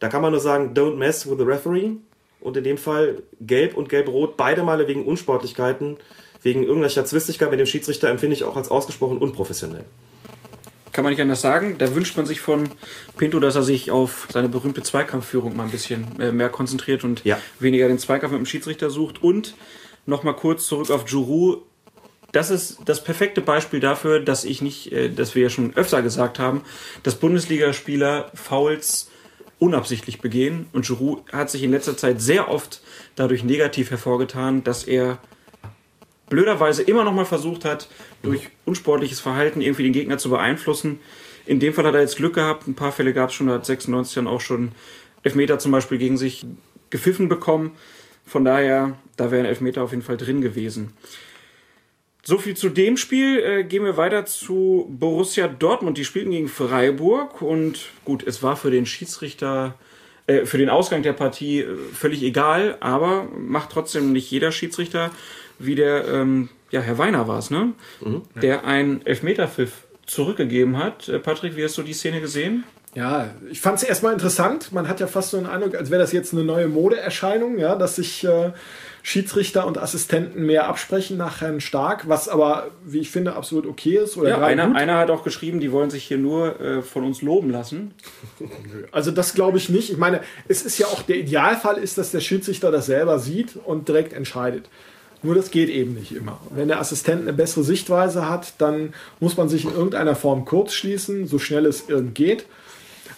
Da 0.00 0.08
kann 0.08 0.20
man 0.20 0.32
nur 0.32 0.40
sagen, 0.40 0.74
don't 0.74 0.96
mess 0.96 1.28
with 1.28 1.38
the 1.38 1.44
referee. 1.44 1.92
Und 2.40 2.56
in 2.56 2.64
dem 2.64 2.78
Fall 2.78 3.22
gelb 3.40 3.76
und 3.76 3.88
gelb-rot, 3.88 4.36
beide 4.36 4.62
Male 4.62 4.86
wegen 4.86 5.06
Unsportlichkeiten, 5.06 5.96
wegen 6.42 6.62
irgendwelcher 6.62 7.04
Zwistigkeit 7.04 7.50
mit 7.50 7.58
dem 7.58 7.66
Schiedsrichter 7.66 8.10
empfinde 8.10 8.36
ich 8.36 8.44
auch 8.44 8.56
als 8.56 8.70
ausgesprochen 8.70 9.18
unprofessionell 9.18 9.84
kann 10.98 11.04
man 11.04 11.12
nicht 11.12 11.22
anders 11.22 11.42
sagen. 11.42 11.78
Da 11.78 11.94
wünscht 11.94 12.16
man 12.16 12.26
sich 12.26 12.40
von 12.40 12.70
Pinto, 13.16 13.38
dass 13.38 13.54
er 13.54 13.62
sich 13.62 13.92
auf 13.92 14.26
seine 14.32 14.48
berühmte 14.48 14.82
Zweikampfführung 14.82 15.54
mal 15.56 15.62
ein 15.62 15.70
bisschen 15.70 16.20
äh, 16.20 16.32
mehr 16.32 16.48
konzentriert 16.48 17.04
und 17.04 17.24
ja. 17.24 17.38
weniger 17.60 17.86
den 17.86 18.00
Zweikampf 18.00 18.32
mit 18.32 18.40
dem 18.40 18.46
Schiedsrichter 18.46 18.90
sucht. 18.90 19.22
Und 19.22 19.54
nochmal 20.06 20.34
kurz 20.34 20.66
zurück 20.66 20.90
auf 20.90 21.08
Juru. 21.08 21.58
Das 22.32 22.50
ist 22.50 22.78
das 22.84 23.04
perfekte 23.04 23.40
Beispiel 23.40 23.78
dafür, 23.78 24.18
dass 24.18 24.44
ich 24.44 24.60
nicht, 24.60 24.90
äh, 24.90 25.08
dass 25.08 25.36
wir 25.36 25.44
ja 25.44 25.50
schon 25.50 25.72
öfter 25.76 26.02
gesagt 26.02 26.40
haben, 26.40 26.62
dass 27.04 27.14
Bundesligaspieler 27.14 28.32
Fouls 28.34 29.08
unabsichtlich 29.60 30.20
begehen. 30.20 30.66
Und 30.72 30.84
Giroud 30.84 31.32
hat 31.32 31.48
sich 31.48 31.62
in 31.62 31.70
letzter 31.70 31.96
Zeit 31.96 32.20
sehr 32.20 32.50
oft 32.50 32.80
dadurch 33.14 33.44
negativ 33.44 33.92
hervorgetan, 33.92 34.64
dass 34.64 34.82
er 34.82 35.18
blöderweise 36.28 36.82
immer 36.82 37.04
noch 37.04 37.12
mal 37.12 37.24
versucht 37.24 37.64
hat, 37.64 37.88
durch 38.22 38.48
unsportliches 38.64 39.20
Verhalten 39.20 39.60
irgendwie 39.60 39.84
den 39.84 39.92
Gegner 39.92 40.18
zu 40.18 40.30
beeinflussen. 40.30 41.00
In 41.46 41.60
dem 41.60 41.72
Fall 41.72 41.86
hat 41.86 41.94
er 41.94 42.00
jetzt 42.02 42.16
Glück 42.16 42.34
gehabt. 42.34 42.66
Ein 42.66 42.74
paar 42.74 42.92
Fälle 42.92 43.12
gab 43.12 43.30
es 43.30 43.34
schon, 43.34 43.46
da 43.46 43.54
hat 43.54 43.66
96 43.66 44.14
dann 44.14 44.26
auch 44.26 44.40
schon 44.40 44.72
Elfmeter 45.22 45.58
zum 45.58 45.72
Beispiel 45.72 45.98
gegen 45.98 46.16
sich 46.16 46.44
gepfiffen 46.90 47.28
bekommen. 47.28 47.72
Von 48.26 48.44
daher, 48.44 48.98
da 49.16 49.30
wäre 49.30 49.42
ein 49.42 49.48
Elfmeter 49.48 49.82
auf 49.82 49.90
jeden 49.90 50.02
Fall 50.02 50.18
drin 50.18 50.42
gewesen. 50.42 50.92
So 52.22 52.36
viel 52.36 52.54
zu 52.54 52.68
dem 52.68 52.98
Spiel. 52.98 53.38
Äh, 53.38 53.64
gehen 53.64 53.84
wir 53.84 53.96
weiter 53.96 54.26
zu 54.26 54.86
Borussia 54.90 55.48
Dortmund. 55.48 55.96
Die 55.96 56.04
spielten 56.04 56.30
gegen 56.30 56.48
Freiburg 56.48 57.40
und 57.40 57.86
gut, 58.04 58.22
es 58.26 58.42
war 58.42 58.56
für 58.56 58.70
den 58.70 58.84
Schiedsrichter, 58.84 59.74
äh, 60.26 60.44
für 60.44 60.58
den 60.58 60.68
Ausgang 60.68 61.02
der 61.02 61.14
Partie 61.14 61.60
äh, 61.60 61.74
völlig 61.94 62.22
egal, 62.22 62.76
aber 62.80 63.28
macht 63.34 63.70
trotzdem 63.70 64.12
nicht 64.12 64.30
jeder 64.30 64.52
Schiedsrichter 64.52 65.10
wie 65.58 65.74
der, 65.74 66.06
ähm, 66.08 66.48
ja, 66.70 66.80
Herr 66.80 66.98
Weiner 66.98 67.28
war 67.28 67.38
es, 67.38 67.50
ne? 67.50 67.72
Mhm. 68.00 68.22
Der 68.40 68.64
einen 68.64 69.04
Elfmeterpfiff 69.04 69.84
zurückgegeben 70.06 70.76
hat. 70.76 71.08
Äh, 71.08 71.18
Patrick, 71.18 71.56
wie 71.56 71.64
hast 71.64 71.78
du 71.78 71.82
die 71.82 71.92
Szene 71.92 72.20
gesehen? 72.20 72.64
Ja, 72.94 73.30
ich 73.50 73.60
fand 73.60 73.78
es 73.78 73.84
erstmal 73.84 74.12
interessant. 74.12 74.72
Man 74.72 74.88
hat 74.88 74.98
ja 74.98 75.06
fast 75.06 75.30
so 75.30 75.36
einen 75.36 75.46
Eindruck, 75.46 75.76
als 75.76 75.90
wäre 75.90 76.00
das 76.00 76.12
jetzt 76.12 76.32
eine 76.32 76.42
neue 76.42 76.68
Modeerscheinung, 76.68 77.58
ja, 77.58 77.76
dass 77.76 77.96
sich 77.96 78.24
äh, 78.24 78.52
Schiedsrichter 79.02 79.66
und 79.66 79.78
Assistenten 79.78 80.44
mehr 80.44 80.66
absprechen 80.68 81.16
nach 81.16 81.40
Herrn 81.40 81.60
Stark, 81.60 82.08
was 82.08 82.28
aber, 82.28 82.70
wie 82.84 82.98
ich 82.98 83.10
finde, 83.10 83.36
absolut 83.36 83.66
okay 83.66 83.98
ist. 83.98 84.16
Oder 84.16 84.30
ja, 84.30 84.40
einer, 84.40 84.74
einer 84.74 84.98
hat 84.98 85.10
auch 85.10 85.22
geschrieben, 85.22 85.60
die 85.60 85.70
wollen 85.70 85.90
sich 85.90 86.04
hier 86.04 86.18
nur 86.18 86.60
äh, 86.60 86.82
von 86.82 87.04
uns 87.04 87.22
loben 87.22 87.50
lassen. 87.50 87.94
Also 88.90 89.10
das 89.10 89.34
glaube 89.34 89.58
ich 89.58 89.68
nicht. 89.68 89.90
Ich 89.90 89.98
meine, 89.98 90.20
es 90.48 90.62
ist 90.62 90.78
ja 90.78 90.86
auch 90.86 91.02
der 91.02 91.16
Idealfall 91.16 91.76
ist, 91.76 91.98
dass 91.98 92.10
der 92.10 92.20
Schiedsrichter 92.20 92.70
das 92.70 92.86
selber 92.86 93.18
sieht 93.18 93.56
und 93.56 93.86
direkt 93.86 94.12
entscheidet. 94.12 94.68
Nur 95.22 95.34
das 95.34 95.50
geht 95.50 95.68
eben 95.68 95.94
nicht 95.94 96.12
immer. 96.12 96.38
Wenn 96.50 96.68
der 96.68 96.80
Assistent 96.80 97.22
eine 97.22 97.32
bessere 97.32 97.64
Sichtweise 97.64 98.28
hat, 98.28 98.54
dann 98.58 98.94
muss 99.18 99.36
man 99.36 99.48
sich 99.48 99.64
in 99.64 99.72
irgendeiner 99.72 100.14
Form 100.14 100.44
kurz 100.44 100.74
schließen, 100.74 101.26
so 101.26 101.38
schnell 101.38 101.66
es 101.66 101.88
irgend 101.88 102.14
geht. 102.14 102.46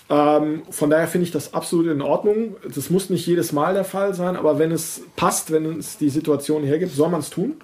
Ähm, 0.08 0.62
von 0.70 0.90
daher 0.90 1.06
finde 1.06 1.26
ich 1.26 1.30
das 1.30 1.54
absolut 1.54 1.86
in 1.86 2.02
Ordnung. 2.02 2.56
Das 2.74 2.90
muss 2.90 3.10
nicht 3.10 3.26
jedes 3.26 3.52
Mal 3.52 3.74
der 3.74 3.84
Fall 3.84 4.14
sein, 4.14 4.36
aber 4.36 4.58
wenn 4.58 4.72
es 4.72 5.02
passt, 5.14 5.52
wenn 5.52 5.78
es 5.78 5.98
die 5.98 6.08
Situation 6.08 6.64
hergibt, 6.64 6.94
soll 6.94 7.10
man 7.10 7.20
es 7.20 7.30
tun. 7.30 7.60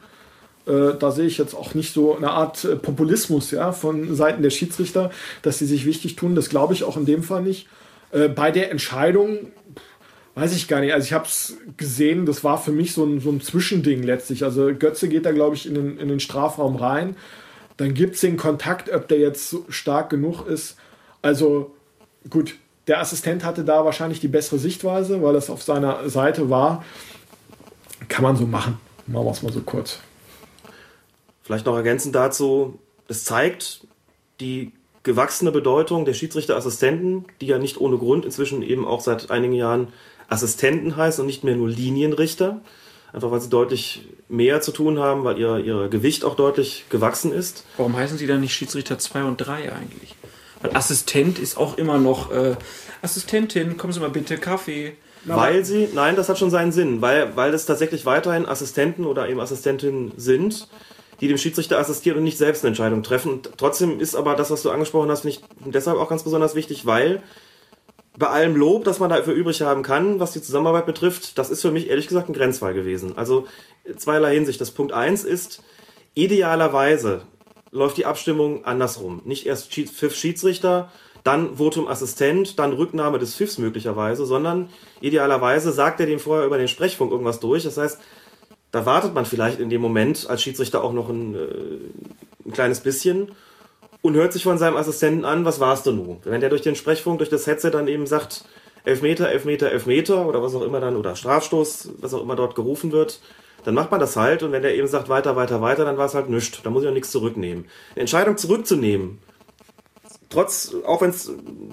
Äh, 0.66 0.94
da 0.98 1.10
sehe 1.10 1.26
ich 1.26 1.38
jetzt 1.38 1.54
auch 1.54 1.74
nicht 1.74 1.92
so 1.92 2.16
eine 2.16 2.30
Art 2.30 2.64
äh, 2.64 2.76
Populismus 2.76 3.50
ja, 3.50 3.72
von 3.72 4.14
Seiten 4.14 4.42
der 4.42 4.50
Schiedsrichter, 4.50 5.10
dass 5.42 5.58
sie 5.58 5.66
sich 5.66 5.86
wichtig 5.86 6.16
tun. 6.16 6.34
Das 6.34 6.48
glaube 6.48 6.74
ich 6.74 6.84
auch 6.84 6.96
in 6.96 7.06
dem 7.06 7.22
Fall 7.22 7.42
nicht. 7.42 7.68
Äh, 8.12 8.28
bei 8.28 8.50
der 8.50 8.70
Entscheidung 8.70 9.50
weiß 10.36 10.54
ich 10.54 10.68
gar 10.68 10.80
nicht. 10.80 10.92
Also 10.92 11.06
ich 11.06 11.12
habe 11.14 11.24
es 11.24 11.56
gesehen, 11.78 12.26
das 12.26 12.44
war 12.44 12.58
für 12.58 12.70
mich 12.70 12.92
so 12.92 13.04
ein, 13.04 13.20
so 13.20 13.30
ein 13.30 13.40
Zwischending 13.40 14.02
letztlich. 14.02 14.44
Also 14.44 14.72
Götze 14.74 15.08
geht 15.08 15.24
da, 15.24 15.32
glaube 15.32 15.56
ich, 15.56 15.66
in 15.66 15.74
den, 15.74 15.98
in 15.98 16.08
den 16.08 16.20
Strafraum 16.20 16.76
rein. 16.76 17.16
Dann 17.78 17.94
gibt 17.94 18.14
es 18.14 18.20
den 18.20 18.36
Kontakt, 18.36 18.92
ob 18.92 19.08
der 19.08 19.18
jetzt 19.18 19.56
stark 19.70 20.10
genug 20.10 20.46
ist. 20.46 20.76
Also 21.22 21.74
gut, 22.28 22.54
der 22.86 23.00
Assistent 23.00 23.44
hatte 23.44 23.64
da 23.64 23.84
wahrscheinlich 23.86 24.20
die 24.20 24.28
bessere 24.28 24.58
Sichtweise, 24.58 25.22
weil 25.22 25.34
es 25.36 25.48
auf 25.48 25.62
seiner 25.62 26.08
Seite 26.10 26.50
war. 26.50 26.84
Kann 28.08 28.22
man 28.22 28.36
so 28.36 28.46
machen. 28.46 28.78
Machen 29.06 29.24
wir 29.24 29.32
es 29.32 29.42
mal 29.42 29.52
so 29.52 29.60
kurz. 29.60 30.00
Vielleicht 31.42 31.64
noch 31.64 31.76
ergänzend 31.76 32.14
dazu, 32.14 32.78
es 33.08 33.24
zeigt 33.24 33.86
die 34.40 34.72
gewachsene 35.02 35.50
Bedeutung 35.50 36.04
der 36.04 36.12
Schiedsrichterassistenten, 36.12 37.24
die 37.40 37.46
ja 37.46 37.58
nicht 37.58 37.80
ohne 37.80 37.96
Grund 37.96 38.26
inzwischen 38.26 38.62
eben 38.62 38.84
auch 38.84 39.00
seit 39.00 39.30
einigen 39.30 39.54
Jahren 39.54 39.88
Assistenten 40.28 40.96
heißt 40.96 41.20
und 41.20 41.26
nicht 41.26 41.44
mehr 41.44 41.56
nur 41.56 41.68
Linienrichter. 41.68 42.60
Einfach 43.12 43.30
weil 43.30 43.40
sie 43.40 43.48
deutlich 43.48 44.08
mehr 44.28 44.60
zu 44.60 44.72
tun 44.72 44.98
haben, 44.98 45.24
weil 45.24 45.38
ihr, 45.38 45.58
ihr 45.58 45.88
Gewicht 45.88 46.24
auch 46.24 46.34
deutlich 46.34 46.84
gewachsen 46.90 47.32
ist. 47.32 47.64
Warum 47.76 47.96
heißen 47.96 48.18
sie 48.18 48.26
dann 48.26 48.40
nicht 48.40 48.52
Schiedsrichter 48.52 48.98
2 48.98 49.24
und 49.24 49.36
3 49.38 49.72
eigentlich? 49.72 50.16
Weil 50.60 50.76
Assistent 50.76 51.38
ist 51.38 51.56
auch 51.56 51.78
immer 51.78 51.98
noch 51.98 52.30
äh, 52.30 52.56
Assistentin, 53.02 53.76
kommen 53.76 53.92
Sie 53.92 54.00
mal 54.00 54.10
bitte, 54.10 54.36
Kaffee. 54.36 54.96
Weil 55.24 55.64
sie, 55.64 55.88
nein, 55.92 56.14
das 56.14 56.28
hat 56.28 56.38
schon 56.38 56.50
seinen 56.50 56.70
Sinn, 56.70 57.02
weil, 57.02 57.34
weil 57.36 57.52
es 57.52 57.66
tatsächlich 57.66 58.06
weiterhin 58.06 58.46
Assistenten 58.46 59.04
oder 59.04 59.28
eben 59.28 59.40
Assistentinnen 59.40 60.12
sind, 60.16 60.68
die 61.20 61.26
dem 61.26 61.36
Schiedsrichter 61.36 61.78
assistieren 61.78 62.18
und 62.18 62.24
nicht 62.24 62.38
selbst 62.38 62.62
eine 62.62 62.68
Entscheidung 62.68 63.02
treffen. 63.02 63.32
Und 63.32 63.50
trotzdem 63.56 63.98
ist 63.98 64.14
aber 64.14 64.36
das, 64.36 64.50
was 64.50 64.62
du 64.62 64.70
angesprochen 64.70 65.10
hast, 65.10 65.22
finde 65.22 65.38
ich 65.38 65.72
deshalb 65.72 65.98
auch 65.98 66.08
ganz 66.08 66.22
besonders 66.22 66.54
wichtig, 66.54 66.86
weil 66.86 67.22
bei 68.18 68.28
allem 68.28 68.56
Lob, 68.56 68.84
das 68.84 68.98
man 68.98 69.10
dafür 69.10 69.34
übrig 69.34 69.60
haben 69.62 69.82
kann, 69.82 70.20
was 70.20 70.32
die 70.32 70.42
Zusammenarbeit 70.42 70.86
betrifft, 70.86 71.38
das 71.38 71.50
ist 71.50 71.62
für 71.62 71.70
mich 71.70 71.88
ehrlich 71.88 72.08
gesagt 72.08 72.28
ein 72.28 72.34
Grenzfall 72.34 72.74
gewesen. 72.74 73.16
Also 73.16 73.46
zweierlei 73.96 74.34
Hinsicht. 74.34 74.60
Das 74.60 74.70
Punkt 74.70 74.92
eins 74.92 75.24
ist, 75.24 75.62
idealerweise 76.14 77.22
läuft 77.70 77.98
die 77.98 78.06
Abstimmung 78.06 78.64
andersrum. 78.64 79.20
Nicht 79.24 79.46
erst 79.46 79.72
Pfiff 79.72 80.14
Schiedsrichter, 80.14 80.90
dann 81.24 81.56
Votum 81.56 81.88
Assistent, 81.88 82.58
dann 82.58 82.72
Rücknahme 82.72 83.18
des 83.18 83.34
Pfiffs 83.34 83.58
möglicherweise, 83.58 84.24
sondern 84.24 84.70
idealerweise 85.00 85.72
sagt 85.72 86.00
er 86.00 86.06
dem 86.06 86.20
vorher 86.20 86.46
über 86.46 86.56
den 86.56 86.68
Sprechfunk 86.68 87.10
irgendwas 87.10 87.40
durch. 87.40 87.64
Das 87.64 87.76
heißt, 87.76 88.00
da 88.70 88.86
wartet 88.86 89.14
man 89.14 89.26
vielleicht 89.26 89.58
in 89.58 89.68
dem 89.68 89.80
Moment 89.80 90.28
als 90.28 90.42
Schiedsrichter 90.42 90.82
auch 90.82 90.92
noch 90.92 91.08
ein, 91.08 91.34
äh, 91.34 92.48
ein 92.48 92.52
kleines 92.52 92.80
bisschen 92.80 93.32
und 94.02 94.14
hört 94.14 94.32
sich 94.32 94.42
von 94.42 94.58
seinem 94.58 94.76
Assistenten 94.76 95.24
an, 95.24 95.44
was 95.44 95.60
war's 95.60 95.82
denn 95.82 95.96
nun? 95.96 96.18
Wenn 96.24 96.40
der 96.40 96.50
durch 96.50 96.62
den 96.62 96.76
Sprechfunk, 96.76 97.18
durch 97.18 97.30
das 97.30 97.46
Headset 97.46 97.70
dann 97.70 97.88
eben 97.88 98.06
sagt, 98.06 98.44
Elfmeter, 98.84 99.28
Elfmeter, 99.28 99.70
Elfmeter 99.70 100.26
oder 100.26 100.42
was 100.42 100.54
auch 100.54 100.62
immer 100.62 100.80
dann, 100.80 100.96
oder 100.96 101.16
Strafstoß, 101.16 101.90
was 101.98 102.14
auch 102.14 102.22
immer 102.22 102.36
dort 102.36 102.54
gerufen 102.54 102.92
wird, 102.92 103.20
dann 103.64 103.74
macht 103.74 103.90
man 103.90 103.98
das 103.98 104.16
halt 104.16 104.44
und 104.44 104.52
wenn 104.52 104.62
der 104.62 104.76
eben 104.76 104.86
sagt, 104.86 105.08
weiter, 105.08 105.34
weiter, 105.34 105.60
weiter, 105.60 105.84
dann 105.84 105.98
war 105.98 106.06
es 106.06 106.14
halt 106.14 106.30
nichts. 106.30 106.62
Da 106.62 106.70
muss 106.70 106.84
ich 106.84 106.88
auch 106.88 106.94
nichts 106.94 107.10
zurücknehmen. 107.10 107.64
Eine 107.94 108.02
Entscheidung 108.02 108.36
zurückzunehmen, 108.36 109.18
trotz, 110.28 110.74
auch 110.86 111.00
wenn 111.00 111.10
es 111.10 111.32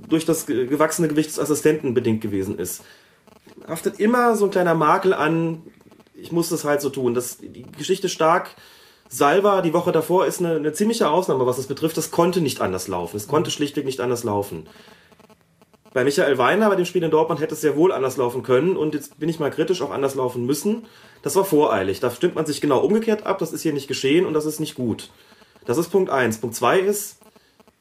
durch 0.10 0.26
das 0.26 0.48
gewachsene 0.48 1.08
Gewicht 1.08 1.30
des 1.30 1.40
Assistenten 1.40 1.94
bedingt 1.94 2.22
gewesen 2.22 2.58
ist, 2.58 2.84
haftet 3.68 4.00
immer 4.00 4.36
so 4.36 4.46
ein 4.46 4.52
kleiner 4.52 4.74
Makel 4.74 5.14
an, 5.14 5.62
ich 6.16 6.32
muss 6.32 6.50
das 6.50 6.64
halt 6.64 6.82
so 6.82 6.90
tun. 6.90 7.14
Das, 7.14 7.38
die 7.38 7.66
Geschichte 7.78 8.10
stark. 8.10 8.56
Salva 9.14 9.62
die 9.62 9.74
Woche 9.74 9.92
davor 9.92 10.26
ist 10.26 10.40
eine, 10.40 10.56
eine 10.56 10.74
ziemliche 10.74 11.08
Ausnahme, 11.08 11.46
was 11.46 11.58
das 11.58 11.68
betrifft. 11.68 11.98
Das 11.98 12.10
konnte 12.10 12.42
nicht 12.42 12.62
anders 12.62 12.88
laufen. 12.88 13.16
Es 13.16 13.28
konnte 13.28 13.52
schlichtweg 13.52 13.86
nicht 13.86 14.02
anders 14.02 14.24
laufen. 14.24 14.66
Bei 15.94 16.04
Michael 16.04 16.40
Weiner, 16.40 16.68
bei 16.70 16.76
dem 16.76 16.86
Spiel 16.86 17.04
in 17.04 17.12
Dortmund, 17.12 17.40
hätte 17.40 17.54
es 17.54 17.62
sehr 17.62 17.76
wohl 17.76 17.92
anders 17.92 18.18
laufen 18.18 18.42
können. 18.42 18.76
Und 18.76 18.96
jetzt 18.96 19.20
bin 19.20 19.30
ich 19.30 19.40
mal 19.40 19.52
kritisch, 19.52 19.84
auch 19.84 19.92
anders 19.92 20.16
laufen 20.16 20.48
müssen. 20.48 20.88
Das 21.22 21.36
war 21.36 21.46
voreilig. 21.46 22.00
Da 22.00 22.10
stimmt 22.10 22.34
man 22.34 22.48
sich 22.48 22.60
genau 22.60 22.80
umgekehrt 22.80 23.28
ab. 23.28 23.38
Das 23.38 23.54
ist 23.54 23.62
hier 23.62 23.74
nicht 23.74 23.88
geschehen 23.88 24.26
und 24.26 24.34
das 24.34 24.48
ist 24.48 24.60
nicht 24.60 24.74
gut. 24.74 25.12
Das 25.66 25.78
ist 25.78 25.90
Punkt 25.90 26.10
eins. 26.10 26.40
Punkt 26.40 26.56
zwei 26.56 26.80
ist, 26.80 27.20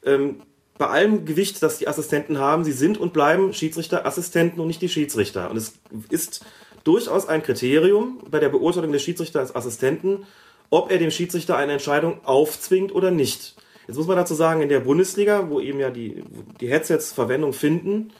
ähm, 0.05 0.41
bei 0.77 0.85
allem 0.87 1.25
Gewicht, 1.25 1.63
das 1.63 1.79
die 1.79 1.87
Assistenten 1.87 2.37
haben, 2.37 2.63
sie 2.63 2.71
sind 2.73 2.99
und 2.99 3.11
bleiben 3.11 3.53
Schiedsrichterassistenten 3.53 4.59
und 4.59 4.67
nicht 4.67 4.83
die 4.83 4.89
Schiedsrichter. 4.89 5.49
Und 5.49 5.57
es 5.57 5.73
ist 6.09 6.45
durchaus 6.83 7.27
ein 7.27 7.41
Kriterium 7.41 8.19
bei 8.29 8.39
der 8.39 8.49
Beurteilung 8.49 8.91
des 8.91 9.01
Schiedsrichter 9.01 9.39
als 9.39 9.55
Assistenten, 9.55 10.27
ob 10.69 10.91
er 10.91 10.97
dem 10.97 11.11
Schiedsrichter 11.11 11.57
eine 11.57 11.73
Entscheidung 11.73 12.25
aufzwingt 12.25 12.93
oder 12.93 13.11
nicht. 13.11 13.55
Jetzt 13.87 13.97
muss 13.97 14.07
man 14.07 14.17
dazu 14.17 14.33
sagen, 14.33 14.61
in 14.61 14.69
der 14.69 14.79
Bundesliga, 14.79 15.49
wo 15.49 15.59
eben 15.59 15.79
ja 15.79 15.89
die, 15.89 16.23
die 16.61 16.67
Headsets 16.67 17.11
Verwendung 17.11 17.53
finden, 17.53 18.11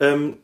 ähm, 0.00 0.38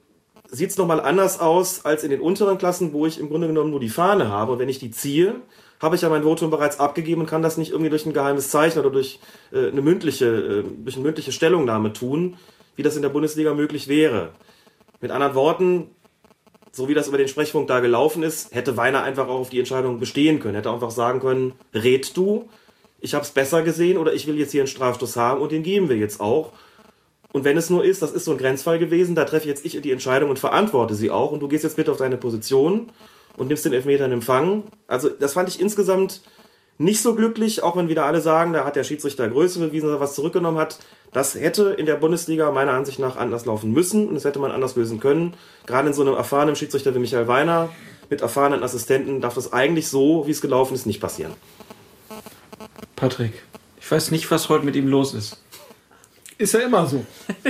sieht 0.49 0.70
es 0.70 0.76
nochmal 0.76 1.01
anders 1.01 1.39
aus 1.39 1.85
als 1.85 2.03
in 2.03 2.11
den 2.11 2.20
unteren 2.20 2.59
Klassen, 2.59 2.93
wo 2.93 3.07
ich 3.07 3.20
im 3.20 3.28
Grunde 3.28 3.47
genommen 3.47 3.70
nur 3.70 3.81
die 3.81 3.89
Fahne 3.89 4.28
habe. 4.28 4.53
Und 4.53 4.59
wenn 4.59 4.68
ich 4.68 4.81
die 4.81 4.91
ziehe, 4.91 5.37
habe 5.81 5.97
ich 5.97 6.03
ja 6.03 6.09
mein 6.09 6.24
Votum 6.24 6.51
bereits 6.51 6.81
abgegeben 6.81 7.22
und 7.22 7.26
kann 7.28 7.43
das 7.43 7.57
nicht 7.57 7.70
irgendwie 7.70 7.91
durch 7.91 8.05
ein 8.05 8.12
geheimes 8.12 8.51
Zeichen 8.51 8.81
oder 8.81 8.91
durch 8.91 9.20
äh, 9.53 9.68
eine 9.68 9.83
mündliche, 9.83 10.26
äh, 10.26 10.64
durch 10.85 10.97
eine 10.97 11.05
mündliche 11.05 11.33
Stellungnahme 11.33 11.93
tun, 11.93 12.37
wie 12.76 12.83
das 12.83 12.97
in 12.97 13.03
der 13.03 13.09
Bundesliga 13.09 13.55
möglich 13.55 13.89
wäre. 13.89 14.31
Mit 15.01 15.11
anderen 15.11 15.35
Worten, 15.35 15.91
so 16.73 16.89
wie 16.89 16.95
das 16.95 17.09
über 17.09 17.18
den 17.18 17.29
Sprechfunk 17.29 17.68
da 17.68 17.81
gelaufen 17.81 18.23
ist, 18.23 18.55
hätte 18.55 18.77
Weiner 18.77 19.03
einfach 19.03 19.29
auch 19.29 19.41
auf 19.41 19.51
die 19.51 19.59
Entscheidung 19.59 19.99
bestehen 19.99 20.41
können, 20.41 20.55
hätte 20.55 20.71
einfach 20.71 20.91
sagen 20.91 21.21
können, 21.21 21.53
red 21.75 22.16
du, 22.16 22.49
ich 23.01 23.14
habe 23.14 23.25
es 23.25 23.31
besser 23.31 23.62
gesehen 23.62 23.99
oder 23.99 24.12
ich 24.12 24.27
will 24.27 24.39
jetzt 24.39 24.53
hier 24.53 24.61
einen 24.61 24.68
Strafstoß 24.68 25.16
haben 25.16 25.41
und 25.41 25.53
den 25.53 25.62
geben 25.62 25.89
wir 25.89 25.97
jetzt 25.97 26.21
auch. 26.21 26.53
Und 27.33 27.45
wenn 27.45 27.57
es 27.57 27.71
nur 27.71 27.85
ist, 27.85 28.03
das 28.03 28.12
ist 28.12 28.25
so 28.25 28.33
ein 28.33 28.39
Grenzfall 28.39 28.79
gewesen, 28.79 29.14
da 29.14 29.25
treffe 29.25 29.49
jetzt 29.49 29.64
ich 29.64 29.81
die 29.81 29.93
Entscheidung 29.93 30.31
und 30.31 30.39
verantworte 30.39 30.95
sie 30.95 31.11
auch 31.11 31.33
und 31.33 31.41
du 31.41 31.49
gehst 31.49 31.64
jetzt 31.64 31.77
bitte 31.77 31.93
auf 31.93 31.99
deine 31.99 32.16
Position 32.16 32.91
und 33.37 33.49
nimmst 33.49 33.64
den 33.64 33.73
Elfmeter 33.73 34.07
in 34.07 34.12
Empfang. 34.12 34.64
Also 34.87 35.09
das 35.09 35.35
fand 35.35 35.49
ich 35.49 35.61
insgesamt 35.61 36.23
nicht 36.81 37.03
so 37.03 37.14
glücklich, 37.14 37.62
auch 37.62 37.76
wenn 37.76 37.91
wieder 37.91 38.07
alle 38.07 38.22
sagen, 38.22 38.55
da 38.55 38.64
hat 38.64 38.74
der 38.74 38.85
Schiedsrichter 38.85 39.28
Größe 39.28 39.59
bewiesen, 39.59 39.89
dass 39.89 39.99
er 39.99 40.01
was 40.01 40.14
zurückgenommen 40.14 40.59
hat. 40.59 40.78
Das 41.12 41.35
hätte 41.35 41.74
in 41.76 41.85
der 41.85 41.97
Bundesliga 41.97 42.51
meiner 42.53 42.72
Ansicht 42.72 42.99
nach 42.99 43.16
anders 43.16 43.45
laufen 43.45 43.72
müssen 43.72 44.09
und 44.09 44.14
das 44.14 44.24
hätte 44.24 44.39
man 44.39 44.51
anders 44.51 44.76
lösen 44.76 44.99
können. 44.99 45.35
Gerade 45.66 45.89
in 45.89 45.95
so 45.95 46.01
einem 46.01 46.14
erfahrenen 46.14 46.57
Schiedsrichter 46.57 46.95
wie 46.95 46.99
Michael 46.99 47.28
Weiner 47.28 47.68
mit 48.09 48.22
erfahrenen 48.22 48.62
Assistenten 48.62 49.20
darf 49.20 49.35
das 49.35 49.53
eigentlich 49.53 49.89
so, 49.89 50.26
wie 50.26 50.31
es 50.31 50.41
gelaufen 50.41 50.74
ist, 50.74 50.87
nicht 50.87 51.01
passieren. 51.01 51.35
Patrick, 52.97 53.35
ich 53.78 53.91
weiß 53.91 54.11
nicht, 54.11 54.31
was 54.31 54.49
heute 54.49 54.64
mit 54.64 54.74
ihm 54.74 54.89
los 54.89 55.12
ist. 55.12 55.37
Ist 56.39 56.55
ja 56.55 56.61
immer 56.61 56.87
so. 56.87 57.05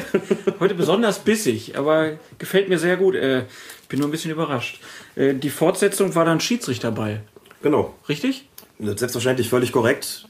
Heute 0.58 0.74
besonders 0.74 1.20
bissig, 1.20 1.78
aber 1.78 2.18
gefällt 2.38 2.68
mir 2.68 2.80
sehr 2.80 2.96
gut. 2.96 3.14
Äh, 3.14 3.44
bin 3.88 4.00
nur 4.00 4.08
ein 4.08 4.10
bisschen 4.10 4.32
überrascht. 4.32 4.80
Äh, 5.14 5.34
die 5.34 5.50
Fortsetzung 5.50 6.16
war 6.16 6.24
dann 6.24 6.40
Schiedsrichterball. 6.40 7.22
Genau. 7.62 7.94
Richtig? 8.08 8.49
Selbstverständlich 8.80 9.48
völlig 9.48 9.72
korrekt. 9.72 10.26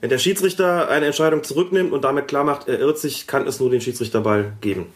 Wenn 0.00 0.10
der 0.10 0.18
Schiedsrichter 0.18 0.88
eine 0.88 1.06
Entscheidung 1.06 1.44
zurücknimmt 1.44 1.92
und 1.92 2.02
damit 2.04 2.28
klar 2.28 2.44
macht, 2.44 2.68
er 2.68 2.78
irrt 2.78 2.98
sich, 2.98 3.26
kann 3.26 3.46
es 3.46 3.60
nur 3.60 3.70
den 3.70 3.80
Schiedsrichterball 3.80 4.52
geben. 4.60 4.86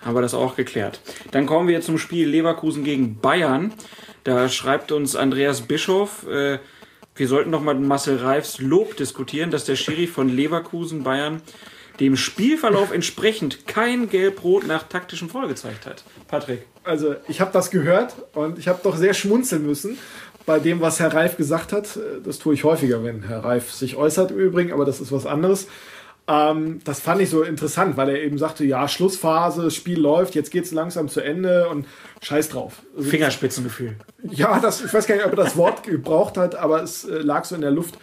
Haben 0.00 0.16
wir 0.16 0.22
das 0.22 0.34
auch 0.34 0.56
geklärt. 0.56 1.00
Dann 1.30 1.46
kommen 1.46 1.68
wir 1.68 1.80
zum 1.80 1.98
Spiel 1.98 2.28
Leverkusen 2.28 2.84
gegen 2.84 3.20
Bayern. 3.20 3.72
Da 4.24 4.48
schreibt 4.48 4.92
uns 4.92 5.16
Andreas 5.16 5.62
Bischof, 5.62 6.26
äh, 6.26 6.58
wir 7.16 7.28
sollten 7.28 7.50
noch 7.50 7.62
mal 7.62 7.74
Marcel 7.74 8.16
Reifs 8.16 8.60
Lob 8.60 8.96
diskutieren, 8.96 9.50
dass 9.50 9.64
der 9.64 9.76
Schiri 9.76 10.08
von 10.08 10.28
Leverkusen 10.28 11.04
Bayern 11.04 11.42
dem 12.00 12.16
Spielverlauf 12.16 12.90
entsprechend 12.90 13.68
kein 13.68 14.08
Gelb-Rot 14.08 14.66
nach 14.66 14.82
taktischem 14.88 15.30
Foul 15.30 15.46
gezeigt 15.46 15.86
hat. 15.86 16.02
Patrick. 16.26 16.66
Also 16.82 17.14
ich 17.28 17.40
habe 17.40 17.52
das 17.52 17.70
gehört 17.70 18.14
und 18.34 18.58
ich 18.58 18.66
habe 18.66 18.80
doch 18.82 18.96
sehr 18.96 19.14
schmunzeln 19.14 19.64
müssen 19.64 19.96
bei 20.46 20.58
dem, 20.58 20.80
was 20.80 21.00
Herr 21.00 21.12
Reif 21.14 21.36
gesagt 21.36 21.72
hat. 21.72 21.98
Das 22.24 22.38
tue 22.38 22.54
ich 22.54 22.64
häufiger, 22.64 23.02
wenn 23.02 23.22
Herr 23.22 23.44
Reif 23.44 23.72
sich 23.72 23.96
äußert 23.96 24.30
im 24.30 24.38
Übrigen, 24.38 24.72
aber 24.72 24.84
das 24.84 25.00
ist 25.00 25.12
was 25.12 25.26
anderes. 25.26 25.66
Ähm, 26.26 26.80
das 26.84 27.00
fand 27.00 27.20
ich 27.20 27.28
so 27.28 27.42
interessant, 27.42 27.96
weil 27.96 28.08
er 28.08 28.22
eben 28.22 28.38
sagte, 28.38 28.64
ja, 28.64 28.88
Schlussphase, 28.88 29.70
Spiel 29.70 30.00
läuft, 30.00 30.34
jetzt 30.34 30.50
geht 30.50 30.64
es 30.64 30.72
langsam 30.72 31.08
zu 31.08 31.20
Ende 31.20 31.68
und 31.68 31.86
scheiß 32.22 32.48
drauf. 32.48 32.82
Also, 32.96 33.10
Fingerspitzengefühl. 33.10 33.96
Ja, 34.22 34.58
das, 34.58 34.82
ich 34.82 34.92
weiß 34.92 35.06
gar 35.06 35.16
nicht, 35.16 35.26
ob 35.26 35.32
er 35.32 35.44
das 35.44 35.56
Wort 35.56 35.82
gebraucht 35.82 36.38
hat, 36.38 36.54
aber 36.54 36.82
es 36.82 37.04
äh, 37.04 37.18
lag 37.18 37.44
so 37.44 37.54
in 37.54 37.60
der 37.60 37.70
Luft. 37.70 37.98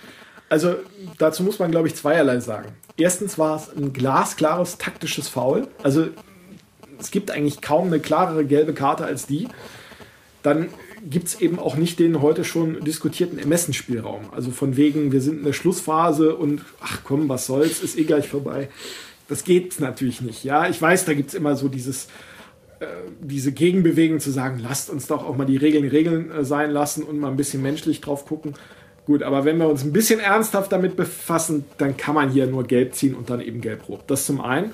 Also 0.50 0.76
dazu 1.18 1.44
muss 1.44 1.60
man, 1.60 1.72
glaube 1.72 1.88
ich, 1.88 1.96
zweierlei 1.96 2.40
sagen. 2.42 2.74
Erstens 2.98 3.40
war 3.40 3.56
es 3.56 3.70
ein 3.76 3.94
glasklares 3.94 4.78
taktisches 4.78 5.30
Foul. 5.30 5.68
Also 5.82 6.08
es 7.00 7.10
gibt 7.10 7.32
eigentlich 7.32 7.62
kaum 7.62 7.88
eine 7.88 8.00
klarere 8.00 8.46
gelbe 8.46 8.74
Karte 8.74 9.06
als 9.06 9.26
die. 9.26 9.48
Dann 10.44 10.70
gibt 11.10 11.28
es 11.28 11.42
eben 11.42 11.60
auch 11.60 11.76
nicht 11.76 12.00
den 12.00 12.22
heute 12.22 12.44
schon 12.44 12.84
diskutierten 12.84 13.40
Ermessensspielraum. 13.40 14.30
Also 14.32 14.52
von 14.52 14.78
wegen, 14.78 15.12
wir 15.12 15.22
sind 15.22 15.40
in 15.40 15.46
der 15.46 15.54
Schlussphase 15.54 16.36
und 16.36 16.62
ach 16.82 17.02
komm, 17.04 17.30
was 17.30 17.46
soll's, 17.46 17.82
ist 17.82 17.98
eh 17.98 18.04
gleich 18.04 18.28
vorbei. 18.28 18.70
Das 19.28 19.44
geht 19.44 19.80
natürlich 19.80 20.22
nicht. 20.22 20.44
Ja, 20.44 20.68
ich 20.68 20.82
weiß, 20.82 21.06
da 21.06 21.14
gibt 21.14 21.30
es 21.30 21.36
immer 21.36 21.56
so 21.56 21.70
dieses, 21.70 22.06
äh, 22.80 22.86
diese 23.22 23.52
Gegenbewegung 23.52 24.20
zu 24.20 24.32
sagen, 24.32 24.60
lasst 24.62 24.90
uns 24.90 25.08
doch 25.08 25.26
auch 25.26 25.38
mal 25.38 25.46
die 25.46 25.58
Regeln 25.58 25.88
Regeln 25.88 26.32
äh, 26.32 26.44
sein 26.44 26.72
lassen 26.72 27.04
und 27.04 27.20
mal 27.20 27.30
ein 27.30 27.38
bisschen 27.38 27.62
menschlich 27.62 28.02
drauf 28.02 28.26
gucken. 28.26 28.54
Gut, 29.06 29.24
aber 29.24 29.46
wenn 29.46 29.58
wir 29.58 29.68
uns 29.68 29.84
ein 29.84 29.94
bisschen 29.94 30.20
ernsthaft 30.20 30.72
damit 30.72 30.96
befassen, 30.96 31.66
dann 31.78 31.98
kann 31.98 32.14
man 32.14 32.30
hier 32.30 32.46
nur 32.46 32.66
gelb 32.66 32.94
ziehen 32.94 33.16
und 33.16 33.30
dann 33.30 33.42
eben 33.42 33.62
gelb-rot. 33.62 34.02
Das 34.08 34.26
zum 34.26 34.42
einen. 34.42 34.72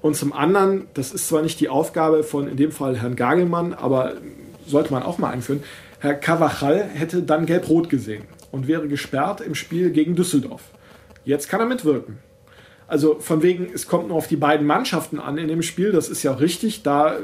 Und 0.00 0.16
zum 0.16 0.32
anderen, 0.32 0.86
das 0.94 1.12
ist 1.12 1.28
zwar 1.28 1.42
nicht 1.42 1.58
die 1.60 1.70
Aufgabe 1.70 2.22
von 2.22 2.46
in 2.46 2.56
dem 2.56 2.72
Fall 2.72 3.00
Herrn 3.00 3.16
Gagelmann, 3.16 3.72
aber 3.72 4.16
sollte 4.66 4.92
man 4.92 5.02
auch 5.02 5.18
mal 5.18 5.30
einführen. 5.30 5.62
Herr 6.00 6.14
Cavachal 6.14 6.82
hätte 6.82 7.22
dann 7.22 7.46
gelb-rot 7.46 7.88
gesehen 7.88 8.24
und 8.50 8.68
wäre 8.68 8.88
gesperrt 8.88 9.40
im 9.40 9.54
Spiel 9.54 9.90
gegen 9.90 10.14
Düsseldorf. 10.14 10.62
Jetzt 11.24 11.48
kann 11.48 11.60
er 11.60 11.66
mitwirken. 11.66 12.18
Also 12.86 13.18
von 13.18 13.42
wegen, 13.42 13.70
es 13.72 13.88
kommt 13.88 14.08
nur 14.08 14.16
auf 14.16 14.26
die 14.26 14.36
beiden 14.36 14.66
Mannschaften 14.66 15.18
an 15.18 15.38
in 15.38 15.48
dem 15.48 15.62
Spiel, 15.62 15.90
das 15.90 16.10
ist 16.10 16.22
ja 16.22 16.32
richtig, 16.32 16.82
da 16.82 17.14
äh, 17.14 17.18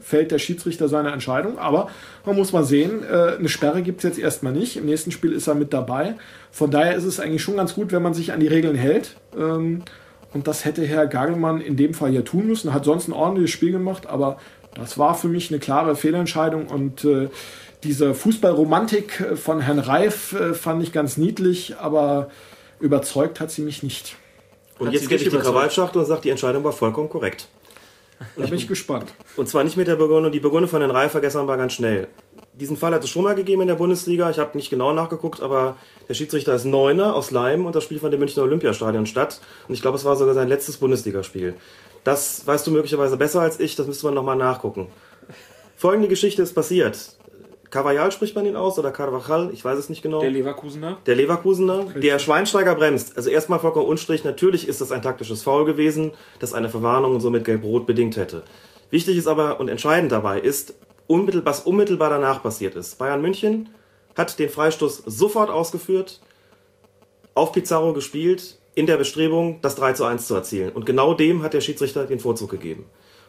fällt 0.00 0.32
der 0.32 0.38
Schiedsrichter 0.38 0.88
seine 0.88 1.12
Entscheidung, 1.12 1.56
aber 1.56 1.88
man 2.26 2.34
muss 2.34 2.52
mal 2.52 2.64
sehen, 2.64 3.04
äh, 3.04 3.36
eine 3.38 3.48
Sperre 3.48 3.82
gibt 3.82 3.98
es 3.98 4.04
jetzt 4.04 4.18
erstmal 4.18 4.52
nicht, 4.52 4.76
im 4.76 4.86
nächsten 4.86 5.12
Spiel 5.12 5.32
ist 5.32 5.46
er 5.46 5.54
mit 5.54 5.72
dabei, 5.72 6.16
von 6.50 6.72
daher 6.72 6.96
ist 6.96 7.04
es 7.04 7.20
eigentlich 7.20 7.42
schon 7.42 7.56
ganz 7.56 7.74
gut, 7.74 7.92
wenn 7.92 8.02
man 8.02 8.12
sich 8.12 8.32
an 8.32 8.40
die 8.40 8.48
Regeln 8.48 8.74
hält 8.74 9.14
ähm, 9.38 9.82
und 10.32 10.48
das 10.48 10.64
hätte 10.64 10.84
Herr 10.84 11.06
Gagelmann 11.06 11.60
in 11.60 11.76
dem 11.76 11.94
Fall 11.94 12.12
ja 12.12 12.22
tun 12.22 12.48
müssen, 12.48 12.74
hat 12.74 12.84
sonst 12.84 13.06
ein 13.06 13.12
ordentliches 13.12 13.52
Spiel 13.52 13.70
gemacht, 13.70 14.08
aber 14.08 14.38
das 14.74 14.98
war 14.98 15.14
für 15.14 15.28
mich 15.28 15.50
eine 15.50 15.60
klare 15.60 15.96
Fehlentscheidung 15.96 16.66
und 16.66 17.04
äh, 17.04 17.28
diese 17.82 18.14
Fußballromantik 18.14 19.36
von 19.36 19.60
Herrn 19.60 19.78
Reif 19.78 20.32
äh, 20.32 20.54
fand 20.54 20.82
ich 20.82 20.92
ganz 20.92 21.16
niedlich, 21.16 21.76
aber 21.78 22.30
überzeugt 22.80 23.40
hat 23.40 23.50
sie 23.50 23.62
mich 23.62 23.82
nicht. 23.82 24.16
Und 24.78 24.88
Hat 24.88 24.94
jetzt 24.94 25.08
geht 25.08 25.22
ich 25.22 25.28
die? 25.28 25.36
Krawallschachtel 25.36 26.00
und 26.00 26.06
sagt, 26.06 26.24
die 26.24 26.30
Entscheidung 26.30 26.64
war 26.64 26.72
vollkommen 26.72 27.08
korrekt. 27.08 27.48
Da 28.36 28.46
bin 28.46 28.54
ich 28.54 28.68
gespannt. 28.68 29.12
Und 29.36 29.48
zwar 29.48 29.64
nicht 29.64 29.76
mit 29.76 29.86
der 29.86 29.96
Begründung, 29.96 30.32
die 30.32 30.40
Begründung 30.40 30.70
von 30.70 30.80
den 30.80 30.90
Reifer 30.90 31.20
gestern 31.20 31.46
war 31.46 31.56
ganz 31.56 31.74
schnell. 31.74 32.08
Diesen 32.54 32.76
Fall 32.76 32.94
hat 32.94 33.02
es 33.02 33.10
schon 33.10 33.24
mal 33.24 33.34
gegeben 33.34 33.62
in 33.62 33.68
der 33.68 33.74
Bundesliga. 33.74 34.30
Ich 34.30 34.38
habe 34.38 34.56
nicht 34.56 34.70
genau 34.70 34.92
nachgeguckt, 34.92 35.42
aber 35.42 35.76
der 36.08 36.14
Schiedsrichter 36.14 36.54
ist 36.54 36.64
Neuner 36.64 37.14
aus 37.14 37.32
Leim 37.32 37.66
und 37.66 37.74
das 37.74 37.84
Spiel 37.84 37.98
fand 37.98 38.14
im 38.14 38.20
Münchner 38.20 38.44
Olympiastadion 38.44 39.06
statt. 39.06 39.40
Und 39.68 39.74
ich 39.74 39.82
glaube, 39.82 39.98
es 39.98 40.04
war 40.04 40.14
sogar 40.14 40.34
sein 40.34 40.48
letztes 40.48 40.76
Bundesligaspiel. 40.76 41.54
Das 42.04 42.46
weißt 42.46 42.66
du 42.66 42.70
möglicherweise 42.70 43.16
besser 43.16 43.40
als 43.40 43.58
ich, 43.58 43.76
das 43.76 43.86
müsste 43.86 44.06
man 44.06 44.14
nochmal 44.14 44.36
nachgucken. 44.36 44.88
Folgende 45.76 46.08
Geschichte 46.08 46.42
ist 46.42 46.54
passiert. 46.54 47.16
Carvajal 47.70 48.12
spricht 48.12 48.36
man 48.36 48.46
ihn 48.46 48.54
aus 48.54 48.78
oder 48.78 48.92
Carvajal, 48.92 49.50
ich 49.52 49.64
weiß 49.64 49.78
es 49.78 49.88
nicht 49.88 50.02
genau. 50.02 50.20
Der 50.20 50.30
Leverkusener. 50.30 50.98
Der 51.06 51.16
Leverkusener, 51.16 51.86
der 51.96 52.20
Schweinsteiger 52.20 52.76
bremst. 52.76 53.16
Also 53.16 53.30
erstmal 53.30 53.58
vollkommen 53.58 53.88
unstrich, 53.88 54.22
natürlich 54.22 54.68
ist 54.68 54.80
das 54.80 54.92
ein 54.92 55.02
taktisches 55.02 55.42
Foul 55.42 55.64
gewesen, 55.64 56.12
das 56.38 56.52
eine 56.54 56.68
Verwarnung 56.68 57.14
und 57.14 57.20
somit 57.20 57.44
gelb-rot 57.44 57.86
bedingt 57.86 58.16
hätte. 58.16 58.44
Wichtig 58.90 59.16
ist 59.16 59.26
aber 59.26 59.58
und 59.58 59.68
entscheidend 59.68 60.12
dabei 60.12 60.38
ist, 60.38 60.74
unmittelbar, 61.08 61.52
was 61.52 61.62
unmittelbar 61.62 62.10
danach 62.10 62.42
passiert 62.42 62.76
ist. 62.76 62.96
Bayern 62.98 63.20
München 63.20 63.70
hat 64.16 64.38
den 64.38 64.50
Freistoß 64.50 65.02
sofort 65.06 65.50
ausgeführt, 65.50 66.20
auf 67.34 67.50
Pizarro 67.50 67.92
gespielt, 67.92 68.58
in 68.74 68.86
der 68.86 68.96
Bestrebung, 68.96 69.60
das 69.62 69.76
3 69.76 69.92
zu 69.92 70.04
1 70.04 70.26
zu 70.26 70.34
erzielen. 70.34 70.72
Und 70.72 70.86
genau 70.86 71.14
dem 71.14 71.42
hat 71.42 71.54
der 71.54 71.60
Schiedsrichter 71.60 72.06
den 72.06 72.20
Vorzug 72.20 72.50
gegeben. 72.50 72.86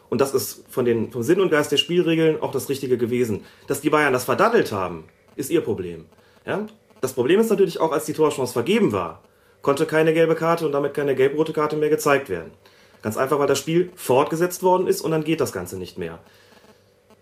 Und 0.08 0.20
das 0.20 0.34
ist 0.34 0.64
von 0.68 0.84
den, 0.84 1.10
vom 1.10 1.22
Sinn 1.22 1.40
und 1.40 1.50
Geist 1.50 1.72
der 1.72 1.76
Spielregeln 1.76 2.40
auch 2.40 2.52
das 2.52 2.68
Richtige 2.68 2.96
gewesen. 2.96 3.44
Dass 3.66 3.80
die 3.80 3.90
Bayern 3.90 4.12
das 4.12 4.24
verdattelt 4.24 4.72
haben, 4.72 5.04
ist 5.34 5.50
ihr 5.50 5.60
Problem. 5.60 6.06
Ja? 6.44 6.66
Das 7.00 7.12
Problem 7.12 7.40
ist 7.40 7.50
natürlich 7.50 7.80
auch, 7.80 7.92
als 7.92 8.04
die 8.04 8.12
Torchance 8.12 8.52
vergeben 8.52 8.92
war, 8.92 9.22
konnte 9.62 9.86
keine 9.86 10.14
gelbe 10.14 10.34
Karte 10.34 10.64
und 10.66 10.72
damit 10.72 10.94
keine 10.94 11.14
gelb-rote 11.14 11.52
Karte 11.52 11.76
mehr 11.76 11.88
gezeigt 11.88 12.28
werden. 12.28 12.52
Ganz 13.02 13.16
einfach, 13.16 13.38
weil 13.38 13.46
das 13.46 13.58
Spiel 13.58 13.90
fortgesetzt 13.94 14.62
worden 14.62 14.86
ist 14.86 15.00
und 15.00 15.10
dann 15.10 15.24
geht 15.24 15.40
das 15.40 15.52
Ganze 15.52 15.76
nicht 15.76 15.98
mehr. 15.98 16.20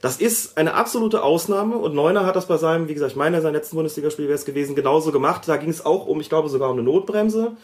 Das 0.01 0.19
ist 0.19 0.59
eine 0.59 0.75
absolute 0.75 1.23
Ausnahme 1.23 1.79
und 1.79 1.95
Neuner 1.95 2.27
hat 2.27 2.37
das 2.37 2.47
bei 2.47 2.59
seinem, 2.59 2.89
wie 2.89 2.95
gesagt, 2.95 3.13
ich 3.13 3.17
meine, 3.17 3.41
sein 3.41 3.55
letzten 3.55 3.77
Bundesligaspiel 3.77 4.27
wäre 4.27 4.35
es 4.35 4.45
gewesen, 4.45 4.75
genauso 4.75 5.13
gemacht. 5.13 5.49
Da 5.49 5.57
ging 5.57 5.71
es 5.71 5.85
auch 5.85 6.07
um, 6.07 6.21
ich 6.21 6.29
glaube 6.29 6.51
sogar 6.51 6.69
um 6.69 6.77
eine 6.77 6.85
Notbremse. 6.85 7.57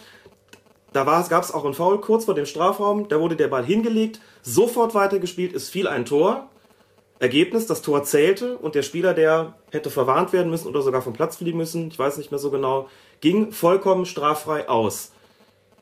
Da 0.92 1.04
gab 1.04 1.44
es 1.44 1.52
auch 1.52 1.64
einen 1.64 1.74
Foul 1.74 2.00
kurz 2.00 2.24
vor 2.24 2.34
dem 2.34 2.46
Strafraum, 2.46 3.08
da 3.08 3.20
wurde 3.20 3.36
der 3.36 3.48
Ball 3.48 3.64
hingelegt, 3.64 4.20
sofort 4.42 4.94
weitergespielt, 4.94 5.54
es 5.54 5.68
fiel 5.68 5.86
ein 5.86 6.04
Tor. 6.04 6.48
Ergebnis, 7.20 7.66
das 7.66 7.82
Tor 7.82 8.02
zählte 8.02 8.56
und 8.56 8.74
der 8.74 8.82
Spieler, 8.82 9.12
der 9.12 9.54
hätte 9.70 9.90
verwarnt 9.90 10.32
werden 10.32 10.50
müssen 10.50 10.68
oder 10.68 10.80
sogar 10.80 11.02
vom 11.02 11.12
Platz 11.12 11.36
fliegen 11.36 11.58
müssen, 11.58 11.88
ich 11.88 11.98
weiß 11.98 12.16
nicht 12.16 12.30
mehr 12.30 12.38
so 12.40 12.50
genau, 12.50 12.88
ging 13.20 13.52
vollkommen 13.52 14.06
straffrei 14.06 14.68
aus. 14.68 15.12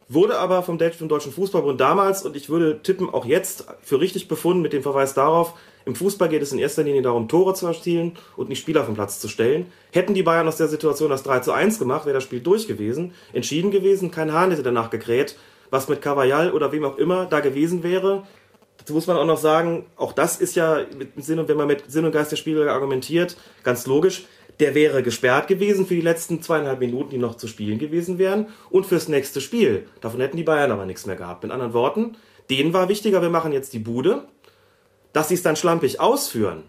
Wurde 0.08 0.38
aber 0.38 0.62
vom 0.62 0.78
Deutschen 0.78 1.32
Fußballbund 1.32 1.80
damals 1.80 2.24
und 2.24 2.34
ich 2.34 2.48
würde 2.48 2.82
tippen 2.82 3.08
auch 3.08 3.24
jetzt 3.24 3.66
für 3.82 4.00
richtig 4.00 4.26
befunden 4.26 4.62
mit 4.62 4.72
dem 4.72 4.82
Verweis 4.82 5.14
darauf, 5.14 5.54
im 5.84 5.94
Fußball 5.94 6.28
geht 6.28 6.42
es 6.42 6.52
in 6.52 6.58
erster 6.58 6.82
Linie 6.82 7.02
darum, 7.02 7.28
Tore 7.28 7.54
zu 7.54 7.66
erzielen 7.66 8.12
und 8.36 8.48
nicht 8.48 8.60
Spieler 8.60 8.84
vom 8.84 8.94
Platz 8.94 9.20
zu 9.20 9.28
stellen. 9.28 9.66
Hätten 9.92 10.14
die 10.14 10.22
Bayern 10.22 10.48
aus 10.48 10.56
der 10.56 10.68
Situation 10.68 11.10
das 11.10 11.22
3 11.22 11.40
zu 11.40 11.52
1 11.52 11.78
gemacht, 11.78 12.04
wäre 12.04 12.14
das 12.14 12.24
Spiel 12.24 12.40
durch 12.40 12.66
gewesen, 12.66 13.12
entschieden 13.32 13.70
gewesen, 13.70 14.10
kein 14.10 14.32
Hahn 14.32 14.50
hätte 14.50 14.62
danach 14.62 14.90
gekräht, 14.90 15.36
was 15.70 15.88
mit 15.88 16.02
Cavallal 16.02 16.52
oder 16.52 16.72
wem 16.72 16.84
auch 16.84 16.98
immer 16.98 17.26
da 17.26 17.40
gewesen 17.40 17.82
wäre. 17.82 18.24
Dazu 18.78 18.94
muss 18.94 19.06
man 19.06 19.16
auch 19.16 19.26
noch 19.26 19.38
sagen, 19.38 19.86
auch 19.96 20.12
das 20.12 20.40
ist 20.40 20.56
ja 20.56 20.80
mit 20.96 21.24
Sinn 21.24 21.38
und 21.38 21.48
wenn 21.48 21.56
man 21.56 21.66
mit 21.66 21.90
Sinn 21.90 22.04
und 22.04 22.12
Geist 22.12 22.32
der 22.32 22.36
Spieler 22.36 22.70
argumentiert, 22.72 23.36
ganz 23.62 23.86
logisch, 23.86 24.24
der 24.60 24.74
wäre 24.74 25.02
gesperrt 25.02 25.46
gewesen 25.46 25.86
für 25.86 25.94
die 25.94 26.00
letzten 26.00 26.42
zweieinhalb 26.42 26.80
Minuten, 26.80 27.10
die 27.10 27.18
noch 27.18 27.36
zu 27.36 27.46
spielen 27.46 27.78
gewesen 27.78 28.18
wären 28.18 28.48
und 28.70 28.86
fürs 28.86 29.08
nächste 29.08 29.40
Spiel. 29.40 29.86
Davon 30.00 30.20
hätten 30.20 30.36
die 30.36 30.42
Bayern 30.42 30.72
aber 30.72 30.86
nichts 30.86 31.06
mehr 31.06 31.16
gehabt. 31.16 31.42
Mit 31.42 31.52
anderen 31.52 31.74
Worten, 31.74 32.16
denen 32.50 32.72
war 32.72 32.88
wichtiger, 32.88 33.22
wir 33.22 33.30
machen 33.30 33.52
jetzt 33.52 33.72
die 33.72 33.78
Bude. 33.78 34.24
Dass 35.18 35.26
sie 35.26 35.34
es 35.34 35.42
dann 35.42 35.56
schlampig 35.56 35.98
ausführen, 35.98 36.62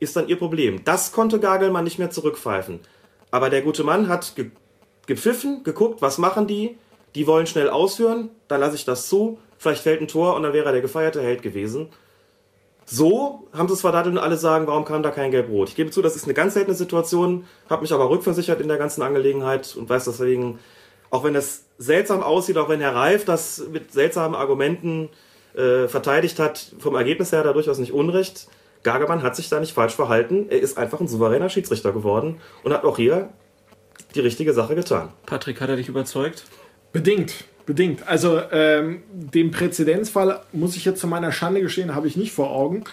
ist 0.00 0.16
dann 0.16 0.28
ihr 0.28 0.38
Problem. 0.38 0.82
Das 0.84 1.12
konnte 1.12 1.38
Gagelmann 1.38 1.84
nicht 1.84 1.98
mehr 1.98 2.10
zurückpfeifen. 2.10 2.80
Aber 3.30 3.50
der 3.50 3.60
gute 3.60 3.84
Mann 3.84 4.08
hat 4.08 4.34
ge 4.34 4.50
gepfiffen, 5.04 5.62
geguckt, 5.62 6.00
was 6.00 6.16
machen 6.16 6.46
die? 6.46 6.78
Die 7.14 7.26
wollen 7.26 7.46
schnell 7.46 7.68
ausführen, 7.68 8.30
dann 8.48 8.60
lasse 8.60 8.76
ich 8.76 8.86
das 8.86 9.10
zu, 9.10 9.38
vielleicht 9.58 9.82
fällt 9.82 10.00
ein 10.00 10.08
Tor 10.08 10.36
und 10.36 10.44
dann 10.44 10.54
wäre 10.54 10.64
er 10.64 10.72
der 10.72 10.80
gefeierte 10.80 11.20
Held 11.20 11.42
gewesen. 11.42 11.90
So 12.86 13.46
haben 13.52 13.68
sie 13.68 13.74
es 13.74 13.82
verdattelt 13.82 14.14
und 14.14 14.22
alle 14.22 14.38
sagen, 14.38 14.66
warum 14.66 14.86
kam 14.86 15.02
da 15.02 15.10
kein 15.10 15.30
Gelb-Rot? 15.30 15.68
Ich 15.68 15.76
gebe 15.76 15.90
zu, 15.90 16.00
das 16.00 16.16
ist 16.16 16.24
eine 16.24 16.32
ganz 16.32 16.54
seltene 16.54 16.74
Situation, 16.74 17.44
habe 17.68 17.82
mich 17.82 17.92
aber 17.92 18.08
rückversichert 18.08 18.58
in 18.62 18.68
der 18.68 18.78
ganzen 18.78 19.02
Angelegenheit 19.02 19.76
und 19.76 19.90
weiß 19.90 20.06
deswegen, 20.06 20.60
auch 21.10 21.24
wenn 21.24 21.34
es 21.34 21.66
seltsam 21.76 22.22
aussieht, 22.22 22.56
auch 22.56 22.70
wenn 22.70 22.80
Herr 22.80 22.94
Reif 22.94 23.26
das 23.26 23.64
mit 23.70 23.92
seltsamen 23.92 24.34
Argumenten 24.34 25.10
äh, 25.56 25.88
verteidigt 25.88 26.38
hat, 26.38 26.74
vom 26.78 26.94
Ergebnis 26.94 27.32
her 27.32 27.42
da 27.42 27.52
durchaus 27.52 27.78
nicht 27.78 27.92
Unrecht. 27.92 28.48
Gagermann 28.82 29.22
hat 29.22 29.34
sich 29.34 29.48
da 29.48 29.58
nicht 29.58 29.72
falsch 29.72 29.94
verhalten. 29.94 30.46
Er 30.48 30.60
ist 30.60 30.78
einfach 30.78 31.00
ein 31.00 31.08
souveräner 31.08 31.48
Schiedsrichter 31.48 31.92
geworden 31.92 32.36
und 32.62 32.72
hat 32.72 32.84
auch 32.84 32.96
hier 32.96 33.30
die 34.14 34.20
richtige 34.20 34.52
Sache 34.52 34.74
getan. 34.74 35.08
Patrick, 35.26 35.60
hat 35.60 35.68
er 35.68 35.76
dich 35.76 35.88
überzeugt? 35.88 36.44
Bedingt. 36.92 37.44
Bedingt. 37.66 38.06
Also 38.06 38.40
ähm, 38.52 39.02
den 39.10 39.50
Präzedenzfall, 39.50 40.40
muss 40.52 40.76
ich 40.76 40.84
jetzt 40.84 41.00
zu 41.00 41.08
meiner 41.08 41.32
Schande 41.32 41.60
gestehen, 41.60 41.94
habe 41.94 42.06
ich 42.06 42.16
nicht 42.16 42.32
vor 42.32 42.50
Augen. 42.52 42.84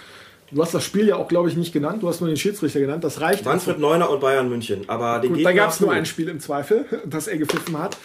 Du 0.52 0.62
hast 0.62 0.74
das 0.74 0.84
Spiel 0.84 1.08
ja 1.08 1.16
auch, 1.16 1.28
glaube 1.28 1.50
ich, 1.50 1.56
nicht 1.56 1.74
genannt. 1.74 2.02
Du 2.02 2.08
hast 2.08 2.22
nur 2.22 2.30
den 2.30 2.38
Schiedsrichter 2.38 2.80
genannt. 2.80 3.04
Das 3.04 3.22
reicht. 3.22 3.46
Manfred 3.46 3.80
Neuner 3.80 4.10
und 4.10 4.20
Bayern 4.20 4.50
München. 4.50 4.88
Aber 4.88 5.20
den 5.20 5.34
Gut, 5.34 5.46
da 5.46 5.52
gab 5.52 5.70
es 5.70 5.80
nur 5.80 5.92
ein 5.92 6.06
Spiel 6.06 6.28
im 6.28 6.40
Zweifel, 6.40 6.86
das 7.06 7.28
er 7.28 7.38
gepfiffen 7.38 7.78
hat. 7.78 7.98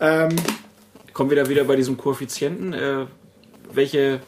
Ähm, 0.00 0.34
Kommen 1.18 1.30
wir 1.30 1.42
da 1.42 1.48
wieder 1.48 1.64
bei 1.64 1.74
diesem 1.74 1.96
Koeffizienten, 1.96 2.72
äh, 2.72 3.06
welche 3.78 4.20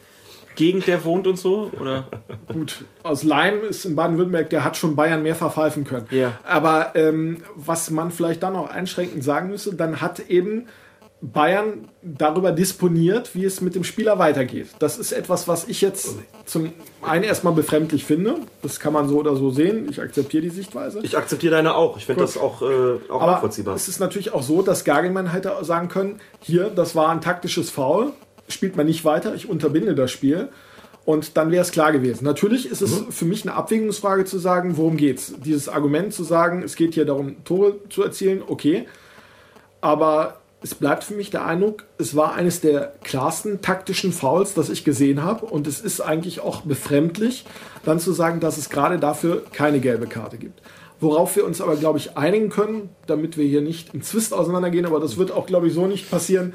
Gegend 0.56 0.86
der 0.86 1.04
wohnt 1.04 1.26
und 1.26 1.38
so? 1.38 1.70
Oder? 1.78 2.08
Gut, 2.52 2.84
aus 3.02 3.22
Leim 3.22 3.62
ist 3.68 3.84
in 3.84 3.96
Baden-Württemberg, 3.96 4.48
der 4.50 4.64
hat 4.64 4.76
schon 4.76 4.96
Bayern 4.96 5.22
mehr 5.22 5.34
verpfeifen 5.34 5.84
können. 5.84 6.06
Ja. 6.10 6.38
Aber 6.44 6.92
ähm, 6.94 7.42
was 7.54 7.90
man 7.90 8.10
vielleicht 8.10 8.42
dann 8.42 8.54
noch 8.54 8.70
einschränkend 8.70 9.22
sagen 9.22 9.50
müsste, 9.50 9.74
dann 9.74 10.00
hat 10.00 10.20
eben 10.30 10.66
Bayern 11.22 11.88
darüber 12.02 12.50
disponiert, 12.50 13.34
wie 13.34 13.44
es 13.44 13.60
mit 13.60 13.74
dem 13.74 13.84
Spieler 13.84 14.18
weitergeht. 14.18 14.68
Das 14.78 14.98
ist 14.98 15.12
etwas, 15.12 15.48
was 15.48 15.68
ich 15.68 15.82
jetzt 15.82 16.16
zum 16.46 16.72
einen 17.02 17.24
erstmal 17.24 17.52
befremdlich 17.52 18.04
finde. 18.04 18.36
Das 18.62 18.80
kann 18.80 18.94
man 18.94 19.06
so 19.06 19.18
oder 19.18 19.36
so 19.36 19.50
sehen. 19.50 19.86
Ich 19.90 20.00
akzeptiere 20.00 20.42
die 20.42 20.50
Sichtweise. 20.50 21.00
Ich 21.02 21.18
akzeptiere 21.18 21.56
deine 21.56 21.74
auch. 21.74 21.98
Ich 21.98 22.06
finde 22.06 22.22
das 22.22 22.38
auch, 22.38 22.62
äh, 22.62 22.96
auch 23.10 23.20
Aber 23.20 23.32
nachvollziehbar. 23.32 23.74
es 23.74 23.86
ist 23.86 24.00
natürlich 24.00 24.32
auch 24.32 24.42
so, 24.42 24.62
dass 24.62 24.84
Gagelmann 24.84 25.30
hätte 25.30 25.52
sagen 25.60 25.88
können, 25.88 26.20
hier, 26.40 26.70
das 26.70 26.94
war 26.94 27.10
ein 27.10 27.20
taktisches 27.20 27.68
Foul, 27.68 28.12
spielt 28.50 28.76
man 28.76 28.86
nicht 28.86 29.04
weiter, 29.04 29.34
ich 29.34 29.48
unterbinde 29.48 29.94
das 29.94 30.10
Spiel. 30.10 30.48
Und 31.06 31.36
dann 31.36 31.50
wäre 31.50 31.62
es 31.62 31.72
klar 31.72 31.92
gewesen. 31.92 32.24
Natürlich 32.24 32.70
ist 32.70 32.82
es 32.82 33.02
für 33.10 33.24
mich 33.24 33.42
eine 33.42 33.54
Abwägungsfrage 33.54 34.26
zu 34.26 34.38
sagen, 34.38 34.76
worum 34.76 34.96
geht's? 34.96 35.32
Dieses 35.44 35.68
Argument 35.68 36.12
zu 36.12 36.24
sagen, 36.24 36.62
es 36.62 36.76
geht 36.76 36.94
hier 36.94 37.06
darum, 37.06 37.42
Tore 37.44 37.76
zu 37.88 38.02
erzielen, 38.02 38.42
okay. 38.46 38.86
Aber 39.80 40.40
es 40.62 40.74
bleibt 40.74 41.04
für 41.04 41.14
mich 41.14 41.30
der 41.30 41.46
Eindruck, 41.46 41.84
es 41.96 42.14
war 42.14 42.34
eines 42.34 42.60
der 42.60 42.92
klarsten 43.02 43.62
taktischen 43.62 44.12
Fouls, 44.12 44.52
das 44.54 44.68
ich 44.68 44.84
gesehen 44.84 45.22
habe. 45.22 45.46
Und 45.46 45.66
es 45.66 45.80
ist 45.80 46.00
eigentlich 46.00 46.40
auch 46.40 46.62
befremdlich, 46.62 47.46
dann 47.84 47.98
zu 47.98 48.12
sagen, 48.12 48.40
dass 48.40 48.58
es 48.58 48.68
gerade 48.68 48.98
dafür 48.98 49.42
keine 49.52 49.80
gelbe 49.80 50.06
Karte 50.06 50.36
gibt. 50.36 50.60
Worauf 51.00 51.34
wir 51.34 51.46
uns 51.46 51.62
aber, 51.62 51.76
glaube 51.76 51.98
ich, 51.98 52.18
einigen 52.18 52.50
können, 52.50 52.90
damit 53.06 53.38
wir 53.38 53.46
hier 53.46 53.62
nicht 53.62 53.94
im 53.94 54.02
Zwist 54.02 54.34
auseinandergehen, 54.34 54.84
aber 54.84 55.00
das 55.00 55.16
wird 55.16 55.32
auch, 55.32 55.46
glaube 55.46 55.68
ich, 55.68 55.72
so 55.72 55.86
nicht 55.86 56.10
passieren. 56.10 56.52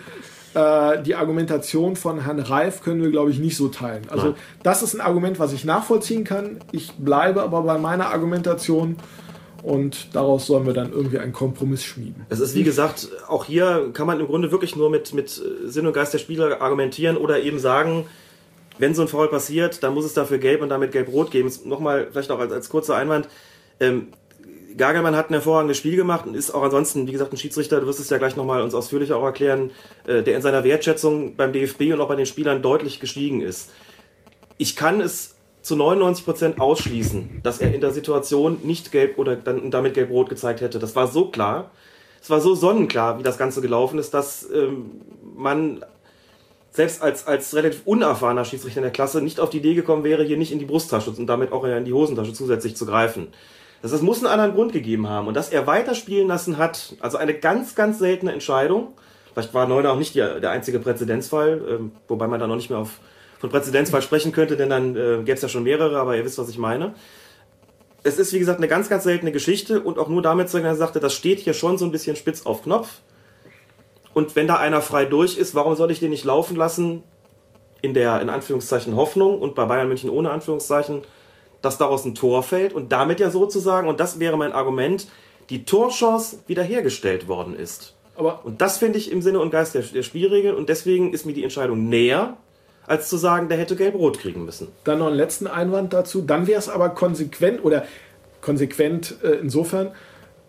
Äh, 0.55 1.03
die 1.03 1.15
Argumentation 1.15 1.97
von 1.97 2.21
Herrn 2.21 2.39
Reif 2.39 2.81
können 2.81 3.03
wir, 3.03 3.11
glaube 3.11 3.29
ich, 3.29 3.39
nicht 3.39 3.57
so 3.57 3.67
teilen. 3.67 4.03
Also, 4.09 4.27
Nein. 4.27 4.35
das 4.63 4.83
ist 4.83 4.93
ein 4.93 5.01
Argument, 5.01 5.37
was 5.37 5.51
ich 5.51 5.65
nachvollziehen 5.65 6.23
kann. 6.23 6.59
Ich 6.71 6.93
bleibe 6.93 7.41
aber 7.43 7.61
bei 7.63 7.77
meiner 7.77 8.07
Argumentation 8.07 8.95
und 9.63 10.15
daraus 10.15 10.45
sollen 10.45 10.65
wir 10.65 10.73
dann 10.73 10.93
irgendwie 10.93 11.19
einen 11.19 11.33
Kompromiss 11.33 11.83
schmieden. 11.83 12.25
Es 12.29 12.39
ist 12.39 12.55
wie 12.55 12.63
gesagt, 12.63 13.09
auch 13.27 13.45
hier 13.45 13.89
kann 13.91 14.07
man 14.07 14.19
im 14.19 14.27
Grunde 14.27 14.51
wirklich 14.51 14.77
nur 14.77 14.89
mit, 14.89 15.13
mit 15.13 15.29
Sinn 15.29 15.87
und 15.87 15.93
Geist 15.93 16.13
der 16.13 16.19
Spieler 16.19 16.61
argumentieren 16.61 17.17
oder 17.17 17.41
eben 17.41 17.59
sagen, 17.59 18.05
wenn 18.77 18.95
so 18.95 19.01
ein 19.01 19.07
Foul 19.09 19.27
passiert, 19.27 19.83
dann 19.83 19.93
muss 19.93 20.05
es 20.05 20.13
dafür 20.13 20.37
gelb 20.37 20.61
und 20.61 20.69
damit 20.69 20.93
gelb-rot 20.93 21.31
geben. 21.31 21.51
Nochmal, 21.65 22.07
vielleicht 22.11 22.31
auch 22.31 22.39
als, 22.39 22.53
als 22.53 22.69
kurzer 22.69 22.95
Einwand. 22.95 23.27
Ähm, 23.79 24.07
Gagelmann 24.77 25.15
hat 25.15 25.29
ein 25.29 25.33
hervorragendes 25.33 25.77
Spiel 25.77 25.95
gemacht 25.95 26.25
und 26.25 26.35
ist 26.35 26.51
auch 26.51 26.63
ansonsten, 26.63 27.07
wie 27.07 27.11
gesagt, 27.11 27.31
ein 27.31 27.37
Schiedsrichter, 27.37 27.79
du 27.79 27.87
wirst 27.87 27.99
es 27.99 28.09
ja 28.09 28.17
gleich 28.17 28.35
nochmal 28.35 28.61
uns 28.61 28.73
ausführlicher 28.73 29.17
auch 29.17 29.23
erklären, 29.23 29.71
äh, 30.05 30.21
der 30.21 30.35
in 30.35 30.41
seiner 30.41 30.63
Wertschätzung 30.63 31.35
beim 31.35 31.53
DFB 31.53 31.93
und 31.93 32.01
auch 32.01 32.07
bei 32.07 32.15
den 32.15 32.25
Spielern 32.25 32.61
deutlich 32.61 32.99
gestiegen 32.99 33.41
ist. 33.41 33.71
Ich 34.57 34.75
kann 34.75 35.01
es 35.01 35.35
zu 35.61 35.75
99 35.75 36.25
Prozent 36.25 36.61
ausschließen, 36.61 37.41
dass 37.43 37.59
er 37.59 37.73
in 37.73 37.81
der 37.81 37.91
Situation 37.91 38.59
nicht 38.63 38.91
gelb 38.91 39.17
oder 39.17 39.35
dann 39.35 39.71
damit 39.71 39.95
gelb-rot 39.95 40.29
gezeigt 40.29 40.61
hätte. 40.61 40.77
Das 40.79 40.95
war 40.95 41.07
so 41.07 41.29
klar. 41.29 41.71
Es 42.21 42.29
war 42.29 42.41
so 42.41 42.55
sonnenklar, 42.55 43.19
wie 43.19 43.23
das 43.23 43.37
Ganze 43.37 43.61
gelaufen 43.61 43.99
ist, 43.99 44.13
dass 44.13 44.47
ähm, 44.51 45.01
man 45.35 45.83
selbst 46.71 47.01
als, 47.01 47.25
als 47.25 47.55
relativ 47.55 47.83
unerfahrener 47.85 48.45
Schiedsrichter 48.45 48.79
in 48.79 48.83
der 48.83 48.91
Klasse 48.91 49.21
nicht 49.21 49.39
auf 49.39 49.49
die 49.49 49.57
Idee 49.57 49.75
gekommen 49.75 50.03
wäre, 50.03 50.23
hier 50.23 50.37
nicht 50.37 50.51
in 50.51 50.59
die 50.59 50.65
Brusttasche 50.65 51.09
und 51.09 51.27
damit 51.27 51.51
auch 51.51 51.63
in 51.63 51.85
die 51.85 51.93
Hosentasche 51.93 52.33
zusätzlich 52.33 52.75
zu 52.75 52.85
greifen. 52.85 53.29
Das, 53.85 53.91
das 53.91 54.01
muss 54.01 54.17
einen 54.17 54.33
anderen 54.33 54.55
Grund 54.55 54.73
gegeben 54.73 55.07
haben. 55.07 55.27
Und 55.27 55.35
dass 55.35 55.49
er 55.49 55.67
weiterspielen 55.67 56.27
lassen 56.27 56.57
hat, 56.57 56.95
also 57.01 57.17
eine 57.17 57.35
ganz, 57.35 57.75
ganz 57.75 57.99
seltene 57.99 58.33
Entscheidung. 58.33 58.93
Vielleicht 59.31 59.53
war 59.53 59.67
Neuner 59.67 59.91
auch 59.91 59.99
nicht 59.99 60.15
der, 60.15 60.39
der 60.39 60.49
einzige 60.49 60.79
Präzedenzfall, 60.79 61.61
ähm, 61.69 61.91
wobei 62.07 62.27
man 62.27 62.39
da 62.39 62.47
noch 62.47 62.55
nicht 62.55 62.71
mehr 62.71 62.79
auf, 62.79 62.99
von 63.37 63.51
Präzedenzfall 63.51 64.01
sprechen 64.01 64.31
könnte, 64.31 64.57
denn 64.57 64.71
dann 64.71 64.95
äh, 64.95 65.17
gäbe 65.17 65.33
es 65.33 65.43
ja 65.43 65.49
schon 65.49 65.61
mehrere, 65.61 65.99
aber 65.99 66.17
ihr 66.17 66.25
wisst, 66.25 66.39
was 66.39 66.49
ich 66.49 66.57
meine. 66.57 66.95
Es 68.01 68.17
ist, 68.17 68.33
wie 68.33 68.39
gesagt, 68.39 68.57
eine 68.57 68.67
ganz, 68.67 68.89
ganz 68.89 69.03
seltene 69.03 69.31
Geschichte 69.31 69.79
und 69.79 69.99
auch 69.99 70.09
nur 70.09 70.23
damit 70.23 70.47
zu 70.47 70.53
sagen, 70.53 70.65
er 70.65 70.75
sagte, 70.75 70.99
das 70.99 71.13
steht 71.13 71.41
hier 71.41 71.53
schon 71.53 71.77
so 71.77 71.85
ein 71.85 71.91
bisschen 71.91 72.15
spitz 72.15 72.47
auf 72.47 72.63
Knopf. 72.63 73.01
Und 74.15 74.35
wenn 74.35 74.47
da 74.47 74.55
einer 74.55 74.81
frei 74.81 75.05
durch 75.05 75.37
ist, 75.37 75.53
warum 75.53 75.75
soll 75.75 75.91
ich 75.91 75.99
den 75.99 76.09
nicht 76.09 76.23
laufen 76.23 76.55
lassen? 76.55 77.03
In 77.83 77.93
der, 77.93 78.19
in 78.19 78.31
Anführungszeichen, 78.31 78.95
Hoffnung 78.95 79.39
und 79.39 79.53
bei 79.53 79.65
Bayern 79.65 79.89
München 79.89 80.09
ohne 80.09 80.31
Anführungszeichen, 80.31 81.03
dass 81.65 81.77
daraus 81.77 82.05
ein 82.05 82.15
Tor 82.15 82.43
fällt 82.43 82.73
und 82.73 82.91
damit 82.91 83.19
ja 83.19 83.29
sozusagen, 83.29 83.87
und 83.87 83.99
das 83.99 84.19
wäre 84.19 84.37
mein 84.37 84.53
Argument, 84.53 85.07
die 85.49 85.65
Torchance 85.65 86.39
wiederhergestellt 86.47 87.27
worden 87.27 87.55
ist. 87.55 87.93
Aber 88.15 88.45
Und 88.45 88.61
das 88.61 88.77
finde 88.77 88.97
ich 88.97 89.11
im 89.11 89.21
Sinne 89.21 89.39
und 89.39 89.51
Geist 89.51 89.75
der, 89.75 89.81
der 89.81 90.03
Spielregeln 90.03 90.55
und 90.55 90.69
deswegen 90.69 91.13
ist 91.13 91.25
mir 91.25 91.33
die 91.33 91.43
Entscheidung 91.43 91.89
näher, 91.89 92.37
als 92.87 93.09
zu 93.09 93.17
sagen, 93.17 93.49
der 93.49 93.57
hätte 93.57 93.75
gelb-rot 93.75 94.19
kriegen 94.19 94.45
müssen. 94.45 94.67
Dann 94.83 94.99
noch 94.99 95.07
einen 95.07 95.15
letzten 95.15 95.47
Einwand 95.47 95.91
dazu. 95.91 96.21
Dann 96.21 96.47
wäre 96.47 96.59
es 96.59 96.69
aber 96.69 96.89
konsequent 96.89 97.63
oder 97.63 97.85
konsequent 98.41 99.15
äh, 99.23 99.31
insofern, 99.41 99.91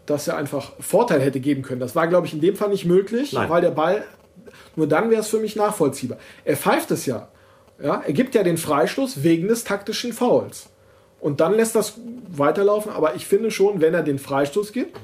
dass 0.05 0.29
er 0.29 0.37
einfach 0.37 0.73
Vorteil 0.79 1.21
hätte 1.21 1.41
geben 1.41 1.63
können. 1.63 1.81
Das 1.81 1.97
war, 1.97 2.07
glaube 2.07 2.27
ich, 2.27 2.35
in 2.35 2.41
dem 2.41 2.55
Fall 2.55 2.69
nicht 2.69 2.85
möglich, 2.85 3.33
Nein. 3.33 3.49
weil 3.49 3.63
der 3.63 3.71
Ball. 3.71 4.05
Nur 4.77 4.87
dann 4.87 5.11
wäre 5.11 5.23
es 5.23 5.29
für 5.29 5.41
mich 5.41 5.57
nachvollziehbar. 5.57 6.19
Er 6.45 6.57
pfeift 6.57 6.91
es 6.91 7.07
ja. 7.07 7.29
ja. 7.83 8.03
Er 8.07 8.13
gibt 8.13 8.35
ja 8.35 8.43
den 8.43 8.59
Freistoß 8.59 9.23
wegen 9.23 9.49
des 9.49 9.65
taktischen 9.65 10.13
Fouls. 10.13 10.69
Und 11.27 11.41
dann 11.41 11.55
lässt 11.55 11.75
das 11.75 11.95
weiterlaufen. 12.29 12.93
Aber 12.93 13.17
ich 13.17 13.27
finde 13.27 13.51
schon, 13.51 13.81
wenn 13.81 13.95
er 13.95 14.05
den 14.05 14.21
Freistoß 14.21 14.71
gibt, 14.71 14.97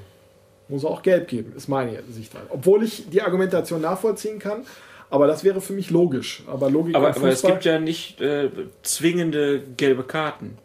muss 0.68 0.84
er 0.84 0.90
auch 0.90 1.02
gelb 1.02 1.26
geben, 1.26 1.52
ist 1.56 1.66
meine 1.66 2.00
Sichtweise. 2.12 2.46
Obwohl 2.50 2.84
ich 2.84 3.10
die 3.10 3.22
Argumentation 3.22 3.80
nachvollziehen 3.80 4.38
kann. 4.38 4.64
Aber 5.10 5.26
das 5.26 5.42
wäre 5.42 5.60
für 5.60 5.72
mich 5.72 5.90
logisch. 5.90 6.44
Aber 6.46 6.70
Logik 6.70 6.94
Aber, 6.94 7.08
aber 7.08 7.28
es 7.28 7.42
gibt 7.42 7.64
ja 7.64 7.80
nicht 7.80 8.20
äh, 8.20 8.50
zwingende 8.84 9.64
gelbe 9.76 10.04
Karten. 10.04 10.58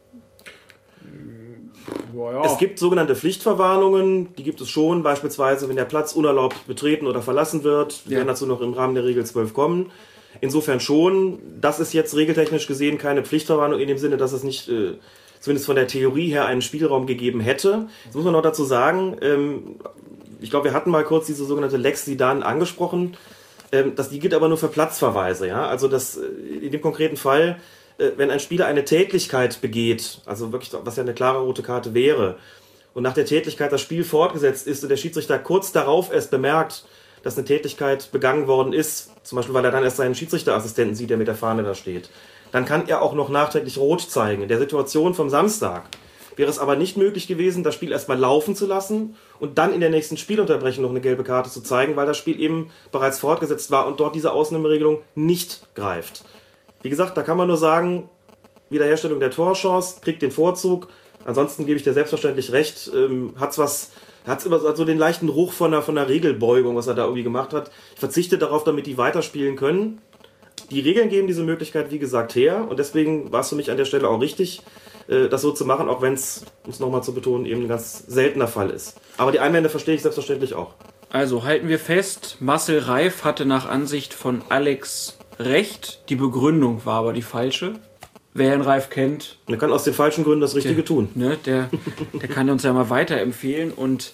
Ja, 2.15 2.33
ja. 2.33 2.45
Es 2.45 2.59
gibt 2.59 2.77
sogenannte 2.77 3.15
Pflichtverwarnungen, 3.15 4.35
die 4.35 4.43
gibt 4.43 4.61
es 4.61 4.69
schon, 4.69 5.01
beispielsweise 5.01 5.67
wenn 5.69 5.75
der 5.75 5.85
Platz 5.85 6.13
unerlaubt 6.13 6.67
betreten 6.67 7.07
oder 7.07 7.23
verlassen 7.23 7.63
wird. 7.63 8.03
Wir 8.05 8.11
Ja. 8.11 8.17
werden 8.19 8.27
dazu 8.27 8.45
noch 8.45 8.61
im 8.61 8.73
Rahmen 8.73 8.93
der 8.93 9.05
Regel 9.05 9.25
12 9.25 9.55
kommen. 9.55 9.91
Insofern 10.39 10.79
schon, 10.79 11.39
das 11.59 11.79
ist 11.79 11.93
jetzt 11.93 12.15
regeltechnisch 12.15 12.67
gesehen 12.67 12.99
keine 12.99 13.23
Pflichtverwarnung 13.23 13.79
in 13.79 13.87
dem 13.87 13.97
Sinne, 13.97 14.17
dass 14.17 14.33
es 14.33 14.43
nicht, 14.43 14.69
äh, 14.69 14.93
zumindest 15.47 15.65
von 15.65 15.77
der 15.77 15.87
Theorie 15.87 16.27
her, 16.27 16.45
einen 16.45 16.61
Spielraum 16.61 17.07
gegeben 17.07 17.39
hätte. 17.39 17.87
Jetzt 18.03 18.15
muss 18.15 18.25
man 18.25 18.33
noch 18.33 18.41
dazu 18.41 18.65
sagen, 18.65 19.15
ähm, 19.21 19.77
ich 20.41 20.49
glaube, 20.49 20.65
wir 20.65 20.73
hatten 20.73 20.91
mal 20.91 21.05
kurz 21.05 21.25
diese 21.25 21.45
sogenannte 21.45 21.77
Lex 21.77 22.03
Sidan 22.03 22.43
angesprochen. 22.43 23.15
Ähm, 23.71 23.93
das, 23.95 24.09
die 24.09 24.19
gilt 24.19 24.33
aber 24.33 24.49
nur 24.49 24.57
für 24.57 24.67
Platzverweise. 24.67 25.47
Ja? 25.47 25.65
Also 25.67 25.87
das, 25.87 26.17
äh, 26.17 26.65
in 26.65 26.73
dem 26.73 26.81
konkreten 26.81 27.15
Fall, 27.15 27.61
äh, 27.97 28.09
wenn 28.17 28.29
ein 28.29 28.41
Spieler 28.41 28.65
eine 28.65 28.83
Tätlichkeit 28.83 29.61
begeht, 29.61 30.19
also 30.25 30.51
wirklich, 30.51 30.73
was 30.83 30.97
ja 30.97 31.03
eine 31.03 31.13
klare 31.13 31.39
rote 31.39 31.63
Karte 31.63 31.93
wäre, 31.93 32.35
und 32.93 33.03
nach 33.03 33.13
der 33.13 33.25
Tätlichkeit 33.25 33.71
das 33.71 33.79
Spiel 33.79 34.03
fortgesetzt 34.03 34.67
ist 34.67 34.83
und 34.83 34.89
der 34.89 34.97
Schiedsrichter 34.97 35.39
kurz 35.39 35.71
darauf 35.71 36.11
erst 36.11 36.29
bemerkt, 36.29 36.83
dass 37.23 37.37
eine 37.37 37.45
Tätlichkeit 37.45 38.11
begangen 38.11 38.47
worden 38.47 38.73
ist, 38.73 39.11
zum 39.23 39.37
Beispiel 39.37 39.53
weil 39.53 39.63
er 39.63 39.71
dann 39.71 39.83
erst 39.83 39.97
seinen 39.97 40.15
Schiedsrichterassistenten 40.15 40.95
sieht, 40.95 41.09
der 41.09 41.17
mit 41.17 41.27
der 41.27 41.35
Fahne 41.35 41.63
da 41.63 41.73
steht, 41.73 42.09
dann 42.57 42.65
kann 42.65 42.87
er 42.87 43.03
auch 43.03 43.13
noch 43.13 43.29
nachträglich 43.29 43.77
rot 43.77 44.01
zeigen. 44.01 44.41
In 44.41 44.47
der 44.47 44.57
Situation 44.57 45.13
vom 45.13 45.29
Samstag 45.29 45.83
wäre 46.37 46.49
es 46.49 46.57
aber 46.57 46.75
nicht 46.75 46.97
möglich 46.97 47.27
gewesen, 47.27 47.63
das 47.63 47.75
Spiel 47.75 47.91
erstmal 47.91 48.17
laufen 48.17 48.55
zu 48.55 48.65
lassen 48.65 49.15
und 49.39 49.59
dann 49.59 49.75
in 49.75 49.79
der 49.79 49.91
nächsten 49.91 50.17
Spielunterbrechung 50.17 50.81
noch 50.81 50.89
eine 50.89 51.01
gelbe 51.01 51.23
Karte 51.23 51.51
zu 51.51 51.61
zeigen, 51.61 51.95
weil 51.95 52.07
das 52.07 52.17
Spiel 52.17 52.41
eben 52.41 52.71
bereits 52.91 53.19
fortgesetzt 53.19 53.69
war 53.69 53.85
und 53.85 53.99
dort 53.99 54.15
diese 54.15 54.31
Ausnahmeregelung 54.31 55.03
nicht 55.13 55.67
greift. 55.75 56.25
Wie 56.81 56.89
gesagt, 56.89 57.15
da 57.15 57.21
kann 57.21 57.37
man 57.37 57.47
nur 57.47 57.57
sagen, 57.57 58.09
Wiederherstellung 58.71 59.19
der 59.19 59.29
Torchance, 59.29 60.01
kriegt 60.01 60.23
den 60.23 60.31
Vorzug. 60.31 60.87
Ansonsten 61.25 61.67
gebe 61.67 61.77
ich 61.77 61.83
dir 61.83 61.93
selbstverständlich 61.93 62.53
recht, 62.53 62.89
ähm, 62.91 63.35
hat's 63.39 63.59
was, 63.59 63.91
hat's 64.25 64.47
immer 64.47 64.57
so, 64.59 64.83
den 64.83 64.97
leichten 64.97 65.29
Ruch 65.29 65.53
von 65.53 65.69
der, 65.69 65.83
von 65.83 65.93
der 65.93 66.09
Regelbeugung, 66.09 66.75
was 66.75 66.87
er 66.87 66.95
da 66.95 67.03
irgendwie 67.03 67.21
gemacht 67.21 67.53
hat. 67.53 67.69
Ich 67.93 67.99
verzichte 67.99 68.39
darauf, 68.39 68.63
damit 68.63 68.87
die 68.87 68.97
weiterspielen 68.97 69.57
können. 69.57 70.01
Die 70.70 70.82
Regeln 70.82 71.09
geben 71.09 71.28
diese 71.28 71.43
Möglichkeit, 71.43 71.91
wie 71.91 71.99
gesagt, 71.99 72.36
her 72.36 72.68
und 72.70 72.78
deswegen 72.80 73.32
war 73.32 73.41
es 73.41 73.49
für 73.49 73.55
mich 73.55 73.72
an 73.72 73.78
der 73.78 73.86
Stelle 73.86 74.09
auch 74.09 74.20
richtig, 74.20 74.61
äh, 75.07 75.30
das 75.30 75.41
so 75.41 75.51
zu 75.51 75.65
machen, 75.65 75.88
auch 75.88 76.01
wenn 76.01 76.13
es, 76.13 76.43
um 76.65 76.72
es 76.72 76.80
nochmal 76.80 77.03
zu 77.03 77.13
betonen, 77.13 77.45
eben 77.45 77.61
ein 77.63 77.68
ganz 77.68 77.99
seltener 78.07 78.47
Fall 78.47 78.70
ist. 78.70 78.99
Aber 79.18 79.32
die 79.32 79.39
Einwände 79.39 79.70
verstehe 79.70 79.95
ich 79.95 80.01
selbstverständlich 80.01 80.53
auch. 80.55 80.74
Also 81.09 81.43
halten 81.43 81.70
wir 81.70 81.80
fest, 81.80 82.38
Marcel 82.41 82.80
Reif 82.80 83.24
hatte 83.24 83.45
nach 83.45 83.68
Ansicht 83.70 84.13
von 84.13 84.41
Alex 84.49 85.18
recht. 85.39 86.03
Die 86.09 86.15
Begründung 86.15 86.86
war 86.86 86.95
aber 86.95 87.13
die 87.13 87.22
falsche. 87.22 87.76
Wer 88.34 88.49
Herrn 88.49 88.61
Reif 88.61 88.89
kennt, 88.89 89.39
Man 89.47 89.57
kann 89.57 89.72
aus 89.72 89.84
den 89.84 89.93
falschen 89.93 90.24
Gründen 90.24 90.41
das 90.41 90.53
Richtige 90.53 90.84
tun. 90.84 91.09
ne, 91.15 91.38
der, 91.45 91.70
der 92.13 92.30
kann 92.30 92.49
uns 92.49 92.61
ja 92.63 92.74
mal 92.74 92.89
weiterempfehlen. 92.89 93.72
Und 93.72 94.13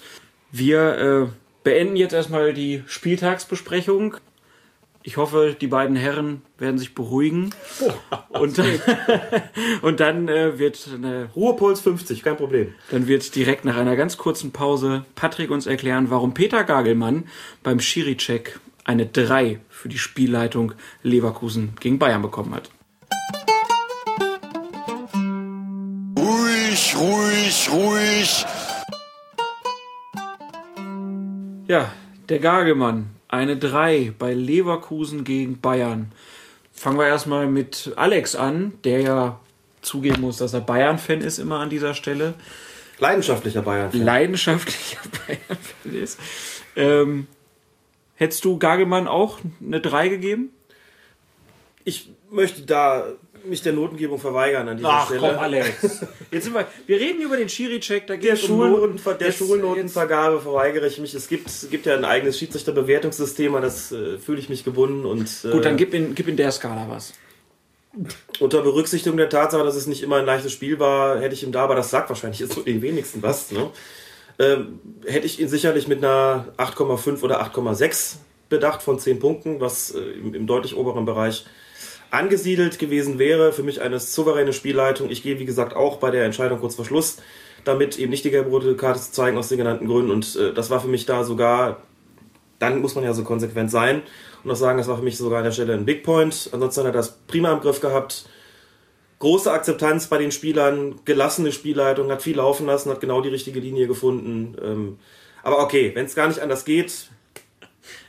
wir 0.52 0.98
äh, 0.98 1.28
beenden 1.64 1.96
jetzt 1.98 2.14
erstmal 2.14 2.54
die 2.54 2.84
Spieltagsbesprechung. 2.86 4.16
Ich 5.06 5.18
hoffe, 5.18 5.54
die 5.60 5.68
beiden 5.68 5.98
Herren 5.98 6.44
werden 6.58 6.78
sich 6.78 6.96
beruhigen. 6.96 7.50
Und 8.30 8.58
dann, 8.58 8.80
und 9.82 10.00
dann 10.00 10.30
äh, 10.30 10.58
wird 10.58 10.80
eine 10.94 11.30
Ruhepuls 11.36 11.82
50, 11.82 12.24
kein 12.24 12.38
Problem. 12.38 12.74
Dann 12.90 13.06
wird 13.06 13.36
direkt 13.36 13.66
nach 13.66 13.76
einer 13.76 13.98
ganz 13.98 14.18
kurzen 14.18 14.52
Pause 14.52 15.04
Patrick 15.16 15.52
uns 15.52 15.68
erklären, 15.68 16.10
warum 16.10 16.34
Peter 16.34 16.64
Gagelmann 16.64 17.26
beim 17.64 17.82
Schiri-Check 17.82 18.62
eine 18.86 19.06
3 19.06 19.60
für 19.68 19.90
die 19.90 19.98
Spielleitung 19.98 20.72
Leverkusen 21.04 21.74
gegen 21.82 22.00
Bayern 22.00 22.22
bekommen 22.22 22.56
hat. 22.56 22.72
Ruhig, 26.18 26.96
ruhig, 26.96 27.70
ruhig. 27.74 28.46
Ja, 31.68 31.92
der 32.30 32.40
Gagelmann, 32.40 33.13
eine 33.34 33.58
3 33.58 34.14
bei 34.18 34.34
Leverkusen 34.34 35.24
gegen 35.24 35.60
Bayern. 35.60 36.12
Fangen 36.72 37.00
wir 37.00 37.08
erstmal 37.08 37.48
mit 37.48 37.92
Alex 37.96 38.36
an, 38.36 38.74
der 38.84 39.02
ja 39.02 39.40
zugeben 39.82 40.22
muss, 40.22 40.38
dass 40.38 40.54
er 40.54 40.62
Bayern-Fan 40.62 41.22
ist 41.22 41.40
immer 41.40 41.60
an 41.60 41.70
dieser 41.70 41.96
Stelle. 41.96 42.36
Leidenschaftlicher 43.00 43.64
Bayern. 43.64 43.90
Leidenschaftlicher 43.92 45.02
Bayern-Fan 45.28 45.96
ist. 45.96 46.20
Ähm, 46.76 47.28
hättest 48.16 48.46
du 48.46 48.60
Gagelmann 48.60 49.08
auch 49.08 49.40
eine 49.62 49.82
3 49.82 50.10
gegeben? 50.10 50.50
Ich 51.84 52.12
möchte 52.30 52.62
da 52.62 53.08
mich 53.46 53.62
der 53.62 53.74
Notengebung 53.74 54.20
verweigern 54.20 54.68
an 54.70 54.78
dieser 54.78 54.90
Ach 54.90 55.06
Stelle. 55.08 55.22
komm, 55.22 55.38
Alex. 55.40 55.68
Jetzt 56.32 56.44
sind 56.46 56.54
wir, 56.54 56.68
wir 56.88 57.00
reden 57.00 57.22
über 57.22 57.38
den 57.38 57.50
Schiri-Check, 57.50 58.08
da 58.08 58.16
Der, 58.16 58.34
es 58.34 58.44
um 58.44 58.58
Noten. 58.58 59.00
der 59.20 59.28
Jetzt- 59.28 59.38
Schulnotenvergabe 59.38 60.40
verweigere 60.42 60.88
ich 60.88 60.98
mich. 61.00 61.14
Es 61.14 61.28
gibt, 61.28 61.48
es 61.48 61.70
gibt 61.70 61.86
ja 61.86 61.96
ein 61.96 62.06
eigenes 62.06 62.38
Schiedsrichterbewertungssystem, 62.40 63.54
an 63.56 63.62
das 63.62 63.92
äh, 63.92 64.18
fühle 64.18 64.40
ich 64.40 64.50
mich 64.50 64.64
gebunden. 64.64 65.06
Und, 65.06 65.30
äh, 65.44 65.50
Gut, 65.52 65.66
dann 65.66 65.78
gib 65.78 65.94
in, 65.94 66.16
gib 66.16 66.28
in 66.28 66.38
der 66.38 66.52
Skala 66.52 66.86
was. 66.90 67.14
unter 68.40 68.62
Berücksichtigung 68.62 69.18
der 69.18 69.30
Tatsache, 69.30 69.64
dass 69.64 69.76
es 69.76 69.88
nicht 69.88 70.02
immer 70.04 70.18
ein 70.18 70.26
leichtes 70.26 70.52
Spiel 70.52 70.80
war, 70.80 71.20
hätte 71.20 71.34
ich 71.36 71.44
ihm 71.44 71.52
da, 71.52 71.64
aber 71.64 71.76
das 71.76 71.90
sagt 71.92 72.10
wahrscheinlich 72.10 72.40
jetzt 72.40 72.54
so 72.54 72.62
den 72.62 72.82
wenigsten 72.82 73.22
was, 73.22 73.52
ne? 73.52 73.70
ähm, 74.40 74.80
hätte 75.06 75.28
ich 75.28 75.40
ihn 75.40 75.48
sicherlich 75.48 75.88
mit 75.88 76.00
einer 76.00 76.48
8,5 76.58 77.22
oder 77.22 77.44
8,6 77.44 78.16
bedacht 78.50 78.82
von 78.82 78.98
10 78.98 79.20
Punkten, 79.20 79.60
was 79.62 79.92
äh, 79.92 80.00
im, 80.00 80.34
im 80.34 80.48
deutlich 80.48 80.76
oberen 80.76 81.06
Bereich 81.06 81.46
angesiedelt 82.14 82.78
gewesen 82.78 83.18
wäre. 83.18 83.52
Für 83.52 83.64
mich 83.64 83.82
eine 83.82 84.00
souveräne 84.00 84.54
Spielleitung. 84.54 85.10
Ich 85.10 85.24
gehe, 85.24 85.40
wie 85.40 85.46
gesagt, 85.46 85.76
auch 85.76 85.98
bei 85.98 86.12
der 86.12 86.26
Entscheidung 86.26 86.60
kurz 86.60 86.76
vor 86.76 86.86
Schluss, 86.86 87.18
damit 87.64 87.98
eben 87.98 88.12
nicht 88.12 88.24
die 88.24 88.30
gelbe 88.30 88.50
rote 88.50 88.76
Karte 88.76 89.02
zu 89.02 89.12
zeigen 89.12 89.38
aus 89.38 89.50
den 89.50 89.58
genannten 89.58 89.88
Gründen. 89.88 90.12
Und 90.12 90.36
äh, 90.36 90.54
das 90.54 90.70
war 90.70 90.80
für 90.80 90.88
mich 90.88 91.06
da 91.06 91.24
sogar, 91.24 91.82
dann 92.60 92.82
muss 92.82 92.94
man 92.96 93.04
ja 93.04 93.14
so 93.14 93.24
konsequent 93.24 93.72
sein 93.72 94.04
und 94.44 94.52
auch 94.52 94.56
sagen, 94.56 94.78
das 94.78 94.88
war 94.88 94.98
für 94.98 95.04
mich 95.04 95.18
sogar 95.18 95.40
an 95.40 95.46
der 95.46 95.52
Stelle 95.52 95.74
ein 95.74 95.86
Big 95.86 96.04
Point. 96.04 96.50
Ansonsten 96.52 96.82
hat 96.82 96.88
er 96.88 96.92
das 96.92 97.18
prima 97.26 97.52
im 97.52 97.62
Griff 97.62 97.82
gehabt. 97.82 98.28
Große 99.18 99.52
Akzeptanz 99.52 100.08
bei 100.08 100.20
den 100.20 100.32
Spielern, 100.32 101.00
gelassene 101.06 101.52
Spielleitung, 101.52 102.12
hat 102.12 102.22
viel 102.22 102.36
laufen 102.36 102.68
lassen, 102.68 102.92
hat 102.92 103.02
genau 103.02 103.22
die 103.22 103.30
richtige 103.30 103.60
Linie 103.60 103.88
gefunden. 103.88 104.56
Ähm, 104.64 104.98
aber 105.42 105.64
okay, 105.64 105.92
wenn 105.96 106.06
es 106.06 106.14
gar 106.14 106.28
nicht 106.28 106.42
anders 106.42 106.64
geht, 106.64 107.10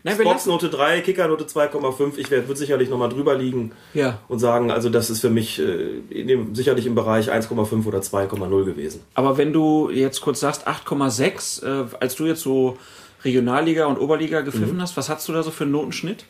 Nein, 0.06 0.18
Boxnote 0.22 0.68
3, 0.68 1.01
Kickernote 1.01 1.44
2,5. 1.44 2.18
Ich 2.18 2.31
würde 2.31 2.55
sicherlich 2.56 2.90
nochmal 2.90 3.09
drüber 3.09 3.35
liegen 3.35 3.72
ja, 3.94 4.18
und 4.28 4.39
sagen, 4.39 4.70
also 4.70 4.90
das 4.90 5.09
ist 5.09 5.20
für 5.20 5.31
mich 5.31 5.59
äh, 5.59 6.01
dem, 6.24 6.55
sicherlich 6.55 6.85
im 6.86 6.94
Bereich 6.94 7.32
1,5 7.32 7.86
oder 7.86 7.98
2,0 8.01 8.64
gewesen. 8.64 9.01
aber 9.14 9.39
wenn 9.39 9.52
du 9.55 9.89
jetzt 9.90 10.20
kurz 10.20 10.40
sagst 10.40 10.68
8,6, 10.68 11.64
äh, 11.64 11.86
als 12.01 12.14
du 12.16 12.26
jetzt 12.26 12.43
so 12.43 12.76
Regionalliga 13.24 13.86
und 13.86 13.98
Oberliga 13.98 14.43
gepfiffen 14.43 14.81
hast, 14.82 14.97
was 14.98 15.09
hast 15.09 15.26
du 15.26 15.32
da 15.32 15.43
so 15.43 15.51
für 15.51 15.64
einen 15.64 15.72
Notenschnitt? 15.72 16.26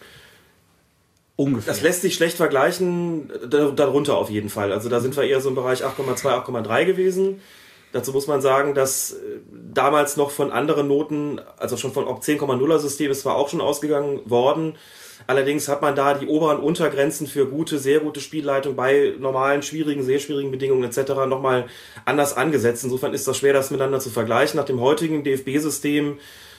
Ungefähr. 1.37 1.73
Das 1.73 1.83
lässt 1.83 2.03
sich 2.03 2.15
schlecht 2.15 2.37
vergleichen, 2.37 3.29
da- 3.51 3.71
darunter 3.73 4.17
auf 4.17 4.31
jeden 4.31 4.49
Fall. 4.51 4.71
Also 4.73 4.89
da 4.89 5.01
sind 5.01 5.17
wir 5.17 5.25
eher 5.25 5.41
so 5.41 5.49
im 5.49 5.57
Bereich 5.57 5.85
8,2, 5.85 6.27
8,3 6.47 6.85
gewesen. 6.85 7.41
Dazu 7.95 8.11
muss 8.11 8.27
man 8.27 8.41
sagen, 8.41 8.75
dass 8.75 9.13
äh, 9.13 9.39
damals 9.73 10.17
noch 10.17 10.33
von 10.33 10.51
anderen 10.51 10.89
Noten, 10.89 11.41
also 11.59 11.77
schon 11.77 11.93
von 11.93 12.07
10,0er 12.07 12.79
System, 12.81 13.13
ist 13.13 13.21
zwar 13.21 13.37
auch 13.37 13.49
schon 13.49 13.61
ausgegangen 13.61 14.19
worden. 14.25 14.75
Allerdings 15.29 15.69
hat 15.69 15.81
man 15.81 15.95
da 15.95 16.15
die 16.15 16.27
oberen 16.27 16.59
Untergrenzen 16.59 17.29
für 17.29 17.47
gute, 17.47 17.79
sehr 17.79 18.01
gute 18.01 18.19
Spielleitung 18.19 18.75
bei 18.75 19.15
normalen, 19.21 19.63
schwierigen, 19.63 20.03
sehr 20.03 20.19
schwierigen 20.19 20.51
Bedingungen 20.51 20.83
etc. 20.83 21.13
nochmal 21.29 21.67
anders 22.05 22.37
angesetzt. 22.37 22.83
Insofern 22.83 23.15
ist 23.15 23.29
das 23.29 23.39
schwer, 23.39 23.53
das 23.53 23.71
miteinander 23.71 24.01
zu 24.01 24.11
vergleichen. 24.11 24.59
Nach 24.59 24.67
dem 24.67 24.81
heutigen 24.81 25.23
DFB-System 25.23 26.19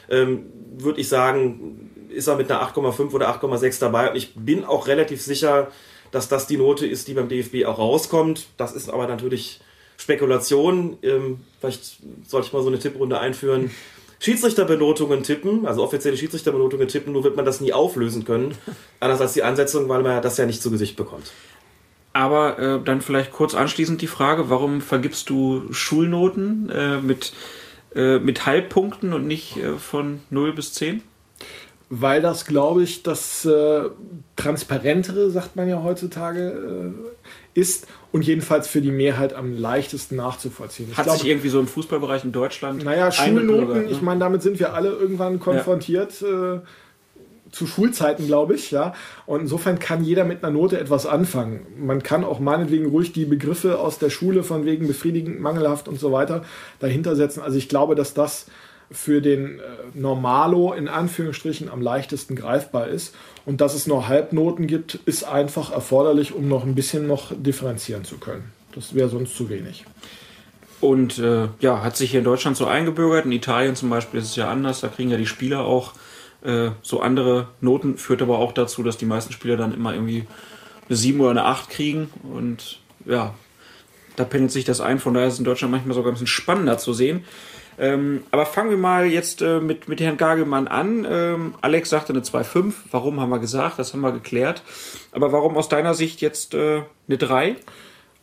ähm, 0.10 0.46
würde 0.78 1.02
ich 1.02 1.10
sagen, 1.10 1.92
ist 2.08 2.28
er 2.28 2.38
mit 2.38 2.50
einer 2.50 2.62
8,5 2.62 3.12
oder 3.12 3.30
8,6 3.30 3.82
dabei. 3.82 4.10
Und 4.12 4.16
ich 4.16 4.36
bin 4.36 4.64
auch 4.64 4.88
relativ 4.88 5.22
sicher, 5.22 5.68
dass 6.12 6.30
das 6.30 6.48
die 6.48 6.56
Note 6.56 6.88
ist, 6.88 7.10
die 7.10 7.14
beim 7.14 7.28
DFB 7.28 7.66
auch 7.66 7.78
rauskommt. 7.78 8.48
Das 8.56 8.72
ist 8.72 8.90
aber 8.90 9.06
natürlich 9.06 9.60
Spekulation. 9.98 10.98
Ähm, 11.02 11.40
vielleicht 11.60 11.98
sollte 12.26 12.48
ich 12.48 12.54
mal 12.54 12.62
so 12.62 12.70
eine 12.70 12.80
Tipprunde 12.80 13.20
einführen. 13.20 13.72
Schiedsrichterbenotungen 14.20 15.24
tippen, 15.24 15.66
also 15.68 15.84
offizielle 15.84 16.18
Schiedsrichterbenotungen 16.18 16.88
tippen, 16.88 17.14
nur 17.14 17.24
wird 17.24 17.36
man 17.36 17.46
das 17.46 17.62
nie 17.62 17.74
auflösen 17.74 18.26
können. 18.26 18.56
Anders 19.00 19.22
als 19.22 19.34
die 19.34 19.44
Ansetzung, 19.44 19.90
weil 19.90 20.02
man 20.02 20.22
das 20.22 20.38
ja 20.38 20.46
nicht 20.46 20.62
zu 20.62 20.72
Gesicht 20.72 20.96
bekommt. 20.96 21.32
Aber 22.14 22.58
äh, 22.58 22.80
dann 22.82 23.02
vielleicht 23.02 23.34
kurz 23.34 23.56
anschließend 23.56 24.02
die 24.02 24.08
Frage, 24.08 24.50
warum 24.50 24.80
vergibst 24.80 25.30
du 25.30 25.72
Schulnoten 25.74 26.70
äh, 26.70 27.02
mit, 27.02 27.34
äh, 27.94 28.20
mit 28.20 28.46
Halbpunkten 28.46 29.12
und 29.12 29.28
nicht 29.28 29.58
äh, 29.58 29.74
von 29.74 30.22
0 30.30 30.54
bis 30.54 30.74
10? 30.74 31.04
Weil 31.90 32.22
das, 32.22 32.46
glaube 32.46 32.84
ich, 32.84 33.04
das 33.04 33.46
äh, 33.46 33.90
transparentere, 34.38 35.30
sagt 35.30 35.56
man 35.58 35.68
ja 35.68 35.84
heutzutage, 35.84 36.94
äh, 36.96 37.10
ist 37.56 37.88
und 38.12 38.22
jedenfalls 38.24 38.68
für 38.68 38.82
die 38.82 38.92
Mehrheit 38.92 39.34
am 39.34 39.58
leichtesten 39.58 40.18
nachzuvollziehen. 40.18 40.90
Ich 40.92 40.98
Hat 40.98 41.06
glaube, 41.06 41.20
sich 41.20 41.28
irgendwie 41.28 41.50
so 41.50 41.60
im 41.60 41.68
Fußballbereich 41.68 42.24
in 42.24 42.32
Deutschland 42.32 42.84
naja, 42.84 43.12
Schulnoten, 43.12 43.86
ne? 43.86 43.90
ich 43.90 44.02
meine, 44.02 44.20
damit 44.20 44.44
sind 44.44 44.60
wir 44.60 44.74
alle 44.74 44.90
irgendwann 44.90 45.40
konfrontiert. 45.40 46.22
Äh, 46.22 46.60
zu 47.52 47.68
Schulzeiten, 47.68 48.28
glaube 48.28 48.56
ich, 48.56 48.72
ja. 48.72 48.94
Und 49.26 49.40
insofern 49.40 49.80
kann 49.80 50.04
jeder 50.04 50.26
mit 50.26 50.44
einer 50.44 50.52
Note 50.52 50.78
etwas 50.78 51.06
anfangen. 51.06 51.66
Man 51.78 52.04
kann 52.04 52.26
auch 52.26 52.40
meinetwegen 52.40 52.88
ruhig 52.88 53.14
die 53.14 53.24
Begriffe 53.24 53.80
aus 53.80 53.98
der 53.98 54.10
Schule 54.10 54.44
von 54.44 54.66
wegen 54.66 54.88
befriedigend, 54.88 55.40
mangelhaft 55.40 55.88
und 55.88 55.98
so 55.98 56.12
weiter 56.12 56.44
dahinter 56.80 57.16
setzen. 57.16 57.42
Also 57.42 57.58
ich 57.58 57.70
glaube, 57.70 57.96
dass 57.96 58.14
das 58.14 58.48
für 58.92 59.22
den 59.22 59.60
äh, 59.60 59.62
Normalo 59.94 60.74
in 60.74 60.88
Anführungsstrichen 60.88 61.70
am 61.70 61.82
leichtesten 61.82 62.36
greifbar 62.36 62.88
ist. 62.88 63.16
Und 63.46 63.62
dass 63.62 63.76
es 63.76 63.86
nur 63.86 64.08
Halbnoten 64.08 64.68
gibt, 64.68 64.96
ist 65.06 65.24
einfach 65.24 65.72
erforderlich, 65.72 66.34
um 66.34 66.48
noch 66.48 66.64
ein 66.64 66.76
bisschen 66.76 67.06
noch 67.06 67.32
differenzieren 67.36 68.04
zu 68.04 68.18
können. 68.18 68.52
Das 68.74 68.96
wäre 68.96 69.10
sonst 69.10 69.36
zu 69.36 69.50
wenig. 69.50 69.86
Und 70.82 71.20
äh, 71.20 71.48
ja, 71.60 71.84
hat 71.84 71.96
sich 71.96 72.12
hier 72.12 72.20
in 72.20 72.26
Deutschland 72.26 72.58
so 72.58 72.66
eingebürgert. 72.66 73.26
In 73.26 73.32
Italien 73.32 73.76
zum 73.76 73.90
Beispiel 73.90 74.20
ist 74.20 74.30
es 74.30 74.36
ja 74.36 74.50
anders. 74.50 74.82
Da 74.82 74.88
kriegen 74.88 75.10
ja 75.10 75.18
die 75.18 75.26
Spieler 75.26 75.62
auch 75.62 75.94
äh, 76.44 76.72
so 76.82 77.00
andere 77.02 77.48
Noten. 77.62 77.98
Führt 77.98 78.22
aber 78.22 78.40
auch 78.40 78.52
dazu, 78.52 78.84
dass 78.84 78.98
die 78.98 79.06
meisten 79.06 79.32
Spieler 79.32 79.58
dann 79.58 79.74
immer 79.74 79.94
irgendwie 79.94 80.26
eine 80.88 80.98
7 80.98 81.20
oder 81.22 81.32
eine 81.32 81.46
8 81.46 81.70
kriegen. 81.70 82.10
Und 82.24 82.80
ja, 83.06 83.34
da 84.16 84.26
pendelt 84.26 84.52
sich 84.52 84.66
das 84.66 84.82
ein. 84.82 85.00
Von 85.00 85.14
daher 85.14 85.28
ist 85.28 85.36
es 85.36 85.40
in 85.40 85.46
Deutschland 85.46 85.72
manchmal 85.72 85.96
sogar 85.96 86.12
ein 86.12 86.16
bisschen 86.16 86.28
spannender 86.28 86.78
zu 86.78 86.94
sehen. 86.94 87.24
Ähm, 87.78 88.24
aber 88.32 88.46
fangen 88.46 88.70
wir 88.70 88.78
mal 88.78 89.06
jetzt 89.06 89.42
äh, 89.42 89.60
mit, 89.60 89.88
mit 89.90 90.00
Herrn 90.00 90.18
Gagelmann 90.18 90.68
an. 90.68 91.06
Ähm, 91.10 91.56
Alex 91.62 91.90
sagte 91.90 92.14
eine 92.14 92.22
2,5. 92.22 92.74
Warum 92.92 93.20
haben 93.20 93.30
wir 93.30 93.40
gesagt? 93.40 93.80
Das 93.80 93.94
haben 93.94 94.02
wir 94.02 94.12
geklärt. 94.12 94.64
Aber 95.12 95.32
warum 95.32 95.58
aus 95.58 95.70
deiner 95.70 95.94
Sicht 95.94 96.22
jetzt 96.22 96.54
äh, 96.54 96.84
eine 97.08 97.18
3? 97.18 97.58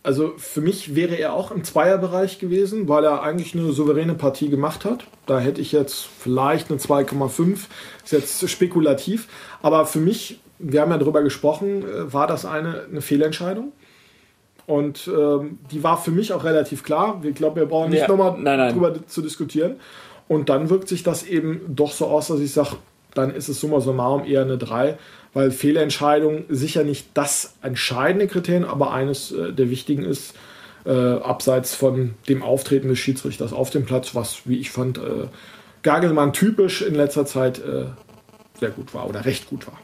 Also 0.04 0.34
für 0.36 0.60
mich 0.60 0.96
wäre 0.96 1.14
er 1.14 1.32
auch 1.32 1.52
im 1.52 1.62
Zweierbereich 1.62 2.40
gewesen, 2.40 2.88
weil 2.88 3.04
er 3.04 3.22
eigentlich 3.22 3.54
eine 3.54 3.70
souveräne 3.72 4.14
Partie 4.14 4.48
gemacht 4.48 4.84
hat. 4.84 5.06
Da 5.26 5.38
hätte 5.38 5.60
ich 5.60 5.70
jetzt 5.70 6.08
vielleicht 6.18 6.70
eine 6.70 6.80
2,5. 6.80 7.66
Ist 8.02 8.12
jetzt 8.12 8.50
spekulativ. 8.50 9.28
Aber 9.60 9.86
für 9.86 10.00
mich, 10.00 10.40
wir 10.58 10.80
haben 10.80 10.90
ja 10.90 10.98
darüber 10.98 11.22
gesprochen, 11.22 11.84
äh, 11.84 12.12
war 12.12 12.26
das 12.26 12.44
eine, 12.46 12.86
eine 12.90 13.02
Fehlentscheidung. 13.02 13.72
Und 14.66 15.08
ähm, 15.08 15.58
die 15.70 15.82
war 15.82 16.00
für 16.00 16.10
mich 16.10 16.32
auch 16.32 16.44
relativ 16.44 16.82
klar. 16.84 17.20
Ich 17.24 17.34
glaube, 17.34 17.60
wir 17.60 17.66
brauchen 17.66 17.90
nicht 17.90 18.00
Ja, 18.00 18.08
nochmal 18.08 18.38
nein, 18.38 18.58
nein. 18.58 18.72
drüber 18.72 18.94
zu 19.06 19.22
diskutieren. 19.22 19.76
Und 20.28 20.48
dann 20.48 20.70
wirkt 20.70 20.88
sich 20.88 21.02
das 21.02 21.24
eben 21.24 21.60
doch 21.68 21.92
so 21.92 22.06
aus, 22.06 22.28
dass 22.28 22.40
ich 22.40 22.52
sage, 22.52 22.76
dann 23.14 23.34
ist 23.34 23.48
es 23.48 23.60
summa 23.60 23.80
summarum 23.80 24.24
eher 24.24 24.42
eine 24.42 24.56
3, 24.56 24.96
weil 25.34 25.50
Fehlentscheidung 25.50 26.44
sicher 26.48 26.84
nicht 26.84 27.08
das 27.14 27.54
entscheidende 27.62 28.26
Kriterium, 28.28 28.64
aber 28.64 28.92
eines 28.92 29.32
äh, 29.32 29.52
der 29.52 29.68
wichtigen 29.70 30.04
ist, 30.04 30.34
äh, 30.84 30.90
abseits 30.90 31.74
von 31.74 32.14
dem 32.28 32.42
Auftreten 32.42 32.88
des 32.88 32.98
Schiedsrichters 32.98 33.52
auf 33.52 33.70
dem 33.70 33.84
Platz, 33.84 34.14
was, 34.14 34.42
wie 34.46 34.58
ich 34.58 34.70
fand, 34.70 34.98
äh, 34.98 35.26
Gagelmann 35.82 36.32
typisch 36.32 36.82
in 36.82 36.94
letzter 36.94 37.26
Zeit 37.26 37.58
äh, 37.58 37.86
sehr 38.58 38.70
gut 38.70 38.94
war 38.94 39.08
oder 39.08 39.24
recht 39.24 39.48
gut 39.48 39.66
war. 39.66 39.78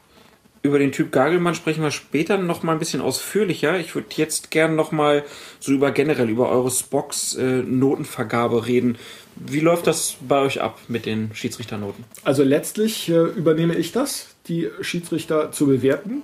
Über 0.63 0.79
den 0.79 0.91
Typ 0.93 1.13
Gagelmann 1.13 1.55
sprechen 1.55 1.83
wir 1.83 1.91
später 1.91 2.37
noch 2.37 2.63
mal 2.63 2.73
ein 2.73 2.79
bisschen 2.79 3.01
ausführlicher. 3.01 3.79
Ich 3.79 3.95
würde 3.95 4.09
jetzt 4.17 4.51
gern 4.51 4.75
noch 4.75 4.91
mal 4.91 5.25
so 5.61 5.73
über 5.73 5.93
generell 5.93 6.29
über 6.29 6.49
eure 6.49 6.71
Spocks 6.71 7.35
äh, 7.37 7.63
Notenvergabe 7.63 8.67
reden. 8.67 8.99
Wie 9.37 9.61
läuft 9.61 9.87
das 9.87 10.17
bei 10.27 10.41
euch 10.41 10.61
ab 10.61 10.79
mit 10.89 11.07
den 11.07 11.31
Schiedsrichternoten? 11.33 12.05
Also 12.25 12.43
letztlich 12.43 13.09
äh, 13.09 13.13
übernehme 13.15 13.77
ich 13.77 13.93
das, 13.93 14.35
die 14.49 14.69
Schiedsrichter 14.81 15.53
zu 15.53 15.67
bewerten. 15.67 16.23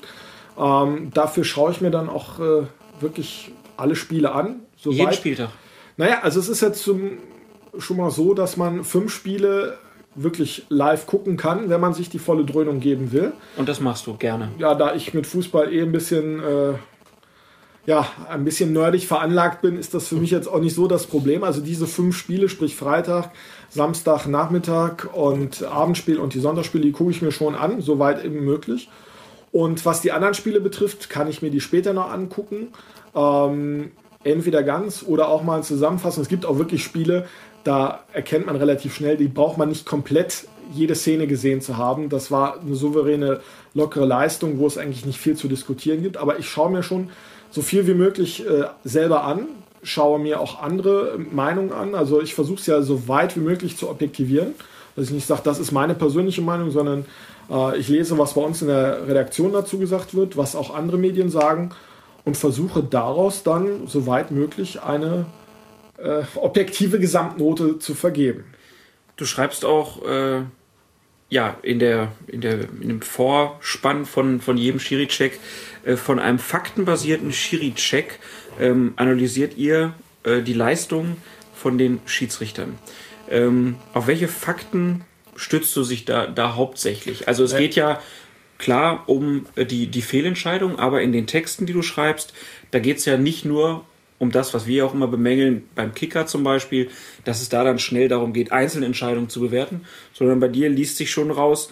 Ähm, 0.58 1.10
dafür 1.14 1.44
schaue 1.44 1.70
ich 1.70 1.80
mir 1.80 1.90
dann 1.90 2.08
auch 2.08 2.40
äh, 2.40 2.66
wirklich 3.00 3.52
alle 3.76 3.94
Spiele 3.94 4.32
an. 4.32 4.60
Jeden 4.78 4.98
soweit- 4.98 5.14
Spieltag. 5.16 5.50
Naja, 5.96 6.22
also 6.22 6.40
es 6.40 6.48
ist 6.48 6.60
jetzt 6.60 6.82
zum, 6.82 7.18
schon 7.78 7.96
mal 7.98 8.10
so, 8.10 8.34
dass 8.34 8.56
man 8.56 8.82
fünf 8.82 9.14
Spiele 9.14 9.78
wirklich 10.14 10.66
live 10.68 11.06
gucken 11.06 11.36
kann, 11.36 11.68
wenn 11.68 11.80
man 11.80 11.94
sich 11.94 12.08
die 12.08 12.18
volle 12.18 12.44
Dröhnung 12.44 12.80
geben 12.80 13.12
will. 13.12 13.32
Und 13.56 13.68
das 13.68 13.80
machst 13.80 14.06
du 14.06 14.14
gerne. 14.16 14.50
Ja, 14.58 14.74
da 14.74 14.94
ich 14.94 15.14
mit 15.14 15.26
Fußball 15.26 15.72
eh 15.72 15.82
ein 15.82 15.92
bisschen, 15.92 16.40
äh, 16.40 16.74
ja, 17.86 18.06
ein 18.28 18.44
bisschen 18.44 18.72
nerdig 18.72 19.06
veranlagt 19.06 19.60
bin, 19.60 19.76
ist 19.76 19.94
das 19.94 20.08
für 20.08 20.16
mich 20.16 20.30
jetzt 20.30 20.46
auch 20.46 20.60
nicht 20.60 20.74
so 20.74 20.86
das 20.86 21.06
Problem. 21.06 21.42
Also 21.44 21.60
diese 21.60 21.86
fünf 21.86 22.16
Spiele, 22.16 22.48
sprich 22.48 22.76
Freitag, 22.76 23.30
Samstag, 23.68 24.26
Nachmittag 24.26 25.08
und 25.12 25.64
Abendspiel 25.64 26.18
und 26.18 26.34
die 26.34 26.40
Sonntagsspiele, 26.40 26.84
die 26.84 26.92
gucke 26.92 27.10
ich 27.10 27.22
mir 27.22 27.32
schon 27.32 27.54
an, 27.54 27.80
soweit 27.80 28.24
eben 28.24 28.44
möglich. 28.44 28.88
Und 29.52 29.84
was 29.84 30.00
die 30.00 30.12
anderen 30.12 30.34
Spiele 30.34 30.60
betrifft, 30.60 31.10
kann 31.10 31.28
ich 31.28 31.42
mir 31.42 31.50
die 31.50 31.60
später 31.60 31.92
noch 31.92 32.10
angucken. 32.10 32.68
Ähm, 33.14 33.92
entweder 34.24 34.62
ganz 34.62 35.04
oder 35.06 35.28
auch 35.28 35.42
mal 35.42 35.62
zusammenfassen. 35.62 36.22
Es 36.22 36.28
gibt 36.28 36.46
auch 36.46 36.58
wirklich 36.58 36.82
Spiele, 36.82 37.26
da 37.64 38.04
erkennt 38.12 38.46
man 38.46 38.56
relativ 38.56 38.94
schnell, 38.94 39.16
die 39.16 39.28
braucht 39.28 39.58
man 39.58 39.68
nicht 39.68 39.86
komplett 39.86 40.46
jede 40.72 40.94
Szene 40.94 41.26
gesehen 41.26 41.60
zu 41.60 41.76
haben. 41.76 42.08
Das 42.08 42.30
war 42.30 42.60
eine 42.60 42.74
souveräne, 42.74 43.40
lockere 43.74 44.06
Leistung, 44.06 44.58
wo 44.58 44.66
es 44.66 44.78
eigentlich 44.78 45.04
nicht 45.04 45.18
viel 45.18 45.36
zu 45.36 45.48
diskutieren 45.48 46.02
gibt. 46.02 46.16
Aber 46.16 46.38
ich 46.38 46.48
schaue 46.48 46.70
mir 46.70 46.82
schon 46.82 47.10
so 47.50 47.62
viel 47.62 47.86
wie 47.86 47.94
möglich 47.94 48.46
äh, 48.46 48.64
selber 48.84 49.24
an, 49.24 49.46
schaue 49.82 50.18
mir 50.18 50.40
auch 50.40 50.62
andere 50.62 51.18
Meinungen 51.30 51.72
an. 51.72 51.94
Also 51.94 52.20
ich 52.20 52.34
versuche 52.34 52.60
es 52.60 52.66
ja 52.66 52.82
so 52.82 53.08
weit 53.08 53.36
wie 53.36 53.40
möglich 53.40 53.76
zu 53.76 53.88
objektivieren. 53.88 54.54
Dass 54.96 55.06
ich 55.06 55.12
nicht 55.12 55.26
sage, 55.26 55.42
das 55.44 55.58
ist 55.58 55.72
meine 55.72 55.94
persönliche 55.94 56.42
Meinung, 56.42 56.70
sondern 56.70 57.04
äh, 57.50 57.78
ich 57.78 57.88
lese, 57.88 58.18
was 58.18 58.34
bei 58.34 58.42
uns 58.42 58.62
in 58.62 58.68
der 58.68 59.08
Redaktion 59.08 59.52
dazu 59.52 59.78
gesagt 59.78 60.14
wird, 60.14 60.36
was 60.36 60.56
auch 60.56 60.74
andere 60.74 60.98
Medien 60.98 61.30
sagen 61.30 61.70
und 62.24 62.36
versuche 62.36 62.82
daraus 62.82 63.42
dann 63.42 63.86
so 63.86 64.06
weit 64.06 64.30
möglich 64.30 64.82
eine 64.82 65.26
äh, 65.98 66.22
objektive 66.36 66.98
Gesamtnote 66.98 67.78
zu 67.78 67.94
vergeben. 67.94 68.44
Du 69.16 69.26
schreibst 69.26 69.64
auch 69.64 70.04
äh, 70.04 70.42
ja 71.30 71.56
in 71.62 71.78
der 71.78 72.12
in 72.26 72.40
der 72.40 72.60
in 72.80 72.88
dem 72.88 73.02
Vorspann 73.02 74.04
von 74.06 74.40
von 74.40 74.56
jedem 74.56 74.80
Schiri-Check 74.80 75.38
äh, 75.84 75.96
von 75.96 76.18
einem 76.18 76.38
faktenbasierten 76.38 77.32
Schiri-Check 77.32 78.18
ähm, 78.60 78.94
analysiert 78.96 79.56
ihr 79.56 79.94
äh, 80.24 80.42
die 80.42 80.52
Leistung 80.52 81.16
von 81.54 81.78
den 81.78 82.00
Schiedsrichtern. 82.06 82.78
Ähm, 83.30 83.76
auf 83.94 84.06
welche 84.06 84.28
Fakten 84.28 85.04
stützt 85.36 85.74
du 85.76 85.82
sich 85.82 86.04
da 86.04 86.26
da 86.26 86.56
hauptsächlich? 86.56 87.28
Also 87.28 87.44
es 87.44 87.52
Ja. 87.52 87.58
geht 87.58 87.74
ja 87.76 88.00
klar 88.58 89.04
um 89.06 89.46
äh, 89.56 89.64
die 89.64 89.86
die 89.86 90.02
Fehlentscheidung, 90.02 90.78
aber 90.78 91.02
in 91.02 91.12
den 91.12 91.26
Texten, 91.26 91.66
die 91.66 91.72
du 91.72 91.82
schreibst, 91.82 92.34
da 92.72 92.80
geht 92.80 92.98
es 92.98 93.04
ja 93.04 93.16
nicht 93.16 93.44
nur 93.44 93.84
um 94.24 94.32
das, 94.32 94.54
was 94.54 94.66
wir 94.66 94.84
auch 94.86 94.94
immer 94.94 95.06
bemängeln, 95.06 95.68
beim 95.74 95.94
Kicker 95.94 96.26
zum 96.26 96.42
Beispiel, 96.42 96.88
dass 97.24 97.42
es 97.42 97.50
da 97.50 97.62
dann 97.62 97.78
schnell 97.78 98.08
darum 98.08 98.32
geht, 98.32 98.50
Einzelentscheidungen 98.50 99.28
zu 99.28 99.40
bewerten, 99.40 99.82
sondern 100.12 100.40
bei 100.40 100.48
dir 100.48 100.68
liest 100.68 100.96
sich 100.96 101.10
schon 101.10 101.30
raus, 101.30 101.70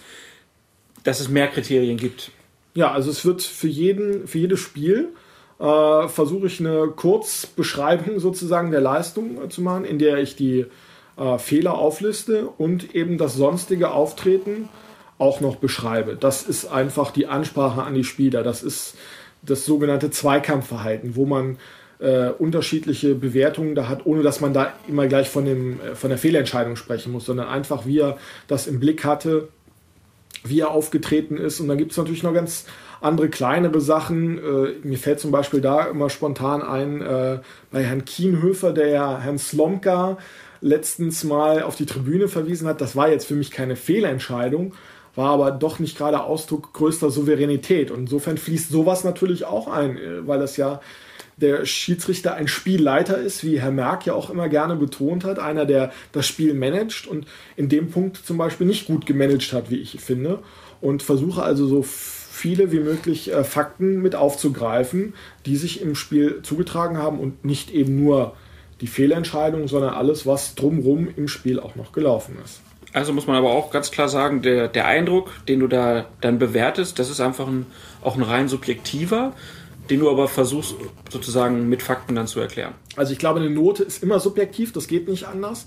dass 1.03 1.19
es 1.19 1.29
mehr 1.29 1.47
Kriterien 1.47 1.97
gibt. 1.97 2.31
Ja, 2.75 2.91
also 2.91 3.09
es 3.09 3.25
wird 3.25 3.41
für 3.41 3.67
jeden, 3.67 4.27
für 4.27 4.37
jedes 4.37 4.59
Spiel 4.59 5.09
äh, 5.59 6.07
versuche 6.07 6.47
ich 6.47 6.59
eine 6.59 6.87
Kurzbeschreibung 6.87 8.19
sozusagen 8.19 8.71
der 8.71 8.81
Leistung 8.81 9.43
äh, 9.43 9.49
zu 9.49 9.61
machen, 9.61 9.83
in 9.83 9.99
der 9.99 10.17
ich 10.17 10.35
die 10.35 10.65
äh, 11.17 11.37
Fehler 11.37 11.73
aufliste 11.73 12.47
und 12.47 12.95
eben 12.95 13.17
das 13.17 13.35
sonstige 13.35 13.91
Auftreten 13.91 14.69
auch 15.17 15.41
noch 15.41 15.55
beschreibe. 15.55 16.15
Das 16.15 16.43
ist 16.43 16.65
einfach 16.65 17.11
die 17.11 17.27
Ansprache 17.27 17.83
an 17.83 17.93
die 17.93 18.03
Spieler. 18.03 18.43
Das 18.43 18.63
ist 18.63 18.95
das 19.41 19.65
sogenannte 19.65 20.09
Zweikampfverhalten, 20.09 21.15
wo 21.15 21.25
man 21.25 21.57
äh, 22.03 22.31
unterschiedliche 22.37 23.15
Bewertungen 23.15 23.75
da 23.75 23.87
hat, 23.87 24.05
ohne 24.05 24.23
dass 24.23 24.41
man 24.41 24.53
da 24.53 24.73
immer 24.89 25.07
gleich 25.07 25.29
von, 25.29 25.45
dem, 25.45 25.79
äh, 25.79 25.95
von 25.95 26.09
der 26.09 26.17
Fehlentscheidung 26.17 26.75
sprechen 26.75 27.13
muss, 27.13 27.25
sondern 27.25 27.47
einfach, 27.47 27.85
wie 27.85 27.99
er 27.99 28.17
das 28.47 28.67
im 28.67 28.79
Blick 28.79 29.05
hatte, 29.05 29.47
wie 30.43 30.59
er 30.59 30.71
aufgetreten 30.71 31.37
ist. 31.37 31.61
Und 31.61 31.69
dann 31.69 31.77
gibt 31.77 31.91
es 31.91 31.97
natürlich 31.97 32.23
noch 32.23 32.33
ganz 32.33 32.65
andere 32.99 33.29
kleinere 33.29 33.79
Sachen. 33.79 34.37
Äh, 34.37 34.73
mir 34.83 34.97
fällt 34.97 35.21
zum 35.21 35.31
Beispiel 35.31 35.61
da 35.61 35.85
immer 35.85 36.09
spontan 36.09 36.61
ein, 36.61 37.01
äh, 37.01 37.39
bei 37.71 37.83
Herrn 37.83 38.03
Kienhöfer, 38.03 38.73
der 38.73 38.87
ja 38.89 39.19
Herrn 39.19 39.37
Slomka 39.37 40.17
letztens 40.59 41.23
mal 41.23 41.63
auf 41.63 41.77
die 41.77 41.85
Tribüne 41.85 42.27
verwiesen 42.27 42.67
hat. 42.67 42.81
Das 42.81 42.97
war 42.97 43.09
jetzt 43.09 43.27
für 43.27 43.35
mich 43.35 43.51
keine 43.51 43.77
Fehlentscheidung, 43.77 44.73
war 45.15 45.31
aber 45.31 45.51
doch 45.51 45.79
nicht 45.79 45.97
gerade 45.97 46.21
Ausdruck 46.21 46.73
größter 46.73 47.09
Souveränität. 47.11 47.91
Und 47.91 48.01
insofern 48.01 48.37
fließt 48.37 48.71
sowas 48.71 49.05
natürlich 49.05 49.45
auch 49.45 49.67
ein, 49.67 49.97
äh, 49.97 50.27
weil 50.27 50.39
das 50.39 50.57
ja 50.57 50.81
der 51.37 51.65
Schiedsrichter 51.65 52.35
ein 52.35 52.47
Spielleiter 52.47 53.17
ist, 53.17 53.43
wie 53.43 53.59
Herr 53.59 53.71
Merck 53.71 54.05
ja 54.05 54.13
auch 54.13 54.29
immer 54.29 54.49
gerne 54.49 54.75
betont 54.75 55.23
hat, 55.23 55.39
einer, 55.39 55.65
der 55.65 55.91
das 56.11 56.27
Spiel 56.27 56.53
managt 56.53 57.07
und 57.07 57.25
in 57.55 57.69
dem 57.69 57.89
Punkt 57.89 58.17
zum 58.17 58.37
Beispiel 58.37 58.67
nicht 58.67 58.87
gut 58.87 59.05
gemanagt 59.05 59.53
hat, 59.53 59.69
wie 59.69 59.79
ich 59.79 59.99
finde. 59.99 60.39
Und 60.81 61.01
versuche 61.01 61.43
also 61.43 61.65
so 61.65 61.81
viele 61.83 62.71
wie 62.71 62.79
möglich 62.79 63.31
äh, 63.31 63.43
Fakten 63.43 64.01
mit 64.01 64.15
aufzugreifen, 64.15 65.13
die 65.45 65.55
sich 65.55 65.81
im 65.81 65.95
Spiel 65.95 66.41
zugetragen 66.43 66.97
haben 66.97 67.19
und 67.19 67.45
nicht 67.45 67.71
eben 67.71 68.03
nur 68.03 68.35
die 68.81 68.87
Fehlentscheidung, 68.87 69.67
sondern 69.67 69.93
alles, 69.93 70.25
was 70.25 70.55
drumrum 70.55 71.07
im 71.15 71.27
Spiel 71.29 71.59
auch 71.59 71.75
noch 71.75 71.93
gelaufen 71.93 72.35
ist. 72.43 72.59
Also 72.91 73.11
muss 73.13 73.27
man 73.27 73.35
aber 73.35 73.51
auch 73.51 73.71
ganz 73.71 73.91
klar 73.91 74.09
sagen, 74.09 74.41
der, 74.41 74.67
der 74.67 74.85
Eindruck, 74.85 75.31
den 75.47 75.59
du 75.59 75.67
da 75.67 76.05
dann 76.21 76.37
bewertest, 76.37 76.99
das 76.99 77.09
ist 77.09 77.21
einfach 77.21 77.47
ein, 77.47 77.65
auch 78.01 78.15
ein 78.15 78.23
rein 78.23 78.47
subjektiver, 78.47 79.33
den 79.89 79.99
du 79.99 80.09
aber 80.09 80.27
versuchst 80.27 80.75
sozusagen 81.09 81.69
mit 81.69 81.81
Fakten 81.81 82.15
dann 82.15 82.27
zu 82.27 82.39
erklären. 82.39 82.73
Also 82.95 83.13
ich 83.13 83.19
glaube, 83.19 83.39
eine 83.39 83.49
Note 83.49 83.83
ist 83.83 84.01
immer 84.03 84.19
subjektiv, 84.19 84.71
das 84.71 84.87
geht 84.87 85.07
nicht 85.07 85.27
anders. 85.27 85.65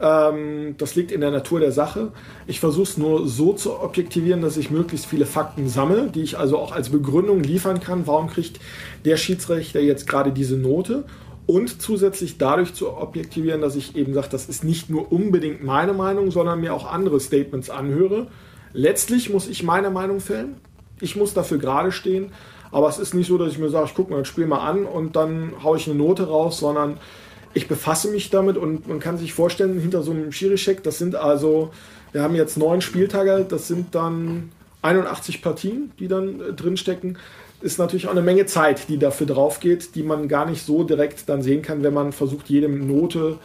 Ähm, 0.00 0.74
das 0.78 0.94
liegt 0.96 1.12
in 1.12 1.20
der 1.20 1.30
Natur 1.30 1.60
der 1.60 1.72
Sache. 1.72 2.12
Ich 2.46 2.58
versuche 2.58 2.82
es 2.82 2.98
nur 2.98 3.28
so 3.28 3.52
zu 3.52 3.78
objektivieren, 3.80 4.42
dass 4.42 4.56
ich 4.56 4.70
möglichst 4.70 5.06
viele 5.06 5.26
Fakten 5.26 5.68
sammle, 5.68 6.10
die 6.10 6.22
ich 6.22 6.38
also 6.38 6.58
auch 6.58 6.72
als 6.72 6.90
Begründung 6.90 7.42
liefern 7.42 7.80
kann. 7.80 8.06
Warum 8.06 8.28
kriegt 8.28 8.58
der 9.04 9.16
Schiedsrichter 9.16 9.80
jetzt 9.80 10.08
gerade 10.08 10.32
diese 10.32 10.56
Note? 10.56 11.04
Und 11.46 11.82
zusätzlich 11.82 12.38
dadurch 12.38 12.74
zu 12.74 12.96
objektivieren, 12.96 13.60
dass 13.60 13.76
ich 13.76 13.96
eben 13.96 14.14
sage, 14.14 14.28
das 14.30 14.48
ist 14.48 14.64
nicht 14.64 14.90
nur 14.90 15.10
unbedingt 15.12 15.62
meine 15.62 15.92
Meinung, 15.92 16.30
sondern 16.30 16.60
mir 16.60 16.72
auch 16.74 16.90
andere 16.90 17.20
Statements 17.20 17.68
anhöre. 17.70 18.28
Letztlich 18.72 19.30
muss 19.30 19.48
ich 19.48 19.62
meine 19.62 19.90
Meinung 19.90 20.20
fällen. 20.20 20.56
Ich 21.00 21.16
muss 21.16 21.34
dafür 21.34 21.58
gerade 21.58 21.92
stehen. 21.92 22.32
Aber 22.72 22.88
es 22.88 22.98
ist 22.98 23.14
nicht 23.14 23.28
so, 23.28 23.38
dass 23.38 23.52
ich 23.52 23.58
mir 23.58 23.68
sage, 23.68 23.86
ich 23.86 23.94
gucke 23.94 24.12
mir 24.12 24.18
das 24.18 24.28
Spiel 24.28 24.46
mal 24.46 24.66
an 24.66 24.84
und 24.84 25.14
dann 25.14 25.52
haue 25.62 25.76
ich 25.76 25.86
eine 25.86 25.96
Note 25.96 26.26
raus, 26.26 26.58
sondern 26.58 26.98
ich 27.54 27.68
befasse 27.68 28.08
mich 28.10 28.30
damit 28.30 28.56
und 28.56 28.88
man 28.88 28.98
kann 28.98 29.18
sich 29.18 29.34
vorstellen, 29.34 29.78
hinter 29.78 30.02
so 30.02 30.10
einem 30.10 30.32
Schiri-Check, 30.32 30.82
das 30.82 30.98
sind 30.98 31.14
also, 31.14 31.70
wir 32.12 32.22
haben 32.22 32.34
jetzt 32.34 32.56
neun 32.56 32.80
Spieltage, 32.80 33.44
das 33.46 33.68
sind 33.68 33.94
dann 33.94 34.50
81 34.80 35.42
Partien, 35.42 35.92
die 35.98 36.08
dann 36.08 36.40
äh, 36.40 36.52
drinstecken. 36.54 37.18
Ist 37.60 37.78
natürlich 37.78 38.06
auch 38.06 38.12
eine 38.12 38.22
Menge 38.22 38.46
Zeit, 38.46 38.88
die 38.88 38.98
dafür 38.98 39.26
drauf 39.26 39.60
geht, 39.60 39.94
die 39.94 40.02
man 40.02 40.26
gar 40.26 40.46
nicht 40.46 40.64
so 40.64 40.82
direkt 40.82 41.28
dann 41.28 41.42
sehen 41.42 41.62
kann, 41.62 41.84
wenn 41.84 41.94
man 41.94 42.12
versucht, 42.12 42.48
jede 42.48 42.68
Note 42.68 43.38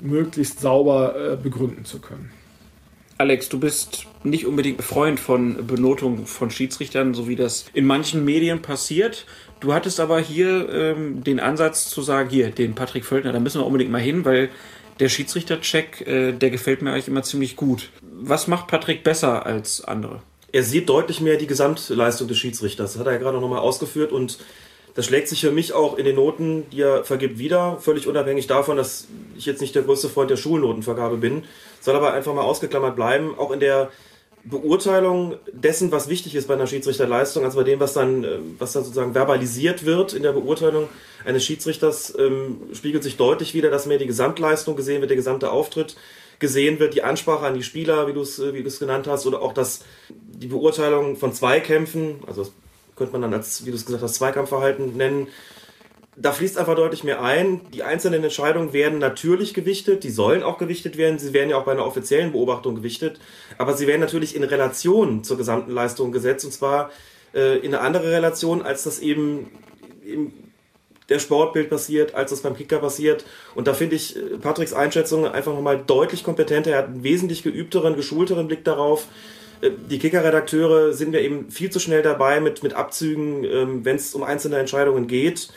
möglichst 0.00 0.60
sauber 0.60 1.14
äh, 1.14 1.36
begründen 1.36 1.84
zu 1.84 2.00
können. 2.00 2.30
Alex, 3.20 3.50
du 3.50 3.60
bist 3.60 4.06
nicht 4.24 4.46
unbedingt 4.46 4.82
Freund 4.82 5.20
von 5.20 5.66
Benotung 5.66 6.24
von 6.24 6.50
Schiedsrichtern, 6.50 7.12
so 7.12 7.28
wie 7.28 7.36
das 7.36 7.66
in 7.74 7.84
manchen 7.84 8.24
Medien 8.24 8.62
passiert. 8.62 9.26
Du 9.60 9.74
hattest 9.74 10.00
aber 10.00 10.20
hier 10.20 10.70
ähm, 10.70 11.22
den 11.22 11.38
Ansatz 11.38 11.90
zu 11.90 12.00
sagen, 12.00 12.30
hier, 12.30 12.50
den 12.50 12.74
Patrick 12.74 13.04
Völkner, 13.04 13.34
da 13.34 13.38
müssen 13.38 13.60
wir 13.60 13.66
unbedingt 13.66 13.90
mal 13.90 14.00
hin, 14.00 14.24
weil 14.24 14.48
der 15.00 15.10
Schiedsrichtercheck, 15.10 16.06
äh, 16.06 16.32
der 16.32 16.48
gefällt 16.48 16.80
mir 16.80 16.92
eigentlich 16.92 17.08
immer 17.08 17.22
ziemlich 17.22 17.56
gut. 17.56 17.90
Was 18.00 18.48
macht 18.48 18.68
Patrick 18.68 19.04
besser 19.04 19.44
als 19.44 19.84
andere? 19.84 20.22
Er 20.50 20.62
sieht 20.62 20.88
deutlich 20.88 21.20
mehr 21.20 21.36
die 21.36 21.46
Gesamtleistung 21.46 22.26
des 22.26 22.38
Schiedsrichters. 22.38 22.94
Das 22.94 23.00
hat 23.00 23.06
er 23.06 23.12
ja 23.12 23.18
gerade 23.18 23.38
noch 23.38 23.50
mal 23.50 23.58
ausgeführt 23.58 24.12
und 24.12 24.38
das 24.94 25.06
schlägt 25.06 25.28
sich 25.28 25.42
für 25.42 25.52
mich 25.52 25.74
auch 25.74 25.98
in 25.98 26.06
den 26.06 26.16
Noten, 26.16 26.68
die 26.70 26.80
er 26.80 27.04
vergibt, 27.04 27.38
wieder. 27.38 27.76
Völlig 27.80 28.06
unabhängig 28.06 28.46
davon, 28.46 28.78
dass 28.78 29.08
ich 29.36 29.46
jetzt 29.46 29.60
nicht 29.60 29.74
der 29.74 29.82
größte 29.82 30.08
Freund 30.08 30.30
der 30.30 30.36
Schulnotenvergabe 30.36 31.18
bin. 31.18 31.44
Soll 31.80 31.96
aber 31.96 32.12
einfach 32.12 32.34
mal 32.34 32.42
ausgeklammert 32.42 32.94
bleiben. 32.94 33.36
Auch 33.38 33.50
in 33.50 33.60
der 33.60 33.90
Beurteilung 34.44 35.36
dessen, 35.52 35.92
was 35.92 36.08
wichtig 36.08 36.34
ist 36.34 36.48
bei 36.48 36.54
einer 36.54 36.66
Schiedsrichterleistung, 36.66 37.44
also 37.44 37.58
bei 37.58 37.64
dem, 37.64 37.78
was 37.80 37.92
dann, 37.92 38.24
äh, 38.24 38.38
was 38.58 38.72
dann 38.72 38.84
sozusagen 38.84 39.12
verbalisiert 39.12 39.84
wird 39.84 40.14
in 40.14 40.22
der 40.22 40.32
Beurteilung 40.32 40.88
eines 41.24 41.44
Schiedsrichters, 41.44 42.14
ähm, 42.18 42.62
spiegelt 42.72 43.02
sich 43.02 43.16
deutlich 43.16 43.52
wieder, 43.52 43.70
dass 43.70 43.86
mehr 43.86 43.98
die 43.98 44.06
Gesamtleistung 44.06 44.76
gesehen 44.76 45.00
wird, 45.00 45.10
der 45.10 45.16
gesamte 45.16 45.50
Auftritt 45.50 45.96
gesehen 46.38 46.78
wird, 46.78 46.94
die 46.94 47.02
Ansprache 47.02 47.44
an 47.44 47.54
die 47.54 47.62
Spieler, 47.62 48.08
wie 48.08 48.14
du 48.14 48.22
es 48.22 48.38
äh, 48.38 48.54
wie 48.54 48.62
genannt 48.62 49.06
hast, 49.06 49.26
oder 49.26 49.42
auch 49.42 49.52
das, 49.52 49.84
die 50.08 50.46
Beurteilung 50.46 51.16
von 51.16 51.34
Zweikämpfen, 51.34 52.20
also 52.26 52.44
das 52.44 52.52
könnte 52.96 53.12
man 53.12 53.22
dann 53.22 53.34
als, 53.34 53.66
wie 53.66 53.70
du 53.70 53.76
es 53.76 53.84
gesagt 53.84 54.02
hast, 54.02 54.14
Zweikampfverhalten 54.14 54.96
nennen, 54.96 55.28
da 56.16 56.32
fließt 56.32 56.58
einfach 56.58 56.74
deutlich 56.74 57.04
mehr 57.04 57.22
ein. 57.22 57.60
Die 57.72 57.82
einzelnen 57.82 58.22
Entscheidungen 58.24 58.72
werden 58.72 58.98
natürlich 58.98 59.54
gewichtet, 59.54 60.04
die 60.04 60.10
sollen 60.10 60.42
auch 60.42 60.58
gewichtet 60.58 60.96
werden, 60.96 61.18
sie 61.18 61.32
werden 61.32 61.50
ja 61.50 61.56
auch 61.56 61.64
bei 61.64 61.72
einer 61.72 61.86
offiziellen 61.86 62.32
Beobachtung 62.32 62.74
gewichtet, 62.74 63.20
aber 63.58 63.74
sie 63.74 63.86
werden 63.86 64.00
natürlich 64.00 64.34
in 64.34 64.42
Relation 64.42 65.24
zur 65.24 65.36
gesamten 65.36 65.70
Leistung 65.70 66.12
gesetzt 66.12 66.44
und 66.44 66.52
zwar 66.52 66.90
äh, 67.34 67.58
in 67.58 67.74
eine 67.74 67.80
andere 67.80 68.10
Relation, 68.10 68.62
als 68.62 68.84
das 68.84 68.98
eben 68.98 69.50
im 70.04 70.32
der 71.08 71.18
Sportbild 71.18 71.68
passiert, 71.68 72.14
als 72.14 72.30
das 72.30 72.40
beim 72.40 72.56
Kicker 72.56 72.78
passiert. 72.78 73.24
Und 73.56 73.66
da 73.66 73.74
finde 73.74 73.96
ich 73.96 74.16
äh, 74.16 74.38
Patricks 74.38 74.72
Einschätzung 74.72 75.26
einfach 75.26 75.52
nochmal 75.52 75.82
deutlich 75.84 76.22
kompetenter. 76.22 76.70
Er 76.70 76.78
hat 76.78 76.86
einen 76.86 77.02
wesentlich 77.02 77.42
geübteren, 77.42 77.96
geschulteren 77.96 78.46
Blick 78.46 78.64
darauf. 78.64 79.08
Äh, 79.60 79.72
die 79.90 79.98
Kicker-Redakteure 79.98 80.92
sind 80.92 81.12
ja 81.12 81.18
eben 81.18 81.50
viel 81.50 81.70
zu 81.70 81.80
schnell 81.80 82.02
dabei 82.02 82.40
mit, 82.40 82.62
mit 82.62 82.74
Abzügen, 82.74 83.42
ähm, 83.42 83.84
wenn 83.84 83.96
es 83.96 84.14
um 84.14 84.22
einzelne 84.22 84.58
Entscheidungen 84.58 85.08
geht 85.08 85.50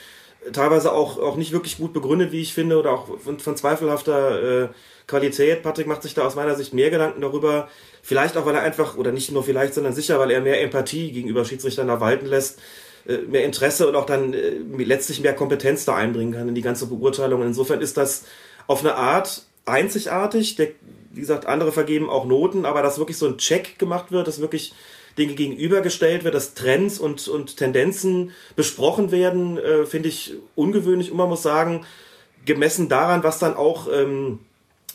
teilweise 0.52 0.91
auch, 0.91 1.18
auch 1.18 1.36
nicht 1.36 1.52
wirklich 1.52 1.78
gut 1.78 1.94
begründet, 1.94 2.32
wie 2.32 2.41
ich 2.41 2.53
finde, 2.53 2.78
oder 2.78 2.91
auch 2.91 3.20
von, 3.20 3.40
von 3.40 3.56
zweifelhafter 3.56 4.64
äh, 4.64 4.70
Qualität. 5.07 5.64
Patrick 5.64 5.88
macht 5.88 6.03
sich 6.03 6.14
da 6.14 6.26
aus 6.26 6.36
meiner 6.36 6.56
Sicht 6.56 6.74
mehr 6.74 6.90
Gedanken 6.90 7.22
darüber. 7.22 7.70
Vielleicht 8.02 8.36
auch, 8.38 8.45
weil 8.45 8.56
er 8.56 8.61
einfach, 8.61 8.98
oder 8.98 9.11
nicht 9.11 9.32
nur 9.32 9.44
vielleicht, 9.44 9.74
sondern 9.74 9.94
sicher, 9.94 10.20
weil 10.20 10.32
er 10.32 10.41
mehr 10.41 10.61
Empathie 10.61 11.11
gegenüber 11.11 11.45
Schiedsrichtern 11.45 11.88
da 11.88 11.99
walten 11.99 12.26
lässt, 12.26 12.60
äh, 13.07 13.18
mehr 13.18 13.45
Interesse 13.45 13.88
und 13.88 13.95
auch 13.95 14.06
dann 14.06 14.34
äh, 14.34 14.60
letztlich 14.78 15.22
mehr 15.22 15.34
Kompetenz 15.34 15.86
da 15.86 15.95
einbringen 15.95 16.34
kann 16.34 16.48
in 16.48 16.56
die 16.56 16.61
ganze 16.61 16.88
Beurteilung. 16.88 17.44
insofern 17.44 17.82
ist 17.82 17.98
das 17.98 18.26
auf 18.68 18.82
eine 18.82 18.95
Art 18.95 19.45
einzigartig. 19.65 20.56
Der, 20.56 20.70
wie 21.11 21.22
gesagt, 21.22 21.45
andere 21.45 21.72
vergeben 21.72 22.10
auch 22.10 22.26
Noten, 22.26 22.65
aber 22.65 22.82
dass 22.82 22.99
wirklich 22.99 23.18
so 23.18 23.28
ein 23.28 23.38
Check 23.38 23.78
gemacht 23.78 24.11
wird, 24.11 24.28
dass 24.28 24.41
wirklich 24.41 24.74
Dinge 25.18 25.34
gegenübergestellt 25.34 26.23
wird, 26.23 26.34
dass 26.34 26.53
Trends 26.53 26.99
und, 26.99 27.27
und 27.27 27.57
Tendenzen 27.57 28.31
besprochen 28.56 29.11
werden, 29.11 29.57
äh, 29.57 29.85
finde 29.85 30.10
ich 30.10 30.34
ungewöhnlich. 30.56 31.11
Und 31.11 31.18
man 31.18 31.30
muss 31.30 31.44
sagen, 31.44 31.85
gemessen 32.45 32.90
daran, 32.90 33.23
was 33.23 33.40
dann 33.40 33.56
auch 33.56 33.88
ähm, 33.91 34.40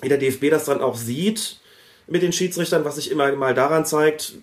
wie 0.01 0.09
der 0.09 0.19
DFB 0.19 0.51
das 0.51 0.65
dann 0.65 0.81
auch 0.81 0.97
sieht 0.97 1.61
mit 2.07 2.23
den 2.23 2.33
Schiedsrichtern, 2.33 2.85
was 2.85 2.97
sich 2.97 3.11
immer 3.11 3.31
mal 3.33 3.55
daran 3.55 3.85
zeigt, 3.85 4.35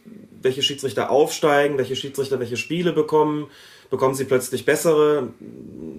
welche 0.41 0.61
Schiedsrichter 0.61 1.10
aufsteigen, 1.10 1.77
welche 1.77 1.95
Schiedsrichter 1.95 2.39
welche 2.39 2.57
Spiele 2.57 2.93
bekommen, 2.93 3.49
bekommen 3.89 4.15
sie 4.15 4.26
plötzlich 4.26 4.65
bessere 4.65 5.30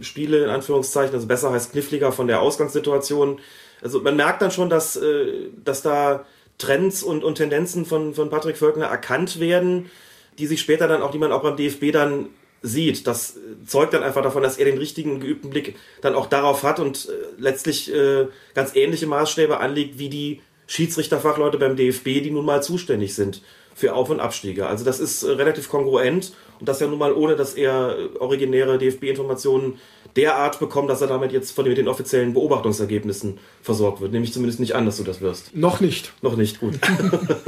Spiele, 0.00 0.44
in 0.44 0.50
Anführungszeichen, 0.50 1.14
also 1.14 1.26
besser 1.26 1.52
heißt 1.52 1.72
kniffliger 1.72 2.12
von 2.12 2.28
der 2.28 2.40
Ausgangssituation. 2.40 3.40
Also 3.82 4.00
man 4.00 4.16
merkt 4.16 4.42
dann 4.42 4.50
schon, 4.50 4.70
dass, 4.70 4.96
äh, 4.96 5.48
dass 5.64 5.82
da 5.82 6.24
Trends 6.58 7.02
und, 7.02 7.24
und 7.24 7.36
Tendenzen 7.36 7.84
von, 7.84 8.14
von 8.14 8.30
Patrick 8.30 8.56
Völkner 8.56 8.86
erkannt 8.86 9.40
werden, 9.40 9.90
die 10.38 10.46
sich 10.46 10.60
später 10.60 10.88
dann 10.88 11.02
auch, 11.02 11.10
die 11.10 11.18
man 11.18 11.32
auch 11.32 11.42
beim 11.42 11.56
DFB 11.56 11.92
dann 11.92 12.28
sieht. 12.62 13.06
Das 13.06 13.38
zeugt 13.66 13.94
dann 13.94 14.02
einfach 14.02 14.22
davon, 14.22 14.42
dass 14.42 14.58
er 14.58 14.64
den 14.64 14.78
richtigen, 14.78 15.20
geübten 15.20 15.50
Blick 15.50 15.76
dann 16.00 16.14
auch 16.14 16.26
darauf 16.26 16.62
hat 16.62 16.80
und 16.80 17.08
äh, 17.08 17.12
letztlich 17.38 17.92
äh, 17.94 18.26
ganz 18.54 18.74
ähnliche 18.74 19.06
Maßstäbe 19.06 19.60
anlegt 19.60 19.98
wie 19.98 20.08
die 20.08 20.40
Schiedsrichterfachleute 20.66 21.58
beim 21.58 21.76
DFB, 21.76 22.22
die 22.22 22.30
nun 22.30 22.44
mal 22.44 22.62
zuständig 22.62 23.14
sind 23.14 23.42
für 23.74 23.94
Auf- 23.94 24.10
und 24.10 24.20
Abstiege. 24.20 24.66
Also 24.66 24.84
das 24.84 25.00
ist 25.00 25.22
äh, 25.22 25.32
relativ 25.32 25.68
kongruent 25.68 26.32
und 26.58 26.68
das 26.68 26.80
ja 26.80 26.86
nun 26.86 26.98
mal 26.98 27.12
ohne, 27.12 27.36
dass 27.36 27.54
er 27.54 27.96
äh, 27.98 28.18
originäre 28.18 28.78
DFB-Informationen 28.78 29.78
derart 30.16 30.58
bekommt, 30.58 30.88
dass 30.88 31.02
er 31.02 31.08
damit 31.08 31.32
jetzt 31.32 31.52
von 31.52 31.64
den 31.64 31.88
offiziellen 31.88 32.32
Beobachtungsergebnissen 32.32 33.38
versorgt 33.62 34.00
wird. 34.00 34.12
Nehme 34.12 34.24
ich 34.24 34.32
zumindest 34.32 34.60
nicht 34.60 34.74
an, 34.74 34.86
dass 34.86 34.96
du 34.96 35.04
das 35.04 35.20
wirst. 35.20 35.54
Noch 35.54 35.80
nicht. 35.80 36.12
Noch 36.22 36.36
nicht, 36.36 36.58
gut. 36.58 36.78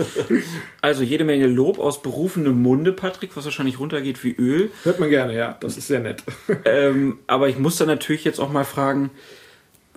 also 0.82 1.02
jede 1.02 1.24
Menge 1.24 1.46
Lob 1.46 1.78
aus 1.78 2.02
berufenem 2.02 2.60
Munde, 2.60 2.92
Patrick, 2.92 3.36
was 3.36 3.46
wahrscheinlich 3.46 3.80
runtergeht 3.80 4.22
wie 4.22 4.34
Öl. 4.34 4.70
Hört 4.84 5.00
man 5.00 5.08
gerne, 5.08 5.34
ja. 5.34 5.56
Das 5.60 5.78
ist 5.78 5.88
sehr 5.88 6.00
nett. 6.00 6.22
ähm, 6.66 7.18
aber 7.26 7.48
ich 7.48 7.58
muss 7.58 7.76
dann 7.76 7.88
natürlich 7.88 8.24
jetzt 8.24 8.38
auch 8.38 8.50
mal 8.50 8.64
fragen, 8.64 9.10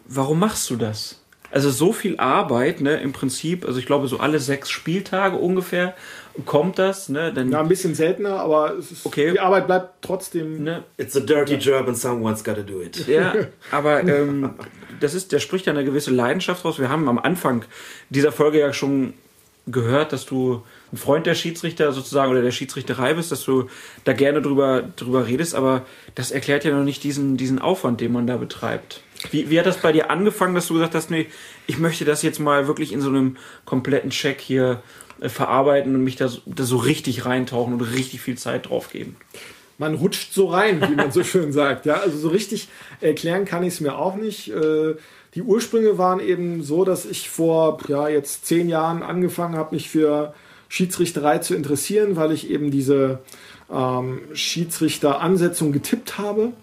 warum 0.08 0.40
machst 0.40 0.70
du 0.70 0.78
das? 0.78 1.22
Also 1.52 1.70
so 1.70 1.92
viel 1.92 2.18
Arbeit, 2.18 2.80
ne, 2.80 3.02
im 3.02 3.12
Prinzip, 3.12 3.66
also 3.66 3.78
ich 3.78 3.86
glaube 3.86 4.08
so 4.08 4.20
alle 4.20 4.40
sechs 4.40 4.70
Spieltage 4.70 5.36
ungefähr 5.36 5.96
kommt 6.46 6.80
das, 6.80 7.10
ne? 7.10 7.34
Dann 7.34 7.52
ja, 7.52 7.60
ein 7.60 7.68
bisschen 7.68 7.96
seltener, 7.96 8.40
aber 8.40 8.76
ist, 8.76 9.06
okay. 9.06 9.32
die 9.32 9.40
Arbeit 9.40 9.68
bleibt 9.68 10.02
trotzdem. 10.02 10.64
Ne? 10.64 10.84
It's 10.98 11.16
a 11.16 11.20
dirty 11.20 11.56
job 11.56 11.88
and 11.88 11.98
someone's 11.98 12.44
gotta 12.44 12.62
do 12.62 12.82
it. 12.82 13.08
Ja, 13.08 13.34
aber 13.72 14.04
ähm, 14.04 14.52
das 15.00 15.14
ist, 15.14 15.32
der 15.32 15.40
spricht 15.40 15.66
ja 15.66 15.74
eine 15.74 15.84
gewisse 15.84 16.12
Leidenschaft 16.12 16.64
raus. 16.64 16.80
Wir 16.80 16.90
haben 16.90 17.10
am 17.10 17.20
Anfang 17.20 17.66
dieser 18.10 18.32
Folge 18.32 18.60
ja 18.60 18.74
schon 18.74 19.14
gehört, 19.68 20.12
dass 20.12 20.26
du 20.26 20.64
ein 20.92 20.98
Freund 20.98 21.26
der 21.26 21.36
Schiedsrichter 21.36 21.92
sozusagen 21.92 22.32
oder 22.32 22.42
der 22.42 22.52
Schiedsrichterei 22.52 23.14
bist, 23.14 23.32
dass 23.32 23.44
du 23.44 23.70
da 24.04 24.14
gerne 24.14 24.42
drüber, 24.42 24.84
drüber 24.96 25.28
redest, 25.28 25.54
aber 25.54 25.86
das 26.16 26.32
erklärt 26.32 26.66
ja 26.66 26.76
noch 26.76 26.84
nicht 26.84 27.04
diesen, 27.04 27.38
diesen 27.38 27.60
Aufwand, 27.60 28.02
den 28.02 28.12
man 28.12 28.26
da 28.26 28.38
betreibt. 28.38 29.02
Wie, 29.30 29.52
wie 29.52 29.60
hat 29.60 29.68
das 29.68 29.78
bei 29.78 29.92
dir 29.92 30.10
angefangen, 30.10 30.56
dass 30.56 30.68
du 30.68 30.74
gesagt 30.74 30.96
hast, 30.96 31.12
nee, 31.12 31.28
ich 31.68 31.78
möchte 31.78 32.06
das 32.06 32.24
jetzt 32.24 32.40
mal 32.40 32.68
wirklich 32.68 32.92
in 32.92 33.02
so 33.02 33.10
einem 33.10 33.38
kompletten 33.66 34.10
Check 34.10 34.42
hier 34.42 34.82
verarbeiten 35.30 35.96
und 35.96 36.04
mich 36.04 36.16
da, 36.16 36.30
da 36.46 36.64
so 36.64 36.78
richtig 36.78 37.26
reintauchen 37.26 37.74
und 37.74 37.82
richtig 37.82 38.22
viel 38.22 38.38
Zeit 38.38 38.70
drauf 38.70 38.90
geben? 38.90 39.16
man 39.82 39.96
rutscht 39.96 40.32
so 40.32 40.46
rein, 40.46 40.80
wie 40.88 40.96
man 40.96 41.12
so 41.12 41.24
schön 41.26 41.52
sagt. 41.52 41.86
Ja, 41.86 41.96
also 41.96 42.18
so 42.18 42.30
richtig 42.30 42.70
erklären 43.02 43.44
kann 43.46 43.64
ich 43.64 43.74
es 43.74 43.82
mir 43.82 43.98
auch 43.98 44.16
nicht. 44.16 44.50
Äh, 44.50 44.96
die 45.34 45.42
Ursprünge 45.42 45.98
waren 45.98 46.20
eben 46.20 46.64
so, 46.64 46.86
dass 46.86 47.06
ich 47.06 47.30
vor 47.30 47.80
ja, 47.88 48.08
jetzt 48.08 48.46
zehn 48.46 48.70
Jahren 48.70 49.02
angefangen 49.02 49.56
habe, 49.56 49.76
mich 49.76 49.90
für 49.90 50.34
Schiedsrichterei 50.70 51.40
zu 51.40 51.56
interessieren, 51.56 52.16
weil 52.16 52.32
ich 52.32 52.50
eben 52.50 52.70
diese 52.70 53.20
ähm, 53.72 54.22
Schiedsrichteransetzung 54.34 55.72
getippt 55.72 56.18
habe 56.18 56.54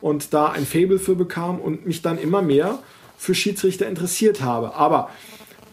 und 0.00 0.34
da 0.34 0.48
ein 0.48 0.66
Fable 0.66 0.98
für 0.98 1.14
bekam 1.14 1.60
und 1.60 1.86
mich 1.86 2.02
dann 2.02 2.18
immer 2.18 2.42
mehr 2.42 2.80
für 3.16 3.34
Schiedsrichter 3.34 3.86
interessiert 3.86 4.40
habe. 4.42 4.74
Aber 4.74 5.08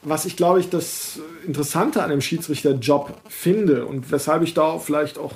was 0.04 0.26
ich 0.26 0.36
glaube 0.36 0.60
ich 0.60 0.70
das 0.70 1.20
Interessante 1.46 2.04
an 2.04 2.10
dem 2.10 2.22
Schiedsrichterjob 2.22 3.16
finde 3.28 3.86
und 3.86 4.12
weshalb 4.12 4.44
ich 4.44 4.54
da 4.54 4.80
vielleicht 4.80 5.18
auch 5.18 5.34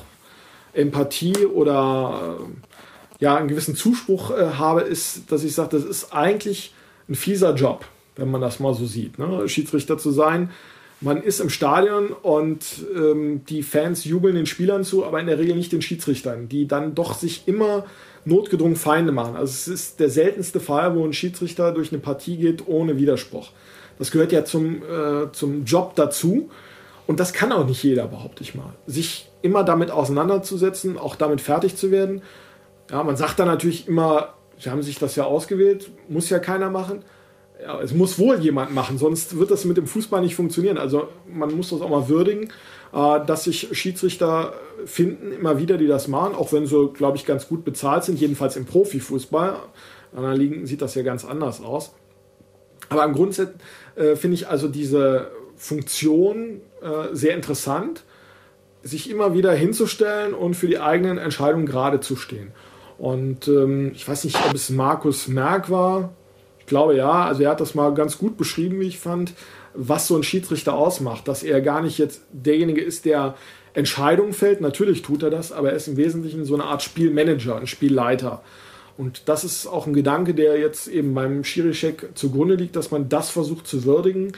Empathie 0.74 1.46
oder 1.46 2.38
äh, 2.40 3.24
ja 3.24 3.36
einen 3.36 3.48
gewissen 3.48 3.76
Zuspruch 3.76 4.32
äh, 4.32 4.52
habe, 4.58 4.82
ist, 4.82 5.32
dass 5.32 5.44
ich 5.44 5.56
sage, 5.56 5.70
das 5.72 5.84
ist 5.84 6.14
eigentlich 6.14 6.74
ein 7.10 7.16
fieser 7.16 7.56
Job. 7.56 7.86
wenn 8.16 8.32
man 8.32 8.42
das 8.42 8.60
mal 8.60 8.74
so 8.74 8.86
sieht, 8.86 9.20
ne? 9.20 9.48
Schiedsrichter 9.48 9.98
zu 9.98 10.12
sein. 10.12 10.50
Man 11.00 11.22
ist 11.22 11.40
im 11.40 11.52
Stadion 11.52 12.08
und 12.08 12.64
ähm, 12.96 13.46
die 13.46 13.62
Fans 13.62 14.04
jubeln 14.04 14.36
den 14.36 14.48
Spielern 14.48 14.84
zu, 14.84 15.06
aber 15.06 15.20
in 15.20 15.28
der 15.28 15.38
Regel 15.38 15.56
nicht 15.56 15.72
den 15.72 15.84
Schiedsrichtern, 15.84 16.50
die 16.50 16.68
dann 16.68 16.96
doch 16.96 17.14
sich 17.14 17.44
immer 17.48 17.86
notgedrungen 18.26 18.76
Feinde 18.76 19.12
machen. 19.12 19.36
Also 19.36 19.52
es 19.52 19.68
ist 19.68 20.00
der 20.00 20.10
seltenste 20.10 20.60
Fall, 20.60 20.96
wo 20.96 21.06
ein 21.06 21.14
Schiedsrichter 21.14 21.72
durch 21.72 21.92
eine 21.92 22.02
Partie 22.02 22.38
geht 22.38 22.68
ohne 22.68 22.98
Widerspruch. 22.98 23.52
Das 24.00 24.12
gehört 24.12 24.32
ja 24.32 24.46
zum, 24.46 24.84
äh, 24.84 25.32
zum 25.32 25.66
Job 25.66 25.96
dazu. 25.96 26.50
Und 27.08 27.20
das 27.20 27.34
kann 27.34 27.52
auch 27.52 27.66
nicht 27.66 27.82
jeder, 27.84 28.08
behaupte 28.08 28.44
ich 28.44 28.54
mal. 28.54 28.74
Sich 28.86 29.30
immer 29.42 29.64
damit 29.64 29.92
auseinanderzusetzen, 29.92 30.98
auch 30.98 31.16
damit 31.16 31.42
fertig 31.42 31.78
zu 31.78 31.90
werden. 31.90 32.22
Ja, 32.92 33.04
man 33.04 33.16
sagt 33.16 33.40
dann 33.40 33.48
natürlich 33.48 33.88
immer, 33.88 34.34
sie 34.60 34.70
haben 34.70 34.84
sich 34.84 35.00
das 35.00 35.16
ja 35.16 35.24
ausgewählt, 35.24 35.90
muss 36.10 36.30
ja 36.30 36.40
keiner 36.40 36.70
machen. 36.70 37.04
Ja, 37.62 37.82
es 37.82 37.94
muss 37.94 38.20
wohl 38.20 38.40
jemand 38.40 38.74
machen, 38.74 39.00
sonst 39.00 39.40
wird 39.40 39.50
das 39.50 39.66
mit 39.66 39.78
dem 39.78 39.88
Fußball 39.88 40.22
nicht 40.22 40.36
funktionieren. 40.36 40.78
Also 40.78 41.08
man 41.28 41.56
muss 41.56 41.70
das 41.70 41.82
auch 41.82 41.90
mal 41.90 42.08
würdigen, 42.08 42.52
äh, 42.94 43.26
dass 43.26 43.46
sich 43.46 43.70
Schiedsrichter 43.72 44.54
finden, 44.86 45.32
immer 45.32 45.58
wieder, 45.58 45.78
die 45.78 45.88
das 45.88 46.08
machen, 46.08 46.36
auch 46.36 46.54
wenn 46.54 46.68
sie, 46.68 46.90
glaube 46.94 47.18
ich, 47.18 47.26
ganz 47.26 47.48
gut 47.48 47.66
bezahlt 47.66 48.04
sind, 48.04 48.20
jedenfalls 48.20 48.58
im 48.58 48.66
Profifußball. 48.66 49.50
An 50.12 50.18
anderen 50.18 50.38
Ligen 50.38 50.66
sieht 50.68 50.82
das 50.82 50.94
ja 50.96 51.04
ganz 51.04 51.26
anders 51.26 51.62
aus. 51.62 51.94
Aber 52.90 53.04
im 53.04 53.14
Grundsatz 53.14 53.50
äh, 53.96 54.16
finde 54.16 54.36
ich 54.36 54.48
also 54.48 54.68
diese 54.68 55.32
Funktion 55.56 56.62
äh, 56.82 57.14
sehr 57.14 57.36
interessant, 57.36 58.04
sich 58.84 59.10
immer 59.10 59.34
wieder 59.34 59.54
hinzustellen 59.54 60.34
und 60.34 60.56
für 60.56 60.68
die 60.68 60.80
eigenen 60.80 61.18
Entscheidungen 61.18 61.66
gerade 61.66 62.00
zu 62.00 62.16
stehen. 62.16 62.52
Und 62.98 63.48
ähm, 63.48 63.92
ich 63.94 64.08
weiß 64.08 64.24
nicht, 64.24 64.38
ob 64.48 64.54
es 64.54 64.70
Markus 64.70 65.28
Merck 65.28 65.70
war. 65.70 66.14
Ich 66.60 66.66
glaube 66.66 66.96
ja, 66.96 67.26
also 67.26 67.44
er 67.44 67.52
hat 67.52 67.62
das 67.62 67.76
mal 67.76 67.94
ganz 67.94 68.18
gut 68.18 68.38
beschrieben, 68.38 68.80
wie 68.80 68.88
ich 68.88 69.00
fand, 69.00 69.34
was 69.74 70.08
so 70.08 70.16
ein 70.16 70.24
Schiedsrichter 70.24 70.74
ausmacht. 70.74 71.28
Dass 71.28 71.44
er 71.44 71.62
gar 71.62 71.82
nicht 71.82 71.98
jetzt 71.98 72.22
derjenige 72.32 72.82
ist, 72.82 73.06
der 73.06 73.36
Entscheidungen 73.74 74.34
fällt. 74.34 74.62
Natürlich 74.62 75.02
tut 75.02 75.24
er 75.24 75.30
das, 75.30 75.52
aber 75.52 75.70
er 75.70 75.76
ist 75.76 75.88
im 75.88 75.98
Wesentlichen 75.98 76.46
so 76.46 76.56
eine 76.56 76.64
Art 76.64 76.82
Spielmanager, 76.82 77.58
ein 77.58 77.68
Spielleiter. 77.68 78.42
Und 78.98 79.30
das 79.30 79.44
ist 79.44 79.68
auch 79.68 79.86
ein 79.86 79.94
Gedanke, 79.94 80.34
der 80.34 80.58
jetzt 80.58 80.88
eben 80.88 81.14
beim 81.14 81.44
Schirischek 81.44 82.10
zugrunde 82.16 82.56
liegt, 82.56 82.76
dass 82.76 82.90
man 82.90 83.10
das 83.10 83.30
versucht 83.30 83.68
zu 83.68 83.84
würdigen. 83.84 84.32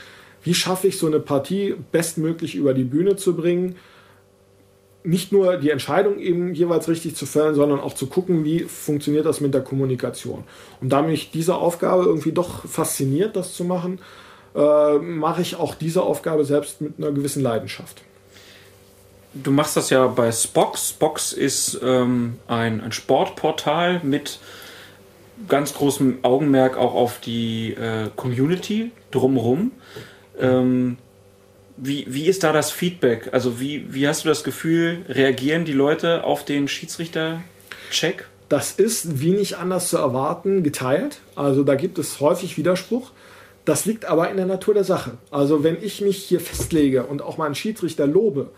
Wie 0.43 0.53
schaffe 0.53 0.87
ich 0.87 0.97
so 0.97 1.07
eine 1.07 1.19
Partie 1.19 1.75
bestmöglich 1.91 2.55
über 2.55 2.73
die 2.73 2.83
Bühne 2.83 3.15
zu 3.15 3.35
bringen? 3.35 3.75
Nicht 5.03 5.31
nur 5.31 5.55
die 5.55 5.69
Entscheidung 5.69 6.19
eben 6.19 6.53
jeweils 6.53 6.89
richtig 6.89 7.15
zu 7.15 7.25
fällen, 7.25 7.55
sondern 7.55 7.79
auch 7.79 7.93
zu 7.93 8.07
gucken, 8.07 8.43
wie 8.43 8.59
funktioniert 8.59 9.25
das 9.25 9.39
mit 9.39 9.53
der 9.53 9.61
Kommunikation. 9.61 10.43
Und 10.81 10.89
da 10.89 11.01
mich 11.01 11.31
diese 11.31 11.55
Aufgabe 11.55 12.03
irgendwie 12.03 12.33
doch 12.33 12.65
fasziniert, 12.65 13.37
das 13.37 13.53
zu 13.53 13.63
machen, 13.63 13.99
äh, 14.55 14.97
mache 14.97 15.41
ich 15.41 15.55
auch 15.55 15.73
diese 15.73 16.03
Aufgabe 16.03 16.43
selbst 16.43 16.81
mit 16.81 16.95
einer 16.97 17.11
gewissen 17.11 17.41
Leidenschaft. 17.41 18.03
Du 19.43 19.51
machst 19.51 19.77
das 19.77 19.89
ja 19.89 20.07
bei 20.07 20.31
Spox. 20.31 20.89
Spox 20.89 21.33
ist 21.33 21.79
ähm, 21.83 22.37
ein, 22.47 22.81
ein 22.81 22.91
Sportportal 22.91 24.01
mit 24.03 24.39
ganz 25.47 25.73
großem 25.73 26.19
Augenmerk 26.23 26.77
auch 26.77 26.93
auf 26.93 27.19
die 27.19 27.73
äh, 27.73 28.09
Community 28.15 28.91
drumherum. 29.11 29.71
Ähm, 30.39 30.97
wie, 31.77 32.05
wie 32.09 32.25
ist 32.25 32.43
da 32.43 32.51
das 32.51 32.71
Feedback? 32.71 33.29
Also 33.31 33.59
wie, 33.59 33.93
wie 33.93 34.07
hast 34.07 34.25
du 34.25 34.29
das 34.29 34.43
Gefühl, 34.43 35.05
reagieren 35.07 35.63
die 35.63 35.73
Leute 35.73 36.23
auf 36.25 36.43
den 36.43 36.67
Schiedsrichter-Check? 36.67 38.27
Das 38.49 38.71
ist, 38.73 39.21
wie 39.21 39.31
nicht 39.31 39.57
anders 39.57 39.89
zu 39.89 39.97
erwarten, 39.97 40.63
geteilt. 40.63 41.19
Also 41.35 41.63
da 41.63 41.75
gibt 41.75 41.99
es 41.99 42.19
häufig 42.19 42.57
Widerspruch. 42.57 43.11
Das 43.63 43.85
liegt 43.85 44.05
aber 44.05 44.29
in 44.29 44.37
der 44.37 44.47
Natur 44.47 44.73
der 44.73 44.83
Sache. 44.83 45.11
Also 45.31 45.63
wenn 45.63 45.77
ich 45.81 46.01
mich 46.01 46.17
hier 46.17 46.39
festlege 46.39 47.03
und 47.03 47.21
auch 47.21 47.37
meinen 47.37 47.55
Schiedsrichter 47.55 48.07
lobe, 48.07 48.49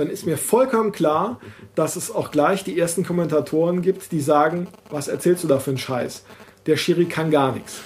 dann 0.00 0.10
ist 0.10 0.26
mir 0.26 0.38
vollkommen 0.38 0.92
klar, 0.92 1.38
dass 1.74 1.96
es 1.96 2.10
auch 2.10 2.30
gleich 2.30 2.64
die 2.64 2.78
ersten 2.78 3.04
Kommentatoren 3.04 3.82
gibt, 3.82 4.12
die 4.12 4.20
sagen, 4.20 4.66
was 4.90 5.08
erzählst 5.08 5.44
du 5.44 5.48
da 5.48 5.58
für 5.58 5.70
einen 5.70 5.78
Scheiß? 5.78 6.24
Der 6.66 6.76
Schiri 6.76 7.04
kann 7.04 7.30
gar 7.30 7.52
nichts. 7.52 7.80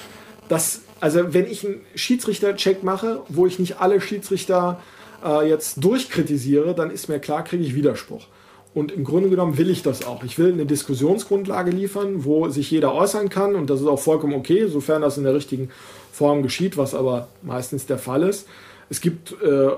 Das, 0.48 0.82
also 1.00 1.34
wenn 1.34 1.46
ich 1.46 1.66
einen 1.66 1.80
Schiedsrichter-Check 1.94 2.82
mache, 2.82 3.22
wo 3.28 3.46
ich 3.46 3.58
nicht 3.58 3.80
alle 3.80 4.00
Schiedsrichter 4.00 4.80
äh, 5.24 5.48
jetzt 5.48 5.82
durchkritisiere, 5.82 6.74
dann 6.74 6.90
ist 6.90 7.08
mir 7.08 7.18
klar, 7.18 7.42
kriege 7.42 7.64
ich 7.64 7.74
Widerspruch. 7.74 8.26
Und 8.74 8.92
im 8.92 9.04
Grunde 9.04 9.28
genommen 9.28 9.56
will 9.58 9.70
ich 9.70 9.82
das 9.82 10.04
auch. 10.04 10.24
Ich 10.24 10.38
will 10.38 10.52
eine 10.52 10.66
Diskussionsgrundlage 10.66 11.70
liefern, 11.70 12.24
wo 12.24 12.48
sich 12.48 12.70
jeder 12.70 12.92
äußern 12.94 13.28
kann 13.28 13.54
und 13.54 13.70
das 13.70 13.80
ist 13.80 13.86
auch 13.86 14.00
vollkommen 14.00 14.34
okay, 14.34 14.66
sofern 14.66 15.02
das 15.02 15.16
in 15.16 15.24
der 15.24 15.34
richtigen 15.34 15.70
Form 16.12 16.42
geschieht, 16.42 16.76
was 16.76 16.94
aber 16.94 17.28
meistens 17.42 17.86
der 17.86 17.98
Fall 17.98 18.22
ist. 18.24 18.46
Es 18.90 19.00
gibt 19.00 19.32
äh, 19.42 19.70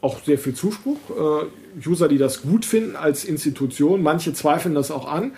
auch 0.00 0.22
sehr 0.24 0.38
viel 0.38 0.54
Zuspruch. 0.54 0.98
Äh, 1.10 1.88
User, 1.88 2.08
die 2.08 2.18
das 2.18 2.42
gut 2.42 2.64
finden 2.64 2.96
als 2.96 3.24
Institution. 3.24 4.02
Manche 4.02 4.32
zweifeln 4.32 4.74
das 4.74 4.90
auch 4.90 5.06
an. 5.06 5.32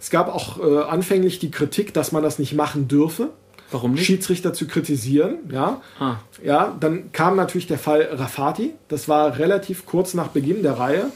Es 0.00 0.10
gab 0.10 0.28
auch 0.28 0.58
äh, 0.58 0.82
anfänglich 0.82 1.38
die 1.38 1.50
Kritik, 1.50 1.92
dass 1.94 2.12
man 2.12 2.22
das 2.22 2.38
nicht 2.38 2.54
machen 2.54 2.88
dürfe. 2.88 3.30
Warum 3.70 3.92
nicht? 3.92 4.04
Schiedsrichter 4.04 4.52
zu 4.52 4.66
kritisieren. 4.66 5.38
Ja. 5.52 5.80
Ah. 5.98 6.16
ja, 6.42 6.76
dann 6.80 7.12
kam 7.12 7.36
natürlich 7.36 7.66
der 7.66 7.78
Fall 7.78 8.02
Rafati. 8.12 8.74
Das 8.88 9.08
war 9.08 9.38
relativ 9.38 9.86
kurz 9.86 10.14
nach 10.14 10.28
Beginn 10.28 10.62
der 10.62 10.78
Reihe. 10.78 11.06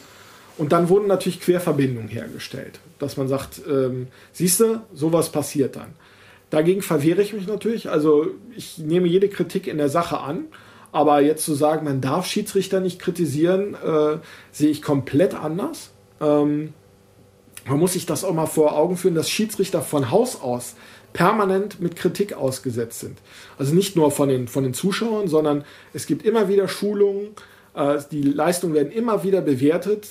Und 0.57 0.73
dann 0.73 0.89
wurden 0.89 1.09
natürlich 1.09 1.41
Querverbindungen 1.41 2.09
hergestellt, 2.09 2.79
dass 3.01 3.17
man 3.17 3.27
sagt, 3.27 3.61
ähm, 3.69 4.07
siehst 4.33 4.61
du, 4.61 4.83
sowas 4.95 5.33
passiert 5.33 5.75
dann. 5.75 5.95
Dagegen 6.51 6.83
verwehre 6.83 7.23
ich 7.23 7.33
mich 7.33 7.49
natürlich. 7.49 7.91
Also 7.91 8.29
ich 8.57 8.79
nehme 8.79 9.09
jede 9.09 9.29
Kritik 9.29 9.67
in 9.67 9.79
der 9.79 9.89
Sache 9.89 10.21
an. 10.21 10.45
Aber 10.95 11.21
jetzt 11.21 11.45
zu 11.45 11.55
sagen, 11.55 11.85
man 11.85 12.01
darf 12.01 12.25
Schiedsrichter 12.25 12.79
nicht 12.79 13.01
kritisieren, 13.01 13.75
äh, 13.75 14.19
sehe 14.53 14.71
ich 14.71 14.81
komplett 14.81 15.35
anders. 15.35 15.91
Ähm, 16.21 16.73
man 17.67 17.81
muss 17.81 17.95
sich 17.95 18.07
das 18.07 18.23
auch 18.23 18.33
mal 18.33 18.47
vor 18.47 18.77
Augen 18.77 18.97
führen, 18.97 19.17
dass 19.17 19.29
Schiedsrichter 19.29 19.83
von 19.83 20.13
Haus 20.13 20.41
aus 20.41 20.77
permanent 21.13 21.81
mit 21.81 21.97
Kritik 21.97 22.35
ausgesetzt 22.35 23.01
sind. 23.01 23.19
Also 23.59 23.75
nicht 23.75 23.97
nur 23.97 24.13
von 24.13 24.29
den, 24.29 24.47
von 24.47 24.63
den 24.63 24.73
Zuschauern, 24.73 25.27
sondern 25.27 25.65
es 25.93 26.07
gibt 26.07 26.25
immer 26.25 26.47
wieder 26.47 26.69
Schulungen, 26.69 27.31
äh, 27.75 27.99
die 28.13 28.23
Leistungen 28.23 28.75
werden 28.75 28.93
immer 28.93 29.25
wieder 29.25 29.41
bewertet. 29.41 30.07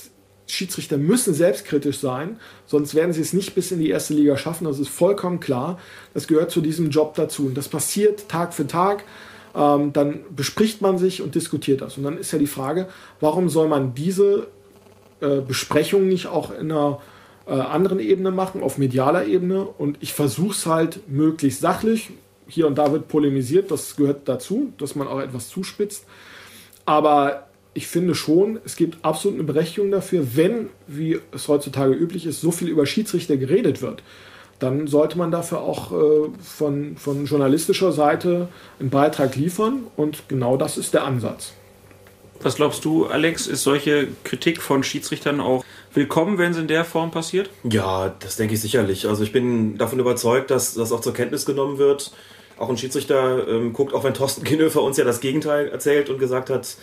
Schiedsrichter 0.46 0.98
müssen 0.98 1.32
selbstkritisch 1.32 1.98
sein, 1.98 2.38
sonst 2.66 2.94
werden 2.94 3.14
sie 3.14 3.22
es 3.22 3.32
nicht 3.32 3.54
bis 3.54 3.72
in 3.72 3.78
die 3.80 3.88
erste 3.88 4.12
Liga 4.12 4.36
schaffen. 4.36 4.66
Das 4.66 4.78
ist 4.78 4.90
vollkommen 4.90 5.40
klar. 5.40 5.78
Das 6.12 6.28
gehört 6.28 6.50
zu 6.50 6.60
diesem 6.60 6.90
Job 6.90 7.14
dazu. 7.14 7.46
Und 7.46 7.54
das 7.56 7.68
passiert 7.68 8.28
Tag 8.28 8.52
für 8.52 8.66
Tag 8.66 9.04
ähm, 9.54 9.92
dann 9.92 10.20
bespricht 10.34 10.82
man 10.82 10.98
sich 10.98 11.22
und 11.22 11.34
diskutiert 11.34 11.80
das. 11.80 11.96
Und 11.96 12.04
dann 12.04 12.18
ist 12.18 12.32
ja 12.32 12.38
die 12.38 12.46
Frage, 12.46 12.88
warum 13.20 13.48
soll 13.48 13.68
man 13.68 13.94
diese 13.94 14.48
äh, 15.20 15.40
Besprechung 15.40 16.08
nicht 16.08 16.26
auch 16.26 16.50
in 16.50 16.72
einer 16.72 17.00
äh, 17.46 17.52
anderen 17.52 18.00
Ebene 18.00 18.30
machen, 18.30 18.62
auf 18.62 18.78
medialer 18.78 19.26
Ebene? 19.26 19.62
Und 19.62 19.98
ich 20.00 20.12
versuche 20.12 20.52
es 20.52 20.66
halt 20.66 21.08
möglichst 21.08 21.60
sachlich. 21.60 22.10
Hier 22.46 22.66
und 22.66 22.76
da 22.76 22.92
wird 22.92 23.08
polemisiert, 23.08 23.70
das 23.70 23.96
gehört 23.96 24.28
dazu, 24.28 24.72
dass 24.78 24.94
man 24.96 25.08
auch 25.08 25.20
etwas 25.20 25.48
zuspitzt. 25.48 26.04
Aber 26.84 27.46
ich 27.72 27.86
finde 27.86 28.14
schon, 28.14 28.58
es 28.64 28.76
gibt 28.76 29.02
absolut 29.02 29.38
eine 29.38 29.46
Berechtigung 29.46 29.90
dafür, 29.90 30.36
wenn, 30.36 30.68
wie 30.86 31.18
es 31.32 31.48
heutzutage 31.48 31.94
üblich 31.94 32.26
ist, 32.26 32.40
so 32.40 32.50
viel 32.50 32.68
über 32.68 32.86
Schiedsrichter 32.86 33.36
geredet 33.36 33.80
wird 33.80 34.02
dann 34.64 34.86
sollte 34.86 35.18
man 35.18 35.30
dafür 35.30 35.60
auch 35.60 35.92
äh, 35.92 36.30
von, 36.42 36.96
von 36.96 37.26
journalistischer 37.26 37.92
Seite 37.92 38.48
einen 38.80 38.90
Beitrag 38.90 39.36
liefern 39.36 39.84
und 39.96 40.28
genau 40.28 40.56
das 40.56 40.78
ist 40.78 40.94
der 40.94 41.04
Ansatz. 41.04 41.52
Was 42.40 42.56
glaubst 42.56 42.84
du, 42.84 43.06
Alex, 43.06 43.46
ist 43.46 43.62
solche 43.62 44.08
Kritik 44.24 44.60
von 44.60 44.82
Schiedsrichtern 44.82 45.40
auch 45.40 45.64
willkommen, 45.94 46.36
wenn 46.38 46.52
sie 46.52 46.60
in 46.60 46.68
der 46.68 46.84
Form 46.84 47.10
passiert? 47.10 47.48
Ja, 47.62 48.14
das 48.20 48.36
denke 48.36 48.54
ich 48.54 48.60
sicherlich. 48.60 49.06
Also 49.06 49.22
ich 49.22 49.32
bin 49.32 49.78
davon 49.78 49.98
überzeugt, 49.98 50.50
dass 50.50 50.74
das 50.74 50.92
auch 50.92 51.00
zur 51.00 51.14
Kenntnis 51.14 51.46
genommen 51.46 51.78
wird. 51.78 52.12
Auch 52.58 52.68
ein 52.68 52.76
Schiedsrichter 52.76 53.48
ähm, 53.48 53.72
guckt, 53.72 53.94
auch 53.94 54.04
wenn 54.04 54.14
Thorsten 54.14 54.44
Kienhöfer 54.44 54.82
uns 54.82 54.96
ja 54.96 55.04
das 55.04 55.20
Gegenteil 55.20 55.68
erzählt 55.68 56.10
und 56.10 56.18
gesagt 56.18 56.50
hat, 56.50 56.76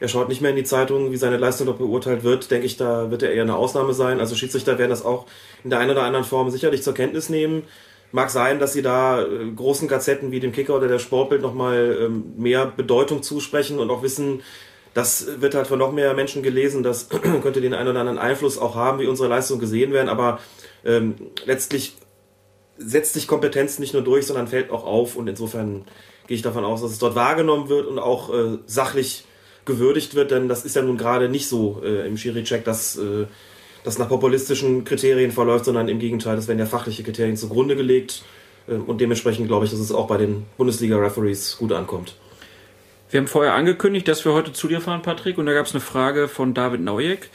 er 0.00 0.08
schaut 0.08 0.28
nicht 0.28 0.40
mehr 0.40 0.50
in 0.50 0.56
die 0.56 0.64
Zeitung, 0.64 1.12
wie 1.12 1.16
seine 1.16 1.36
Leistung 1.36 1.66
dort 1.66 1.78
beurteilt 1.78 2.24
wird, 2.24 2.50
denke 2.50 2.66
ich, 2.66 2.76
da 2.76 3.10
wird 3.10 3.22
er 3.22 3.32
eher 3.32 3.42
eine 3.42 3.56
Ausnahme 3.56 3.94
sein. 3.94 4.20
Also 4.20 4.34
Schiedsrichter 4.34 4.78
werden 4.78 4.90
das 4.90 5.04
auch 5.04 5.26
in 5.64 5.70
der 5.70 5.78
einen 5.80 5.90
oder 5.90 6.02
anderen 6.02 6.24
Form 6.24 6.50
sicherlich 6.50 6.82
zur 6.82 6.94
Kenntnis 6.94 7.28
nehmen. 7.28 7.64
Mag 8.10 8.30
sein, 8.30 8.58
dass 8.58 8.72
sie 8.72 8.82
da 8.82 9.22
äh, 9.22 9.26
großen 9.54 9.88
Gazetten 9.88 10.30
wie 10.30 10.40
dem 10.40 10.52
Kicker 10.52 10.76
oder 10.76 10.88
der 10.88 10.98
Sportbild 10.98 11.42
nochmal 11.42 11.98
ähm, 12.00 12.32
mehr 12.36 12.66
Bedeutung 12.66 13.22
zusprechen 13.22 13.78
und 13.78 13.90
auch 13.90 14.02
wissen, 14.02 14.42
das 14.94 15.40
wird 15.40 15.54
halt 15.54 15.66
von 15.66 15.78
noch 15.78 15.92
mehr 15.92 16.14
Menschen 16.14 16.42
gelesen, 16.42 16.82
das 16.82 17.08
könnte 17.42 17.60
den 17.60 17.74
einen 17.74 17.88
oder 17.88 18.00
anderen 18.00 18.18
Einfluss 18.18 18.56
auch 18.56 18.74
haben, 18.74 19.00
wie 19.00 19.06
unsere 19.06 19.28
Leistungen 19.28 19.60
gesehen 19.60 19.92
werden, 19.92 20.08
aber 20.08 20.40
ähm, 20.84 21.16
letztlich 21.44 21.96
setzt 22.78 23.14
sich 23.14 23.28
Kompetenz 23.28 23.78
nicht 23.78 23.92
nur 23.92 24.02
durch, 24.02 24.26
sondern 24.26 24.48
fällt 24.48 24.70
auch 24.70 24.84
auf 24.84 25.16
und 25.16 25.28
insofern 25.28 25.84
gehe 26.26 26.36
ich 26.36 26.42
davon 26.42 26.64
aus, 26.64 26.80
dass 26.80 26.92
es 26.92 26.98
dort 26.98 27.14
wahrgenommen 27.14 27.68
wird 27.68 27.86
und 27.86 27.98
auch 27.98 28.32
äh, 28.32 28.58
sachlich 28.66 29.24
gewürdigt 29.68 30.16
wird, 30.16 30.32
denn 30.32 30.48
das 30.48 30.64
ist 30.64 30.74
ja 30.74 30.82
nun 30.82 30.98
gerade 30.98 31.28
nicht 31.28 31.48
so 31.48 31.80
äh, 31.84 32.04
im 32.08 32.16
Schiri-Check, 32.16 32.64
dass 32.64 32.96
äh, 32.96 33.26
das 33.84 33.98
nach 33.98 34.08
populistischen 34.08 34.84
Kriterien 34.84 35.30
verläuft, 35.30 35.66
sondern 35.66 35.88
im 35.88 36.00
Gegenteil, 36.00 36.34
das 36.34 36.48
werden 36.48 36.58
ja 36.58 36.66
fachliche 36.66 37.04
Kriterien 37.04 37.36
zugrunde 37.36 37.76
gelegt. 37.76 38.22
Ähm, 38.68 38.82
und 38.84 39.00
dementsprechend 39.00 39.46
glaube 39.46 39.64
ich, 39.64 39.70
dass 39.70 39.78
es 39.78 39.92
auch 39.92 40.08
bei 40.08 40.16
den 40.16 40.46
Bundesliga-Referees 40.56 41.58
gut 41.58 41.72
ankommt. 41.72 42.16
Wir 43.10 43.20
haben 43.20 43.28
vorher 43.28 43.54
angekündigt, 43.54 44.06
dass 44.08 44.24
wir 44.24 44.32
heute 44.32 44.52
zu 44.52 44.68
dir 44.68 44.80
fahren, 44.80 45.02
Patrick, 45.02 45.38
und 45.38 45.46
da 45.46 45.54
gab 45.54 45.66
es 45.66 45.72
eine 45.72 45.80
Frage 45.80 46.28
von 46.28 46.52
David 46.52 46.82
Naujek. 46.82 47.30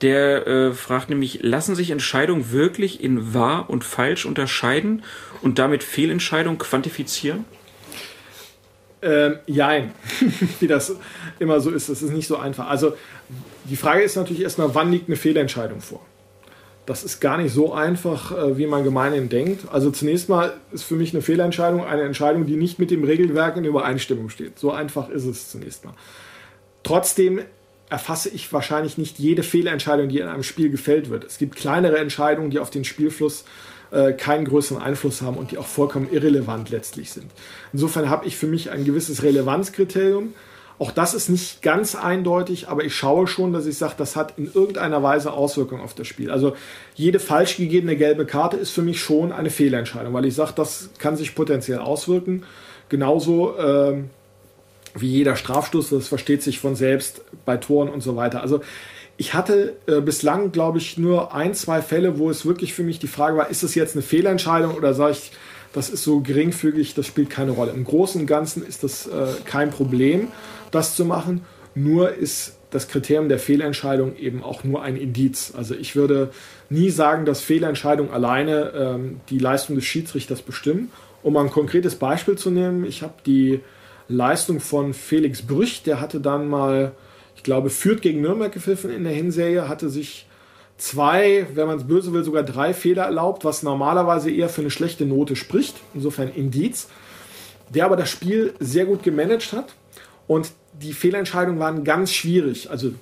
Der 0.00 0.46
äh, 0.46 0.72
fragt 0.72 1.08
nämlich, 1.10 1.40
lassen 1.42 1.74
sich 1.74 1.90
Entscheidungen 1.90 2.52
wirklich 2.52 3.02
in 3.02 3.34
wahr 3.34 3.68
und 3.68 3.84
falsch 3.84 4.26
unterscheiden 4.26 5.02
und 5.42 5.58
damit 5.58 5.82
Fehlentscheidungen 5.82 6.58
quantifizieren? 6.58 7.44
Ähm, 9.02 9.36
jein, 9.46 9.92
wie 10.60 10.66
das 10.66 10.96
immer 11.38 11.60
so 11.60 11.70
ist. 11.70 11.88
Das 11.88 12.02
ist 12.02 12.12
nicht 12.12 12.26
so 12.26 12.36
einfach. 12.36 12.68
Also 12.68 12.94
die 13.64 13.76
Frage 13.76 14.02
ist 14.02 14.16
natürlich 14.16 14.42
erstmal, 14.42 14.74
wann 14.74 14.90
liegt 14.90 15.08
eine 15.08 15.16
Fehlentscheidung 15.16 15.80
vor? 15.80 16.00
Das 16.86 17.02
ist 17.02 17.20
gar 17.20 17.38
nicht 17.38 17.52
so 17.52 17.72
einfach, 17.72 18.36
äh, 18.36 18.58
wie 18.58 18.66
man 18.66 18.84
gemeinhin 18.84 19.28
denkt. 19.28 19.66
Also 19.72 19.90
zunächst 19.90 20.28
mal 20.28 20.54
ist 20.70 20.82
für 20.82 20.96
mich 20.96 21.14
eine 21.14 21.22
Fehlentscheidung 21.22 21.84
eine 21.84 22.02
Entscheidung, 22.02 22.46
die 22.46 22.56
nicht 22.56 22.78
mit 22.78 22.90
dem 22.90 23.04
Regelwerk 23.04 23.56
in 23.56 23.64
Übereinstimmung 23.64 24.28
steht. 24.28 24.58
So 24.58 24.70
einfach 24.70 25.08
ist 25.08 25.24
es 25.24 25.50
zunächst 25.50 25.84
mal. 25.84 25.94
Trotzdem 26.82 27.40
erfasse 27.88 28.28
ich 28.28 28.52
wahrscheinlich 28.52 28.98
nicht 28.98 29.18
jede 29.18 29.42
Fehlentscheidung, 29.42 30.08
die 30.08 30.18
in 30.18 30.28
einem 30.28 30.42
Spiel 30.42 30.70
gefällt 30.70 31.10
wird. 31.10 31.24
Es 31.24 31.38
gibt 31.38 31.56
kleinere 31.56 31.98
Entscheidungen, 31.98 32.50
die 32.50 32.58
auf 32.58 32.70
den 32.70 32.84
Spielfluss 32.84 33.44
äh, 33.90 34.12
keinen 34.12 34.44
größeren 34.44 34.82
Einfluss 34.82 35.22
haben 35.22 35.36
und 35.36 35.52
die 35.52 35.58
auch 35.58 35.66
vollkommen 35.66 36.08
irrelevant 36.10 36.70
letztlich 36.70 37.12
sind. 37.12 37.30
Insofern 37.72 38.10
habe 38.10 38.26
ich 38.26 38.36
für 38.36 38.46
mich 38.46 38.70
ein 38.70 38.84
gewisses 38.84 39.22
Relevanzkriterium. 39.22 40.34
Auch 40.78 40.90
das 40.90 41.14
ist 41.14 41.28
nicht 41.28 41.62
ganz 41.62 41.94
eindeutig, 41.94 42.68
aber 42.68 42.84
ich 42.84 42.94
schaue 42.94 43.26
schon, 43.26 43.52
dass 43.52 43.66
ich 43.66 43.78
sage, 43.78 43.94
das 43.96 44.16
hat 44.16 44.34
in 44.38 44.50
irgendeiner 44.52 45.02
Weise 45.02 45.32
Auswirkungen 45.32 45.82
auf 45.82 45.94
das 45.94 46.08
Spiel. 46.08 46.30
Also 46.30 46.56
jede 46.94 47.20
falsch 47.20 47.56
gegebene 47.56 47.96
gelbe 47.96 48.26
Karte 48.26 48.56
ist 48.56 48.70
für 48.70 48.82
mich 48.82 49.00
schon 49.00 49.30
eine 49.30 49.50
Fehlentscheidung, 49.50 50.12
weil 50.12 50.24
ich 50.24 50.34
sage, 50.34 50.52
das 50.56 50.90
kann 50.98 51.16
sich 51.16 51.34
potenziell 51.34 51.78
auswirken. 51.78 52.42
Genauso 52.88 53.56
äh, 53.56 54.02
wie 54.96 55.10
jeder 55.10 55.36
Strafstoß, 55.36 55.90
das 55.90 56.08
versteht 56.08 56.42
sich 56.42 56.58
von 56.58 56.74
selbst 56.74 57.22
bei 57.44 57.56
Toren 57.56 57.88
und 57.88 58.02
so 58.02 58.16
weiter. 58.16 58.42
Also 58.42 58.60
ich 59.16 59.32
hatte 59.32 59.76
äh, 59.86 60.00
bislang, 60.00 60.50
glaube 60.50 60.78
ich, 60.78 60.98
nur 60.98 61.34
ein, 61.34 61.54
zwei 61.54 61.82
Fälle, 61.82 62.18
wo 62.18 62.30
es 62.30 62.46
wirklich 62.46 62.74
für 62.74 62.82
mich 62.82 62.98
die 62.98 63.06
Frage 63.06 63.36
war, 63.36 63.48
ist 63.48 63.62
das 63.62 63.76
jetzt 63.76 63.94
eine 63.94 64.02
Fehlentscheidung 64.02 64.74
oder 64.74 64.92
sage 64.92 65.12
ich, 65.12 65.30
das 65.72 65.90
ist 65.90 66.04
so 66.04 66.20
geringfügig, 66.20 66.94
das 66.94 67.06
spielt 67.06 67.30
keine 67.30 67.50
Rolle. 67.52 67.72
Im 67.72 67.84
Großen 67.84 68.20
und 68.20 68.26
Ganzen 68.26 68.64
ist 68.64 68.84
das 68.84 69.06
äh, 69.06 69.26
kein 69.44 69.70
Problem, 69.70 70.28
das 70.74 70.96
zu 70.96 71.04
machen. 71.04 71.44
Nur 71.74 72.14
ist 72.14 72.56
das 72.70 72.88
Kriterium 72.88 73.28
der 73.28 73.38
Fehlentscheidung 73.38 74.16
eben 74.16 74.42
auch 74.42 74.64
nur 74.64 74.82
ein 74.82 74.96
Indiz. 74.96 75.52
Also 75.56 75.74
ich 75.74 75.94
würde 75.94 76.30
nie 76.70 76.90
sagen, 76.90 77.24
dass 77.24 77.40
Fehlentscheidungen 77.40 78.12
alleine 78.12 78.72
ähm, 78.74 79.20
die 79.30 79.38
Leistung 79.38 79.76
des 79.76 79.84
Schiedsrichters 79.84 80.42
bestimmen. 80.42 80.90
Um 81.22 81.36
ein 81.36 81.50
konkretes 81.50 81.94
Beispiel 81.94 82.36
zu 82.36 82.50
nehmen, 82.50 82.84
ich 82.84 83.02
habe 83.02 83.14
die 83.24 83.60
Leistung 84.08 84.60
von 84.60 84.92
Felix 84.92 85.42
Brüch, 85.42 85.82
der 85.82 86.00
hatte 86.00 86.20
dann 86.20 86.48
mal 86.48 86.92
ich 87.36 87.42
glaube, 87.42 87.70
führt 87.70 88.02
gegen 88.02 88.20
Nürnberg 88.20 88.52
gepfiffen 88.52 88.90
in 88.90 89.04
der 89.04 89.12
Hinserie, 89.12 89.68
hatte 89.68 89.88
sich 89.88 90.26
zwei, 90.76 91.46
wenn 91.54 91.66
man 91.66 91.78
es 91.78 91.86
böse 91.86 92.12
will, 92.12 92.24
sogar 92.24 92.42
drei 92.42 92.74
Fehler 92.74 93.04
erlaubt, 93.04 93.44
was 93.44 93.62
normalerweise 93.62 94.30
eher 94.30 94.48
für 94.48 94.62
eine 94.62 94.70
schlechte 94.70 95.04
Note 95.04 95.36
spricht, 95.36 95.76
insofern 95.94 96.28
Indiz, 96.28 96.88
der 97.68 97.84
aber 97.84 97.96
das 97.96 98.10
Spiel 98.10 98.54
sehr 98.60 98.86
gut 98.86 99.02
gemanagt 99.02 99.52
hat 99.52 99.74
und 100.26 100.52
die 100.82 100.92
Fehlentscheidungen 100.92 101.60
waren 101.60 101.84
ganz 101.84 102.12
schwierig, 102.12 102.70
also 102.70 102.92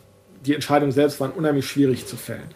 die 0.45 0.55
Entscheidungen 0.55 0.93
selbst 0.93 1.21
waren 1.21 1.31
unheimlich 1.31 1.67
schwierig 1.67 2.07
zu 2.07 2.17
fällen. 2.17 2.51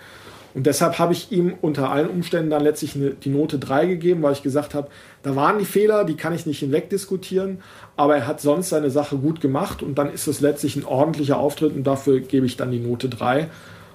Und 0.54 0.64
deshalb 0.64 0.98
habe 0.98 1.12
ich 1.12 1.30
ihm 1.32 1.52
unter 1.60 1.90
allen 1.90 2.08
Umständen 2.08 2.48
dann 2.48 2.62
letztlich 2.62 2.96
eine, 2.96 3.10
die 3.10 3.28
Note 3.28 3.58
3 3.58 3.84
gegeben, 3.86 4.22
weil 4.22 4.32
ich 4.32 4.42
gesagt 4.42 4.72
habe, 4.72 4.88
da 5.22 5.36
waren 5.36 5.58
die 5.58 5.66
Fehler, 5.66 6.04
die 6.04 6.16
kann 6.16 6.32
ich 6.32 6.46
nicht 6.46 6.60
hinwegdiskutieren, 6.60 7.58
aber 7.94 8.16
er 8.16 8.26
hat 8.26 8.40
sonst 8.40 8.70
seine 8.70 8.90
Sache 8.90 9.18
gut 9.18 9.42
gemacht 9.42 9.82
und 9.82 9.98
dann 9.98 10.10
ist 10.10 10.26
es 10.26 10.40
letztlich 10.40 10.76
ein 10.76 10.86
ordentlicher 10.86 11.36
Auftritt 11.38 11.76
und 11.76 11.84
dafür 11.84 12.20
gebe 12.20 12.46
ich 12.46 12.56
dann 12.56 12.70
die 12.70 12.80
Note 12.80 13.10
3. 13.10 13.48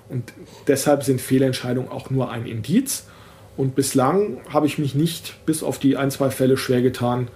Und 0.09 0.33
deshalb 0.67 1.03
sind 1.03 1.19
Fehlentscheidungen 1.19 1.89
auch 1.89 2.11
nur 2.11 2.29
ein 2.29 2.45
Indiz. 2.45 3.05
Und 3.57 3.73
bislang 3.73 4.41
habe 4.49 4.67
ich 4.67 4.77
mich 4.77 4.93
nicht, 4.93 5.43
bis 5.47 5.63
auf 5.63 5.79
die 5.79 5.97
ein, 5.97 6.11
zwei 6.11 6.29
Fälle, 6.29 6.57
schwer 6.57 6.83
getan, 6.83 7.29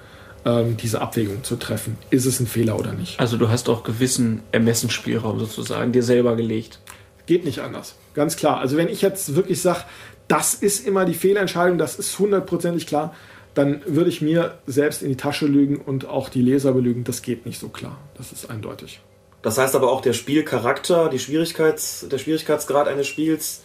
ähm, 0.45 0.77
diese 0.77 1.01
Abwägung 1.01 1.43
zu 1.43 1.55
treffen. 1.55 1.97
Ist 2.09 2.25
es 2.25 2.39
ein 2.39 2.47
Fehler 2.47 2.79
oder 2.79 2.93
nicht? 2.93 3.19
Also 3.19 3.37
du 3.37 3.49
hast 3.49 3.67
auch 3.67 3.83
gewissen 3.83 4.43
Ermessensspielraum 4.51 5.39
sozusagen 5.39 5.91
dir 5.91 6.03
selber 6.03 6.35
gelegt. 6.35 6.79
Geht 7.25 7.43
nicht 7.43 7.59
anders. 7.59 7.95
Ganz 8.13 8.37
klar. 8.37 8.59
Also 8.59 8.77
wenn 8.77 8.87
ich 8.87 9.01
jetzt 9.01 9.35
wirklich 9.35 9.61
sage, 9.61 9.83
das 10.27 10.53
ist 10.53 10.87
immer 10.87 11.05
die 11.05 11.13
Fehlentscheidung, 11.13 11.77
das 11.77 11.97
ist 11.97 12.17
hundertprozentig 12.19 12.87
klar, 12.87 13.13
dann 13.55 13.81
würde 13.85 14.09
ich 14.09 14.21
mir 14.21 14.59
selbst 14.67 15.01
in 15.01 15.09
die 15.09 15.17
Tasche 15.17 15.47
lügen 15.47 15.77
und 15.77 16.07
auch 16.07 16.29
die 16.29 16.41
Leser 16.41 16.73
belügen. 16.73 17.03
Das 17.03 17.21
geht 17.21 17.45
nicht 17.45 17.59
so 17.59 17.69
klar. 17.69 17.97
Das 18.17 18.31
ist 18.31 18.49
eindeutig. 18.49 18.99
Das 19.41 19.57
heißt 19.57 19.75
aber 19.75 19.91
auch, 19.91 20.01
der 20.01 20.13
Spielcharakter, 20.13 21.09
die 21.09 21.19
Schwierigkeits, 21.19 22.07
der 22.09 22.17
Schwierigkeitsgrad 22.17 22.87
eines 22.87 23.07
Spiels 23.07 23.61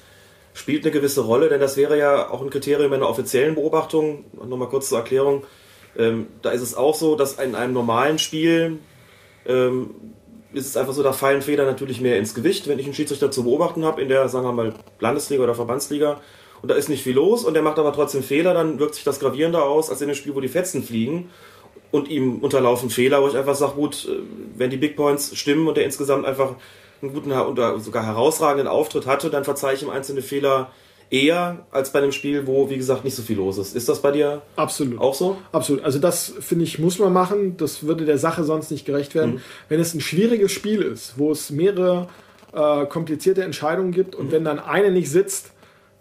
spielt 0.52 0.85
eine 0.85 0.93
gewisse 0.93 1.23
Rolle, 1.23 1.48
denn 1.48 1.61
das 1.61 1.77
wäre 1.77 1.98
ja 1.98 2.28
auch 2.28 2.43
ein 2.43 2.51
Kriterium 2.51 2.93
einer 2.93 3.09
offiziellen 3.09 3.55
Beobachtung. 3.55 4.24
Nochmal 4.32 4.69
kurz 4.69 4.89
zur 4.89 4.98
Erklärung. 4.98 5.44
Ähm, 5.97 6.29
da 6.43 6.51
ist 6.51 6.62
es 6.62 6.75
auch 6.75 6.95
so, 6.95 7.17
dass 7.17 7.35
in 7.35 7.55
einem 7.55 7.73
normalen 7.73 8.19
Spiel 8.19 8.79
ähm, 9.47 9.91
ist 10.53 10.67
es 10.67 10.77
einfach 10.77 10.93
so, 10.93 11.03
da 11.03 11.12
fallen 11.12 11.43
Fehler 11.43 11.65
natürlich 11.65 12.01
mehr 12.01 12.19
ins 12.19 12.35
Gewicht. 12.35 12.69
Wenn 12.69 12.79
ich 12.79 12.87
einen 12.87 12.95
Schiedsrichter 12.95 13.31
zu 13.31 13.45
beobachten 13.45 13.85
habe 13.85 14.03
in 14.03 14.09
der, 14.09 14.29
sagen 14.29 14.47
wir 14.47 14.53
mal, 14.53 14.75
Landesliga 14.99 15.43
oder 15.43 15.55
Verbandsliga 15.55 16.21
und 16.62 16.71
da 16.71 16.75
ist 16.75 16.89
nicht 16.89 17.03
viel 17.03 17.15
los 17.15 17.45
und 17.45 17.55
der 17.55 17.62
macht 17.62 17.79
aber 17.79 17.93
trotzdem 17.93 18.23
Fehler, 18.23 18.55
dann 18.55 18.79
wirkt 18.79 18.95
sich 18.95 19.05
das 19.05 19.21
gravierender 19.21 19.65
aus 19.65 19.91
als 19.91 20.01
in 20.01 20.09
dem 20.09 20.15
Spiel, 20.15 20.35
wo 20.35 20.41
die 20.41 20.49
Fetzen 20.49 20.83
fliegen 20.83 21.31
und 21.91 22.09
ihm 22.09 22.39
unterlaufen 22.39 22.91
Fehler, 22.91 23.23
wo 23.23 23.29
ich 23.29 23.37
einfach 23.37 23.55
sage, 23.55 23.75
gut, 23.75 24.07
äh, 24.09 24.21
wenn 24.57 24.71
die 24.71 24.77
Big 24.77 24.97
Points 24.97 25.37
stimmen 25.37 25.69
und 25.69 25.77
der 25.77 25.85
insgesamt 25.85 26.27
einfach 26.27 26.55
einen 27.03 27.15
guten 27.15 27.33
oder 27.33 27.79
sogar 27.81 28.05
herausragenden 28.05 28.69
Auftritt 28.69 29.07
hatte, 29.07 29.31
dann 29.31 29.45
verzeihe 29.45 29.75
ich 29.75 29.83
ihm 29.83 29.91
einzelne 29.91 30.23
Fehler 30.23 30.71
eher 31.11 31.66
als 31.73 31.91
bei 31.91 31.99
einem 31.99 32.12
Spiel, 32.12 32.47
wo, 32.47 32.70
wie 32.70 32.77
gesagt, 32.77 33.05
nicht 33.05 33.16
so 33.16 33.23
viel 33.23 33.37
los 33.37 33.59
ist. 33.59 33.74
Ist 33.74 33.89
das 33.89 34.01
bei 34.01 34.12
dir 34.12 34.43
Absolut. 34.57 35.01
auch 35.01 35.15
so? 35.15 35.37
Absolut. 35.51 35.85
Also 35.85 35.99
das, 35.99 36.32
finde 36.41 36.65
ich, 36.65 36.78
muss 36.78 36.99
man 36.99 37.12
machen. 37.12 37.57
Das 37.57 37.82
würde 37.82 38.05
der 38.05 38.19
Sache 38.19 38.45
sonst 38.45 38.70
nicht 38.70 38.87
gerecht 38.87 39.15
werden. 39.15 39.35
Mhm. 39.35 39.41
Wenn 39.69 39.81
es 39.81 39.93
ein 39.93 40.01
schwieriges 40.01 40.53
Spiel 40.53 40.82
ist, 40.82 41.15
wo 41.19 41.32
es 41.32 41.51
mehrere 41.51 42.09
äh, 42.53 42.87
komplizierte 42.87 43.43
Entscheidungen 43.43 43.91
gibt 43.91 44.15
und 44.15 44.28
mhm. 44.28 44.32
wenn 44.32 44.45
dann 44.45 44.61
eine 44.61 44.93
nicht 44.93 45.11
sitzt, 45.11 45.51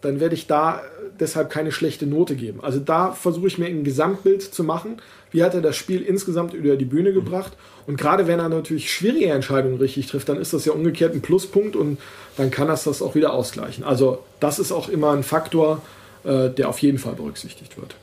dann 0.02 0.20
werde 0.20 0.36
ich 0.36 0.48
da 0.48 0.82
deshalb 1.20 1.50
keine 1.50 1.72
schlechte 1.72 2.06
Note 2.06 2.36
geben. 2.36 2.62
Also 2.64 2.80
da 2.80 3.12
versuche 3.12 3.48
ich 3.48 3.58
mir 3.58 3.66
ein 3.66 3.84
Gesamtbild 3.84 4.42
zu 4.42 4.64
machen. 4.64 5.02
Wie 5.32 5.44
hat 5.44 5.54
er 5.54 5.62
das 5.62 5.76
Spiel 5.76 6.02
insgesamt 6.02 6.54
über 6.54 6.78
die 6.78 6.86
Bühne 6.86 7.14
gebracht? 7.14 7.54
Und 7.90 7.98
gerade 7.98 8.28
wenn 8.28 8.38
er 8.38 8.50
natürlich 8.50 8.94
schwierige 8.94 9.32
Entscheidungen 9.32 9.80
richtig 9.80 10.06
trifft, 10.06 10.30
dann 10.30 10.40
ist 10.40 10.54
das 10.54 10.64
ja 10.64 10.74
umgekehrt 10.74 11.16
ein 11.16 11.24
Pluspunkt 11.24 11.76
und 11.76 11.98
dann 12.38 12.52
kann 12.52 12.68
das 12.68 12.84
das 12.84 13.02
auch 13.02 13.16
wieder 13.16 13.34
ausgleichen. 13.34 13.84
Also 13.84 14.24
das 14.40 14.60
ist 14.60 14.72
auch 14.72 14.90
immer 14.90 15.12
ein 15.12 15.24
Faktor, 15.24 15.82
äh, 16.24 16.52
der 16.52 16.70
auf 16.70 16.78
jeden 16.84 17.00
Fall 17.00 17.16
berücksichtigt 17.16 17.78
wird. 17.78 17.96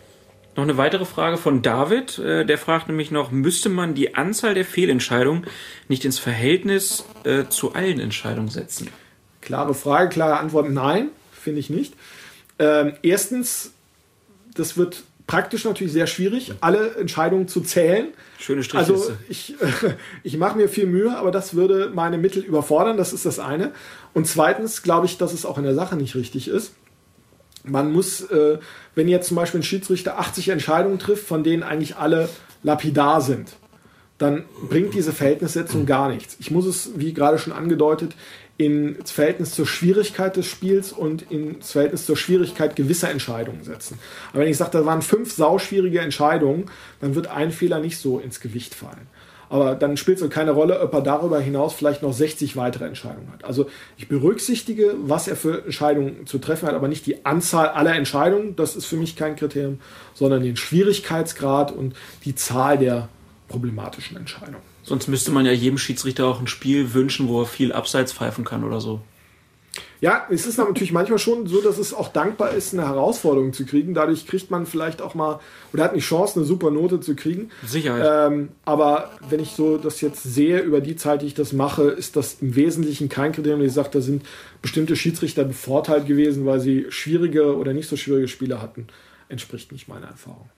Noch 0.56 0.64
eine 0.64 0.76
weitere 0.76 1.04
Frage 1.04 1.36
von 1.36 1.62
David. 1.62 2.18
Äh, 2.18 2.44
der 2.44 2.58
fragt 2.58 2.88
nämlich 2.88 3.12
noch, 3.12 3.30
müsste 3.30 3.68
man 3.68 3.94
die 3.94 4.16
Anzahl 4.16 4.54
der 4.54 4.64
Fehlentscheidungen 4.64 5.46
nicht 5.86 6.04
ins 6.04 6.18
Verhältnis 6.18 7.04
äh, 7.22 7.44
zu 7.48 7.74
allen 7.74 8.00
Entscheidungen 8.00 8.48
setzen? 8.48 8.88
Klare 9.40 9.72
Frage, 9.72 10.08
klare 10.08 10.38
Antwort, 10.38 10.68
nein 10.68 11.10
finde 11.30 11.60
ich 11.60 11.70
nicht. 11.70 11.94
Ähm, 12.58 12.94
erstens, 13.02 13.70
das 14.52 14.76
wird 14.76 15.04
praktisch 15.26 15.64
natürlich 15.64 15.92
sehr 15.92 16.06
schwierig, 16.06 16.52
alle 16.60 16.94
Entscheidungen 16.96 17.48
zu 17.48 17.60
zählen. 17.60 18.08
Schöne 18.38 18.62
Strichliste. 18.62 18.92
Also 18.94 19.12
ich, 19.28 19.54
ich 20.22 20.36
mache 20.38 20.56
mir 20.56 20.68
viel 20.68 20.86
Mühe, 20.86 21.16
aber 21.16 21.30
das 21.30 21.54
würde 21.54 21.90
meine 21.92 22.18
Mittel 22.18 22.42
überfordern, 22.42 22.96
das 22.96 23.12
ist 23.12 23.26
das 23.26 23.38
eine. 23.38 23.72
Und 24.14 24.26
zweitens 24.26 24.82
glaube 24.82 25.06
ich, 25.06 25.18
dass 25.18 25.32
es 25.32 25.44
auch 25.44 25.58
in 25.58 25.64
der 25.64 25.74
Sache 25.74 25.96
nicht 25.96 26.14
richtig 26.14 26.48
ist. 26.48 26.72
Man 27.64 27.92
muss, 27.92 28.20
äh, 28.30 28.58
wenn 28.94 29.08
jetzt 29.08 29.26
zum 29.28 29.36
Beispiel 29.36 29.60
ein 29.60 29.64
Schiedsrichter 29.64 30.18
80 30.18 30.50
Entscheidungen 30.50 31.00
trifft, 31.00 31.26
von 31.26 31.42
denen 31.42 31.64
eigentlich 31.64 31.96
alle 31.96 32.28
lapidar 32.62 33.20
sind, 33.20 33.56
dann 34.18 34.44
bringt 34.68 34.94
diese 34.94 35.12
Verhältnissetzung 35.12 35.84
gar 35.84 36.08
nichts. 36.08 36.36
Ich 36.38 36.50
muss 36.50 36.64
es, 36.64 36.90
wie 36.94 37.12
gerade 37.12 37.38
schon 37.38 37.52
angedeutet, 37.52 38.14
ins 38.58 39.10
Verhältnis 39.10 39.54
zur 39.54 39.66
Schwierigkeit 39.66 40.36
des 40.36 40.46
Spiels 40.46 40.92
und 40.92 41.30
ins 41.30 41.72
Verhältnis 41.72 42.06
zur 42.06 42.16
Schwierigkeit 42.16 42.74
gewisser 42.74 43.10
Entscheidungen 43.10 43.62
setzen. 43.64 43.98
Aber 44.32 44.40
wenn 44.40 44.48
ich 44.48 44.56
sage, 44.56 44.70
da 44.72 44.86
waren 44.86 45.02
fünf 45.02 45.32
sauschwierige 45.32 46.00
Entscheidungen, 46.00 46.66
dann 47.00 47.14
wird 47.14 47.26
ein 47.26 47.50
Fehler 47.50 47.80
nicht 47.80 47.98
so 47.98 48.18
ins 48.18 48.40
Gewicht 48.40 48.74
fallen. 48.74 49.08
Aber 49.48 49.74
dann 49.74 49.96
spielt 49.96 50.20
es 50.20 50.28
keine 50.30 50.50
Rolle, 50.52 50.80
ob 50.80 50.92
er 50.92 51.02
darüber 51.02 51.38
hinaus 51.38 51.74
vielleicht 51.74 52.02
noch 52.02 52.12
60 52.12 52.56
weitere 52.56 52.86
Entscheidungen 52.86 53.30
hat. 53.32 53.44
Also 53.44 53.66
ich 53.96 54.08
berücksichtige, 54.08 54.94
was 54.98 55.28
er 55.28 55.36
für 55.36 55.64
Entscheidungen 55.64 56.26
zu 56.26 56.38
treffen 56.38 56.66
hat, 56.66 56.74
aber 56.74 56.88
nicht 56.88 57.06
die 57.06 57.24
Anzahl 57.24 57.68
aller 57.68 57.94
Entscheidungen. 57.94 58.56
Das 58.56 58.74
ist 58.74 58.86
für 58.86 58.96
mich 58.96 59.14
kein 59.14 59.36
Kriterium, 59.36 59.78
sondern 60.14 60.42
den 60.42 60.56
Schwierigkeitsgrad 60.56 61.70
und 61.70 61.94
die 62.24 62.34
Zahl 62.34 62.78
der 62.78 63.08
problematischen 63.48 64.16
Entscheidungen. 64.16 64.75
Sonst 64.86 65.08
müsste 65.08 65.32
man 65.32 65.44
ja 65.44 65.52
jedem 65.52 65.78
Schiedsrichter 65.78 66.26
auch 66.26 66.40
ein 66.40 66.46
Spiel 66.46 66.94
wünschen, 66.94 67.26
wo 67.26 67.42
er 67.42 67.46
viel 67.46 67.72
abseits 67.72 68.12
pfeifen 68.12 68.44
kann 68.44 68.62
oder 68.62 68.80
so. 68.80 69.00
Ja, 70.00 70.26
es 70.30 70.46
ist 70.46 70.58
natürlich 70.58 70.92
manchmal 70.92 71.18
schon 71.18 71.48
so, 71.48 71.60
dass 71.60 71.78
es 71.78 71.92
auch 71.92 72.08
dankbar 72.08 72.52
ist, 72.52 72.72
eine 72.72 72.86
Herausforderung 72.86 73.52
zu 73.52 73.66
kriegen. 73.66 73.94
Dadurch 73.94 74.26
kriegt 74.26 74.50
man 74.50 74.64
vielleicht 74.64 75.02
auch 75.02 75.14
mal 75.14 75.40
oder 75.72 75.84
hat 75.84 75.90
eine 75.90 76.00
Chance, 76.00 76.38
eine 76.38 76.44
super 76.44 76.70
Note 76.70 77.00
zu 77.00 77.16
kriegen. 77.16 77.50
Sicherheit. 77.66 78.30
Ähm, 78.30 78.50
aber 78.64 79.10
wenn 79.28 79.40
ich 79.40 79.50
so 79.50 79.76
das 79.76 80.00
jetzt 80.02 80.22
sehe 80.22 80.60
über 80.60 80.80
die 80.80 80.94
Zeit, 80.94 81.22
die 81.22 81.26
ich 81.26 81.34
das 81.34 81.52
mache, 81.52 81.84
ist 81.84 82.14
das 82.14 82.36
im 82.40 82.54
Wesentlichen 82.54 83.08
kein 83.08 83.32
Kriterium. 83.32 83.62
Ich 83.62 83.72
sage, 83.72 83.90
da 83.90 84.00
sind 84.00 84.22
bestimmte 84.62 84.94
Schiedsrichter 84.94 85.44
bevorteilt 85.44 86.06
gewesen, 86.06 86.46
weil 86.46 86.60
sie 86.60 86.86
schwierige 86.90 87.56
oder 87.56 87.72
nicht 87.72 87.88
so 87.88 87.96
schwierige 87.96 88.28
Spiele 88.28 88.62
hatten. 88.62 88.86
Entspricht 89.28 89.72
nicht 89.72 89.88
meiner 89.88 90.06
Erfahrung. 90.06 90.48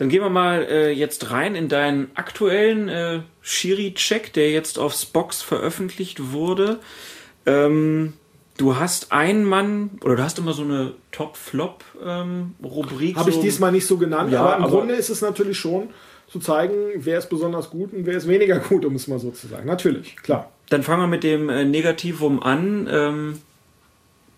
Dann 0.00 0.08
gehen 0.08 0.22
wir 0.22 0.30
mal 0.30 0.62
äh, 0.62 0.90
jetzt 0.92 1.30
rein 1.30 1.54
in 1.54 1.68
deinen 1.68 2.10
aktuellen 2.14 2.88
äh, 2.88 3.20
Schiri-Check, 3.42 4.32
der 4.32 4.50
jetzt 4.50 4.78
auf 4.78 4.94
Spox 4.94 5.42
veröffentlicht 5.42 6.32
wurde. 6.32 6.78
Ähm, 7.44 8.14
du 8.56 8.76
hast 8.76 9.12
einen 9.12 9.44
Mann, 9.44 9.90
oder 10.02 10.16
du 10.16 10.22
hast 10.22 10.38
immer 10.38 10.54
so 10.54 10.62
eine 10.62 10.94
Top-Flop-Rubrik. 11.12 13.16
Habe 13.16 13.30
so, 13.30 13.40
ich 13.40 13.44
diesmal 13.44 13.72
nicht 13.72 13.86
so 13.86 13.98
genannt, 13.98 14.32
Ja, 14.32 14.40
aber 14.40 14.56
im 14.56 14.62
aber- 14.62 14.78
Grunde 14.78 14.94
ist 14.94 15.10
es 15.10 15.20
natürlich 15.20 15.58
schon 15.58 15.90
zu 16.32 16.38
zeigen, 16.38 16.76
wer 16.96 17.18
ist 17.18 17.28
besonders 17.28 17.68
gut 17.68 17.92
und 17.92 18.06
wer 18.06 18.16
ist 18.16 18.26
weniger 18.26 18.58
gut, 18.58 18.86
um 18.86 18.94
es 18.94 19.06
mal 19.06 19.18
so 19.18 19.32
zu 19.32 19.48
sagen. 19.48 19.66
Natürlich, 19.66 20.16
klar. 20.16 20.50
Dann 20.70 20.82
fangen 20.82 21.02
wir 21.02 21.08
mit 21.08 21.24
dem 21.24 21.50
äh, 21.50 21.66
Negativum 21.66 22.42
an. 22.42 22.88
Ähm, 22.90 23.38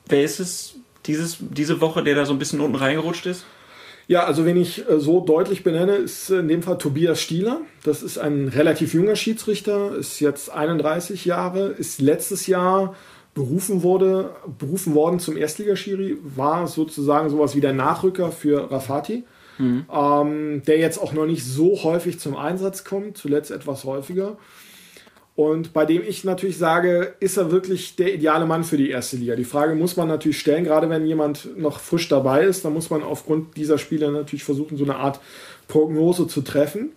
wer 0.09 0.25
ist 0.25 0.41
es 0.41 0.75
dieses, 1.07 1.37
diese 1.39 1.81
Woche, 1.81 2.03
der 2.03 2.17
da 2.17 2.27
so 2.27 2.33
ein 2.33 2.41
bisschen 2.41 2.61
unten 2.61 2.75
reingerutscht 2.75 3.27
ist? 3.27 3.45
Ja, 4.09 4.24
also 4.24 4.45
wenn 4.45 4.57
ich 4.57 4.89
äh, 4.89 4.99
so 4.99 5.20
deutlich 5.20 5.62
benenne, 5.62 5.97
ist 5.97 6.31
äh, 6.31 6.41
in 6.41 6.49
dem 6.49 6.62
Fall 6.62 6.79
Tobias 6.79 7.20
Stieler. 7.20 7.61
Das 7.85 8.03
ist 8.03 8.19
ein 8.19 8.49
relativ 8.49 8.95
junger 8.95 9.16
Schiedsrichter, 9.16 9.95
ist 9.97 10.20
jetzt 10.20 10.51
31 10.53 11.24
Jahre, 11.24 11.69
ist 11.69 12.01
letztes 12.01 12.47
Jahr 12.47 12.95
berufen 13.35 13.83
wurde, 13.83 14.31
berufen 14.59 14.95
worden 14.95 15.19
zum 15.19 15.37
Erstligaschiri, 15.37 16.19
war 16.23 16.66
sozusagen 16.66 17.31
sowas 17.31 17.57
wie 17.57 17.62
der 17.62 17.73
Nachrücker 17.73 18.31
für 18.31 18.70
Rafati, 18.70 19.24
ähm, 19.91 20.62
der 20.66 20.79
jetzt 20.79 20.99
auch 20.99 21.15
noch 21.15 21.24
nicht 21.24 21.45
so 21.45 21.83
häufig 21.83 22.20
zum 22.20 22.37
Einsatz 22.37 22.85
kommt, 22.85 23.16
zuletzt 23.16 23.51
etwas 23.51 23.85
häufiger. 23.85 24.37
Und 25.43 25.73
bei 25.73 25.85
dem 25.85 26.02
ich 26.06 26.23
natürlich 26.23 26.56
sage, 26.56 27.14
ist 27.19 27.36
er 27.36 27.51
wirklich 27.51 27.97
der 27.97 28.14
ideale 28.14 28.47
Mann 28.47 28.62
für 28.62 28.77
die 28.77 28.90
erste 28.90 29.16
Liga? 29.16 29.35
Die 29.35 29.43
Frage 29.43 29.74
muss 29.74 29.97
man 29.97 30.06
natürlich 30.06 30.39
stellen, 30.39 30.62
gerade 30.62 30.89
wenn 30.89 31.05
jemand 31.05 31.59
noch 31.59 31.81
frisch 31.81 32.09
dabei 32.09 32.44
ist, 32.44 32.64
dann 32.64 32.73
muss 32.73 32.90
man 32.90 33.02
aufgrund 33.02 33.56
dieser 33.56 33.77
Spiele 33.77 34.12
natürlich 34.12 34.44
versuchen, 34.44 34.77
so 34.77 34.85
eine 34.85 34.94
Art 34.94 35.19
Prognose 35.66 36.28
zu 36.28 36.43
treffen. 36.43 36.93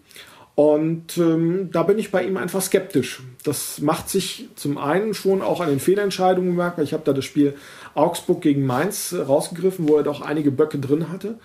Und 0.53 1.17
ähm, 1.17 1.71
da 1.71 1.81
bin 1.81 1.97
ich 1.97 2.11
bei 2.11 2.23
ihm 2.23 2.37
einfach 2.37 2.61
skeptisch. 2.61 3.23
Das 3.43 3.81
macht 3.81 4.09
sich 4.09 4.47
zum 4.55 4.77
einen 4.77 5.15
schon 5.15 5.41
auch 5.41 5.59
an 5.59 5.69
den 5.69 5.79
Fehlentscheidungen 5.79 6.51
bemerkbar. 6.51 6.85
Ich 6.85 6.93
habe 6.93 7.03
da 7.03 7.13
das 7.13 7.25
Spiel 7.25 7.55
Augsburg 7.95 8.41
gegen 8.41 8.63
Mainz 8.63 9.11
äh, 9.11 9.21
rausgegriffen, 9.21 9.89
wo 9.89 9.97
er 9.97 10.03
doch 10.03 10.21
einige 10.21 10.51
Böcke 10.51 10.77
drin 10.77 11.09
hatte. 11.11 11.39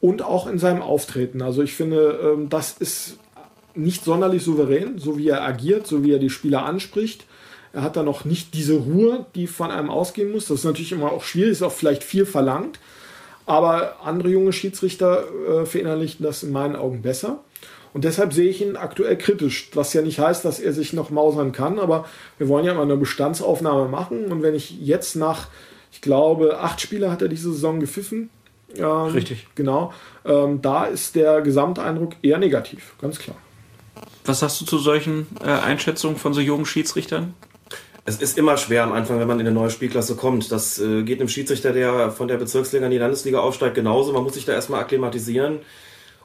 Und 0.00 0.22
auch 0.22 0.48
in 0.48 0.58
seinem 0.58 0.82
Auftreten. 0.82 1.40
Also 1.40 1.62
ich 1.62 1.74
finde, 1.74 2.34
ähm, 2.34 2.48
das 2.48 2.72
ist 2.72 3.18
nicht 3.74 4.04
sonderlich 4.04 4.42
souverän, 4.42 4.98
so 4.98 5.18
wie 5.18 5.28
er 5.28 5.42
agiert, 5.42 5.86
so 5.86 6.04
wie 6.04 6.12
er 6.12 6.18
die 6.18 6.30
Spieler 6.30 6.64
anspricht. 6.64 7.26
Er 7.72 7.82
hat 7.82 7.96
da 7.96 8.02
noch 8.02 8.24
nicht 8.24 8.54
diese 8.54 8.74
Ruhe, 8.74 9.26
die 9.34 9.46
von 9.46 9.70
einem 9.70 9.90
ausgehen 9.90 10.30
muss. 10.30 10.46
Das 10.46 10.58
ist 10.58 10.64
natürlich 10.64 10.92
immer 10.92 11.12
auch 11.12 11.22
schwierig, 11.22 11.52
ist 11.52 11.62
auch 11.62 11.72
vielleicht 11.72 12.04
viel 12.04 12.26
verlangt. 12.26 12.78
Aber 13.46 13.96
andere 14.04 14.28
junge 14.28 14.52
Schiedsrichter 14.52 15.24
äh, 15.48 15.66
verinnerlichen 15.66 16.24
das 16.24 16.42
in 16.42 16.52
meinen 16.52 16.76
Augen 16.76 17.02
besser. 17.02 17.40
Und 17.92 18.04
deshalb 18.04 18.32
sehe 18.32 18.48
ich 18.48 18.62
ihn 18.62 18.76
aktuell 18.76 19.16
kritisch, 19.18 19.70
was 19.74 19.92
ja 19.92 20.02
nicht 20.02 20.18
heißt, 20.18 20.44
dass 20.44 20.60
er 20.60 20.72
sich 20.72 20.92
noch 20.92 21.10
mausern 21.10 21.52
kann, 21.52 21.78
aber 21.78 22.06
wir 22.38 22.48
wollen 22.48 22.64
ja 22.64 22.72
mal 22.72 22.82
eine 22.82 22.96
Bestandsaufnahme 22.96 23.88
machen. 23.88 24.32
Und 24.32 24.42
wenn 24.42 24.54
ich 24.54 24.80
jetzt 24.80 25.14
nach, 25.14 25.48
ich 25.92 26.00
glaube, 26.00 26.58
acht 26.60 26.80
Spiele 26.80 27.10
hat 27.10 27.20
er 27.20 27.28
diese 27.28 27.52
Saison 27.52 27.80
gepfiffen. 27.80 28.30
Ähm, 28.76 28.84
Richtig. 28.84 29.46
Genau. 29.54 29.92
Ähm, 30.24 30.62
da 30.62 30.84
ist 30.84 31.14
der 31.16 31.42
Gesamteindruck 31.42 32.12
eher 32.22 32.38
negativ, 32.38 32.94
ganz 32.98 33.18
klar. 33.18 33.36
Was 34.24 34.40
sagst 34.40 34.60
du 34.60 34.64
zu 34.64 34.78
solchen 34.78 35.26
äh, 35.40 35.46
Einschätzungen 35.46 36.16
von 36.16 36.32
so 36.32 36.40
jungen 36.40 36.66
Schiedsrichtern? 36.66 37.34
Es 38.04 38.20
ist 38.20 38.36
immer 38.36 38.56
schwer 38.56 38.84
am 38.84 38.92
Anfang, 38.92 39.20
wenn 39.20 39.28
man 39.28 39.38
in 39.38 39.46
eine 39.46 39.54
neue 39.54 39.70
Spielklasse 39.70 40.16
kommt. 40.16 40.50
Das 40.50 40.80
äh, 40.80 41.02
geht 41.02 41.20
einem 41.20 41.28
Schiedsrichter, 41.28 41.72
der 41.72 42.10
von 42.10 42.28
der 42.28 42.36
Bezirksliga 42.36 42.84
in 42.84 42.90
die 42.90 42.98
Landesliga 42.98 43.38
aufsteigt, 43.40 43.74
genauso. 43.74 44.12
Man 44.12 44.24
muss 44.24 44.34
sich 44.34 44.44
da 44.44 44.52
erstmal 44.52 44.80
akklimatisieren. 44.80 45.60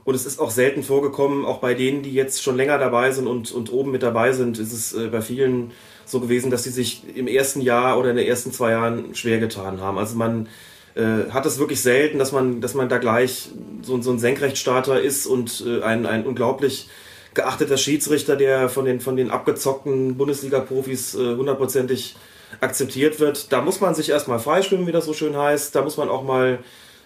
Und 0.03 0.15
es 0.15 0.25
ist 0.25 0.39
auch 0.39 0.51
selten 0.51 0.83
vorgekommen, 0.83 1.45
auch 1.45 1.57
bei 1.57 1.73
denen, 1.73 2.01
die 2.01 2.13
jetzt 2.13 2.41
schon 2.41 2.55
länger 2.55 2.77
dabei 2.77 3.11
sind 3.11 3.27
und, 3.27 3.51
und 3.51 3.71
oben 3.73 3.91
mit 3.91 4.03
dabei 4.03 4.31
sind, 4.31 4.57
ist 4.57 4.71
es 4.71 4.93
äh, 4.93 5.07
bei 5.07 5.21
vielen 5.21 5.71
so 6.05 6.19
gewesen, 6.19 6.49
dass 6.49 6.63
sie 6.63 6.69
sich 6.69 7.03
im 7.15 7.27
ersten 7.27 7.61
Jahr 7.61 7.99
oder 7.99 8.11
in 8.11 8.15
den 8.15 8.25
ersten 8.25 8.51
zwei 8.53 8.71
Jahren 8.71 9.13
schwer 9.13 9.39
getan 9.39 9.81
haben. 9.81 9.97
Also 9.97 10.15
man 10.15 10.47
äh, 10.95 11.29
hat 11.29 11.45
es 11.45 11.59
wirklich 11.59 11.81
selten, 11.81 12.19
dass 12.19 12.31
man, 12.31 12.61
dass 12.61 12.73
man 12.73 12.89
da 12.89 12.97
gleich 12.97 13.49
so, 13.81 14.01
so 14.01 14.11
ein 14.11 14.19
Senkrechtstarter 14.19 15.01
ist 15.01 15.27
und 15.27 15.63
äh, 15.67 15.83
ein, 15.83 16.05
ein 16.05 16.25
unglaublich 16.25 16.89
geachteter 17.37 17.77
Schiedsrichter, 17.77 18.35
der 18.35 18.67
von 18.67 18.83
den, 18.83 18.99
von 18.99 19.15
den 19.15 19.31
abgezockten 19.31 20.17
Bundesliga-Profis 20.17 21.15
äh, 21.15 21.35
hundertprozentig 21.35 22.17
akzeptiert 22.59 23.19
wird. 23.19 23.51
Da 23.53 23.61
muss 23.61 23.79
man 23.79 23.95
sich 23.95 24.09
erstmal 24.09 24.39
freischwimmen, 24.39 24.87
wie 24.87 24.91
das 24.91 25.05
so 25.05 25.13
schön 25.13 25.37
heißt. 25.37 25.73
Da 25.75 25.81
muss 25.81 25.97
man 25.97 26.09
auch 26.09 26.23
mal 26.23 26.59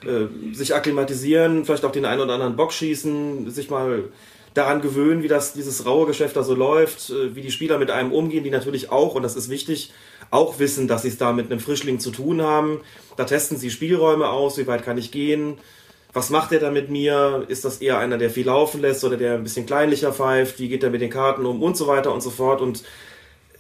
äh, 0.04 0.54
sich 0.54 0.74
akklimatisieren, 0.74 1.66
vielleicht 1.66 1.86
auch 1.86 1.92
den 1.92 2.06
einen 2.06 2.22
oder 2.22 2.34
anderen 2.34 2.56
Bock 2.56 2.74
schießen, 2.74 3.52
sich 3.52 3.70
mal 3.70 4.06
daran 4.54 4.82
gewöhnen, 4.82 5.24
wie 5.24 5.28
das 5.28 5.54
dieses 5.54 5.86
raue 5.86 6.08
Geschäft 6.08 6.36
da 6.36 6.44
so 6.44 6.56
läuft, 6.56 7.10
äh, 7.10 7.36
wie 7.36 7.42
die 7.42 7.52
Spieler 7.52 7.78
mit 7.78 7.92
einem 7.92 8.12
umgehen, 8.12 8.44
die 8.44 8.50
natürlich 8.50 8.92
auch, 8.92 9.16
und 9.16 9.24
das 9.24 9.36
ist 9.36 9.50
wichtig, 9.50 9.92
auch 10.30 10.60
wissen, 10.60 10.88
dass 10.88 11.04
sie 11.04 11.10
es 11.10 11.18
da 11.18 11.34
mit 11.34 11.52
einem 11.52 11.60
Frischling 11.60 12.00
zu 12.00 12.12
tun 12.12 12.42
haben. 12.42 12.82
Da 13.18 13.26
testen 13.26 13.58
sie 13.58 13.70
Spielräume 13.70 14.30
aus, 14.30 14.58
wie 14.58 14.68
weit 14.68 14.84
kann 14.84 14.98
ich 14.98 15.12
gehen, 15.12 15.58
was 16.14 16.30
macht 16.30 16.52
er 16.52 16.60
da 16.60 16.72
mit 16.72 16.90
mir? 16.90 17.46
Ist 17.48 17.64
das 17.64 17.78
eher 17.78 17.98
einer, 17.98 18.18
der 18.18 18.30
viel 18.30 18.46
laufen 18.46 18.82
lässt 18.82 19.04
oder 19.04 19.18
der 19.18 19.36
ein 19.36 19.44
bisschen 19.44 19.66
kleinlicher 19.66 20.12
pfeift? 20.12 20.60
Wie 20.60 20.68
geht 20.68 20.84
er 20.84 20.90
mit 20.90 21.02
den 21.02 21.10
Karten 21.10 21.46
um 21.46 21.64
und 21.64 21.78
so 21.78 21.88
weiter 21.88 22.14
und 22.14 22.22
so 22.22 22.30
fort? 22.30 22.62
Und 22.62 22.84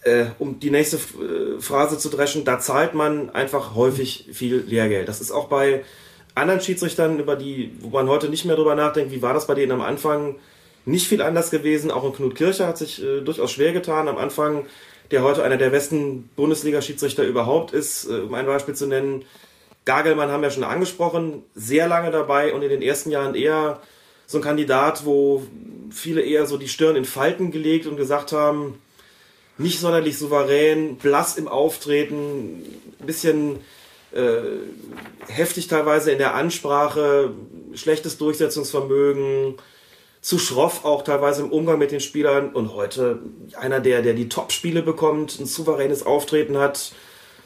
äh, 0.03 0.25
um 0.39 0.59
die 0.59 0.71
nächste 0.71 0.97
äh, 0.97 1.59
Phrase 1.59 1.97
zu 1.97 2.09
dreschen, 2.09 2.43
da 2.43 2.59
zahlt 2.59 2.93
man 2.93 3.29
einfach 3.29 3.75
häufig 3.75 4.27
viel 4.33 4.63
Lehrgeld. 4.67 5.07
Das 5.07 5.21
ist 5.21 5.31
auch 5.31 5.47
bei 5.47 5.83
anderen 6.35 6.61
Schiedsrichtern, 6.61 7.19
über 7.19 7.35
die, 7.35 7.71
wo 7.79 7.89
man 7.89 8.09
heute 8.09 8.29
nicht 8.29 8.45
mehr 8.45 8.55
drüber 8.55 8.75
nachdenkt, 8.75 9.11
wie 9.11 9.21
war 9.21 9.33
das 9.33 9.47
bei 9.47 9.53
denen 9.53 9.71
am 9.71 9.81
Anfang, 9.81 10.35
nicht 10.85 11.07
viel 11.07 11.21
anders 11.21 11.51
gewesen. 11.51 11.91
Auch 11.91 12.03
ein 12.03 12.13
Knut 12.13 12.35
Kircher 12.35 12.67
hat 12.67 12.77
sich 12.77 13.03
äh, 13.03 13.21
durchaus 13.21 13.51
schwer 13.51 13.71
getan 13.71 14.07
am 14.07 14.17
Anfang, 14.17 14.65
der 15.11 15.23
heute 15.23 15.43
einer 15.43 15.57
der 15.57 15.69
besten 15.69 16.29
Bundesliga-Schiedsrichter 16.35 17.23
überhaupt 17.23 17.73
ist, 17.73 18.09
äh, 18.09 18.21
um 18.21 18.33
ein 18.33 18.45
Beispiel 18.45 18.75
zu 18.75 18.87
nennen. 18.87 19.23
Gagelmann 19.85 20.29
haben 20.29 20.43
wir 20.43 20.51
schon 20.51 20.63
angesprochen, 20.63 21.43
sehr 21.55 21.87
lange 21.87 22.11
dabei 22.11 22.53
und 22.53 22.61
in 22.61 22.69
den 22.69 22.81
ersten 22.81 23.09
Jahren 23.09 23.35
eher 23.35 23.81
so 24.27 24.37
ein 24.37 24.43
Kandidat, 24.43 25.05
wo 25.05 25.43
viele 25.91 26.21
eher 26.21 26.45
so 26.45 26.57
die 26.57 26.67
Stirn 26.67 26.95
in 26.95 27.05
Falten 27.05 27.51
gelegt 27.51 27.87
und 27.87 27.97
gesagt 27.97 28.31
haben, 28.31 28.79
nicht 29.57 29.79
sonderlich 29.79 30.17
souverän, 30.17 30.97
blass 30.97 31.37
im 31.37 31.47
Auftreten, 31.47 32.63
ein 32.99 33.05
bisschen 33.05 33.59
äh, 34.11 34.41
heftig 35.27 35.67
teilweise 35.67 36.11
in 36.11 36.17
der 36.17 36.35
Ansprache, 36.35 37.31
schlechtes 37.73 38.17
Durchsetzungsvermögen, 38.17 39.55
zu 40.21 40.37
schroff 40.37 40.85
auch 40.85 41.03
teilweise 41.03 41.41
im 41.41 41.51
Umgang 41.51 41.79
mit 41.79 41.91
den 41.91 41.99
Spielern 41.99 42.51
und 42.53 42.75
heute 42.75 43.19
einer, 43.57 43.79
der, 43.79 44.01
der 44.01 44.13
die 44.13 44.29
Top-Spiele 44.29 44.83
bekommt, 44.83 45.39
ein 45.39 45.47
souveränes 45.47 46.05
Auftreten 46.05 46.57
hat, 46.57 46.91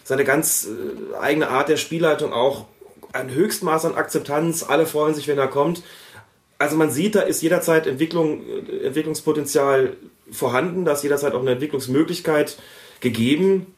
seine 0.05 0.23
ganz 0.23 0.67
äh, 0.67 1.17
eigene 1.17 1.49
Art 1.49 1.67
der 1.67 1.77
Spielleitung 1.77 2.31
auch, 2.31 2.65
ein 3.11 3.31
Höchstmaß 3.31 3.85
an 3.85 3.95
Akzeptanz, 3.95 4.63
alle 4.63 4.85
freuen 4.85 5.15
sich, 5.15 5.27
wenn 5.27 5.37
er 5.37 5.47
kommt. 5.47 5.81
Also 6.57 6.77
man 6.77 6.91
sieht, 6.91 7.15
da 7.15 7.21
ist 7.21 7.41
jederzeit 7.41 7.87
Entwicklung, 7.87 8.43
äh, 8.45 8.85
Entwicklungspotenzial 8.85 9.97
vorhanden, 10.31 10.85
da 10.85 10.93
ist 10.93 11.03
jederzeit 11.03 11.33
auch 11.33 11.41
eine 11.41 11.51
Entwicklungsmöglichkeit 11.51 12.57
gegeben. 12.99 13.73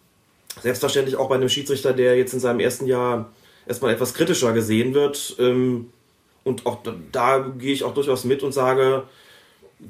Selbstverständlich 0.61 1.15
auch 1.15 1.29
bei 1.29 1.35
einem 1.35 1.49
Schiedsrichter, 1.49 1.93
der 1.93 2.17
jetzt 2.17 2.33
in 2.33 2.39
seinem 2.39 2.59
ersten 2.59 2.87
Jahr 2.87 3.31
erstmal 3.65 3.93
etwas 3.93 4.13
kritischer 4.13 4.51
gesehen 4.53 4.93
wird. 4.93 5.35
Ähm, 5.39 5.91
und 6.43 6.65
auch 6.65 6.83
da, 6.83 6.93
da 7.11 7.39
gehe 7.39 7.73
ich 7.73 7.83
auch 7.83 7.93
durchaus 7.93 8.25
mit 8.25 8.43
und 8.43 8.51
sage, 8.51 9.03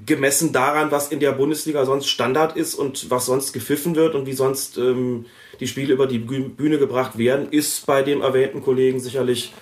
gemessen 0.05 0.51
daran, 0.51 0.91
was 0.91 1.07
in 1.09 1.19
der 1.19 1.31
Bundesliga 1.31 1.85
sonst 1.85 2.07
Standard 2.07 2.55
ist 2.57 2.75
und 2.75 3.09
was 3.09 3.25
sonst 3.25 3.53
gepfiffen 3.53 3.95
wird 3.95 4.13
und 4.13 4.27
wie 4.27 4.33
sonst 4.33 4.77
ähm, 4.77 5.25
die 5.59 5.67
Spiele 5.67 5.93
über 5.93 6.07
die 6.07 6.19
Büh- 6.19 6.49
Bühne 6.49 6.77
gebracht 6.77 7.17
werden, 7.17 7.49
ist 7.51 7.85
bei 7.85 8.01
dem 8.03 8.21
erwähnten 8.21 8.61
Kollegen 8.61 8.99
sicherlich 8.99 9.53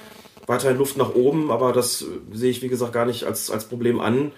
weiterhin 0.48 0.78
Luft 0.78 0.98
nach 0.98 1.16
oben, 1.16 1.52
aber 1.52 1.74
das 1.74 2.02
äh, 2.04 2.06
sehe 2.34 2.52
ich, 2.52 2.62
wie 2.62 2.68
gesagt, 2.68 2.94
gar 2.94 3.06
nicht 3.06 3.24
als, 3.24 3.50
als 3.50 3.66
Problem 3.66 4.00
an. 4.00 4.32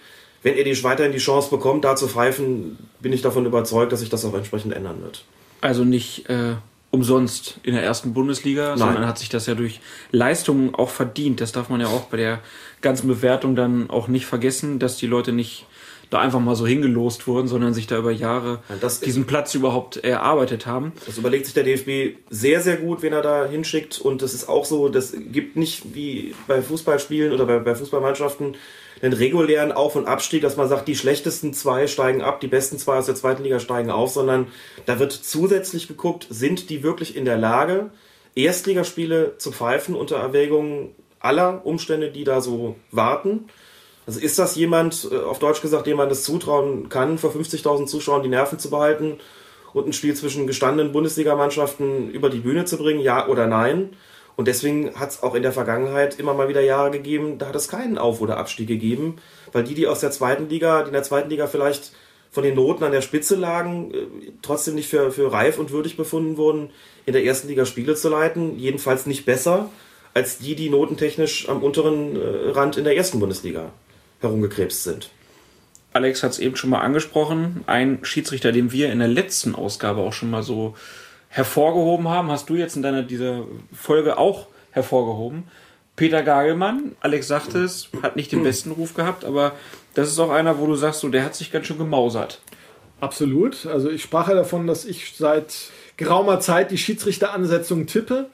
Wenn 0.43 0.55
er 0.55 0.63
die, 0.63 0.83
weiterhin 0.83 1.11
die 1.11 1.17
Chance 1.17 1.49
bekommt, 1.49 1.83
da 1.83 1.95
zu 1.95 2.07
pfeifen, 2.07 2.77
bin 3.01 3.11
ich 3.11 3.21
davon 3.21 3.45
überzeugt, 3.45 3.91
dass 3.91 3.99
sich 4.01 4.09
das 4.09 4.23
auch 4.23 4.33
entsprechend 4.35 4.73
ändern 4.73 5.01
wird. 5.01 5.25
Also 5.61 5.83
nicht 5.83 6.29
äh, 6.29 6.53
umsonst 6.91 7.59
in 7.63 7.73
der 7.73 7.83
ersten 7.83 8.13
Bundesliga, 8.13 8.77
sondern 8.77 9.07
hat 9.07 9.17
sich 9.17 9.29
das 9.29 9.47
ja 9.47 9.55
durch 9.55 9.81
Leistungen 10.11 10.73
auch 10.75 10.89
verdient. 10.91 11.41
Das 11.41 11.51
darf 11.51 11.69
man 11.69 11.81
ja 11.81 11.87
auch 11.87 12.03
bei 12.03 12.17
der 12.17 12.39
ganzen 12.81 13.07
Bewertung 13.07 13.55
dann 13.55 13.89
auch 13.89 14.07
nicht 14.07 14.25
vergessen, 14.27 14.79
dass 14.79 14.97
die 14.97 15.07
Leute 15.07 15.33
nicht 15.33 15.65
da 16.09 16.19
einfach 16.19 16.39
mal 16.39 16.55
so 16.55 16.65
hingelost 16.65 17.27
wurden, 17.27 17.47
sondern 17.47 17.73
sich 17.73 17.87
da 17.87 17.97
über 17.97 18.11
Jahre 18.11 18.59
das 18.81 18.99
diesen 18.99 19.25
Platz 19.25 19.53
überhaupt 19.55 19.97
erarbeitet 19.97 20.65
haben. 20.65 20.93
Das 21.05 21.17
überlegt 21.17 21.45
sich 21.45 21.53
der 21.53 21.63
DFB 21.63 22.17
sehr, 22.29 22.61
sehr 22.61 22.77
gut, 22.77 23.01
wen 23.01 23.13
er 23.13 23.21
da 23.21 23.45
hinschickt. 23.45 23.99
Und 23.99 24.21
das 24.21 24.33
ist 24.33 24.47
auch 24.47 24.65
so, 24.65 24.89
das 24.89 25.13
gibt 25.31 25.55
nicht 25.55 25.95
wie 25.95 26.33
bei 26.47 26.61
Fußballspielen 26.61 27.33
oder 27.33 27.45
bei, 27.45 27.59
bei 27.59 27.75
Fußballmannschaften 27.75 28.55
den 29.01 29.13
regulären 29.13 29.71
Auf- 29.71 29.95
und 29.95 30.07
Abstieg, 30.07 30.41
dass 30.41 30.57
man 30.57 30.67
sagt, 30.67 30.87
die 30.87 30.95
schlechtesten 30.95 31.53
zwei 31.53 31.87
steigen 31.87 32.21
ab, 32.21 32.39
die 32.39 32.47
besten 32.47 32.77
zwei 32.77 32.97
aus 32.97 33.05
der 33.05 33.15
zweiten 33.15 33.43
Liga 33.43 33.59
steigen 33.59 33.91
auf, 33.91 34.11
sondern 34.11 34.47
da 34.85 34.99
wird 34.99 35.11
zusätzlich 35.11 35.87
geguckt, 35.87 36.27
sind 36.29 36.69
die 36.69 36.83
wirklich 36.83 37.15
in 37.15 37.25
der 37.25 37.37
Lage, 37.37 37.91
Erstligaspiele 38.35 39.37
zu 39.37 39.51
pfeifen 39.51 39.95
unter 39.95 40.17
Erwägung 40.17 40.91
aller 41.19 41.65
Umstände, 41.65 42.11
die 42.11 42.23
da 42.23 42.41
so 42.41 42.75
warten. 42.91 43.45
Also 44.07 44.21
ist 44.21 44.39
das 44.39 44.55
jemand, 44.55 45.09
äh, 45.11 45.17
auf 45.17 45.37
Deutsch 45.37 45.61
gesagt, 45.61 45.85
dem 45.85 45.97
man 45.97 46.09
das 46.09 46.23
zutrauen 46.23 46.89
kann, 46.89 47.17
vor 47.17 47.31
50.000 47.31 47.85
Zuschauern 47.87 48.23
die 48.23 48.29
Nerven 48.29 48.57
zu 48.57 48.69
behalten 48.69 49.17
und 49.73 49.85
ein 49.85 49.93
Spiel 49.93 50.15
zwischen 50.15 50.47
gestandenen 50.47 50.93
Bundesligamannschaften 50.93 52.09
über 52.09 52.29
die 52.29 52.39
Bühne 52.39 52.63
zu 52.65 52.77
bringen, 52.77 53.01
ja 53.01 53.27
oder 53.27 53.45
nein? 53.45 53.89
Und 54.37 54.47
deswegen 54.47 54.95
hat 54.95 55.09
es 55.09 55.23
auch 55.23 55.35
in 55.35 55.43
der 55.43 55.51
Vergangenheit 55.51 56.19
immer 56.19 56.33
mal 56.33 56.47
wieder 56.47 56.61
Jahre 56.61 56.91
gegeben, 56.91 57.37
da 57.37 57.47
hat 57.47 57.55
es 57.55 57.67
keinen 57.67 57.97
Auf- 57.97 58.21
oder 58.21 58.37
Abstieg 58.37 58.67
gegeben, 58.67 59.17
weil 59.51 59.65
die, 59.65 59.73
die 59.73 59.87
aus 59.87 59.99
der 59.99 60.11
zweiten 60.11 60.47
Liga, 60.47 60.83
die 60.83 60.87
in 60.87 60.93
der 60.93 61.03
zweiten 61.03 61.29
Liga 61.29 61.47
vielleicht 61.47 61.91
von 62.31 62.43
den 62.43 62.55
Noten 62.55 62.83
an 62.85 62.91
der 62.93 63.01
Spitze 63.01 63.35
lagen, 63.35 63.91
äh, 63.93 64.31
trotzdem 64.41 64.75
nicht 64.75 64.87
für, 64.87 65.11
für 65.11 65.33
reif 65.33 65.59
und 65.59 65.71
würdig 65.71 65.97
befunden 65.97 66.37
wurden, 66.37 66.69
in 67.05 67.11
der 67.11 67.25
ersten 67.25 67.49
Liga 67.49 67.65
Spiele 67.65 67.95
zu 67.95 68.07
leiten. 68.07 68.57
Jedenfalls 68.57 69.05
nicht 69.05 69.25
besser 69.25 69.69
als 70.13 70.37
die, 70.37 70.55
die 70.55 70.69
notentechnisch 70.69 71.49
am 71.49 71.61
unteren 71.61 72.15
äh, 72.15 72.51
Rand 72.51 72.77
in 72.77 72.85
der 72.85 72.95
ersten 72.95 73.19
Bundesliga 73.19 73.73
herumgekrebst 74.19 74.83
sind. 74.83 75.09
Alex 75.93 76.21
hat 76.23 76.31
es 76.31 76.39
eben 76.39 76.55
schon 76.55 76.69
mal 76.69 76.81
angesprochen. 76.81 77.63
Ein 77.65 77.99
Schiedsrichter, 78.03 78.51
den 78.51 78.71
wir 78.71 78.91
in 78.91 78.99
der 78.99 79.07
letzten 79.07 79.55
Ausgabe 79.55 80.01
auch 80.01 80.13
schon 80.13 80.29
mal 80.29 80.43
so 80.43 80.75
hervorgehoben 81.29 82.07
haben, 82.07 82.29
hast 82.29 82.49
du 82.49 82.55
jetzt 82.55 82.75
in 82.75 82.81
deiner 82.81 83.03
dieser 83.03 83.45
Folge 83.73 84.17
auch 84.17 84.47
hervorgehoben. 84.71 85.45
Peter 85.95 86.21
Gagelmann, 86.21 86.95
Alex 86.99 87.27
sagte 87.27 87.63
es, 87.63 87.89
hat 88.03 88.15
nicht 88.15 88.31
den 88.31 88.43
besten 88.43 88.71
Ruf 88.71 88.93
gehabt, 88.93 89.25
aber 89.25 89.53
das 89.95 90.09
ist 90.09 90.19
auch 90.19 90.29
einer, 90.29 90.59
wo 90.59 90.67
du 90.67 90.75
sagst, 90.75 90.99
so, 90.99 91.09
der 91.09 91.25
hat 91.25 91.33
sich 91.33 91.51
ganz 91.51 91.65
schön 91.65 91.79
gemausert. 91.79 92.39
Absolut. 92.99 93.65
Also 93.65 93.89
ich 93.89 94.03
sprach 94.03 94.27
ja 94.29 94.35
davon, 94.35 94.67
dass 94.67 94.85
ich 94.85 95.13
seit 95.17 95.71
geraumer 95.97 96.39
Zeit 96.39 96.69
die 96.69 96.77
Schiedsrichteransetzung 96.77 97.87
tippe. 97.87 98.29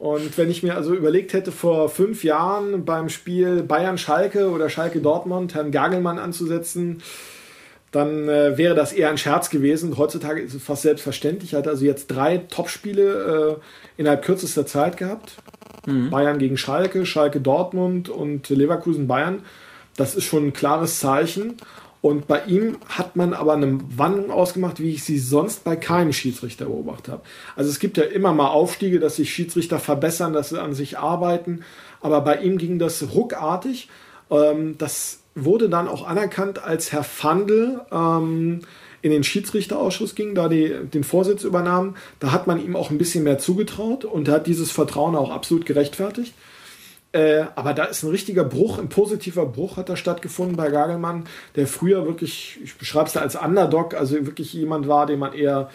Und 0.00 0.38
wenn 0.38 0.48
ich 0.50 0.62
mir 0.62 0.76
also 0.76 0.94
überlegt 0.94 1.34
hätte, 1.34 1.52
vor 1.52 1.90
fünf 1.90 2.24
Jahren 2.24 2.86
beim 2.86 3.10
Spiel 3.10 3.62
Bayern-Schalke 3.62 4.48
oder 4.48 4.70
Schalke-Dortmund 4.70 5.54
Herrn 5.54 5.70
Gagelmann 5.70 6.18
anzusetzen, 6.18 7.02
dann 7.90 8.26
äh, 8.26 8.56
wäre 8.56 8.74
das 8.74 8.94
eher 8.94 9.10
ein 9.10 9.18
Scherz 9.18 9.50
gewesen. 9.50 9.98
Heutzutage 9.98 10.40
ist 10.40 10.54
es 10.54 10.62
fast 10.62 10.82
selbstverständlich. 10.82 11.52
Er 11.52 11.58
hat 11.58 11.68
also 11.68 11.84
jetzt 11.84 12.06
drei 12.06 12.38
Topspiele 12.38 13.58
äh, 13.58 14.00
innerhalb 14.00 14.24
kürzester 14.24 14.64
Zeit 14.64 14.96
gehabt. 14.96 15.34
Mhm. 15.84 16.08
Bayern 16.08 16.38
gegen 16.38 16.56
Schalke, 16.56 17.04
Schalke 17.04 17.42
Dortmund 17.42 18.08
und 18.08 18.48
Leverkusen 18.48 19.06
Bayern. 19.06 19.42
Das 19.96 20.14
ist 20.14 20.24
schon 20.24 20.46
ein 20.46 20.52
klares 20.54 20.98
Zeichen. 20.98 21.58
Und 22.02 22.26
bei 22.26 22.44
ihm 22.44 22.78
hat 22.88 23.16
man 23.16 23.34
aber 23.34 23.52
eine 23.52 23.78
Wandlung 23.96 24.30
ausgemacht, 24.30 24.80
wie 24.80 24.90
ich 24.90 25.04
sie 25.04 25.18
sonst 25.18 25.64
bei 25.64 25.76
keinem 25.76 26.14
Schiedsrichter 26.14 26.64
beobachtet 26.64 27.08
habe. 27.08 27.22
Also 27.56 27.70
es 27.70 27.78
gibt 27.78 27.98
ja 27.98 28.04
immer 28.04 28.32
mal 28.32 28.48
Aufstiege, 28.48 29.00
dass 29.00 29.16
sich 29.16 29.32
Schiedsrichter 29.32 29.78
verbessern, 29.78 30.32
dass 30.32 30.48
sie 30.48 30.60
an 30.60 30.72
sich 30.72 30.98
arbeiten. 30.98 31.60
Aber 32.00 32.22
bei 32.22 32.40
ihm 32.40 32.56
ging 32.56 32.78
das 32.78 33.14
ruckartig. 33.14 33.88
Ähm, 34.30 34.78
das 34.78 35.20
wurde 35.34 35.68
dann 35.68 35.88
auch 35.88 36.06
anerkannt, 36.06 36.62
als 36.64 36.90
Herr 36.92 37.04
Fandl 37.04 37.82
ähm, 37.92 38.60
in 39.02 39.10
den 39.10 39.24
Schiedsrichterausschuss 39.24 40.14
ging, 40.14 40.34
da 40.34 40.48
die 40.48 40.74
den 40.92 41.04
Vorsitz 41.04 41.44
übernahm. 41.44 41.96
Da 42.18 42.32
hat 42.32 42.46
man 42.46 42.62
ihm 42.62 42.76
auch 42.76 42.90
ein 42.90 42.98
bisschen 42.98 43.24
mehr 43.24 43.38
zugetraut 43.38 44.04
und 44.04 44.28
er 44.28 44.34
hat 44.34 44.46
dieses 44.46 44.70
Vertrauen 44.70 45.16
auch 45.16 45.30
absolut 45.30 45.66
gerechtfertigt. 45.66 46.34
Äh, 47.12 47.44
aber 47.56 47.74
da 47.74 47.84
ist 47.84 48.04
ein 48.04 48.10
richtiger 48.10 48.44
Bruch, 48.44 48.78
ein 48.78 48.88
positiver 48.88 49.44
Bruch 49.44 49.76
hat 49.76 49.88
da 49.88 49.96
stattgefunden 49.96 50.56
bei 50.56 50.70
Gagelmann, 50.70 51.24
der 51.56 51.66
früher 51.66 52.06
wirklich, 52.06 52.60
ich 52.62 52.76
beschreibe 52.76 53.06
es 53.06 53.14
da 53.14 53.20
als 53.20 53.34
Underdog, 53.34 53.94
also 53.94 54.14
wirklich 54.26 54.52
jemand 54.52 54.86
war, 54.86 55.06
den 55.06 55.18
man 55.18 55.32
eher 55.32 55.70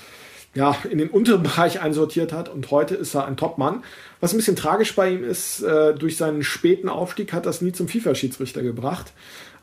ja, 0.53 0.77
in 0.89 0.97
den 0.97 1.09
unteren 1.09 1.43
Bereich 1.43 1.81
einsortiert 1.81 2.31
hat 2.31 2.47
und 2.47 2.71
heute 2.71 2.95
ist 2.95 3.13
er 3.13 3.25
ein 3.25 3.35
Top-Mann. 3.35 3.83
Was 4.21 4.33
ein 4.33 4.37
bisschen 4.37 4.55
tragisch 4.55 4.95
bei 4.95 5.11
ihm 5.11 5.23
ist, 5.23 5.61
äh, 5.61 5.93
durch 5.93 6.15
seinen 6.15 6.41
späten 6.41 6.87
Aufstieg 6.87 7.33
hat 7.33 7.45
das 7.45 7.61
nie 7.61 7.73
zum 7.73 7.89
FIFA-Schiedsrichter 7.89 8.63
gebracht. 8.63 9.11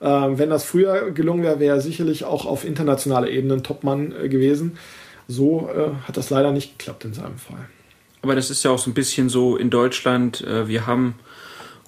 Äh, 0.01 0.07
wenn 0.07 0.51
das 0.51 0.65
früher 0.65 1.11
gelungen 1.11 1.43
wäre, 1.43 1.59
wäre 1.59 1.77
er 1.77 1.81
sicherlich 1.81 2.25
auch 2.25 2.45
auf 2.45 2.67
internationaler 2.67 3.29
Ebene 3.29 3.55
ein 3.55 3.63
Top-Mann 3.63 4.13
äh, 4.13 4.29
gewesen. 4.29 4.77
So 5.27 5.71
äh, 5.75 6.07
hat 6.07 6.19
das 6.19 6.29
leider 6.29 6.53
nicht 6.53 6.79
geklappt 6.79 7.07
in 7.07 7.15
seinem 7.15 7.39
Fall. 7.39 7.67
Aber 8.21 8.35
das 8.35 8.51
ist 8.51 8.63
ja 8.63 8.71
auch 8.71 8.79
so 8.79 8.91
ein 8.91 8.95
bisschen 8.95 9.31
so 9.31 9.57
in 9.57 9.69
Deutschland, 9.69 10.45
wir 10.47 10.87
haben 10.87 11.17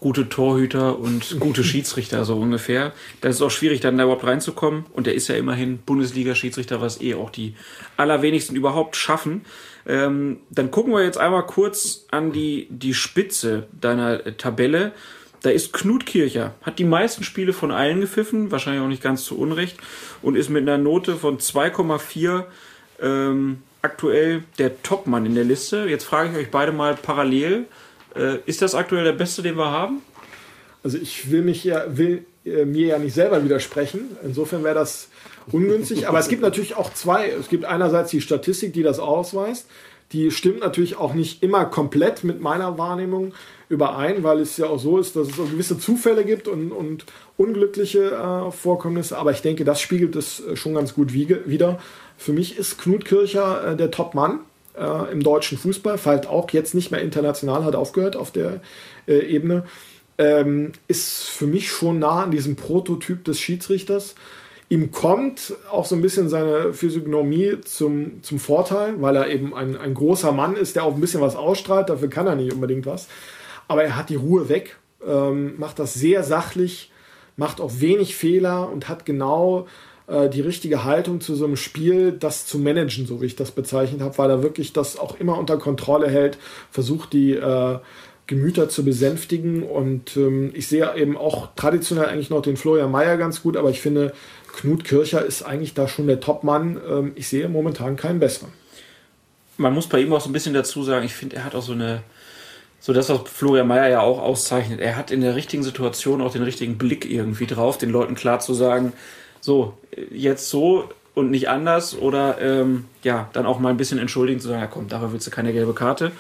gute 0.05 0.28
Torhüter 0.28 0.98
und 0.98 1.36
gute 1.40 1.64
Schiedsrichter, 1.64 2.26
so 2.26 2.36
ungefähr. 2.36 2.93
Das 3.22 3.36
ist 3.36 3.40
auch 3.40 3.51
schwierig, 3.51 3.81
dann 3.81 3.97
da 3.97 4.05
überhaupt 4.05 4.26
reinzukommen. 4.26 4.85
Und 4.93 5.06
der 5.06 5.14
ist 5.14 5.28
ja 5.28 5.35
immerhin 5.35 5.78
Bundesliga-Schiedsrichter, 5.78 6.82
was 6.82 7.01
eh 7.01 7.14
auch 7.14 7.31
die 7.31 7.55
allerwenigsten 7.97 8.55
überhaupt 8.55 8.97
schaffen. 8.97 9.47
Ähm, 9.86 10.40
dann 10.51 10.70
gucken 10.70 10.93
wir 10.93 11.02
jetzt 11.02 11.16
einmal 11.16 11.47
kurz 11.47 12.05
an 12.10 12.32
die, 12.32 12.66
die 12.68 12.93
Spitze 12.93 13.66
deiner 13.81 14.36
Tabelle. 14.36 14.93
Da 15.40 15.48
ist 15.48 15.72
Knut 15.72 16.05
Kircher, 16.05 16.52
hat 16.60 16.78
die 16.78 16.85
meisten 16.85 17.24
Spiele 17.24 17.55
von 17.55 17.70
allen 17.70 18.02
gepfiffen, 18.02 18.51
wahrscheinlich 18.51 18.82
auch 18.82 18.89
nicht 18.89 19.02
ganz 19.02 19.24
zu 19.24 19.39
Unrecht, 19.39 19.78
und 20.20 20.36
ist 20.36 20.51
mit 20.51 20.68
einer 20.68 20.76
Note 20.76 21.16
von 21.16 21.39
2,4 21.39 22.44
ähm, 23.01 23.62
aktuell 23.81 24.44
der 24.59 24.82
Topmann 24.82 25.24
in 25.24 25.35
der 25.35 25.44
Liste. 25.44 25.86
Jetzt 25.89 26.05
frage 26.05 26.31
ich 26.31 26.36
euch 26.36 26.51
beide 26.51 26.72
mal 26.72 26.94
parallel, 26.94 27.64
äh, 28.16 28.39
ist 28.47 28.62
das 28.62 28.74
aktuell 28.74 29.05
der 29.05 29.12
beste, 29.12 29.43
den 29.43 29.57
wir 29.57 29.70
haben? 29.70 30.03
Also 30.82 30.99
ich 30.99 31.31
will 31.31 31.43
mich 31.43 31.65
ja, 31.65 31.85
will 31.97 32.24
äh, 32.45 32.65
mir 32.65 32.89
ja 32.89 32.99
nicht 32.99 33.15
selber 33.15 33.43
widersprechen. 33.45 34.16
Insofern 34.23 34.65
wäre 34.65 34.74
das 34.74 35.09
ungünstig. 35.51 36.09
Aber 36.09 36.19
es 36.19 36.28
gibt 36.28 36.43
natürlich 36.43 36.77
auch 36.77 36.93
zwei. 36.93 37.31
Es 37.31 37.49
gibt 37.49 37.65
einerseits 37.65 38.11
die 38.11 38.20
Statistik, 38.20 38.73
die 38.73 38.82
das 38.82 38.99
ausweist. 38.99 39.66
Die 40.12 40.31
stimmt 40.31 40.61
natürlich 40.61 40.97
auch 40.97 41.15
nicht 41.15 41.43
immer 41.43 41.65
komplett 41.65 42.23
mit 42.23 42.41
meiner 42.41 42.78
Wahrnehmung 42.78 43.32
überein, 43.69 44.23
weil 44.23 44.41
es 44.41 44.57
ja 44.59 44.66
auch 44.66 44.78
so 44.78 44.99
ist, 44.99 45.16
dass 45.16 45.28
es 45.28 45.36
so 45.36 45.45
gewisse 45.45 45.78
Zufälle 45.78 46.24
gibt 46.24 46.47
und, 46.47 46.70
und 46.70 47.07
unglückliche 47.36 48.12
äh, 48.12 48.51
Vorkommnisse. 48.51 49.16
Aber 49.16 49.32
ich 49.32 49.41
denke, 49.41 49.65
das 49.65 49.81
spiegelt 49.81 50.15
es 50.16 50.41
äh, 50.41 50.57
schon 50.57 50.74
ganz 50.74 50.95
gut 50.95 51.15
wider. 51.15 51.78
Für 52.19 52.32
mich 52.32 52.59
ist 52.59 52.78
Knut 52.78 53.07
Kircher 53.07 53.73
äh, 53.73 53.77
der 53.77 53.91
Top-Mann 53.91 54.41
äh, 54.78 55.12
im 55.12 55.22
deutschen 55.22 55.59
Fußball, 55.59 55.98
fällt 55.98 56.26
auch 56.26 56.51
jetzt 56.51 56.74
nicht 56.74 56.90
mehr 56.90 57.01
international, 57.01 57.64
hat 57.64 57.74
aufgehört 57.74 58.16
auf 58.16 58.30
der 58.30 58.60
äh, 59.06 59.18
Ebene, 59.18 59.64
ähm, 60.18 60.72
ist 60.88 61.24
für 61.24 61.46
mich 61.46 61.70
schon 61.70 61.98
nah 61.98 62.22
an 62.24 62.30
diesem 62.30 62.56
Prototyp 62.56 63.24
des 63.24 63.40
Schiedsrichters. 63.40 64.14
Ihm 64.68 64.90
kommt 64.92 65.55
auch 65.70 65.84
so 65.84 65.94
ein 65.94 66.02
bisschen 66.02 66.28
seine 66.28 66.72
Physiognomie 66.72 67.60
zum, 67.64 68.22
zum 68.22 68.38
Vorteil, 68.38 69.01
weil 69.01 69.16
er 69.16 69.28
eben 69.28 69.55
ein, 69.55 69.76
ein 69.76 69.94
großer 69.94 70.32
Mann 70.32 70.56
ist, 70.56 70.76
der 70.76 70.84
auch 70.84 70.94
ein 70.94 71.01
bisschen 71.01 71.20
was 71.20 71.36
ausstrahlt, 71.36 71.90
dafür 71.90 72.09
kann 72.09 72.26
er 72.26 72.34
nicht 72.34 72.52
unbedingt 72.52 72.86
was. 72.86 73.09
Aber 73.68 73.84
er 73.84 73.96
hat 73.96 74.09
die 74.09 74.16
Ruhe 74.16 74.48
weg, 74.48 74.76
ähm, 75.06 75.55
macht 75.59 75.78
das 75.78 75.94
sehr 75.94 76.22
sachlich, 76.22 76.90
macht 77.36 77.60
auch 77.60 77.72
wenig 77.78 78.16
Fehler 78.16 78.70
und 78.70 78.88
hat 78.88 79.05
genau 79.05 79.66
die 80.06 80.43
richtige 80.43 80.85
Haltung 80.85 81.22
zu 81.22 81.35
so 81.35 81.47
einem 81.47 81.56
Spiel, 81.56 82.12
das 82.12 82.44
zu 82.44 82.59
managen, 82.59 83.06
so 83.06 83.22
wie 83.22 83.26
ich 83.26 83.36
das 83.36 83.52
bezeichnet 83.52 84.02
habe, 84.02 84.18
weil 84.18 84.28
er 84.28 84.43
wirklich 84.43 84.74
das 84.74 84.98
auch 84.98 85.18
immer 85.18 85.39
unter 85.39 85.56
Kontrolle 85.56 86.10
hält, 86.10 86.36
versucht 86.70 87.14
die 87.14 87.32
äh, 87.32 87.78
Gemüter 88.26 88.68
zu 88.68 88.85
besänftigen 88.85 89.62
und 89.62 90.16
ähm, 90.16 90.51
ich 90.55 90.66
sehe 90.66 90.94
eben 90.97 91.16
auch 91.16 91.55
traditionell 91.56 92.06
eigentlich 92.06 92.31
noch 92.31 92.43
den 92.43 92.56
Florian 92.56 92.90
Mayer 92.90 93.16
ganz 93.16 93.43
gut, 93.43 93.56
aber 93.56 93.70
ich 93.70 93.81
finde, 93.81 94.12
Knut 94.55 94.85
Kircher 94.85 95.24
ist 95.24 95.43
eigentlich 95.43 95.74
da 95.74 95.89
schon 95.89 96.06
der 96.06 96.20
Topmann. 96.20 96.81
Ähm, 96.89 97.12
ich 97.16 97.28
sehe 97.28 97.48
momentan 97.48 97.97
keinen 97.97 98.20
besseren. 98.20 98.52
Man 99.56 99.74
muss 99.74 99.89
bei 99.89 100.01
ihm 100.01 100.12
auch 100.12 100.20
so 100.20 100.31
ein 100.31 100.32
bisschen 100.32 100.55
dazu 100.55 100.82
sagen, 100.82 101.05
ich 101.05 101.14
finde, 101.14 101.36
er 101.36 101.44
hat 101.44 101.55
auch 101.55 101.62
so 101.62 101.72
eine, 101.72 102.02
so 102.81 102.93
das, 102.93 103.09
was 103.09 103.20
Florian 103.26 103.68
Mayer 103.68 103.89
ja 103.89 104.01
auch 104.01 104.20
auszeichnet. 104.20 104.81
Er 104.81 104.97
hat 104.97 105.10
in 105.10 105.20
der 105.20 105.35
richtigen 105.35 105.62
Situation 105.62 106.20
auch 106.20 106.32
den 106.32 106.43
richtigen 106.43 106.78
Blick 106.78 107.09
irgendwie 107.10 107.47
drauf, 107.47 107.78
den 107.78 107.90
Leuten 107.90 108.14
klar 108.14 108.40
zu 108.40 108.55
sagen, 108.55 108.93
so, 109.45 109.75
jetzt 110.11 110.49
so 110.49 110.89
und 111.12 111.31
nicht 111.31 111.51
anders 111.51 111.97
oder 111.99 112.41
ähm, 112.41 112.87
ja, 113.03 113.29
dann 113.35 113.45
auch 113.45 113.59
mal 113.59 113.69
ein 113.69 113.77
bisschen 113.77 113.99
entschuldigen 113.99 114.41
zu 114.41 114.49
sagen, 114.49 114.61
ja 114.62 114.66
komm, 114.66 114.89
dafür 114.89 115.12
willst 115.12 115.27
du 115.27 115.31
keine 115.31 115.53
gelbe 115.53 115.75
Karte. 115.75 116.12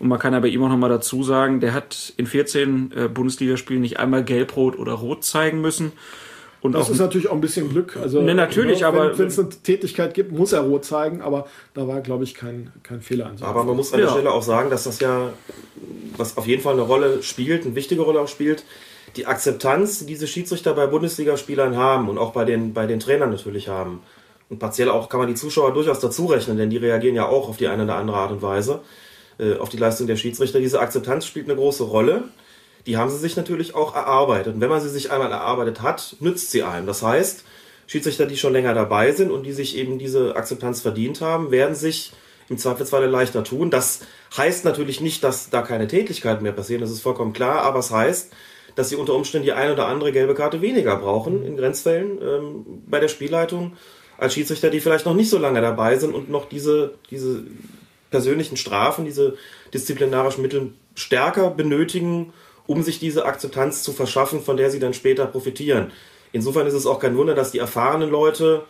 Und 0.00 0.08
man 0.08 0.18
kann 0.18 0.32
ja 0.32 0.40
bei 0.40 0.48
ihm 0.48 0.64
auch 0.64 0.68
nochmal 0.68 0.90
dazu 0.90 1.22
sagen, 1.22 1.60
der 1.60 1.74
hat 1.74 2.12
in 2.16 2.26
14 2.26 2.92
äh, 2.94 3.08
Bundesligaspielen 3.08 3.80
nicht 3.80 4.00
einmal 4.00 4.24
gelb-rot 4.24 4.76
oder 4.76 4.94
rot 4.94 5.22
zeigen 5.22 5.60
müssen. 5.60 5.92
Und 6.60 6.72
das 6.72 6.90
ist 6.90 6.98
natürlich 6.98 7.28
auch 7.28 7.34
ein 7.34 7.40
bisschen 7.40 7.68
Glück. 7.68 7.96
Also, 7.96 8.20
ne, 8.20 8.34
natürlich, 8.34 8.80
wenn, 8.80 8.86
aber. 8.86 9.16
Wenn 9.16 9.28
es 9.28 9.38
eine 9.38 9.48
Tätigkeit 9.48 10.14
gibt, 10.14 10.32
muss 10.32 10.52
er 10.52 10.60
rot 10.60 10.84
zeigen, 10.84 11.20
aber 11.20 11.46
da 11.74 11.86
war, 11.86 12.00
glaube 12.00 12.24
ich, 12.24 12.34
kein, 12.34 12.72
kein 12.82 13.00
Fehler 13.00 13.26
an 13.26 13.36
Aber 13.40 13.64
man 13.64 13.76
muss 13.76 13.92
an 13.92 14.00
der 14.00 14.08
Stelle 14.08 14.32
auch 14.32 14.42
sagen, 14.42 14.70
dass 14.70 14.84
das 14.84 14.98
ja, 15.00 15.32
was 16.16 16.36
auf 16.36 16.46
jeden 16.46 16.62
Fall 16.62 16.74
eine 16.74 16.82
Rolle 16.82 17.22
spielt, 17.22 17.64
eine 17.64 17.74
wichtige 17.74 18.02
Rolle 18.02 18.20
auch 18.20 18.28
spielt, 18.28 18.64
die 19.16 19.26
Akzeptanz, 19.26 20.00
die 20.00 20.06
diese 20.06 20.26
Schiedsrichter 20.26 20.74
bei 20.74 20.86
Bundesligaspielern 20.86 21.76
haben 21.76 22.08
und 22.08 22.18
auch 22.18 22.32
bei 22.32 22.44
den, 22.44 22.72
bei 22.72 22.86
den 22.86 23.00
Trainern 23.00 23.30
natürlich 23.30 23.68
haben. 23.68 24.02
Und 24.48 24.58
partiell 24.58 24.90
auch 24.90 25.08
kann 25.08 25.20
man 25.20 25.28
die 25.28 25.34
Zuschauer 25.34 25.72
durchaus 25.72 26.00
dazu 26.00 26.26
rechnen, 26.26 26.58
denn 26.58 26.70
die 26.70 26.76
reagieren 26.76 27.14
ja 27.14 27.26
auch 27.26 27.48
auf 27.48 27.56
die 27.56 27.68
eine 27.68 27.84
oder 27.84 27.96
andere 27.96 28.18
Art 28.18 28.32
und 28.32 28.42
Weise 28.42 28.80
äh, 29.38 29.56
auf 29.56 29.68
die 29.68 29.76
Leistung 29.76 30.06
der 30.06 30.16
Schiedsrichter. 30.16 30.58
Diese 30.58 30.80
Akzeptanz 30.80 31.26
spielt 31.26 31.46
eine 31.48 31.56
große 31.56 31.84
Rolle. 31.84 32.24
Die 32.86 32.96
haben 32.96 33.10
sie 33.10 33.18
sich 33.18 33.36
natürlich 33.36 33.74
auch 33.74 33.94
erarbeitet. 33.94 34.54
Und 34.54 34.60
wenn 34.60 34.68
man 34.68 34.80
sie 34.80 34.88
sich 34.90 35.10
einmal 35.10 35.30
erarbeitet 35.30 35.82
hat, 35.82 36.16
nützt 36.20 36.50
sie 36.50 36.64
einem. 36.64 36.86
Das 36.86 37.02
heißt, 37.02 37.44
Schiedsrichter, 37.86 38.26
die 38.26 38.36
schon 38.36 38.52
länger 38.52 38.74
dabei 38.74 39.12
sind 39.12 39.30
und 39.30 39.44
die 39.44 39.52
sich 39.52 39.76
eben 39.76 39.98
diese 39.98 40.36
Akzeptanz 40.36 40.80
verdient 40.80 41.20
haben, 41.20 41.50
werden 41.50 41.74
sich 41.74 42.12
im 42.48 42.58
Zweifelsfalle 42.58 43.06
leichter 43.06 43.44
tun. 43.44 43.70
Das 43.70 44.00
heißt 44.36 44.64
natürlich 44.64 45.00
nicht, 45.00 45.24
dass 45.24 45.50
da 45.50 45.62
keine 45.62 45.86
Tätigkeiten 45.86 46.42
mehr 46.42 46.52
passieren, 46.52 46.80
das 46.80 46.90
ist 46.90 47.02
vollkommen 47.02 47.32
klar, 47.32 47.62
aber 47.62 47.78
es 47.78 47.90
heißt, 47.90 48.32
dass 48.74 48.88
sie 48.88 48.96
unter 48.96 49.14
Umständen 49.14 49.44
die 49.44 49.52
eine 49.52 49.72
oder 49.72 49.86
andere 49.86 50.12
gelbe 50.12 50.34
Karte 50.34 50.60
weniger 50.60 50.96
brauchen 50.96 51.44
in 51.44 51.56
Grenzfällen 51.56 52.18
ähm, 52.22 52.64
bei 52.86 53.00
der 53.00 53.08
Spielleitung 53.08 53.72
als 54.18 54.34
Schiedsrichter, 54.34 54.70
die 54.70 54.80
vielleicht 54.80 55.06
noch 55.06 55.14
nicht 55.14 55.30
so 55.30 55.38
lange 55.38 55.60
dabei 55.60 55.98
sind 55.98 56.14
und 56.14 56.30
noch 56.30 56.48
diese, 56.48 56.94
diese 57.10 57.44
persönlichen 58.10 58.56
Strafen, 58.56 59.04
diese 59.04 59.36
disziplinarischen 59.74 60.42
Mittel 60.42 60.72
stärker 60.94 61.50
benötigen, 61.50 62.32
um 62.66 62.82
sich 62.82 62.98
diese 62.98 63.24
Akzeptanz 63.24 63.82
zu 63.82 63.92
verschaffen, 63.92 64.40
von 64.40 64.56
der 64.56 64.70
sie 64.70 64.78
dann 64.78 64.94
später 64.94 65.26
profitieren. 65.26 65.90
Insofern 66.32 66.66
ist 66.66 66.74
es 66.74 66.86
auch 66.86 67.00
kein 67.00 67.16
Wunder, 67.16 67.34
dass 67.34 67.50
die 67.50 67.58
erfahrenen 67.58 68.10
Leute 68.10 68.62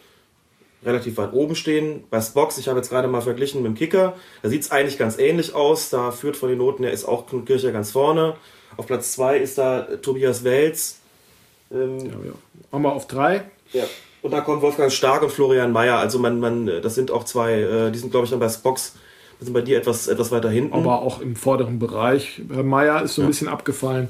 relativ 0.84 1.16
weit 1.16 1.32
oben 1.32 1.54
stehen. 1.54 2.04
Bei 2.10 2.20
Spox, 2.20 2.58
ich 2.58 2.68
habe 2.68 2.78
jetzt 2.78 2.88
gerade 2.88 3.08
mal 3.08 3.20
verglichen 3.20 3.62
mit 3.62 3.70
dem 3.70 3.76
Kicker, 3.76 4.16
da 4.42 4.48
sieht 4.48 4.62
es 4.62 4.70
eigentlich 4.70 4.98
ganz 4.98 5.18
ähnlich 5.18 5.54
aus. 5.54 5.90
Da 5.90 6.10
führt 6.10 6.36
von 6.36 6.48
den 6.48 6.58
Noten 6.58 6.82
her 6.82 6.92
ist 6.92 7.04
auch 7.04 7.26
Knut 7.26 7.46
Kircher 7.46 7.72
ganz 7.72 7.92
vorne. 7.92 8.34
Auf 8.76 8.86
Platz 8.86 9.12
2 9.12 9.38
ist 9.38 9.58
da 9.58 9.82
Tobias 10.00 10.44
Welz. 10.44 10.98
Ähm, 11.72 11.98
ja, 11.98 12.04
ja. 12.04 12.32
Machen 12.70 12.82
wir 12.82 12.92
auf 12.92 13.06
3. 13.06 13.44
Ja. 13.72 13.84
Und 14.22 14.30
da 14.30 14.40
kommt 14.40 14.62
Wolfgang 14.62 14.92
Stark 14.92 15.22
und 15.22 15.30
Florian 15.30 15.72
Mayer. 15.72 15.98
Also 15.98 16.18
man, 16.18 16.38
man, 16.38 16.66
das 16.66 16.94
sind 16.94 17.10
auch 17.10 17.24
zwei, 17.24 17.54
äh, 17.54 17.90
die 17.90 17.98
sind 17.98 18.10
glaube 18.10 18.24
ich 18.24 18.30
dann 18.30 18.40
bei 18.40 18.48
Spox 18.48 18.94
wir 19.42 19.46
sind 19.46 19.54
bei 19.54 19.62
dir 19.62 19.78
etwas, 19.78 20.06
etwas 20.06 20.30
weiter 20.30 20.50
hinten. 20.50 20.72
Aber 20.72 21.02
auch 21.02 21.20
im 21.20 21.34
vorderen 21.34 21.80
Bereich. 21.80 22.40
Herr 22.48 22.62
Meier 22.62 23.02
ist 23.02 23.16
so 23.16 23.22
ein 23.22 23.24
ja. 23.24 23.28
bisschen 23.30 23.48
abgefallen, 23.48 24.08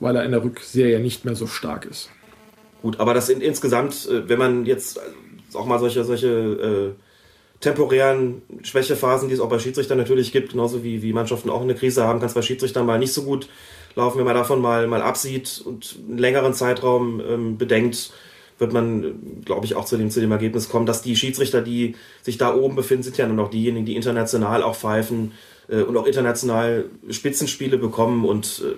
weil 0.00 0.16
er 0.16 0.24
in 0.24 0.30
der 0.30 0.42
Rückserie 0.42 1.00
nicht 1.00 1.26
mehr 1.26 1.34
so 1.34 1.46
stark 1.46 1.84
ist. 1.84 2.08
Gut, 2.80 2.98
aber 2.98 3.12
das 3.12 3.28
in, 3.28 3.42
insgesamt, 3.42 4.08
äh, 4.08 4.26
wenn 4.26 4.38
man 4.38 4.64
jetzt 4.64 4.98
auch 5.52 5.66
mal 5.66 5.78
solche, 5.78 6.02
solche 6.04 6.28
äh, 6.28 7.60
temporären 7.60 8.40
Schwächephasen, 8.62 9.28
die 9.28 9.34
es 9.34 9.40
auch 9.40 9.50
bei 9.50 9.58
Schiedsrichtern 9.58 9.98
natürlich 9.98 10.32
gibt, 10.32 10.52
genauso 10.52 10.82
wie, 10.82 11.02
wie 11.02 11.12
Mannschaften 11.12 11.50
auch 11.50 11.60
eine 11.60 11.74
Krise 11.74 12.04
haben, 12.04 12.18
kann 12.18 12.28
es 12.28 12.34
bei 12.34 12.40
Schiedsrichtern 12.40 12.86
mal 12.86 12.98
nicht 12.98 13.12
so 13.12 13.24
gut 13.24 13.48
laufen, 13.94 14.18
wenn 14.18 14.24
man 14.24 14.34
davon 14.34 14.60
mal, 14.60 14.86
mal 14.86 15.02
absieht 15.02 15.62
und 15.64 15.98
einen 16.08 16.18
längeren 16.18 16.54
Zeitraum 16.54 17.20
ähm, 17.20 17.58
bedenkt, 17.58 18.12
wird 18.58 18.72
man, 18.72 19.42
glaube 19.44 19.66
ich, 19.66 19.74
auch 19.74 19.84
zu 19.84 19.96
dem, 19.96 20.10
zu 20.10 20.20
dem 20.20 20.30
Ergebnis 20.30 20.68
kommen, 20.68 20.86
dass 20.86 21.02
die 21.02 21.16
Schiedsrichter, 21.16 21.60
die 21.60 21.96
sich 22.22 22.38
da 22.38 22.54
oben 22.54 22.76
befinden, 22.76 23.02
sind 23.02 23.16
ja 23.16 23.26
nur 23.26 23.36
noch 23.36 23.50
diejenigen, 23.50 23.86
die 23.86 23.96
international 23.96 24.62
auch 24.62 24.76
pfeifen 24.76 25.32
äh, 25.68 25.82
und 25.82 25.96
auch 25.96 26.06
international 26.06 26.86
Spitzenspiele 27.10 27.78
bekommen 27.78 28.24
und 28.24 28.62
äh, 28.64 28.76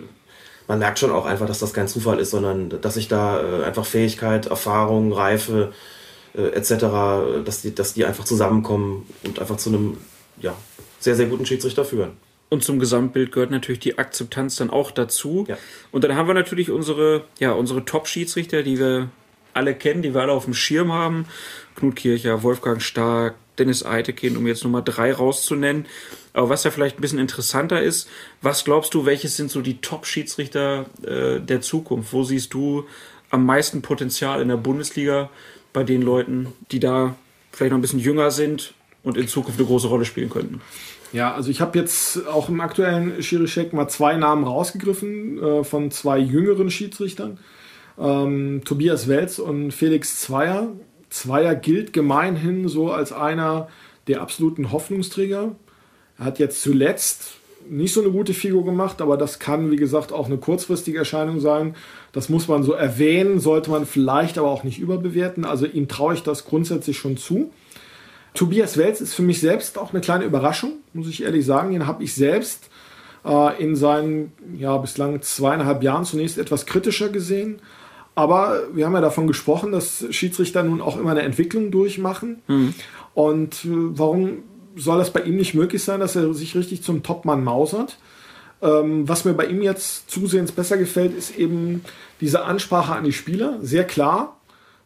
man 0.69 0.79
merkt 0.81 0.99
schon 0.99 1.13
auch 1.13 1.27
einfach, 1.27 1.47
dass 1.47 1.61
das 1.61 1.73
kein 1.73 1.89
Zufall 1.89 2.19
ist, 2.19 2.31
sondern 2.31 2.69
dass 2.81 2.95
sich 2.95 3.09
da 3.09 3.41
äh, 3.41 3.65
einfach 3.65 3.87
Fähigkeit, 3.87 4.47
Erfahrung, 4.47 5.13
Reife 5.13 5.73
äh, 6.35 6.49
etc., 6.49 7.45
dass 7.45 7.63
die, 7.63 7.75
dass 7.75 7.95
die 7.95 8.05
einfach 8.05 8.25
zusammenkommen 8.25 9.07
und 9.25 9.39
einfach 9.39 9.57
zu 9.59 9.71
einem 9.71 9.99
ja, 10.41 10.57
sehr, 10.99 11.15
sehr 11.15 11.27
guten 11.27 11.47
Schiedsrichter 11.47 11.85
führen. 11.85 12.13
Und 12.49 12.63
zum 12.63 12.79
Gesamtbild 12.79 13.33
gehört 13.33 13.51
natürlich 13.51 13.81
die 13.81 13.99
Akzeptanz 13.99 14.57
dann 14.57 14.71
auch 14.71 14.91
dazu. 14.93 15.47
Ja. 15.49 15.59
Und 15.91 16.05
dann 16.05 16.15
haben 16.15 16.29
wir 16.29 16.35
natürlich 16.35 16.71
unsere, 16.71 17.25
ja, 17.41 17.53
unsere 17.53 17.85
Top-Schiedsrichter, 17.85 18.63
die 18.63 18.79
wir 18.79 19.09
alle 19.53 19.75
kennen, 19.75 20.03
die 20.03 20.15
wir 20.15 20.21
alle 20.21 20.33
auf 20.33 20.45
dem 20.45 20.55
Schirm 20.55 20.93
haben. 20.93 21.27
Knut 21.75 21.97
Kircher, 21.97 22.43
Wolfgang 22.43 22.81
Stark, 22.81 23.35
Dennis 23.59 23.85
Eitekin, 23.85 24.37
um 24.37 24.47
jetzt 24.47 24.63
Nummer 24.63 24.83
drei 24.83 25.13
rauszunennen. 25.13 25.87
Aber 26.35 26.51
was 26.51 26.65
ja 26.65 26.71
vielleicht 26.71 26.99
ein 26.99 27.01
bisschen 27.01 27.19
interessanter 27.19 27.83
ist, 27.83 28.09
was 28.43 28.65
glaubst 28.65 28.95
du, 28.95 29.07
welches 29.07 29.37
sind 29.37 29.51
so 29.51 29.63
die 29.63 29.81
Top-Schiedsrichter 29.81 30.87
äh, 31.03 31.41
der 31.41 31.63
Zukunft? 31.63 32.13
Wo 32.13 32.23
siehst 32.23 32.55
du 32.55 32.85
am 33.31 33.45
meisten 33.45 33.83
Potenzial 33.83 34.41
in 34.41 34.49
der 34.49 34.57
Bundesliga 34.57 35.31
bei 35.73 35.83
den 35.83 36.03
Leuten, 36.03 36.53
die 36.71 36.79
da 36.79 37.17
vielleicht 37.53 37.73
noch 37.73 37.79
ein 37.79 37.83
bisschen 37.83 37.99
jünger 37.99 38.31
sind 38.31 38.75
und 39.03 39.17
in 39.17 39.27
Zukunft 39.29 39.59
eine 39.59 39.67
große 39.67 39.89
Rolle 39.89 40.05
spielen 40.05 40.31
könnten? 40.31 40.61
Ja, 41.13 41.35
also 41.35 41.51
ich 41.51 41.61
habe 41.61 41.79
jetzt 41.79 42.27
auch 42.27 42.49
im 42.49 42.61
aktuellen 42.61 43.23
Schiri-Check 43.23 43.73
mal 43.73 43.89
zwei 43.89 44.17
Namen 44.17 44.45
rausgegriffen 44.45 45.43
äh, 45.43 45.65
von 45.65 45.91
zwei 45.91 46.19
jüngeren 46.19 46.71
Schiedsrichtern 46.71 47.39
ähm, 47.99 48.63
Tobias 48.65 49.09
Welz 49.09 49.39
und 49.39 49.73
Felix 49.73 50.21
Zweier. 50.21 50.69
Zweier 51.09 51.55
gilt 51.55 51.93
gemeinhin 51.93 52.69
so 52.69 52.91
als 52.91 53.13
einer 53.13 53.69
der 54.07 54.21
absoluten 54.21 54.73
Hoffnungsträger. 54.73 55.55
Er 56.19 56.25
hat 56.25 56.39
jetzt 56.39 56.63
zuletzt 56.63 57.35
nicht 57.69 57.93
so 57.93 58.01
eine 58.01 58.11
gute 58.11 58.33
Figur 58.33 58.65
gemacht, 58.65 59.01
aber 59.01 59.17
das 59.17 59.39
kann, 59.39 59.71
wie 59.71 59.77
gesagt, 59.77 60.13
auch 60.13 60.27
eine 60.27 60.39
kurzfristige 60.39 60.99
Erscheinung 60.99 61.41
sein. 61.41 61.75
Das 62.13 62.29
muss 62.29 62.47
man 62.47 62.63
so 62.63 62.73
erwähnen, 62.73 63.41
sollte 63.41 63.71
man 63.71 63.87
vielleicht 63.87 64.39
aber 64.39 64.49
auch 64.49 64.63
nicht 64.63 64.79
überbewerten. 64.79 65.45
Also 65.45 65.67
ihm 65.67 65.89
traue 65.89 66.15
ich 66.15 66.23
das 66.23 66.45
grundsätzlich 66.45 66.97
schon 66.97 67.17
zu. 67.17 67.51
Tobias 68.37 68.77
Welz 68.77 69.01
ist 69.01 69.15
für 69.15 69.23
mich 69.23 69.41
selbst 69.41 69.79
auch 69.79 69.93
eine 69.93 70.01
kleine 70.01 70.25
Überraschung, 70.25 70.75
muss 70.93 71.09
ich 71.09 71.23
ehrlich 71.23 71.45
sagen. 71.45 71.73
Den 71.73 71.87
habe 71.87 72.05
ich 72.05 72.15
selbst 72.15 72.69
äh, 73.25 73.63
in 73.63 73.75
seinen 73.75 74.33
ja, 74.57 74.77
bislang 74.77 75.21
zweieinhalb 75.23 75.83
Jahren 75.83 76.05
zunächst 76.05 76.39
etwas 76.39 76.67
kritischer 76.67 77.09
gesehen. 77.09 77.61
Aber 78.15 78.63
wir 78.73 78.87
haben 78.87 78.95
ja 78.95 79.01
davon 79.01 79.27
gesprochen, 79.27 79.73
dass 79.73 80.07
Schiedsrichter 80.11 80.63
nun 80.63 80.81
auch 80.81 80.99
immer 80.99 81.11
eine 81.11 81.23
Entwicklung 81.23 81.71
durchmachen. 81.71 82.43
Mhm. 82.47 82.75
Und 83.15 83.65
äh, 83.65 83.69
warum 83.71 84.45
soll 84.77 84.99
das 84.99 85.13
bei 85.13 85.23
ihm 85.23 85.37
nicht 85.37 85.55
möglich 85.55 85.83
sein, 85.83 86.01
dass 86.01 86.17
er 86.17 86.33
sich 86.35 86.55
richtig 86.55 86.83
zum 86.83 87.03
Topmann 87.03 87.43
mausert? 87.43 87.99
Ähm, 88.63 89.07
was 89.09 89.25
mir 89.25 89.35
bei 89.35 89.47
ihm 89.47 89.63
jetzt 89.63 90.11
zusehends 90.11 90.53
besser 90.53 90.79
gefällt, 90.79 91.17
ist 91.17 91.37
eben 91.37 91.85
diese 92.21 92.45
Ansprache 92.45 92.95
an 92.95 93.05
die 93.05 93.13
Spieler. 93.13 93.59
Sehr 93.61 93.85
klar, 93.85 94.37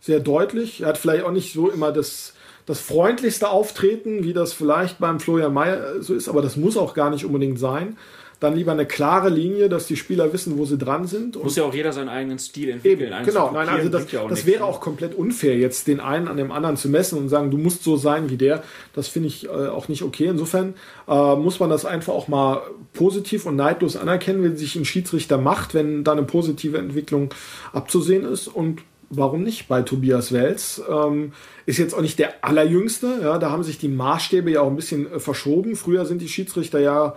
sehr 0.00 0.20
deutlich. 0.20 0.80
Er 0.80 0.88
hat 0.88 0.98
vielleicht 0.98 1.24
auch 1.24 1.32
nicht 1.32 1.52
so 1.52 1.70
immer 1.70 1.92
das, 1.92 2.34
das 2.70 2.80
freundlichste 2.80 3.48
Auftreten, 3.48 4.24
wie 4.24 4.32
das 4.32 4.52
vielleicht 4.52 4.98
beim 4.98 5.20
Florian 5.20 5.52
Mayer 5.52 6.00
so 6.00 6.14
ist, 6.14 6.28
aber 6.28 6.40
das 6.40 6.56
muss 6.56 6.76
auch 6.76 6.94
gar 6.94 7.10
nicht 7.10 7.24
unbedingt 7.24 7.58
sein 7.58 7.96
dann 8.40 8.56
lieber 8.56 8.72
eine 8.72 8.86
klare 8.86 9.28
Linie, 9.28 9.68
dass 9.68 9.86
die 9.86 9.96
Spieler 9.96 10.32
wissen, 10.32 10.56
wo 10.56 10.64
sie 10.64 10.78
dran 10.78 11.06
sind. 11.06 11.40
Muss 11.40 11.56
ja 11.56 11.64
auch 11.64 11.74
jeder 11.74 11.92
seinen 11.92 12.08
eigenen 12.08 12.38
Stil 12.38 12.70
entwickeln. 12.70 13.12
Eben, 13.12 13.24
genau, 13.26 13.50
nein, 13.52 13.68
also 13.68 13.90
das, 13.90 14.10
ja 14.10 14.26
das 14.26 14.46
wäre 14.46 14.60
ne? 14.60 14.64
auch 14.64 14.80
komplett 14.80 15.14
unfair, 15.14 15.58
jetzt 15.58 15.86
den 15.86 16.00
einen 16.00 16.26
an 16.26 16.38
dem 16.38 16.50
anderen 16.50 16.78
zu 16.78 16.88
messen 16.88 17.18
und 17.18 17.28
sagen, 17.28 17.50
du 17.50 17.58
musst 17.58 17.84
so 17.84 17.98
sein 17.98 18.30
wie 18.30 18.38
der. 18.38 18.62
Das 18.94 19.08
finde 19.08 19.28
ich 19.28 19.44
äh, 19.44 19.50
auch 19.50 19.88
nicht 19.88 20.02
okay. 20.02 20.24
Insofern 20.24 20.74
äh, 21.06 21.36
muss 21.36 21.60
man 21.60 21.68
das 21.68 21.84
einfach 21.84 22.14
auch 22.14 22.28
mal 22.28 22.62
positiv 22.94 23.44
und 23.44 23.56
neidlos 23.56 23.96
anerkennen, 23.96 24.42
wenn 24.42 24.56
sich 24.56 24.74
ein 24.74 24.86
Schiedsrichter 24.86 25.36
macht, 25.36 25.74
wenn 25.74 26.02
da 26.02 26.12
eine 26.12 26.22
positive 26.22 26.78
Entwicklung 26.78 27.34
abzusehen 27.74 28.24
ist 28.24 28.48
und 28.48 28.80
warum 29.10 29.42
nicht 29.42 29.68
bei 29.68 29.82
Tobias 29.82 30.32
Wels? 30.32 30.82
Ähm, 30.88 31.32
ist 31.66 31.78
jetzt 31.78 31.94
auch 31.94 32.00
nicht 32.00 32.18
der 32.18 32.44
allerjüngste. 32.44 33.20
Ja, 33.22 33.38
da 33.38 33.50
haben 33.50 33.64
sich 33.64 33.78
die 33.78 33.88
Maßstäbe 33.88 34.50
ja 34.50 34.62
auch 34.62 34.68
ein 34.68 34.76
bisschen 34.76 35.12
äh, 35.12 35.20
verschoben. 35.20 35.76
Früher 35.76 36.06
sind 36.06 36.22
die 36.22 36.28
Schiedsrichter 36.28 36.80
ja 36.80 37.14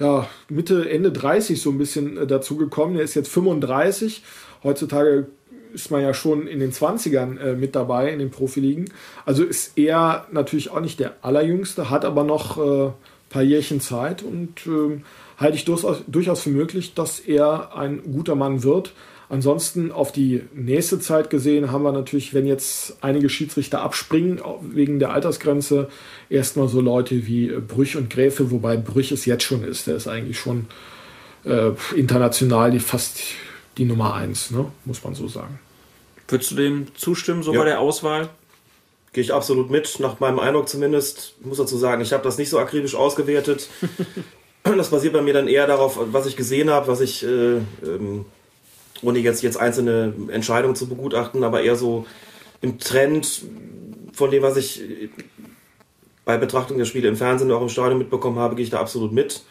ja, 0.00 0.26
Mitte, 0.48 0.88
Ende 0.88 1.12
30 1.12 1.60
so 1.60 1.70
ein 1.70 1.78
bisschen 1.78 2.16
äh, 2.16 2.26
dazu 2.26 2.56
gekommen. 2.56 2.96
Er 2.96 3.02
ist 3.02 3.14
jetzt 3.14 3.30
35. 3.30 4.22
Heutzutage 4.64 5.26
ist 5.72 5.90
man 5.90 6.02
ja 6.02 6.14
schon 6.14 6.46
in 6.46 6.58
den 6.58 6.72
20ern 6.72 7.38
äh, 7.38 7.54
mit 7.54 7.76
dabei 7.76 8.10
in 8.10 8.18
den 8.18 8.30
Profiligen. 8.30 8.90
Also 9.24 9.44
ist 9.44 9.78
er 9.78 10.26
natürlich 10.32 10.70
auch 10.70 10.80
nicht 10.80 10.98
der 10.98 11.14
allerjüngste, 11.22 11.90
hat 11.90 12.04
aber 12.04 12.24
noch 12.24 12.56
äh, 12.58 12.90
paar 13.28 13.42
Jährchen 13.42 13.80
Zeit 13.80 14.22
und 14.22 14.66
äh, 14.66 15.00
halte 15.36 15.56
ich 15.56 15.64
durchaus, 15.64 16.02
durchaus 16.06 16.42
für 16.42 16.50
möglich, 16.50 16.94
dass 16.94 17.20
er 17.20 17.76
ein 17.76 18.02
guter 18.12 18.34
Mann 18.34 18.64
wird. 18.64 18.92
Ansonsten 19.30 19.92
auf 19.92 20.10
die 20.10 20.42
nächste 20.52 20.98
Zeit 20.98 21.30
gesehen 21.30 21.70
haben 21.70 21.84
wir 21.84 21.92
natürlich, 21.92 22.34
wenn 22.34 22.46
jetzt 22.46 22.96
einige 23.00 23.28
Schiedsrichter 23.28 23.80
abspringen 23.80 24.40
wegen 24.60 24.98
der 24.98 25.12
Altersgrenze, 25.12 25.88
erstmal 26.28 26.66
so 26.66 26.80
Leute 26.80 27.28
wie 27.28 27.46
Brüch 27.46 27.96
und 27.96 28.10
Gräfe, 28.10 28.50
wobei 28.50 28.76
Brüch 28.76 29.12
es 29.12 29.26
jetzt 29.26 29.44
schon 29.44 29.62
ist. 29.62 29.86
Der 29.86 29.94
ist 29.94 30.08
eigentlich 30.08 30.36
schon 30.36 30.66
äh, 31.44 31.70
international 31.94 32.72
die 32.72 32.80
fast 32.80 33.20
die 33.78 33.84
Nummer 33.84 34.14
eins, 34.14 34.50
ne? 34.50 34.66
muss 34.84 35.04
man 35.04 35.14
so 35.14 35.28
sagen. 35.28 35.60
Würdest 36.26 36.50
du 36.50 36.56
dem 36.56 36.86
zustimmen, 36.96 37.44
so 37.44 37.52
ja. 37.52 37.60
bei 37.60 37.66
der 37.66 37.78
Auswahl? 37.78 38.30
Gehe 39.12 39.22
ich 39.22 39.32
absolut 39.32 39.70
mit, 39.70 40.00
nach 40.00 40.18
meinem 40.18 40.40
Eindruck 40.40 40.68
zumindest. 40.68 41.34
Ich 41.38 41.46
muss 41.46 41.58
dazu 41.58 41.78
sagen, 41.78 42.02
ich 42.02 42.12
habe 42.12 42.24
das 42.24 42.36
nicht 42.36 42.50
so 42.50 42.58
akribisch 42.58 42.96
ausgewertet. 42.96 43.68
das 44.64 44.90
basiert 44.90 45.12
bei 45.12 45.22
mir 45.22 45.34
dann 45.34 45.46
eher 45.46 45.68
darauf, 45.68 46.00
was 46.00 46.26
ich 46.26 46.34
gesehen 46.34 46.68
habe, 46.68 46.88
was 46.88 47.00
ich 47.00 47.22
äh, 47.22 47.58
ähm, 47.84 48.24
ohne 49.02 49.18
jetzt, 49.18 49.42
jetzt 49.42 49.58
einzelne 49.58 50.14
Entscheidungen 50.30 50.76
zu 50.76 50.88
begutachten, 50.88 51.44
aber 51.44 51.62
eher 51.62 51.76
so 51.76 52.06
im 52.60 52.78
Trend 52.78 53.42
von 54.12 54.30
dem, 54.30 54.42
was 54.42 54.56
ich 54.56 54.82
bei 56.24 56.36
Betrachtung 56.36 56.78
der 56.78 56.84
Spiele 56.84 57.08
im 57.08 57.16
Fernsehen 57.16 57.48
oder 57.48 57.58
auch 57.58 57.62
im 57.62 57.68
Stadion 57.68 57.98
mitbekommen 57.98 58.38
habe, 58.38 58.54
gehe 58.54 58.64
ich 58.64 58.70
da 58.70 58.80
absolut 58.80 59.12
mit. 59.12 59.42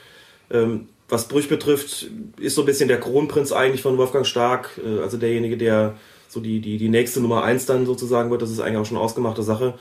Ähm, 0.51 0.87
was 1.09 1.27
Brüch 1.27 1.49
betrifft, 1.49 2.07
ist 2.39 2.55
so 2.55 2.61
ein 2.61 2.65
bisschen 2.65 2.87
der 2.87 2.99
Kronprinz 2.99 3.51
eigentlich 3.51 3.81
von 3.81 3.97
Wolfgang 3.97 4.25
Stark, 4.25 4.79
äh, 4.83 5.01
also 5.01 5.17
derjenige, 5.17 5.57
der 5.57 5.95
so 6.27 6.39
die, 6.39 6.61
die, 6.61 6.77
die 6.77 6.89
nächste 6.89 7.19
Nummer 7.19 7.43
eins 7.43 7.65
dann 7.65 7.85
sozusagen 7.85 8.29
wird. 8.29 8.41
Das 8.41 8.51
ist 8.51 8.59
eigentlich 8.59 8.77
auch 8.77 8.85
schon 8.85 8.97
ausgemachte 8.97 9.41
Sache. 9.41 9.73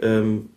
Ähm, 0.00 0.50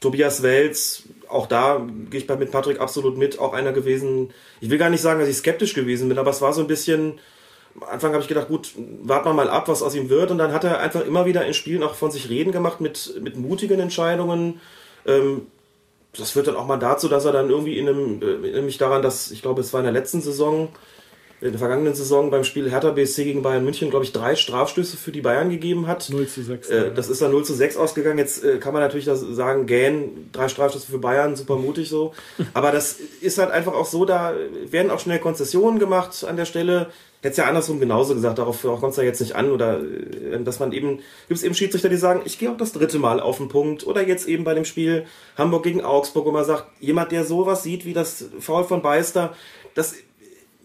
Tobias 0.00 0.42
Welz, 0.42 1.02
auch 1.28 1.46
da 1.46 1.86
gehe 2.08 2.20
ich 2.20 2.28
mit 2.28 2.50
Patrick 2.50 2.80
absolut 2.80 3.18
mit, 3.18 3.38
auch 3.38 3.52
einer 3.52 3.72
gewesen. 3.72 4.30
Ich 4.60 4.70
will 4.70 4.78
gar 4.78 4.88
nicht 4.88 5.02
sagen, 5.02 5.20
dass 5.20 5.28
ich 5.28 5.36
skeptisch 5.36 5.74
gewesen 5.74 6.08
bin, 6.08 6.18
aber 6.18 6.30
es 6.30 6.40
war 6.40 6.52
so 6.52 6.60
ein 6.60 6.66
bisschen. 6.66 7.18
Am 7.76 7.88
Anfang 7.88 8.12
habe 8.12 8.22
ich 8.22 8.28
gedacht, 8.28 8.48
gut, 8.48 8.72
warten 9.02 9.28
wir 9.28 9.32
mal 9.32 9.48
ab, 9.48 9.68
was 9.68 9.82
aus 9.82 9.94
ihm 9.94 10.10
wird. 10.10 10.30
Und 10.30 10.38
dann 10.38 10.52
hat 10.52 10.64
er 10.64 10.80
einfach 10.80 11.04
immer 11.04 11.26
wieder 11.26 11.44
in 11.46 11.54
Spielen 11.54 11.82
auch 11.82 11.94
von 11.94 12.10
sich 12.10 12.28
reden 12.28 12.52
gemacht 12.52 12.80
mit, 12.80 13.20
mit 13.22 13.36
mutigen 13.36 13.80
Entscheidungen. 13.80 14.60
Ähm, 15.06 15.46
das 16.16 16.32
führt 16.32 16.48
dann 16.48 16.56
auch 16.56 16.66
mal 16.66 16.78
dazu, 16.78 17.08
dass 17.08 17.24
er 17.24 17.32
dann 17.32 17.50
irgendwie 17.50 17.78
in 17.78 17.88
einem, 17.88 18.22
äh, 18.22 18.52
nämlich 18.52 18.78
daran, 18.78 19.02
dass, 19.02 19.30
ich 19.30 19.42
glaube, 19.42 19.60
es 19.60 19.72
war 19.72 19.80
in 19.80 19.84
der 19.84 19.92
letzten 19.92 20.20
Saison, 20.20 20.68
in 21.40 21.52
der 21.52 21.58
vergangenen 21.58 21.94
Saison 21.94 22.30
beim 22.30 22.44
Spiel 22.44 22.70
Hertha 22.70 22.90
BSC 22.90 23.24
gegen 23.24 23.42
Bayern 23.42 23.64
München, 23.64 23.88
glaube 23.88 24.04
ich, 24.04 24.12
drei 24.12 24.36
Strafstöße 24.36 24.98
für 24.98 25.10
die 25.10 25.22
Bayern 25.22 25.48
gegeben 25.48 25.86
hat. 25.86 26.10
0 26.10 26.26
zu 26.26 26.42
6. 26.42 26.68
Äh, 26.68 26.92
das 26.92 27.08
ist 27.08 27.22
dann 27.22 27.30
0 27.30 27.44
zu 27.44 27.54
6 27.54 27.76
ausgegangen. 27.76 28.18
Jetzt 28.18 28.44
äh, 28.44 28.58
kann 28.58 28.74
man 28.74 28.82
natürlich 28.82 29.06
das 29.06 29.20
sagen, 29.20 29.66
Gähn, 29.66 30.28
drei 30.32 30.48
Strafstöße 30.48 30.90
für 30.90 30.98
Bayern, 30.98 31.36
super 31.36 31.56
mutig 31.56 31.88
so. 31.88 32.12
Aber 32.54 32.72
das 32.72 32.98
ist 33.20 33.38
halt 33.38 33.52
einfach 33.52 33.72
auch 33.72 33.86
so, 33.86 34.04
da 34.04 34.34
werden 34.66 34.90
auch 34.90 35.00
schnell 35.00 35.18
Konzessionen 35.18 35.78
gemacht 35.78 36.24
an 36.24 36.36
der 36.36 36.44
Stelle. 36.44 36.88
Hätte 37.22 37.32
es 37.32 37.36
ja 37.36 37.44
andersrum 37.44 37.80
genauso 37.80 38.14
gesagt, 38.14 38.38
darauf 38.38 38.62
kommt 38.62 38.92
es 38.92 38.96
ja 38.96 39.02
jetzt 39.02 39.20
nicht 39.20 39.36
an. 39.36 39.50
Oder 39.50 39.80
äh, 39.80 40.42
dass 40.42 40.58
man 40.58 40.72
eben, 40.72 40.98
gibt 41.28 41.38
es 41.38 41.42
eben 41.42 41.54
Schiedsrichter, 41.54 41.88
die 41.88 41.96
sagen, 41.96 42.22
ich 42.24 42.38
gehe 42.38 42.50
auch 42.50 42.56
das 42.56 42.72
dritte 42.72 42.98
Mal 42.98 43.20
auf 43.20 43.38
den 43.38 43.48
Punkt. 43.48 43.86
Oder 43.86 44.06
jetzt 44.06 44.26
eben 44.28 44.44
bei 44.44 44.54
dem 44.54 44.64
Spiel 44.64 45.06
Hamburg 45.36 45.62
gegen 45.62 45.82
Augsburg, 45.82 46.26
wo 46.26 46.32
man 46.32 46.44
sagt, 46.44 46.66
jemand, 46.80 47.12
der 47.12 47.24
sowas 47.24 47.62
sieht 47.62 47.84
wie 47.84 47.92
das 47.92 48.26
Foul 48.38 48.64
von 48.64 48.82
Beister, 48.82 49.34
das 49.74 49.94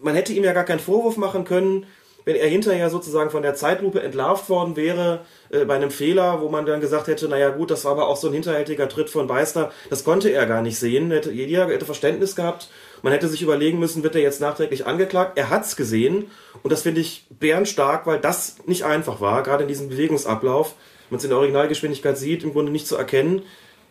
man 0.00 0.14
hätte 0.14 0.32
ihm 0.32 0.44
ja 0.44 0.52
gar 0.52 0.64
keinen 0.64 0.80
Vorwurf 0.80 1.16
machen 1.16 1.44
können, 1.44 1.86
wenn 2.24 2.36
er 2.36 2.48
hinterher 2.48 2.90
sozusagen 2.90 3.30
von 3.30 3.42
der 3.42 3.54
Zeitlupe 3.54 4.02
entlarvt 4.02 4.48
worden 4.50 4.76
wäre 4.76 5.20
äh, 5.50 5.64
bei 5.64 5.76
einem 5.76 5.90
Fehler, 5.90 6.40
wo 6.40 6.48
man 6.48 6.66
dann 6.66 6.80
gesagt 6.80 7.06
hätte, 7.06 7.28
naja 7.28 7.50
gut, 7.50 7.70
das 7.70 7.84
war 7.84 7.92
aber 7.92 8.08
auch 8.08 8.16
so 8.16 8.26
ein 8.26 8.34
hinterhältiger 8.34 8.88
Tritt 8.88 9.10
von 9.10 9.28
Beister, 9.28 9.70
das 9.90 10.02
konnte 10.02 10.30
er 10.30 10.46
gar 10.46 10.60
nicht 10.60 10.78
sehen, 10.78 11.10
hätte, 11.12 11.30
jeder 11.30 11.68
hätte 11.68 11.84
Verständnis 11.84 12.34
gehabt, 12.34 12.68
man 13.06 13.12
hätte 13.12 13.28
sich 13.28 13.40
überlegen 13.40 13.78
müssen, 13.78 14.02
wird 14.02 14.16
er 14.16 14.20
jetzt 14.20 14.40
nachträglich 14.40 14.84
angeklagt, 14.84 15.38
er 15.38 15.48
hat's 15.48 15.76
gesehen 15.76 16.24
und 16.64 16.72
das 16.72 16.82
finde 16.82 17.00
ich 17.00 17.24
bärenstark, 17.30 18.04
weil 18.04 18.18
das 18.18 18.56
nicht 18.66 18.82
einfach 18.82 19.20
war, 19.20 19.44
gerade 19.44 19.62
in 19.62 19.68
diesem 19.68 19.90
Bewegungsablauf, 19.90 20.74
man 21.08 21.18
es 21.18 21.22
in 21.22 21.30
der 21.30 21.38
Originalgeschwindigkeit 21.38 22.18
sieht, 22.18 22.42
im 22.42 22.52
Grunde 22.52 22.72
nicht 22.72 22.88
zu 22.88 22.96
erkennen. 22.96 23.42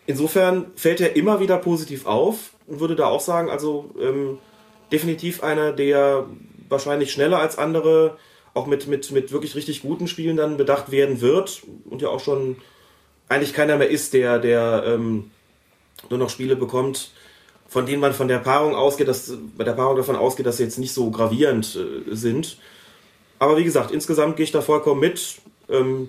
Insofern 0.06 0.66
fällt 0.76 1.00
er 1.00 1.16
immer 1.16 1.40
wieder 1.40 1.58
positiv 1.60 2.08
auf 2.08 2.52
und 2.68 2.82
würde 2.82 2.98
da 2.98 3.06
auch 3.06 3.22
sagen, 3.22 3.50
also 3.50 3.90
ähm, 4.02 4.40
definitiv 4.92 5.44
einer, 5.44 5.72
der 5.72 6.26
wahrscheinlich 6.68 7.14
schneller 7.14 7.40
als 7.40 7.58
andere 7.58 8.18
auch 8.54 8.68
mit, 8.68 8.88
mit, 8.88 9.12
mit 9.12 9.32
wirklich 9.32 9.56
richtig 9.56 9.82
guten 9.82 10.10
Spielen 10.10 10.36
dann 10.36 10.58
bedacht 10.58 10.92
werden 10.92 11.22
wird 11.22 11.64
und 11.90 12.02
ja 12.02 12.10
auch 12.10 12.20
schon 12.20 12.58
eigentlich 13.30 13.54
keiner 13.54 13.78
mehr 13.78 13.90
ist, 13.90 14.14
der, 14.14 14.40
der 14.40 14.84
ähm, 14.86 15.32
nur 16.10 16.20
noch 16.20 16.30
Spiele 16.30 16.58
bekommt, 16.58 17.12
von 17.76 17.86
denen 17.86 18.00
man 18.00 18.14
von 18.14 18.30
der 18.30 18.40
Paarung 18.40 18.74
ausgeht, 18.74 19.10
dass 19.10 19.34
bei 19.58 19.66
der 19.66 19.74
Paarung 19.74 19.98
davon 19.98 20.16
ausgeht, 20.16 20.46
dass 20.46 20.56
sie 20.56 20.64
jetzt 20.64 20.80
nicht 20.80 20.94
so 20.94 21.12
gravierend 21.12 21.76
äh, 21.76 22.16
sind. 22.16 22.58
Aber 23.38 23.58
wie 23.58 23.66
gesagt, 23.66 23.92
insgesamt 23.92 24.38
gehe 24.38 24.46
ich 24.46 24.54
da 24.54 24.62
vollkommen 24.62 25.02
mit 25.02 25.40
ähm, 25.68 26.08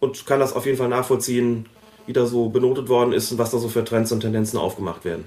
und 0.00 0.26
kann 0.26 0.40
das 0.40 0.52
auf 0.52 0.66
jeden 0.66 0.76
Fall 0.76 0.88
nachvollziehen, 0.88 1.66
wie 2.08 2.12
da 2.12 2.26
so 2.26 2.48
benotet 2.48 2.88
worden 2.88 3.12
ist 3.12 3.30
und 3.30 3.38
was 3.38 3.52
da 3.52 3.58
so 3.58 3.68
für 3.68 3.84
Trends 3.84 4.10
und 4.10 4.18
Tendenzen 4.18 4.58
aufgemacht 4.58 5.04
werden. 5.04 5.26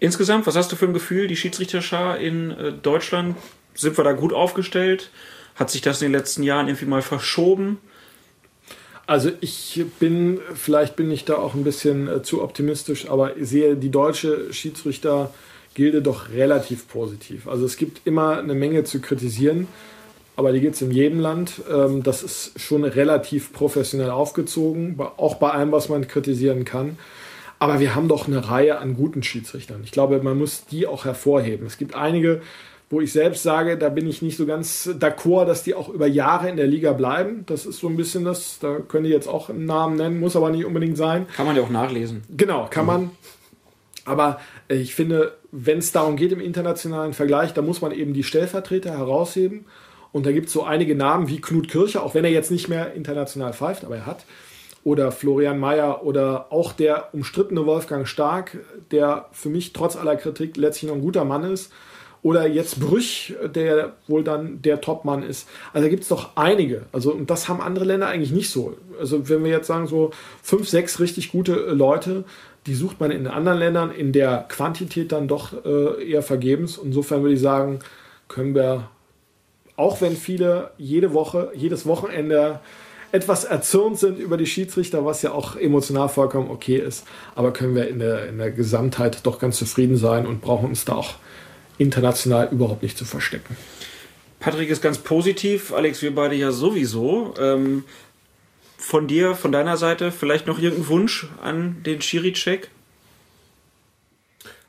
Insgesamt, 0.00 0.48
was 0.48 0.56
hast 0.56 0.72
du 0.72 0.74
für 0.74 0.86
ein 0.86 0.94
Gefühl, 0.94 1.28
die 1.28 1.36
Schiedsrichterschar 1.36 2.18
in 2.18 2.50
äh, 2.50 2.72
Deutschland? 2.72 3.36
Sind 3.72 3.96
wir 3.96 4.02
da 4.02 4.14
gut 4.14 4.32
aufgestellt? 4.32 5.12
Hat 5.54 5.70
sich 5.70 5.80
das 5.80 6.02
in 6.02 6.06
den 6.06 6.18
letzten 6.18 6.42
Jahren 6.42 6.66
irgendwie 6.66 6.86
mal 6.86 7.02
verschoben? 7.02 7.78
Also 9.06 9.30
ich 9.40 9.84
bin, 10.00 10.40
vielleicht 10.54 10.96
bin 10.96 11.10
ich 11.12 11.24
da 11.24 11.36
auch 11.36 11.54
ein 11.54 11.62
bisschen 11.62 12.08
äh, 12.08 12.22
zu 12.22 12.42
optimistisch, 12.42 13.08
aber 13.08 13.32
sehe 13.38 13.76
die 13.76 13.90
deutsche 13.90 14.52
Schiedsrichtergilde 14.52 16.02
doch 16.02 16.30
relativ 16.30 16.88
positiv. 16.88 17.46
Also 17.46 17.64
es 17.64 17.76
gibt 17.76 18.04
immer 18.04 18.38
eine 18.38 18.54
Menge 18.54 18.82
zu 18.82 19.00
kritisieren, 19.00 19.68
aber 20.34 20.52
die 20.52 20.60
gibt 20.60 20.74
es 20.74 20.82
in 20.82 20.90
jedem 20.90 21.20
Land. 21.20 21.62
Ähm, 21.72 22.02
das 22.02 22.24
ist 22.24 22.60
schon 22.60 22.82
relativ 22.82 23.52
professionell 23.52 24.10
aufgezogen, 24.10 24.98
auch 24.98 25.36
bei 25.36 25.50
allem, 25.50 25.70
was 25.70 25.88
man 25.88 26.08
kritisieren 26.08 26.64
kann. 26.64 26.98
Aber 27.58 27.80
wir 27.80 27.94
haben 27.94 28.08
doch 28.08 28.26
eine 28.26 28.50
Reihe 28.50 28.78
an 28.78 28.96
guten 28.96 29.22
Schiedsrichtern. 29.22 29.82
Ich 29.84 29.92
glaube, 29.92 30.20
man 30.20 30.36
muss 30.36 30.66
die 30.66 30.86
auch 30.86 31.04
hervorheben. 31.04 31.66
Es 31.66 31.78
gibt 31.78 31.94
einige, 31.94 32.42
wo 32.88 33.00
ich 33.00 33.12
selbst 33.12 33.42
sage, 33.42 33.76
da 33.76 33.88
bin 33.88 34.06
ich 34.06 34.22
nicht 34.22 34.36
so 34.36 34.46
ganz 34.46 34.88
d'accord, 34.88 35.46
dass 35.46 35.64
die 35.64 35.74
auch 35.74 35.88
über 35.88 36.06
Jahre 36.06 36.48
in 36.48 36.56
der 36.56 36.68
Liga 36.68 36.92
bleiben. 36.92 37.44
Das 37.46 37.66
ist 37.66 37.80
so 37.80 37.88
ein 37.88 37.96
bisschen 37.96 38.24
das, 38.24 38.58
da 38.60 38.78
können 38.78 39.04
die 39.04 39.10
jetzt 39.10 39.26
auch 39.26 39.50
einen 39.50 39.66
Namen 39.66 39.96
nennen, 39.96 40.20
muss 40.20 40.36
aber 40.36 40.50
nicht 40.50 40.64
unbedingt 40.64 40.96
sein. 40.96 41.26
Kann 41.34 41.46
man 41.46 41.56
ja 41.56 41.62
auch 41.62 41.70
nachlesen. 41.70 42.22
Genau, 42.36 42.68
kann 42.70 42.84
mhm. 42.84 42.86
man. 42.86 43.10
Aber 44.04 44.40
äh, 44.68 44.76
ich 44.76 44.94
finde, 44.94 45.36
wenn 45.50 45.78
es 45.78 45.90
darum 45.90 46.16
geht 46.16 46.30
im 46.30 46.40
internationalen 46.40 47.12
Vergleich, 47.12 47.52
da 47.52 47.62
muss 47.62 47.80
man 47.80 47.90
eben 47.90 48.14
die 48.14 48.22
Stellvertreter 48.22 48.96
herausheben. 48.96 49.64
Und 50.12 50.24
da 50.24 50.32
gibt 50.32 50.46
es 50.46 50.52
so 50.52 50.62
einige 50.62 50.94
Namen 50.94 51.28
wie 51.28 51.40
Knut 51.40 51.68
Kircher, 51.68 52.02
auch 52.02 52.14
wenn 52.14 52.24
er 52.24 52.30
jetzt 52.30 52.50
nicht 52.50 52.68
mehr 52.68 52.94
international 52.94 53.52
pfeift, 53.52 53.84
aber 53.84 53.96
er 53.96 54.06
hat 54.06 54.24
oder 54.86 55.10
Florian 55.10 55.58
Mayer 55.58 56.04
oder 56.04 56.52
auch 56.52 56.72
der 56.72 57.12
umstrittene 57.12 57.66
Wolfgang 57.66 58.06
Stark, 58.06 58.56
der 58.92 59.26
für 59.32 59.48
mich 59.48 59.72
trotz 59.72 59.96
aller 59.96 60.14
Kritik 60.14 60.56
letztlich 60.56 60.88
noch 60.88 60.96
ein 60.96 61.02
guter 61.02 61.24
Mann 61.24 61.42
ist. 61.42 61.72
Oder 62.26 62.48
jetzt 62.48 62.80
Brüch, 62.80 63.36
der 63.54 63.92
wohl 64.08 64.24
dann 64.24 64.60
der 64.60 64.80
Topmann 64.80 65.22
ist. 65.22 65.48
Also 65.72 65.84
da 65.84 65.88
gibt 65.88 66.02
es 66.02 66.08
doch 66.08 66.30
einige. 66.34 66.86
Also, 66.90 67.12
und 67.12 67.30
das 67.30 67.48
haben 67.48 67.60
andere 67.60 67.84
Länder 67.84 68.08
eigentlich 68.08 68.32
nicht 68.32 68.50
so. 68.50 68.76
Also, 68.98 69.28
wenn 69.28 69.44
wir 69.44 69.52
jetzt 69.52 69.68
sagen, 69.68 69.86
so 69.86 70.10
fünf, 70.42 70.68
sechs 70.68 70.98
richtig 70.98 71.30
gute 71.30 71.54
Leute, 71.54 72.24
die 72.66 72.74
sucht 72.74 72.98
man 72.98 73.12
in 73.12 73.28
anderen 73.28 73.60
Ländern 73.60 73.92
in 73.92 74.10
der 74.10 74.44
Quantität 74.48 75.12
dann 75.12 75.28
doch 75.28 75.52
äh, 75.64 76.10
eher 76.10 76.20
vergebens. 76.20 76.80
Insofern 76.82 77.22
würde 77.22 77.36
ich 77.36 77.40
sagen, 77.40 77.78
können 78.26 78.56
wir, 78.56 78.88
auch 79.76 80.00
wenn 80.00 80.16
viele 80.16 80.72
jede 80.78 81.12
Woche, 81.14 81.52
jedes 81.54 81.86
Wochenende 81.86 82.58
etwas 83.12 83.44
erzürnt 83.44 84.00
sind 84.00 84.18
über 84.18 84.36
die 84.36 84.46
Schiedsrichter, 84.46 85.04
was 85.04 85.22
ja 85.22 85.30
auch 85.30 85.54
emotional 85.54 86.08
vollkommen 86.08 86.50
okay 86.50 86.78
ist. 86.78 87.06
Aber 87.36 87.52
können 87.52 87.76
wir 87.76 87.86
in 87.86 88.00
der, 88.00 88.28
in 88.28 88.38
der 88.38 88.50
Gesamtheit 88.50 89.24
doch 89.24 89.38
ganz 89.38 89.58
zufrieden 89.58 89.96
sein 89.96 90.26
und 90.26 90.40
brauchen 90.40 90.70
uns 90.70 90.84
da 90.84 90.96
auch 90.96 91.14
international 91.78 92.48
überhaupt 92.50 92.82
nicht 92.82 92.96
zu 92.96 93.04
verstecken. 93.04 93.56
Patrick 94.40 94.68
ist 94.68 94.82
ganz 94.82 94.98
positiv, 94.98 95.72
Alex, 95.72 96.02
wir 96.02 96.14
beide 96.14 96.34
ja 96.34 96.52
sowieso. 96.52 97.34
Ähm, 97.38 97.84
von 98.76 99.08
dir, 99.08 99.34
von 99.34 99.52
deiner 99.52 99.76
Seite, 99.76 100.12
vielleicht 100.12 100.46
noch 100.46 100.58
irgendein 100.58 100.88
Wunsch 100.88 101.26
an 101.42 101.82
den 101.84 102.02
Schiri-Check? 102.02 102.68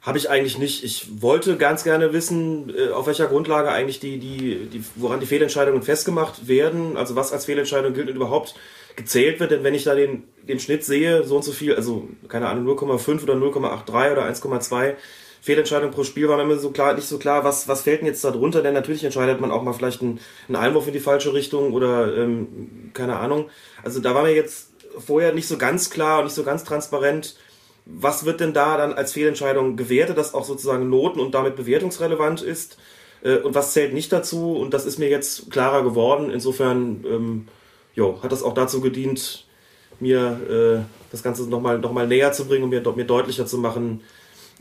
Habe 0.01 0.17
ich 0.17 0.29
eigentlich 0.29 0.57
nicht. 0.57 0.85
Ich 0.85 1.21
wollte 1.21 1.57
ganz 1.57 1.83
gerne 1.83 2.13
wissen, 2.13 2.73
äh, 2.75 2.91
auf 2.91 3.07
welcher 3.07 3.27
Grundlage 3.27 3.69
eigentlich 3.69 3.99
die, 3.99 4.17
die, 4.17 4.69
die, 4.71 4.83
woran 4.95 5.19
die 5.19 5.25
Fehlentscheidungen 5.25 5.83
festgemacht 5.83 6.47
werden, 6.47 6.95
also 6.95 7.17
was 7.17 7.33
als 7.33 7.45
Fehlentscheidung 7.45 7.93
gilt 7.93 8.09
und 8.09 8.15
überhaupt 8.15 8.55
gezählt 8.95 9.41
wird. 9.41 9.51
Denn 9.51 9.63
wenn 9.63 9.75
ich 9.75 9.83
da 9.83 9.95
den, 9.95 10.23
den 10.47 10.61
Schnitt 10.61 10.85
sehe, 10.85 11.25
so 11.25 11.35
und 11.35 11.43
so 11.43 11.51
viel, 11.51 11.75
also 11.75 12.07
keine 12.29 12.47
Ahnung, 12.47 12.65
0,5 12.77 13.23
oder 13.23 13.33
0,83 13.33 14.11
oder 14.13 14.23
1,2 14.25 14.95
Fehlentscheidungen 15.41 15.93
pro 15.93 16.03
Spiel, 16.03 16.27
war 16.27 16.43
mir 16.43 16.57
so 16.57 16.71
klar, 16.71 16.93
nicht 16.93 17.07
so 17.07 17.17
klar, 17.17 17.43
was, 17.43 17.67
was 17.67 17.81
fällt 17.81 18.01
denn 18.01 18.07
jetzt 18.07 18.23
da 18.23 18.31
drunter? 18.31 18.61
Denn 18.61 18.73
natürlich 18.73 19.03
entscheidet 19.03 19.39
man 19.39 19.51
auch 19.51 19.63
mal 19.63 19.73
vielleicht 19.73 20.01
einen, 20.01 20.19
einen 20.47 20.55
Einwurf 20.55 20.87
in 20.87 20.93
die 20.93 20.99
falsche 20.99 21.33
Richtung 21.33 21.73
oder 21.73 22.15
ähm, 22.17 22.91
keine 22.93 23.17
Ahnung. 23.17 23.49
Also 23.83 23.99
da 23.99 24.15
war 24.15 24.23
mir 24.23 24.33
jetzt 24.33 24.71
vorher 24.97 25.33
nicht 25.33 25.47
so 25.47 25.57
ganz 25.57 25.89
klar 25.89 26.19
und 26.19 26.25
nicht 26.25 26.35
so 26.35 26.43
ganz 26.43 26.63
transparent, 26.63 27.35
was 27.85 28.25
wird 28.25 28.41
denn 28.41 28.53
da 28.53 28.77
dann 28.77 28.93
als 28.93 29.13
Fehlentscheidung 29.13 29.77
gewertet, 29.77 30.17
das 30.17 30.33
auch 30.33 30.43
sozusagen 30.43 30.89
noten- 30.89 31.19
und 31.19 31.33
damit 31.33 31.55
bewertungsrelevant 31.55 32.41
ist? 32.41 32.77
Äh, 33.23 33.37
und 33.37 33.55
was 33.55 33.73
zählt 33.73 33.93
nicht 33.93 34.11
dazu? 34.11 34.53
Und 34.53 34.73
das 34.73 34.85
ist 34.85 34.99
mir 34.99 35.09
jetzt 35.09 35.49
klarer 35.51 35.83
geworden. 35.83 36.29
Insofern 36.29 37.05
ähm, 37.09 37.47
jo, 37.95 38.21
hat 38.21 38.31
das 38.31 38.43
auch 38.43 38.53
dazu 38.53 38.81
gedient, 38.81 39.45
mir 39.99 40.85
äh, 40.85 40.85
das 41.11 41.23
Ganze 41.23 41.49
nochmal 41.49 41.79
noch 41.79 41.91
mal 41.91 42.07
näher 42.07 42.31
zu 42.31 42.45
bringen 42.45 42.65
und 42.65 42.69
mir, 42.69 42.81
mir 42.95 43.05
deutlicher 43.05 43.45
zu 43.45 43.57
machen, 43.57 44.01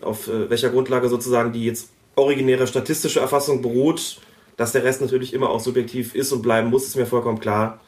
auf 0.03 0.29
äh, 0.29 0.51
welcher 0.51 0.71
Grundlage 0.71 1.09
sozusagen 1.09 1.53
die 1.53 1.65
jetzt 1.65 1.91
originäre 2.15 2.67
statistische 2.67 3.21
Erfassung 3.21 3.63
beruht. 3.63 4.21
Dass 4.57 4.73
der 4.73 4.85
Rest 4.85 5.03
natürlich 5.03 5.35
immer 5.35 5.51
auch 5.51 5.61
subjektiv 5.61 6.15
ist 6.15 6.33
und 6.33 6.41
bleiben 6.41 6.71
muss, 6.71 6.87
ist 6.87 6.97
mir 6.97 7.05
vollkommen 7.05 7.41
klar. 7.41 7.81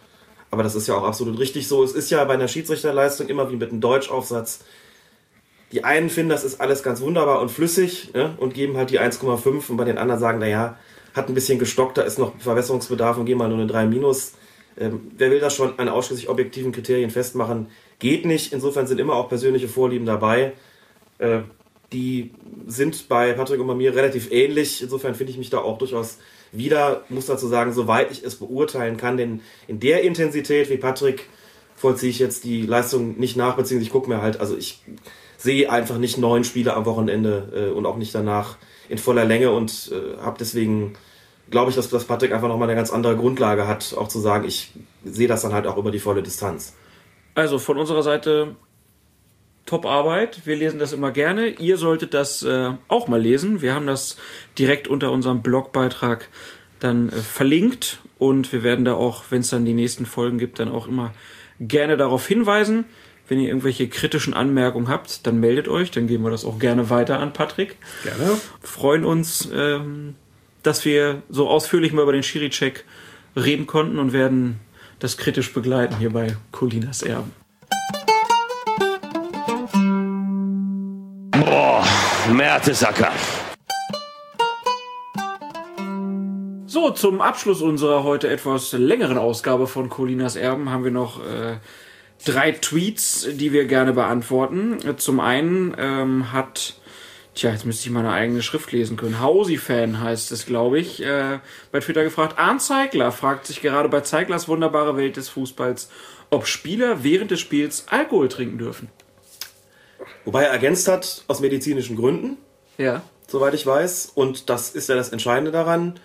Aber 0.51 0.63
das 0.63 0.75
ist 0.75 0.87
ja 0.87 0.97
auch 0.97 1.05
absolut 1.05 1.39
richtig 1.39 1.67
so. 1.67 1.83
Es 1.83 1.93
ist 1.93 2.11
ja 2.11 2.23
bei 2.25 2.35
einer 2.35 2.49
Schiedsrichterleistung 2.49 3.29
immer 3.29 3.51
wie 3.51 3.57
mit 3.57 3.71
einem 3.71 3.81
Deutschaufsatz 3.81 4.61
die 5.73 5.85
einen 5.85 6.09
finden, 6.09 6.31
das 6.31 6.45
ist 6.45 6.61
alles 6.61 6.83
ganz 6.83 7.01
wunderbar 7.01 7.41
und 7.41 7.51
flüssig 7.51 8.13
ne, 8.15 8.35
und 8.39 8.55
geben 8.55 8.77
halt 8.77 8.91
die 8.91 9.01
1,5 9.01 9.71
und 9.71 9.77
bei 9.77 9.85
den 9.85 9.99
anderen 9.99 10.21
sagen, 10.21 10.39
naja, 10.39 10.79
hat 11.15 11.29
ein 11.29 11.35
bisschen 11.35 11.59
gestockt, 11.59 11.99
da 11.99 12.03
ist 12.03 12.19
noch 12.19 12.39
Verbesserungsbedarf 12.39 13.19
und 13.19 13.27
gehen 13.27 13.39
mal 13.39 13.49
nur 13.49 13.59
eine 13.59 13.67
3 13.67 13.87
minus. 13.87 14.33
Ähm, 14.79 15.11
wer 15.17 15.31
will 15.31 15.41
das 15.41 15.55
schon 15.55 15.79
an 15.79 15.89
ausschließlich 15.89 16.29
objektiven 16.29 16.73
Kriterien 16.73 17.11
festmachen? 17.11 17.69
Geht 17.99 18.25
nicht. 18.25 18.53
Insofern 18.53 18.87
sind 18.87 19.01
immer 19.01 19.15
auch 19.15 19.29
persönliche 19.29 19.69
Vorlieben 19.69 20.07
dabei. 20.07 20.53
Äh, 21.19 21.41
die 21.93 22.33
sind 22.67 23.09
bei 23.09 23.33
Patrick 23.33 23.61
und 23.61 23.67
bei 23.67 23.75
mir 23.75 23.95
relativ 23.95 24.31
ähnlich. 24.31 24.83
Insofern 24.83 25.15
finde 25.15 25.33
ich 25.33 25.39
mich 25.39 25.51
da 25.51 25.59
auch 25.59 25.79
durchaus 25.79 26.19
wieder, 26.53 27.03
muss 27.09 27.27
dazu 27.27 27.47
sagen, 27.47 27.73
soweit 27.73 28.11
ich 28.11 28.25
es 28.25 28.37
beurteilen 28.37 28.97
kann, 28.97 29.17
denn 29.17 29.41
in 29.67 29.81
der 29.81 30.03
Intensität 30.03 30.71
wie 30.71 30.77
Patrick 30.77 31.29
vollziehe 31.77 32.11
ich 32.11 32.19
jetzt 32.19 32.45
die 32.45 32.63
Leistung 32.63 33.19
nicht 33.19 33.37
nach, 33.37 33.57
beziehungsweise 33.57 33.87
ich 33.87 33.93
gucke 33.93 34.09
mir 34.09 34.21
halt, 34.21 34.41
also 34.41 34.57
ich 34.57 34.83
sehe 35.37 35.71
einfach 35.71 35.99
nicht 35.99 36.19
neun 36.19 36.45
Spiele 36.45 36.75
am 36.75 36.87
Wochenende 36.87 37.71
äh, 37.71 37.73
und 37.73 37.87
auch 37.87 37.97
nicht 37.97 38.15
danach 38.15 38.57
in 38.89 38.99
voller 38.99 39.25
Länge 39.25 39.53
und 39.53 39.93
äh, 39.93 40.21
habe 40.21 40.37
deswegen, 40.41 40.95
glaube 41.51 41.71
ich, 41.71 41.77
dass, 41.77 41.89
dass 41.89 42.05
Patrick 42.05 42.33
einfach 42.33 42.49
nochmal 42.49 42.69
eine 42.69 42.77
ganz 42.77 42.91
andere 42.91 43.17
Grundlage 43.17 43.69
hat, 43.69 43.95
auch 43.97 44.09
zu 44.09 44.19
sagen, 44.19 44.45
ich 44.47 44.73
sehe 45.05 45.29
das 45.29 45.43
dann 45.43 45.53
halt 45.53 45.67
auch 45.67 45.77
über 45.77 45.91
die 45.91 46.01
volle 46.01 46.23
Distanz. 46.23 46.75
Also 47.35 47.59
von 47.59 47.79
unserer 47.79 48.03
Seite 48.03 48.57
Top-Arbeit. 49.69 50.47
Wir 50.47 50.57
lesen 50.57 50.79
das 50.79 50.93
immer 50.93 51.13
gerne. 51.13 51.49
Ihr 51.49 51.77
solltet 51.77 52.15
das 52.15 52.43
äh, 52.43 52.71
auch 52.89 53.07
mal 53.07 53.21
lesen. 53.21 53.61
Wir 53.61 53.75
haben 53.75 53.87
das 53.87 54.17
direkt 54.59 54.89
unter 54.89 55.13
unserem 55.13 55.43
Blogbeitrag 55.43 56.29
dann 56.81 57.11
äh, 57.11 57.13
verlinkt 57.13 57.99
und 58.19 58.53
wir 58.53 58.63
werden 58.63 58.85
da 58.85 58.95
auch, 58.95 59.25
wenn 59.31 59.41
es 59.41 59.51
dann 59.51 59.65
die 59.65 59.75
nächsten 59.75 60.07
Folgen 60.07 60.39
gibt, 60.39 60.59
dann 60.59 60.71
auch 60.71 60.89
immer 60.89 61.13
gerne 61.61 61.97
darauf 61.97 62.27
hinweisen. 62.27 62.87
Wenn 63.29 63.41
ihr 63.41 63.49
irgendwelche 63.49 63.89
kritischen 63.89 64.33
Anmerkungen 64.33 64.89
habt, 64.89 65.27
dann 65.27 65.39
meldet 65.39 65.69
euch, 65.69 65.91
dann 65.91 66.07
geben 66.07 66.25
wir 66.25 66.31
das 66.31 66.47
auch 66.47 66.59
gerne 66.59 66.89
weiter 66.89 67.21
an 67.21 67.35
Patrick. 67.35 67.77
Gerne. 68.03 68.39
Freuen 68.63 69.05
uns, 69.05 69.51
ähm, 69.55 70.15
dass 70.63 70.87
wir 70.87 71.23
so 71.29 71.49
ausführlich 71.49 71.93
mal 71.93 72.03
über 72.03 72.13
den 72.13 72.23
Schiri-Check 72.23 72.85
reden 73.37 73.67
konnten 73.67 73.99
und 73.99 74.15
werden 74.15 74.61
das 74.99 75.19
kritisch 75.19 75.53
begleiten 75.53 75.99
hier 75.99 76.11
bei 76.11 76.37
Colinas 76.53 77.03
Erben. 77.03 77.33
Boah, 81.41 81.87
Mertesacker. 82.33 83.13
So, 86.67 86.91
zum 86.91 87.21
Abschluss 87.21 87.63
unserer 87.63 88.03
heute 88.03 88.29
etwas 88.29 88.73
längeren 88.73 89.19
Ausgabe 89.19 89.69
von 89.69 89.89
Colinas 89.89 90.35
Erben 90.35 90.71
haben 90.71 90.83
wir 90.83 90.91
noch 90.91 91.25
äh, 91.25 91.59
drei 92.25 92.53
Tweets, 92.53 93.29
die 93.31 93.53
wir 93.53 93.67
gerne 93.67 93.93
beantworten. 93.93 94.79
Zum 94.97 95.21
einen 95.21 95.77
ähm, 95.79 96.33
hat, 96.33 96.75
tja, 97.35 97.53
jetzt 97.53 97.67
müsste 97.67 97.89
ich 97.89 97.95
meine 97.95 98.11
eigene 98.11 98.43
Schrift 98.43 98.73
lesen 98.73 98.97
können. 98.97 99.21
Hausi-Fan 99.21 100.01
heißt 100.01 100.33
es, 100.33 100.45
glaube 100.45 100.81
ich, 100.81 101.05
äh, 101.05 101.39
bei 101.71 101.79
Twitter 101.79 102.03
gefragt. 102.03 102.37
Arndt 102.37 102.63
Zeigler 102.63 103.13
fragt 103.13 103.47
sich 103.47 103.63
gerade 103.63 103.89
bei 103.89 104.01
Zeiglers 104.01 104.49
wunderbare 104.49 104.97
Welt 104.97 105.17
des 105.17 105.29
Fußballs, 105.29 105.89
ob 106.31 106.49
Spieler 106.49 107.05
während 107.05 107.31
des 107.31 107.39
Spiels 107.39 107.87
Alkohol 107.89 108.29
trinken 108.29 108.59
dürfen. 108.59 108.89
Wobei 110.25 110.45
er 110.45 110.51
ergänzt 110.51 110.89
hat, 110.89 111.25
aus 111.29 111.41
medizinischen 111.41 111.97
Gründen, 111.97 112.37
Ja. 112.77 113.03
soweit 113.27 113.55
ich 113.55 113.67
weiß. 113.67 114.13
Und 114.15 114.51
das 114.51 114.71
ist 114.71 114.89
ja 114.89 114.95
das 114.95 115.11
Entscheidende 115.11 115.51
daran. 115.51 115.99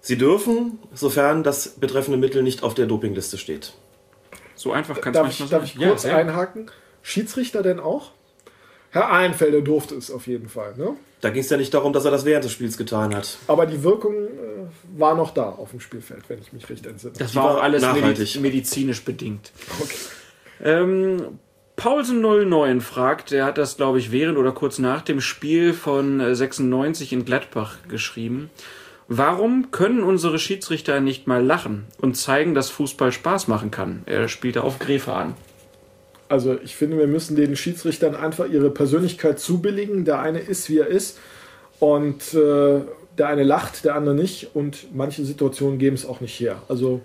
Sie 0.00 0.16
dürfen, 0.16 0.78
sofern 0.94 1.42
das 1.42 1.68
betreffende 1.70 2.18
Mittel 2.18 2.42
nicht 2.42 2.62
auf 2.62 2.74
der 2.74 2.86
Dopingliste 2.86 3.36
steht. 3.38 3.74
So 4.54 4.72
einfach 4.72 5.00
kann 5.00 5.14
es 5.14 5.20
manchmal 5.20 5.46
ich, 5.46 5.50
darf 5.50 5.64
ich 5.64 5.74
sein. 5.74 5.88
kurz 5.88 6.02
ja, 6.04 6.10
ja. 6.10 6.16
einhaken? 6.16 6.70
Schiedsrichter 7.02 7.62
denn 7.62 7.80
auch? 7.80 8.12
Herr 8.90 9.10
Einfelder 9.12 9.60
durfte 9.60 9.94
es 9.94 10.10
auf 10.10 10.26
jeden 10.26 10.48
Fall. 10.48 10.74
Ne? 10.76 10.96
Da 11.20 11.30
ging 11.30 11.42
es 11.42 11.50
ja 11.50 11.56
nicht 11.56 11.72
darum, 11.72 11.92
dass 11.92 12.04
er 12.04 12.10
das 12.10 12.24
während 12.24 12.44
des 12.44 12.52
Spiels 12.52 12.76
getan 12.76 13.14
hat. 13.14 13.38
Aber 13.46 13.66
die 13.66 13.82
Wirkung 13.82 14.14
äh, 14.14 14.28
war 14.98 15.14
noch 15.14 15.32
da 15.32 15.48
auf 15.50 15.70
dem 15.70 15.80
Spielfeld, 15.80 16.24
wenn 16.28 16.40
ich 16.40 16.52
mich 16.52 16.68
richtig 16.68 16.90
entsinne. 16.90 17.12
Das 17.18 17.34
war 17.36 17.56
auch 17.56 17.62
alles 17.62 17.82
nachhaltig. 17.82 18.18
mediz 18.18 18.36
medizinisch 18.40 19.04
bedingt. 19.04 19.52
Okay. 19.80 19.94
Ähm, 20.62 21.38
Paulsen09 21.80 22.82
fragt, 22.82 23.30
der 23.30 23.46
hat 23.46 23.56
das, 23.56 23.78
glaube 23.78 23.98
ich, 23.98 24.12
während 24.12 24.36
oder 24.36 24.52
kurz 24.52 24.78
nach 24.78 25.00
dem 25.00 25.22
Spiel 25.22 25.72
von 25.72 26.20
äh, 26.20 26.34
96 26.34 27.14
in 27.14 27.24
Gladbach 27.24 27.78
geschrieben. 27.88 28.50
Warum 29.08 29.70
können 29.70 30.02
unsere 30.02 30.38
Schiedsrichter 30.38 31.00
nicht 31.00 31.26
mal 31.26 31.42
lachen 31.42 31.86
und 31.98 32.18
zeigen, 32.18 32.54
dass 32.54 32.68
Fußball 32.68 33.12
Spaß 33.12 33.48
machen 33.48 33.70
kann? 33.70 34.02
Er 34.04 34.28
spielte 34.28 34.62
auf 34.62 34.78
Gräfe 34.78 35.14
an. 35.14 35.34
Also 36.28 36.58
ich 36.62 36.76
finde, 36.76 36.98
wir 36.98 37.06
müssen 37.06 37.34
den 37.34 37.56
Schiedsrichtern 37.56 38.14
einfach 38.14 38.46
ihre 38.46 38.68
Persönlichkeit 38.68 39.40
zubilligen. 39.40 40.04
Der 40.04 40.20
eine 40.20 40.40
ist, 40.40 40.68
wie 40.68 40.80
er 40.80 40.86
ist. 40.86 41.18
Und 41.78 42.34
äh, 42.34 42.82
der 43.16 43.28
eine 43.28 43.42
lacht, 43.42 43.86
der 43.86 43.94
andere 43.94 44.14
nicht. 44.14 44.54
Und 44.54 44.94
manche 44.94 45.24
Situationen 45.24 45.78
geben 45.78 45.96
es 45.96 46.04
auch 46.04 46.20
nicht 46.20 46.38
her. 46.40 46.60
Also 46.68 47.00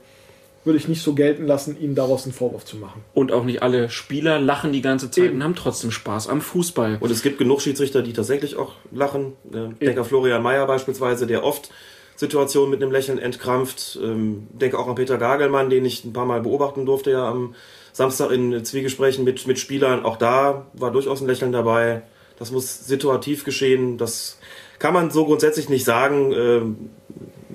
würde 0.65 0.77
ich 0.77 0.87
nicht 0.87 1.01
so 1.01 1.13
gelten 1.13 1.45
lassen, 1.45 1.79
ihnen 1.79 1.95
daraus 1.95 2.25
einen 2.25 2.33
Vorwurf 2.33 2.65
zu 2.65 2.77
machen. 2.77 3.03
Und 3.13 3.31
auch 3.31 3.43
nicht 3.43 3.61
alle 3.61 3.89
Spieler 3.89 4.39
lachen 4.39 4.73
die 4.73 4.81
ganze 4.81 5.11
Zeit 5.11 5.25
Eben. 5.25 5.35
und 5.35 5.43
haben 5.43 5.55
trotzdem 5.55 5.91
Spaß 5.91 6.27
am 6.27 6.41
Fußball. 6.41 6.97
Und 6.99 7.11
es 7.11 7.21
gibt 7.21 7.37
genug 7.37 7.61
Schiedsrichter, 7.61 8.01
die 8.01 8.13
tatsächlich 8.13 8.57
auch 8.57 8.73
lachen. 8.91 9.33
Äh, 9.51 9.85
denke 9.85 10.01
an 10.01 10.05
Florian 10.05 10.41
Mayer 10.41 10.65
beispielsweise, 10.65 11.27
der 11.27 11.43
oft 11.43 11.69
Situationen 12.15 12.71
mit 12.71 12.81
einem 12.81 12.91
Lächeln 12.91 13.19
entkrampft. 13.19 13.99
Ähm, 14.01 14.47
denke 14.51 14.79
auch 14.79 14.87
an 14.87 14.95
Peter 14.95 15.17
Gagelmann, 15.17 15.69
den 15.69 15.85
ich 15.85 16.03
ein 16.03 16.13
paar 16.13 16.25
Mal 16.25 16.41
beobachten 16.41 16.85
durfte 16.85 17.11
ja 17.11 17.29
am 17.29 17.55
Samstag 17.93 18.31
in 18.31 18.65
Zwiegesprächen 18.65 19.23
mit, 19.23 19.45
mit 19.47 19.59
Spielern. 19.59 20.03
Auch 20.03 20.17
da 20.17 20.65
war 20.73 20.91
durchaus 20.91 21.21
ein 21.21 21.27
Lächeln 21.27 21.51
dabei. 21.51 22.01
Das 22.37 22.51
muss 22.51 22.85
situativ 22.85 23.45
geschehen. 23.45 23.97
Das 23.97 24.39
kann 24.79 24.93
man 24.93 25.11
so 25.11 25.25
grundsätzlich 25.25 25.69
nicht 25.69 25.85
sagen. 25.85 26.33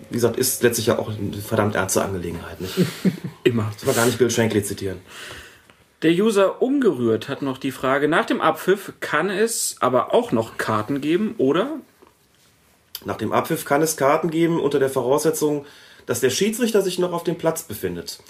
Wie 0.08 0.14
gesagt, 0.14 0.36
ist 0.36 0.62
letztlich 0.62 0.86
ja 0.86 0.98
auch 0.98 1.08
eine 1.08 1.32
verdammt 1.34 1.74
ernste 1.74 2.02
Angelegenheit. 2.02 2.60
Nicht? 2.60 2.74
Immer. 3.44 3.70
Das 3.74 3.86
war 3.86 3.94
gar 3.94 4.06
nicht 4.06 4.18
Bill 4.18 4.30
Shankly 4.30 4.62
zitieren. 4.62 4.98
Der 6.02 6.12
User 6.12 6.62
umgerührt 6.62 7.28
hat 7.28 7.42
noch 7.42 7.58
die 7.58 7.72
Frage, 7.72 8.08
nach 8.08 8.24
dem 8.24 8.40
Abpfiff 8.40 8.94
kann 9.00 9.28
es 9.28 9.76
aber 9.80 10.14
auch 10.14 10.32
noch 10.32 10.56
Karten 10.56 11.02
geben, 11.02 11.34
oder? 11.36 11.78
Nach 13.04 13.16
dem 13.16 13.32
Abpfiff 13.32 13.66
kann 13.66 13.82
es 13.82 13.98
Karten 13.98 14.30
geben 14.30 14.60
unter 14.60 14.78
der 14.78 14.88
Voraussetzung, 14.88 15.66
dass 16.06 16.20
der 16.20 16.30
Schiedsrichter 16.30 16.80
sich 16.80 16.98
noch 16.98 17.12
auf 17.12 17.24
dem 17.24 17.36
Platz 17.36 17.64
befindet. 17.64 18.20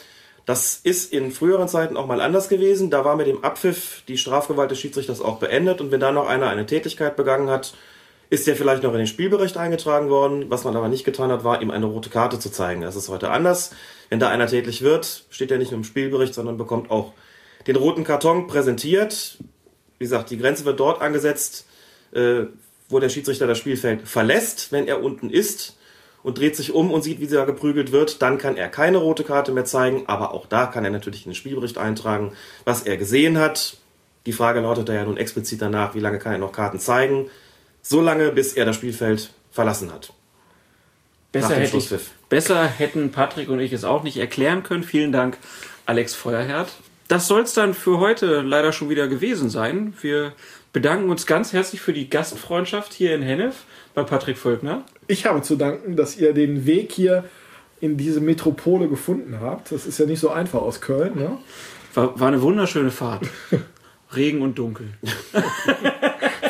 Das 0.46 0.80
ist 0.82 1.12
in 1.12 1.30
früheren 1.30 1.68
Zeiten 1.68 1.96
auch 1.96 2.06
mal 2.06 2.20
anders 2.20 2.48
gewesen. 2.48 2.90
Da 2.90 3.04
war 3.04 3.14
mit 3.14 3.28
dem 3.28 3.44
Abpfiff 3.44 4.02
die 4.08 4.18
Strafgewalt 4.18 4.70
des 4.70 4.80
Schiedsrichters 4.80 5.20
auch 5.20 5.38
beendet 5.38 5.80
und 5.80 5.92
wenn 5.92 6.00
da 6.00 6.10
noch 6.10 6.28
einer 6.28 6.48
eine 6.48 6.66
Tätigkeit 6.66 7.14
begangen 7.14 7.50
hat, 7.50 7.74
ist 8.30 8.46
der 8.46 8.54
vielleicht 8.54 8.84
noch 8.84 8.92
in 8.92 8.98
den 8.98 9.06
Spielbericht 9.08 9.56
eingetragen 9.56 10.08
worden. 10.08 10.46
Was 10.48 10.64
man 10.64 10.76
aber 10.76 10.88
nicht 10.88 11.04
getan 11.04 11.32
hat, 11.32 11.42
war 11.42 11.60
ihm 11.60 11.70
eine 11.70 11.86
rote 11.86 12.10
Karte 12.10 12.38
zu 12.38 12.50
zeigen. 12.50 12.80
Das 12.80 12.94
ist 12.94 13.08
heute 13.08 13.30
anders. 13.30 13.72
Wenn 14.08 14.20
da 14.20 14.28
einer 14.28 14.46
tätlich 14.46 14.82
wird, 14.82 15.24
steht 15.30 15.50
er 15.50 15.58
nicht 15.58 15.72
nur 15.72 15.78
im 15.78 15.84
Spielbericht, 15.84 16.32
sondern 16.32 16.56
bekommt 16.56 16.90
auch 16.90 17.12
den 17.66 17.76
roten 17.76 18.04
Karton 18.04 18.46
präsentiert. 18.46 19.38
Wie 19.98 20.04
gesagt, 20.04 20.30
die 20.30 20.38
Grenze 20.38 20.64
wird 20.64 20.78
dort 20.78 21.02
angesetzt, 21.02 21.66
äh, 22.12 22.44
wo 22.88 23.00
der 23.00 23.08
Schiedsrichter 23.08 23.48
das 23.48 23.58
Spielfeld 23.58 24.06
verlässt, 24.06 24.70
wenn 24.70 24.86
er 24.86 25.02
unten 25.02 25.28
ist 25.28 25.76
und 26.22 26.38
dreht 26.38 26.54
sich 26.54 26.72
um 26.72 26.92
und 26.92 27.02
sieht, 27.02 27.20
wie 27.20 27.26
sie 27.26 27.34
da 27.34 27.44
geprügelt 27.44 27.92
wird, 27.92 28.22
dann 28.22 28.38
kann 28.38 28.56
er 28.56 28.68
keine 28.68 28.98
rote 28.98 29.24
Karte 29.24 29.52
mehr 29.52 29.64
zeigen, 29.64 30.04
aber 30.06 30.34
auch 30.34 30.46
da 30.46 30.66
kann 30.66 30.84
er 30.84 30.90
natürlich 30.90 31.24
in 31.24 31.30
den 31.30 31.36
Spielbericht 31.36 31.78
eintragen, 31.78 32.32
was 32.64 32.82
er 32.82 32.96
gesehen 32.96 33.38
hat. 33.38 33.76
Die 34.26 34.32
Frage 34.32 34.60
lautet 34.60 34.88
da 34.88 34.92
ja 34.92 35.04
nun 35.04 35.16
explizit 35.16 35.62
danach, 35.62 35.94
wie 35.94 36.00
lange 36.00 36.18
kann 36.18 36.32
er 36.32 36.38
noch 36.38 36.52
Karten 36.52 36.78
zeigen? 36.78 37.30
So 37.82 38.00
lange, 38.00 38.30
bis 38.32 38.54
er 38.54 38.64
das 38.64 38.76
Spielfeld 38.76 39.32
verlassen 39.50 39.92
hat. 39.92 40.12
Besser, 41.32 41.54
hätte 41.54 41.76
ich, 41.76 41.90
besser 42.28 42.66
hätten 42.66 43.12
Patrick 43.12 43.48
und 43.48 43.60
ich 43.60 43.72
es 43.72 43.84
auch 43.84 44.02
nicht 44.02 44.16
erklären 44.16 44.64
können. 44.64 44.82
Vielen 44.82 45.12
Dank, 45.12 45.38
Alex 45.86 46.14
Feuerherd. 46.14 46.68
Das 47.06 47.28
soll 47.28 47.42
es 47.42 47.54
dann 47.54 47.74
für 47.74 47.98
heute 47.98 48.40
leider 48.42 48.72
schon 48.72 48.88
wieder 48.90 49.06
gewesen 49.08 49.48
sein. 49.48 49.94
Wir 50.00 50.32
bedanken 50.72 51.08
uns 51.10 51.26
ganz 51.26 51.52
herzlich 51.52 51.80
für 51.80 51.92
die 51.92 52.10
Gastfreundschaft 52.10 52.92
hier 52.92 53.14
in 53.14 53.22
Hennef 53.22 53.64
bei 53.94 54.02
Patrick 54.02 54.38
Völkner. 54.38 54.84
Ich 55.06 55.26
habe 55.26 55.42
zu 55.42 55.56
danken, 55.56 55.96
dass 55.96 56.16
ihr 56.16 56.32
den 56.32 56.66
Weg 56.66 56.92
hier 56.92 57.24
in 57.80 57.96
diese 57.96 58.20
Metropole 58.20 58.88
gefunden 58.88 59.38
habt. 59.40 59.72
Das 59.72 59.86
ist 59.86 59.98
ja 59.98 60.06
nicht 60.06 60.20
so 60.20 60.30
einfach 60.30 60.60
aus 60.60 60.80
Köln. 60.80 61.16
Ne? 61.16 61.38
War, 61.94 62.18
war 62.18 62.28
eine 62.28 62.42
wunderschöne 62.42 62.90
Fahrt. 62.90 63.26
Regen 64.14 64.42
und 64.42 64.58
dunkel. 64.58 64.88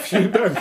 Vielen 0.02 0.32
Dank. 0.32 0.59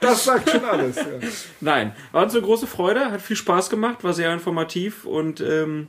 Das 0.00 0.24
sagt 0.24 0.50
schon 0.50 0.64
alles. 0.64 0.96
Ja. 0.96 1.04
Nein, 1.60 1.92
war 2.12 2.24
uns 2.24 2.34
eine 2.34 2.42
große 2.42 2.66
Freude, 2.66 3.10
hat 3.10 3.20
viel 3.20 3.36
Spaß 3.36 3.70
gemacht, 3.70 4.04
war 4.04 4.12
sehr 4.12 4.32
informativ 4.32 5.04
und 5.04 5.40
ähm, 5.40 5.88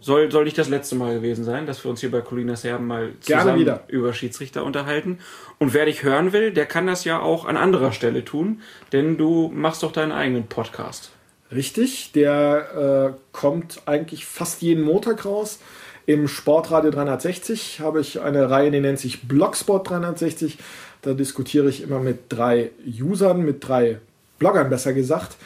soll, 0.00 0.30
soll 0.30 0.44
nicht 0.44 0.58
das 0.58 0.68
letzte 0.68 0.94
Mal 0.94 1.14
gewesen 1.14 1.44
sein, 1.44 1.66
dass 1.66 1.84
wir 1.84 1.90
uns 1.90 2.00
hier 2.00 2.10
bei 2.10 2.22
Colinas 2.22 2.64
Herben 2.64 2.86
mal 2.86 3.12
zusammen 3.20 3.58
wieder. 3.60 3.84
über 3.88 4.12
Schiedsrichter 4.14 4.64
unterhalten. 4.64 5.18
Und 5.58 5.74
wer 5.74 5.84
dich 5.84 6.02
hören 6.02 6.32
will, 6.32 6.52
der 6.52 6.66
kann 6.66 6.86
das 6.86 7.04
ja 7.04 7.20
auch 7.20 7.44
an 7.44 7.56
anderer 7.56 7.92
Stelle 7.92 8.24
tun, 8.24 8.62
denn 8.92 9.18
du 9.18 9.50
machst 9.54 9.82
doch 9.82 9.92
deinen 9.92 10.12
eigenen 10.12 10.46
Podcast. 10.46 11.12
Richtig, 11.52 12.12
der 12.12 13.14
äh, 13.14 13.18
kommt 13.32 13.82
eigentlich 13.86 14.24
fast 14.24 14.62
jeden 14.62 14.82
Montag 14.82 15.24
raus. 15.24 15.58
Im 16.06 16.28
Sportradio 16.28 16.90
360 16.90 17.80
habe 17.80 18.00
ich 18.00 18.20
eine 18.20 18.48
Reihe, 18.48 18.70
die 18.70 18.80
nennt 18.80 18.98
sich 18.98 19.28
Blogspot 19.28 19.88
360. 19.88 20.58
Da 21.02 21.14
diskutiere 21.14 21.68
ich 21.68 21.82
immer 21.82 22.00
mit 22.00 22.24
drei 22.28 22.70
Usern, 23.00 23.42
mit 23.42 23.66
drei 23.66 23.98
Bloggern 24.38 24.70
besser 24.70 24.92
gesagt, 24.92 25.36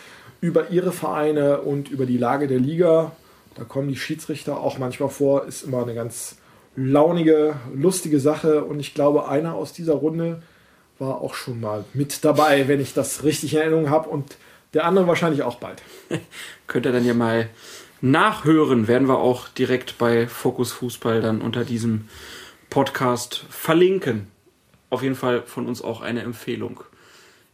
über 0.40 0.70
ihre 0.70 0.93
Vereine 0.93 1.60
und 1.60 1.90
über 1.90 2.06
die 2.06 2.18
Lage 2.18 2.48
der 2.48 2.59
Liga. 2.59 3.12
Da 3.55 3.64
kommen 3.64 3.89
die 3.89 3.97
Schiedsrichter 3.97 4.60
auch 4.60 4.78
manchmal 4.78 5.10
vor. 5.10 5.47
Ist 5.47 5.62
immer 5.62 5.82
eine 5.82 5.94
ganz 5.94 6.36
launige, 6.76 7.56
lustige 7.74 8.20
Sache. 8.20 8.64
Und 8.64 8.81
ich 8.81 8.94
glaube, 8.94 9.28
einer 9.28 9.55
aus 9.55 9.72
dieser 9.72 9.94
Runde 9.94 10.43
war 10.98 11.20
auch 11.20 11.35
schon 11.35 11.60
mal 11.60 11.85
mit 11.94 12.24
dabei, 12.24 12.68
wenn 12.68 12.81
ich 12.81 12.94
das 12.94 13.24
richtig 13.24 13.55
in 13.55 13.60
Erinnerung 13.60 13.90
habe. 13.90 14.09
Und 14.09 14.36
der 14.74 14.85
andere 14.85 15.06
wahrscheinlich 15.06 15.43
auch 15.43 15.56
bald. 15.56 15.82
Könnt 16.66 16.86
ihr 16.86 16.93
dann 16.93 17.06
ja 17.06 17.14
mal 17.14 17.48
nachhören. 18.01 18.89
Werden 18.89 19.09
wir 19.09 19.18
auch 19.18 19.48
direkt 19.48 19.98
bei 19.98 20.26
Fokus 20.26 20.72
Fußball 20.72 21.22
dann 21.22 21.40
unter 21.40 21.64
diesem 21.64 22.09
Podcast 22.70 23.44
verlinken. 23.48 24.34
Auf 24.95 25.03
jeden 25.03 25.16
Fall 25.16 25.43
von 25.45 25.66
uns 25.66 25.83
auch 25.83 26.03
eine 26.03 26.23
Empfehlung. 26.23 26.79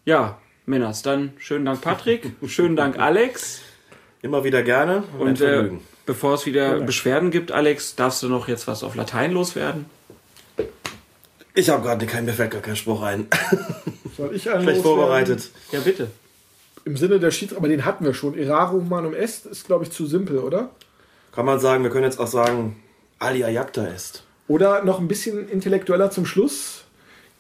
Ja, 0.05 0.37
Männers, 0.67 1.01
dann 1.01 1.33
schönen 1.39 1.65
Dank 1.65 1.81
Patrick, 1.81 2.33
schönen 2.47 2.77
Dank 2.77 2.99
Alex. 2.99 3.63
Immer 4.21 4.45
wieder 4.45 4.63
gerne 4.63 5.05
und, 5.19 5.29
und 5.29 5.41
äh, 5.41 5.71
bevor 6.05 6.35
es 6.35 6.45
wieder 6.45 6.77
ja. 6.77 6.85
Beschwerden 6.85 7.31
gibt, 7.31 7.51
Alex, 7.51 7.97
darfst 7.97 8.23
du 8.23 8.29
noch 8.29 8.47
jetzt 8.47 8.69
was 8.69 8.83
auf 8.83 8.95
Latein 8.95 9.33
loswerden? 9.33 9.87
Ich 11.55 11.71
habe 11.71 11.83
gerade 11.83 12.05
keinen, 12.05 12.27
mir 12.27 12.35
fällt 12.35 12.51
gar 12.51 12.61
kein 12.61 12.77
Spruch 12.77 13.01
ein. 13.01 13.27
Soll 14.19 14.35
ich 14.35 14.51
einen 14.51 14.65
Schlecht 14.65 14.83
vorbereitet. 14.83 15.51
Ja, 15.73 15.81
bitte. 15.81 16.11
Im 16.85 16.99
Sinne 16.99 17.21
der 17.21 17.31
Schieds, 17.31 17.57
aber 17.57 17.69
den 17.69 17.87
hatten 17.87 18.05
wir 18.05 18.13
schon. 18.13 18.37
Erarum 18.37 18.87
manum 18.87 19.15
est 19.15 19.47
ist, 19.47 19.65
glaube 19.65 19.85
ich, 19.85 19.93
zu 19.93 20.05
simpel, 20.05 20.41
oder? 20.41 20.69
Kann 21.33 21.47
man 21.47 21.59
sagen, 21.59 21.85
wir 21.85 21.91
können 21.91 22.05
jetzt 22.05 22.21
auch 22.21 22.27
sagen, 22.27 22.83
alia 23.19 23.49
jacta 23.49 23.87
est. 23.87 24.25
Oder 24.47 24.85
noch 24.85 25.01
ein 25.01 25.09
bisschen 25.09 25.49
intellektueller 25.49 26.11
zum 26.11 26.27
Schluss. 26.27 26.85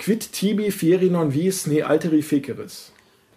Quid 0.01 0.33
tibi 0.33 0.71
fieri 0.71 1.11
non 1.11 1.29
vis 1.31 1.67
ne 1.67 1.83
alteri 1.83 2.23
feceris. 2.23 2.91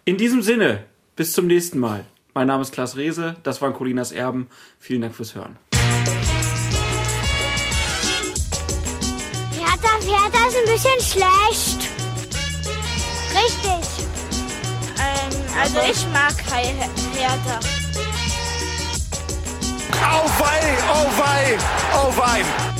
In 0.06 0.16
diesem 0.16 0.40
Sinne, 0.40 0.84
bis 1.14 1.34
zum 1.34 1.46
nächsten 1.46 1.78
Mal. 1.78 2.06
Mein 2.32 2.46
Name 2.46 2.62
ist 2.62 2.72
Klaas 2.72 2.96
Rehse, 2.96 3.36
das 3.42 3.60
waren 3.60 3.74
Colinas 3.74 4.12
Erben. 4.12 4.48
Vielen 4.78 5.02
Dank 5.02 5.14
fürs 5.14 5.34
Hören. 5.34 5.58
Hertha, 9.52 9.90
Hertha 10.00 10.48
ist 10.48 10.56
ein 10.56 10.64
bisschen 10.64 11.00
schlecht. 11.02 11.90
Richtig. 13.34 13.84
Ähm, 14.96 15.32
also 15.60 15.78
ich 15.90 16.06
mag 16.14 16.34
Hertha. 17.14 17.60
Oh 19.92 20.28
wei, 20.40 20.78
oh 20.94 21.10
wei, 21.18 21.58
oh 21.92 22.10
wei. 22.16 22.73